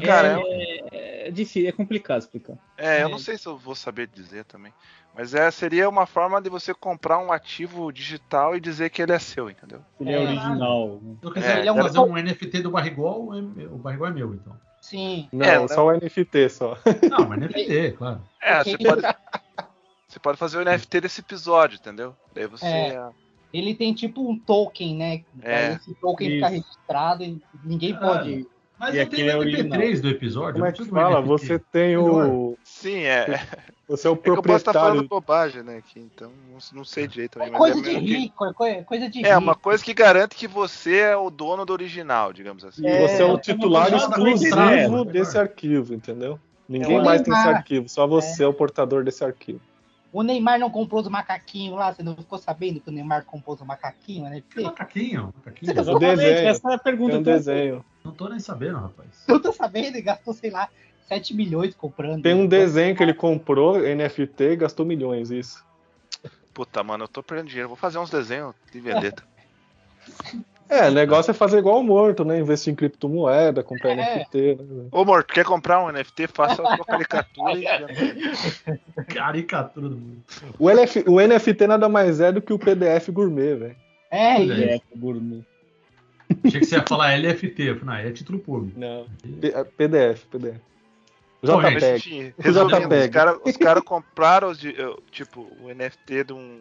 Cara, 0.05 0.41
é, 0.47 1.29
é 1.29 1.31
difícil, 1.31 1.69
é 1.69 1.73
complicado 1.73 2.21
explicar. 2.21 2.57
É, 2.77 3.03
eu 3.03 3.09
É. 3.09 3.11
não 3.11 3.19
sei 3.19 3.37
se 3.37 3.47
eu 3.47 3.57
vou 3.57 3.75
saber 3.75 4.07
dizer 4.07 4.45
também. 4.45 4.73
Mas 5.15 5.35
é, 5.35 5.51
seria 5.51 5.89
uma 5.89 6.07
forma 6.07 6.41
de 6.41 6.49
você 6.49 6.73
comprar 6.73 7.19
um 7.19 7.33
ativo 7.33 7.91
digital 7.91 8.55
e 8.57 8.61
dizer 8.61 8.91
que 8.91 9.03
ele 9.03 9.13
é 9.13 9.19
seu, 9.19 9.51
entendeu? 9.51 9.81
Ele 10.01 10.11
é, 10.11 10.15
É. 10.15 10.19
original. 10.21 11.01
Então, 11.03 11.33
quer 11.33 11.41
É, 11.41 11.43
dizer, 11.43 11.59
ele 11.59 11.69
é 11.69 11.73
um- 11.73 11.83
fazer 11.83 11.99
um 11.99 12.17
NFT 12.17 12.63
do 12.63 12.71
Barrigol, 12.71 13.35
é- 13.35 13.65
o 13.67 13.79
Barrigol 13.79 14.07
é 14.07 14.11
meu, 14.13 14.33
então. 14.35 14.57
Sim. 14.81 15.29
Não, 15.33 15.45
É, 15.45 15.67
só 15.69 15.85
o 15.87 15.91
NFT 15.93 16.49
só. 16.49 16.79
Não, 17.11 17.29
mas 17.29 17.41
NFT, 17.41 17.93
claro. 17.99 18.23
É, 18.41 18.63
você 18.63 18.79
pode, 18.79 19.03
você 20.07 20.19
pode 20.21 20.39
fazer 20.39 20.59
o 20.59 20.63
NFT 20.63 21.01
desse 21.01 21.21
episódio, 21.21 21.77
entendeu? 21.77 22.15
Daí 22.33 22.47
você. 22.47 22.65
É. 22.67 23.09
Ele 23.53 23.75
tem 23.75 23.93
tipo 23.95 24.31
um 24.31 24.39
token, 24.39 24.97
né? 24.97 25.25
É. 25.43 25.73
Esse 25.73 25.95
token 25.95 26.31
fica 26.31 26.47
Isso. 26.47 26.55
registrado 26.63 27.25
e 27.25 27.43
ninguém 27.65 27.95
Caralho. 27.95 28.19
pode. 28.45 28.47
Mas 28.79 28.95
E 28.95 28.97
não 28.99 29.03
aquele 29.05 29.23
tem 29.23 29.31
é 29.31 29.37
o 29.37 29.39
original. 29.41 29.79
MP3 29.81 30.01
do 30.01 30.09
episódio. 30.09 30.53
Como 30.55 30.67
é 30.67 30.73
que 30.73 30.85
fala? 30.85 31.21
Você 31.21 31.59
tem 31.59 31.97
o. 31.97 32.57
Sim, 32.63 33.03
é. 33.03 33.41
Você 33.89 34.07
é 34.07 34.11
o 34.11 34.15
É 34.15 34.17
que 34.19 34.29
eu 34.31 34.35
posso 34.43 34.57
estar 34.59 34.73
proprietário. 34.73 34.81
falando 34.97 35.09
bobagem, 35.09 35.63
né? 35.63 35.79
Aqui, 35.79 35.99
então 35.99 36.31
não, 36.75 36.85
sei 36.85 37.07
direito 37.09 37.33
também. 37.39 37.49
É 37.55 37.57
coisa 37.57 37.79
é 37.81 37.83
de 37.83 37.99
rico, 37.99 38.45
é 38.45 38.53
coi- 38.53 38.83
coisa 38.85 39.09
de 39.09 39.25
É, 39.25 39.29
rico. 39.31 39.39
uma 39.39 39.55
coisa 39.55 39.83
que 39.83 39.95
garante 39.95 40.37
que 40.37 40.47
você 40.47 40.99
é 40.99 41.17
o 41.17 41.31
dono 41.31 41.65
do 41.65 41.73
original, 41.73 42.33
digamos 42.33 42.65
assim. 42.65 42.87
É, 42.87 43.09
Você 43.09 43.23
é 43.23 43.25
o 43.25 43.31
uma 43.31 43.39
titular 43.41 43.89
coisa 43.91 44.05
exclusivo 44.05 45.05
desse 45.07 45.39
arquivo, 45.39 45.95
entendeu? 45.95 46.39
Ninguém 46.69 46.99
É, 46.99 47.03
mais 47.03 47.23
tem 47.23 47.33
esse 47.33 47.49
arquivo, 47.49 47.89
só 47.89 48.07
você 48.07 48.43
é. 48.45 48.47
o 48.47 48.53
portador 48.53 49.03
desse 49.03 49.25
arquivo. 49.25 49.61
O 50.13 50.23
Neymar 50.23 50.59
não 50.59 50.71
comprou 50.71 51.01
os 51.03 51.09
macaquinhos 51.09 51.77
lá, 51.77 51.93
você 51.93 52.03
não 52.03 52.17
ficou 52.17 52.39
sabendo 52.39 52.81
que 52.81 52.89
o 52.89 52.93
Neymar 52.93 53.25
comprou 53.27 53.55
os 53.55 53.63
macaquinhos, 53.63 54.31
né? 54.31 54.43
Que 54.49 54.63
macaquinho, 54.63 55.33
macaquinho. 55.37 55.75
Você 55.75 55.91
O 55.91 55.99
desenho. 55.99 56.49
Essa 56.49 56.71
é 56.71 56.75
a 56.75 56.79
pergunta 56.79 57.13
Tem 57.13 57.21
um 57.21 57.25
que 57.25 57.31
eu- 57.31 57.35
desenho. 57.35 57.85
Não 58.05 58.13
tô 58.13 58.29
nem 58.29 58.41
sabendo, 58.41 58.79
rapaz. 58.79 59.25
Eu 59.29 59.41
tô 59.41 59.53
sabendo, 59.53 59.89
ele 59.89 60.01
gastou, 60.01 60.33
sei 60.33 60.51
lá, 60.51 60.71
7 61.07 61.35
milhões 61.35 61.75
comprando. 61.75 62.23
Tem 62.23 62.35
um 62.35 62.47
desenho 62.47 62.97
que 62.97 63.03
ele 63.03 63.13
comprou, 63.13 63.79
NFT, 63.79 64.45
e 64.53 64.57
gastou 64.57 64.87
milhões, 64.87 65.31
isso. 65.31 65.63
Puta, 66.55 66.83
mano, 66.83 67.05
eu 67.05 67.09
tô 67.09 67.23
perdendo 67.23 67.49
dinheiro. 67.49 67.69
Vou 67.69 67.77
fazer 67.77 67.99
uns 67.99 68.11
desenhos 68.11 68.55
de 68.73 68.81
vender. 68.81 69.15
É, 70.69 70.89
o 70.89 70.93
negócio 70.93 71.31
é 71.31 71.35
fazer 71.35 71.59
igual 71.59 71.81
o 71.81 71.83
morto, 71.85 72.25
né? 72.25 72.39
Investir 72.39 72.73
em 72.73 72.77
criptomoeda, 72.77 73.63
comprar 73.63 73.91
É. 73.93 73.95
NFT. 74.19 74.57
Né? 74.61 74.89
Ô, 74.93 75.05
Morto, 75.05 75.33
quer 75.33 75.45
comprar 75.45 75.83
um 75.83 75.91
NFT? 75.91 76.27
Faça 76.29 76.63
a 76.63 76.77
sua 76.77 76.85
caricatura 76.85 77.53
e 77.55 77.63
já- 77.63 77.79
Caricatura 79.09 79.89
do 79.89 79.97
mundo. 79.97 80.23
O, 80.59 80.69
LF 80.71 81.05
o 81.07 81.21
NFT 81.21 81.67
nada 81.67 81.89
mais 81.89 82.21
é 82.21 82.31
do 82.33 82.43
que 82.43 82.53
o 82.53 82.59
PDF 82.59 83.09
gourmet, 83.11 83.55
velho. 83.55 83.77
É, 84.11 84.35
Olha 84.37 84.43
isso. 84.43 84.53
aí. 84.53 84.65
É, 84.71 84.81
gourmet. 84.97 85.43
Achei 86.45 86.61
que 86.61 86.67
você 86.67 86.77
ia 86.77 86.85
falar 86.87 87.15
LFT. 87.17 87.63
Eu 87.63 87.79
falei, 87.79 88.03
Não, 88.05 88.09
é 88.11 88.13
título 88.13 88.39
público. 88.39 88.79
Não. 88.79 89.07
P- 89.41 89.65
PDF, 89.77 90.25
PDF. 90.31 90.57
JPEG. 91.43 92.35
JPEG. 92.39 93.09
os 93.09 93.11
caras 93.11 93.57
cara 93.57 93.81
compraram 93.83 94.53
tipo, 95.11 95.47
o 95.63 95.69
NFT 95.73 96.25
de 96.25 96.33
um, 96.33 96.59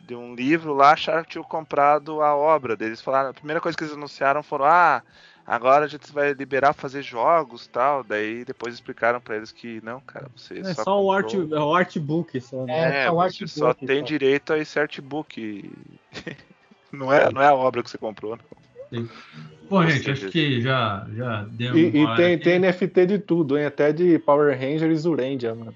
de 0.00 0.14
um 0.14 0.34
livro 0.34 0.74
lá, 0.74 0.92
acharam 0.92 1.22
que 1.24 1.30
tinham 1.30 1.44
comprado 1.44 2.20
a 2.22 2.34
obra 2.36 2.76
deles. 2.76 3.00
Falaram, 3.00 3.30
a 3.30 3.34
primeira 3.34 3.60
coisa 3.60 3.76
que 3.76 3.84
eles 3.84 3.94
anunciaram 3.94 4.42
foram, 4.42 4.64
ah, 4.66 5.02
agora 5.46 5.84
a 5.84 5.88
gente 5.88 6.12
vai 6.12 6.32
liberar 6.32 6.72
fazer 6.74 7.02
jogos 7.02 7.66
tal. 7.66 8.02
Daí 8.04 8.44
depois 8.44 8.74
explicaram 8.74 9.20
pra 9.20 9.36
eles 9.36 9.52
que 9.52 9.80
não, 9.82 10.00
cara, 10.00 10.28
você 10.36 10.62
É 10.64 10.74
só, 10.74 10.84
só 10.84 11.02
o, 11.02 11.12
art, 11.12 11.34
é 11.34 11.38
o 11.60 11.74
artbook. 11.74 12.40
Só, 12.40 12.66
né? 12.66 12.80
É, 12.80 13.06
É, 13.06 13.06
só 13.06 13.14
o 13.14 13.20
você 13.20 13.46
só 13.46 13.72
artbook, 13.72 13.86
tem 13.86 14.00
só. 14.00 14.04
direito 14.04 14.52
a 14.52 14.58
esse 14.58 14.78
artbook. 14.78 15.70
não, 16.92 17.12
é, 17.12 17.30
não 17.32 17.40
é 17.42 17.46
a 17.46 17.54
obra 17.54 17.82
que 17.82 17.90
você 17.90 17.98
comprou. 17.98 18.36
Não. 18.90 19.08
Bom, 19.68 19.84
Com 19.84 19.86
gente, 19.86 20.02
certeza. 20.02 20.12
acho 20.12 20.28
que 20.28 20.60
já, 20.60 21.06
já 21.14 21.44
deu 21.44 21.76
E, 21.76 22.02
e 22.02 22.14
tem, 22.16 22.38
tem 22.38 22.58
NFT 22.58 23.06
de 23.06 23.18
tudo, 23.18 23.56
hein? 23.58 23.66
Até 23.66 23.92
de 23.92 24.18
Power 24.18 24.56
Ranger 24.58 24.90
e 24.90 24.96
Zurendia, 24.96 25.54
mano. 25.54 25.74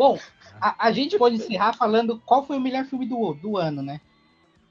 Bom, 0.00 0.18
a, 0.58 0.86
a 0.86 0.92
gente 0.92 1.18
pode 1.18 1.34
encerrar 1.34 1.74
falando 1.74 2.18
qual 2.24 2.46
foi 2.46 2.56
o 2.56 2.60
melhor 2.60 2.86
filme 2.86 3.04
do, 3.04 3.34
do 3.34 3.58
ano, 3.58 3.82
né? 3.82 4.00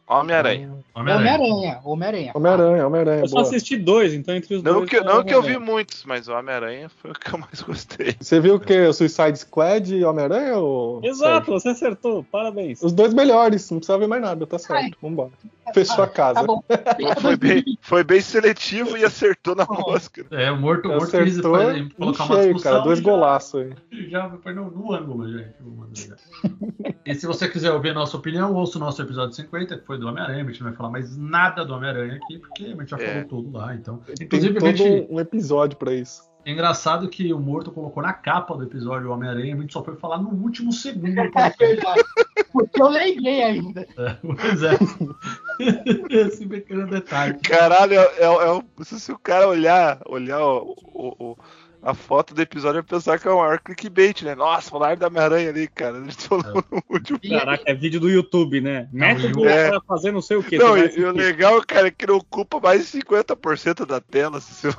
Homem-Aranha. 0.10 0.72
Homem-Aranha. 0.96 1.80
Homem-Aranha. 1.84 2.32
Homem-Aranha. 2.34 2.88
Homem-Aranha. 2.88 3.20
Eu 3.22 3.28
só 3.28 3.36
boa. 3.38 3.48
assisti 3.48 3.78
dois, 3.78 4.14
então 4.14 4.36
entre 4.36 4.56
os 4.56 4.64
Não 4.64 4.74
dois. 4.80 4.90
que, 4.90 4.98
é 4.98 5.04
não 5.04 5.24
que 5.24 5.34
eu 5.34 5.42
vi 5.42 5.58
muitos, 5.58 6.04
mas 6.04 6.28
o 6.28 6.34
Homem-Aranha 6.34 6.90
foi 6.90 7.12
o 7.12 7.14
que 7.14 7.34
eu 7.34 7.38
mais 7.40 7.62
gostei. 7.62 8.16
Você 8.20 8.40
viu 8.40 8.56
o 8.56 8.60
que? 8.60 8.78
O 8.88 8.92
Suicide 8.94 9.38
Squad 9.40 9.96
e 9.96 10.04
Homem-Aranha? 10.04 10.58
ou- 10.58 11.00
Exato, 11.04 11.52
você 11.52 11.70
acertou. 11.70 12.24
Parabéns. 12.24 12.82
Os 12.82 12.92
dois 12.92 13.14
melhores, 13.14 13.70
não 13.70 13.78
precisa 13.78 13.98
ver 14.00 14.08
mais 14.08 14.22
nada, 14.22 14.46
tá 14.48 14.58
certo. 14.58 14.98
Vambora. 15.02 15.30
Fechou 15.72 16.04
a 16.04 16.08
casa. 16.08 16.40
Tá 16.40 16.44
bom. 16.48 16.64
Foi 17.22 17.36
bem, 17.38 17.64
foi 17.80 18.04
bem 18.04 18.20
seletivo 18.22 18.98
e 18.98 19.06
acertou 19.06 19.54
na 19.56 19.66
mosca. 19.70 20.26
É, 20.32 20.50
o 20.52 20.58
morto, 20.58 20.88
morto 20.88 21.04
Acertou 21.04 21.72
em 21.72 21.88
colocar 21.90 22.24
uma 22.24 22.36
cheio, 22.36 22.46
discussão 22.56 22.72
cara. 22.72 22.84
Dois 22.84 22.98
já- 22.98 23.04
golaços 23.06 23.62
aí. 23.62 24.10
Já 24.10 24.30
foi 24.42 24.54
no, 24.54 24.72
no 24.72 24.92
ângulo, 24.92 25.32
gente. 25.32 25.54
e 27.06 27.14
se 27.14 27.28
você 27.28 27.48
quiser 27.48 27.72
ouvir 27.72 27.90
a 27.92 27.94
nossa 27.94 28.18
opinião, 28.18 28.52
ouça 28.56 28.78
o 28.78 28.82
nosso 28.82 29.00
episódio 29.02 29.36
50, 29.36 29.78
que 29.78 29.86
foi 29.86 29.99
do 30.00 30.08
Homem-Aranha. 30.08 30.44
A 30.44 30.48
gente 30.48 30.62
não 30.62 30.70
vai 30.70 30.78
falar 30.78 30.90
mais 30.90 31.18
nada 31.18 31.64
do 31.66 31.74
Homem-Aranha 31.74 32.16
aqui, 32.16 32.40
porque 32.40 32.64
a 32.66 32.68
gente 32.70 32.90
já 32.90 32.98
É. 32.98 33.08
falou 33.24 33.28
tudo 33.28 33.58
lá. 33.58 33.76
Então, 33.76 33.98
Tem 33.98 34.16
inclusive, 34.26 34.58
a 34.58 34.60
todo 34.62 34.76
gente, 34.76 35.08
um 35.14 35.20
episódio 35.20 35.78
pra 35.78 35.94
isso. 35.94 36.22
é 36.46 36.52
engraçado 36.52 37.08
que 37.10 37.32
o 37.34 37.40
Morto 37.40 37.72
colocou 37.72 38.02
na 38.02 38.14
capa 38.14 38.56
do 38.56 38.64
episódio 38.64 39.08
do 39.08 39.14
Homem-Aranha, 39.14 39.56
a 39.56 39.58
gente 39.60 39.74
só 39.74 39.84
foi 39.84 39.96
falar 39.98 40.18
no 40.20 40.30
último 40.30 40.72
segundo 40.72 41.14
do 41.14 41.22
É 41.22 41.30
podcast. 41.32 42.06
Porque 42.52 42.82
eu 42.82 42.88
lembrei 42.90 43.44
ainda. 43.44 43.88
Pois 44.22 44.64
é. 44.64 44.72
Esse 46.10 46.48
pequeno 46.48 46.88
detalhe. 46.88 47.38
Caralho, 47.40 47.94
é, 47.94 47.98
é, 47.98 48.26
é 48.26 48.84
se, 48.84 49.00
se 49.00 49.12
o 49.12 49.20
cara 49.20 49.48
olhar, 49.48 50.00
olhar 50.08 50.40
o, 50.42 50.76
o- 50.94 51.16
o- 51.32 51.38
a 51.82 51.94
foto 51.94 52.34
do 52.34 52.42
episódio, 52.42 52.82
vai 52.82 52.84
pensar 52.84 53.20
que 53.20 53.28
é 53.28 53.32
o 53.32 53.40
maior 53.40 53.60
clickbait, 53.60 54.22
né? 54.24 54.36
Nossa, 54.36 54.70
falaram 54.70 54.98
da 54.98 55.08
Homem-Aranha 55.08 55.50
ali, 55.50 55.68
cara. 55.68 55.98
A 55.98 56.04
gente 56.04 56.28
falou 56.28 56.64
no 56.72 56.84
último. 56.90 57.20
Caraca, 57.20 57.64
é 57.66 57.74
vídeo 57.74 58.00
do 58.00 58.10
YouTube, 58.10 58.62
né? 58.62 58.90
Método 58.92 59.48
é. 59.48 59.70
pra 59.70 59.82
fazer 59.82 60.12
não 60.12 60.22
sei 60.22 60.38
o 60.38 60.44
que. 60.44 60.58
Não, 60.58 60.78
e, 60.78 61.00
e 61.00 61.04
o 61.06 61.12
legal, 61.12 61.62
cara, 61.66 61.88
é 61.88 61.92
que 61.92 62.06
não 62.06 62.18
ocupa 62.18 62.60
mais 62.60 62.92
de 62.92 63.00
50% 63.00 63.86
da 63.86 64.02
tela. 64.02 64.42
Se 64.42 64.54
você... 64.54 64.78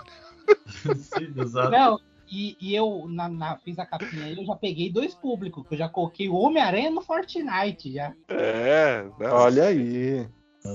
Sim, 0.95 1.33
exato. 1.37 1.71
Não, 1.71 1.99
e, 2.31 2.57
e 2.61 2.75
eu 2.75 3.07
na, 3.09 3.29
na- 3.29 3.59
fiz 3.59 3.79
a 3.79 3.87
capinha 3.87 4.27
aí, 4.27 4.37
eu 4.37 4.45
já 4.45 4.55
peguei 4.55 4.93
dois 4.93 5.15
públicos, 5.15 5.67
que 5.67 5.75
eu 5.75 5.79
já 5.79 5.89
coloquei 5.89 6.29
o 6.29 6.35
Homem-Aranha 6.35 6.91
no 6.91 7.03
Fortnite 7.03 7.93
já. 7.93 8.13
É, 8.29 9.05
Olha 9.21 9.65
aí. 9.65 10.29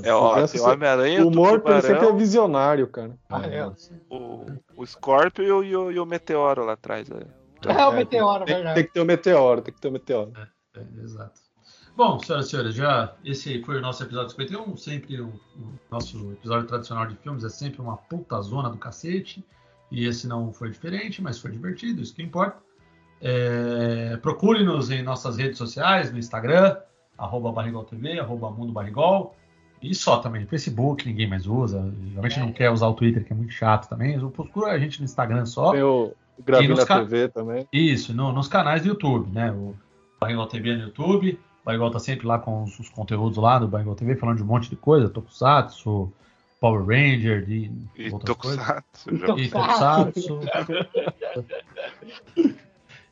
É 0.04 0.14
ó, 0.14 0.48
tem 0.48 0.62
o 0.62 0.66
Homem-Aranha, 0.66 1.26
O 1.26 1.32
morto 1.32 1.70
ele 1.70 1.82
sempre 1.82 1.98
é 1.98 2.00
Tubarão, 2.00 2.18
visionário, 2.18 2.88
cara. 2.88 3.18
Ah, 3.30 3.46
é. 3.46 3.66
o, 4.10 4.46
o 4.78 4.86
Scorpio 4.86 5.64
e 5.64 5.76
o, 5.76 5.92
e 5.92 6.00
o 6.00 6.06
Meteoro 6.06 6.66
lá 6.66 6.74
atrás. 6.74 7.10
é. 7.10 7.46
É 7.68 7.86
o 7.86 7.94
Meteoro, 7.94 8.46
Tem, 8.46 8.56
verdade. 8.56 8.76
tem 8.76 8.84
que 8.86 8.94
ter 8.94 9.00
o 9.02 9.06
meteoro, 9.06 9.62
tem 9.62 9.74
que 9.74 9.82
ter 9.82 9.88
o 9.88 9.92
meteoro. 9.92 10.32
É, 10.76 10.82
exato. 11.02 11.40
Bom, 11.96 12.20
senhoras 12.20 12.48
e 12.48 12.50
senhores, 12.50 12.76
já 12.76 13.16
esse 13.24 13.64
foi 13.64 13.78
o 13.78 13.82
nosso 13.82 14.04
episódio 14.04 14.30
51. 14.32 14.76
Sempre 14.78 15.22
o, 15.22 15.28
o 15.28 15.74
nosso 15.90 16.34
episódio 16.34 16.68
tradicional 16.68 17.08
de 17.08 17.16
filmes 17.16 17.44
é 17.44 17.50
sempre 17.50 17.82
uma 17.82 17.96
puta 17.98 18.40
zona 18.42 18.70
do 18.70 18.78
cacete. 18.78 19.44
E 19.90 20.06
esse 20.06 20.28
não 20.28 20.52
foi 20.52 20.70
diferente, 20.70 21.22
mas 21.22 21.40
foi 21.40 21.52
divertido, 21.52 22.02
isso 22.02 22.14
que 22.14 22.22
importa. 22.22 22.58
É, 23.22 24.18
Procure-nos 24.18 24.92
em 24.92 25.02
nossas 25.02 25.38
redes 25.38 25.58
sociais, 25.58 26.12
no 26.12 26.20
Instagram, 26.20 26.78
arroba 27.18 27.52
Barrigol 27.52 27.86
TV, 27.86 28.20
arroba 28.20 28.52
Mundo 28.52 28.74
Barrigol. 28.74 29.36
E 29.82 29.94
só 29.94 30.18
também, 30.18 30.46
Facebook 30.48 31.06
ninguém 31.08 31.28
mais 31.28 31.46
usa. 31.46 31.94
Geralmente 32.10 32.40
não 32.40 32.52
quer 32.52 32.70
usar 32.72 32.88
o 32.88 32.94
Twitter, 32.94 33.24
que 33.24 33.34
é 33.34 33.36
muito 33.36 33.52
chato 33.54 33.88
também. 33.88 34.18
Procura 34.30 34.72
a 34.72 34.80
gente 34.80 35.00
no 35.00 35.06
Instagram 35.06 35.46
só. 35.46 35.72
Tem 35.74 35.84
o 35.84 36.14
Gravina 36.44 36.76
nos 36.76 36.84
ca- 36.86 37.00
TV 37.02 37.28
também. 37.30 37.68
Isso, 37.72 38.14
no- 38.14 38.32
nos 38.32 38.48
canais 38.48 38.82
do 38.82 38.88
YouTube, 38.90 39.32
né? 39.32 39.52
O 39.52 39.76
Barrigol 40.20 40.48
TV 40.48 40.76
no 40.76 40.84
YouTube. 40.86 41.40
O 41.62 41.66
Barrigol 41.66 41.92
tá 41.92 42.00
sempre 42.00 42.26
lá 42.26 42.40
com 42.40 42.64
os, 42.64 42.80
os 42.80 42.90
conteúdos 42.90 43.38
lá 43.38 43.60
do 43.60 43.68
Barrigol 43.68 43.96
TV, 43.96 44.16
falando 44.16 44.38
de 44.38 44.44
um 44.44 44.48
monte 44.48 44.70
de 44.70 44.76
coisa, 44.76 45.08
Tokusatsu, 45.10 46.12
Power 46.60 46.84
Ranger 46.86 47.46
e, 47.50 47.72
E 47.96 48.10
outras. 48.12 48.36
Tokusatsu. 48.36 49.18
já- 49.18 49.36
E 49.38 49.50
Tokusatsu. 49.50 50.40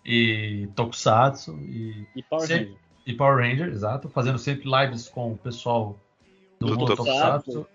e 0.05 0.67
Tokusatsu 0.75 1.57
e, 1.61 2.05
E 2.15 2.23
Power 2.23 2.47
Sim. 2.47 2.53
Ranger. 2.53 2.73
e 3.05 3.13
Power 3.13 3.37
Ranger, 3.37 3.67
exato. 3.69 4.09
Fazendo 4.09 4.37
sempre 4.37 4.69
lives 4.69 5.07
com 5.07 5.31
o 5.33 5.37
pessoal 5.37 5.95
do, 6.65 6.73
Do 6.73 6.79
mundo 6.79 6.95
Tokusatsu. 6.95 7.51
Tokusatsu. 7.51 7.67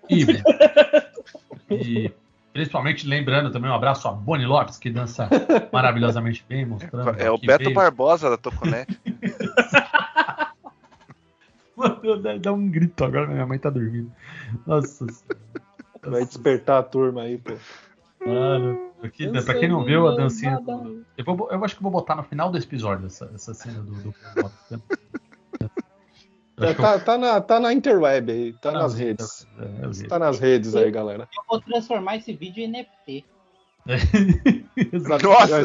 E, 1.70 1.74
e 2.06 2.12
principalmente 2.52 3.06
lembrando 3.06 3.50
também 3.52 3.70
um 3.70 3.74
abraço 3.74 4.08
a 4.08 4.12
Bonnie 4.12 4.46
Lopes, 4.46 4.78
que 4.78 4.90
dança 4.90 5.28
maravilhosamente 5.72 6.44
bem, 6.48 6.64
mostrando. 6.66 7.10
É 7.20 7.30
o 7.30 7.38
que 7.38 7.46
Beto 7.46 7.64
veio- 7.64 7.74
Barbosa 7.74 8.30
da 8.30 8.36
Toconet. 8.36 8.88
Mano, 11.76 12.22
Dá- 12.22 12.36
Dá 12.38 12.52
um 12.52 12.68
grito 12.68 13.04
agora, 13.04 13.26
minha 13.28 13.46
mãe 13.46 13.58
tá 13.58 13.70
dormindo. 13.70 14.10
Nossa. 14.66 15.06
Vai 16.02 16.24
despertar 16.24 16.78
a 16.80 16.82
turma 16.82 17.22
aí, 17.22 17.38
pô. 17.38 17.52
Mano, 18.26 18.90
aqui, 19.02 19.28
pra 19.28 19.54
quem 19.54 19.68
não 19.68 19.84
viu 19.84 20.08
a 20.08 20.16
dancinha. 20.16 20.58
do- 20.60 21.04
Eu, 21.16 21.24
vou- 21.24 21.48
eu 21.52 21.64
acho 21.64 21.76
que 21.76 21.82
vou 21.82 21.92
botar 21.92 22.16
no 22.16 22.24
final 22.24 22.50
do 22.50 22.58
episódio 22.58 23.06
essa, 23.06 23.30
essa 23.34 23.54
cena 23.54 23.80
do. 23.80 23.92
do... 23.92 24.14
Acho 26.64 26.74
que 26.74 26.80
eu- 26.80 26.84
Tá, 26.84 26.98
tá 26.98 27.18
na, 27.18 27.40
tá 27.40 27.60
na 27.60 27.72
interweb 27.72 28.30
aí, 28.32 28.52
tá 28.54 28.70
Ah, 28.70 28.72
nas 28.72 28.92
sim, 28.92 29.04
redes. 29.04 29.46
É, 29.58 29.88
vi. 29.88 30.08
Tá 30.08 30.18
nas 30.18 30.38
redes 30.38 30.74
aí, 30.76 30.90
galera. 30.90 31.28
Eu 31.36 31.42
vou 31.48 31.60
transformar 31.60 32.16
esse 32.16 32.32
vídeo 32.32 32.62
em 32.62 32.68
NFT. 32.68 33.24
Exato. 34.92 35.24
Nossa! 35.26 35.60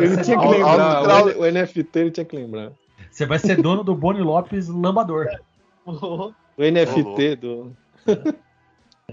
Ele 0.00 0.22
tinha 0.22 0.38
que 0.38 0.46
lembrar, 0.48 1.24
o 1.26 1.40
o 1.40 1.44
NFT 1.50 1.98
ele 1.98 2.10
tinha 2.10 2.24
que 2.24 2.36
lembrar. 2.36 2.72
Você 3.10 3.26
vai 3.26 3.38
ser 3.38 3.60
dono 3.62 3.84
do 3.84 3.94
Boni 3.94 4.20
Lopes 4.22 4.68
Lambador. 4.68 5.26
O 6.56 6.62
NFT 6.62 7.36
do. 7.36 7.76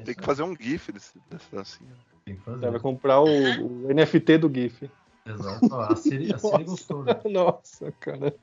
Tem 0.06 0.16
que 0.16 0.24
fazer 0.24 0.44
um 0.44 0.56
GIF 0.56 0.92
desse, 0.92 1.20
dessa 1.30 1.46
dancinha. 1.56 1.90
Tem 2.24 2.36
que 2.36 2.42
fazer. 2.44 2.60
Você 2.60 2.70
vai 2.72 2.80
comprar 2.80 3.20
o, 3.20 3.26
o 3.28 3.94
NFT 3.94 4.38
do 4.38 4.48
GIF. 4.54 4.90
Exato. 5.26 5.76
A 5.76 5.96
Siri, 5.96 6.34
a 6.34 6.38
Siri 6.38 6.64
gostou. 6.64 7.04
Né? 7.04 7.20
Nossa, 7.30 7.92
cara. 8.00 8.34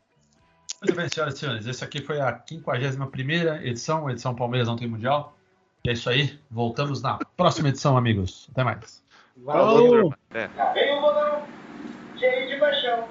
Muito 0.80 0.94
bem, 0.94 1.08
senhoras 1.08 1.34
e 1.34 1.38
senhores. 1.38 1.66
Esse 1.66 1.82
aqui 1.82 2.00
foi 2.00 2.20
a 2.20 2.40
51 2.48 3.56
edição, 3.62 4.08
edição 4.08 4.34
Palmeiras 4.34 4.68
não 4.68 4.76
tem 4.76 4.86
Mundial. 4.86 5.36
E 5.84 5.90
é 5.90 5.92
isso 5.92 6.08
aí. 6.08 6.38
Voltamos 6.50 7.02
na 7.02 7.18
próxima 7.36 7.68
edição, 7.68 7.96
amigos. 7.96 8.48
Até 8.52 8.62
mais. 8.62 9.02
Falou. 9.44 9.88
turma. 9.88 10.18
É. 10.30 10.48
Vem 10.74 10.96
o 10.96 11.00
bolão, 11.00 11.42
cheio 12.16 12.48
de 12.48 12.56
paixão. 12.60 13.08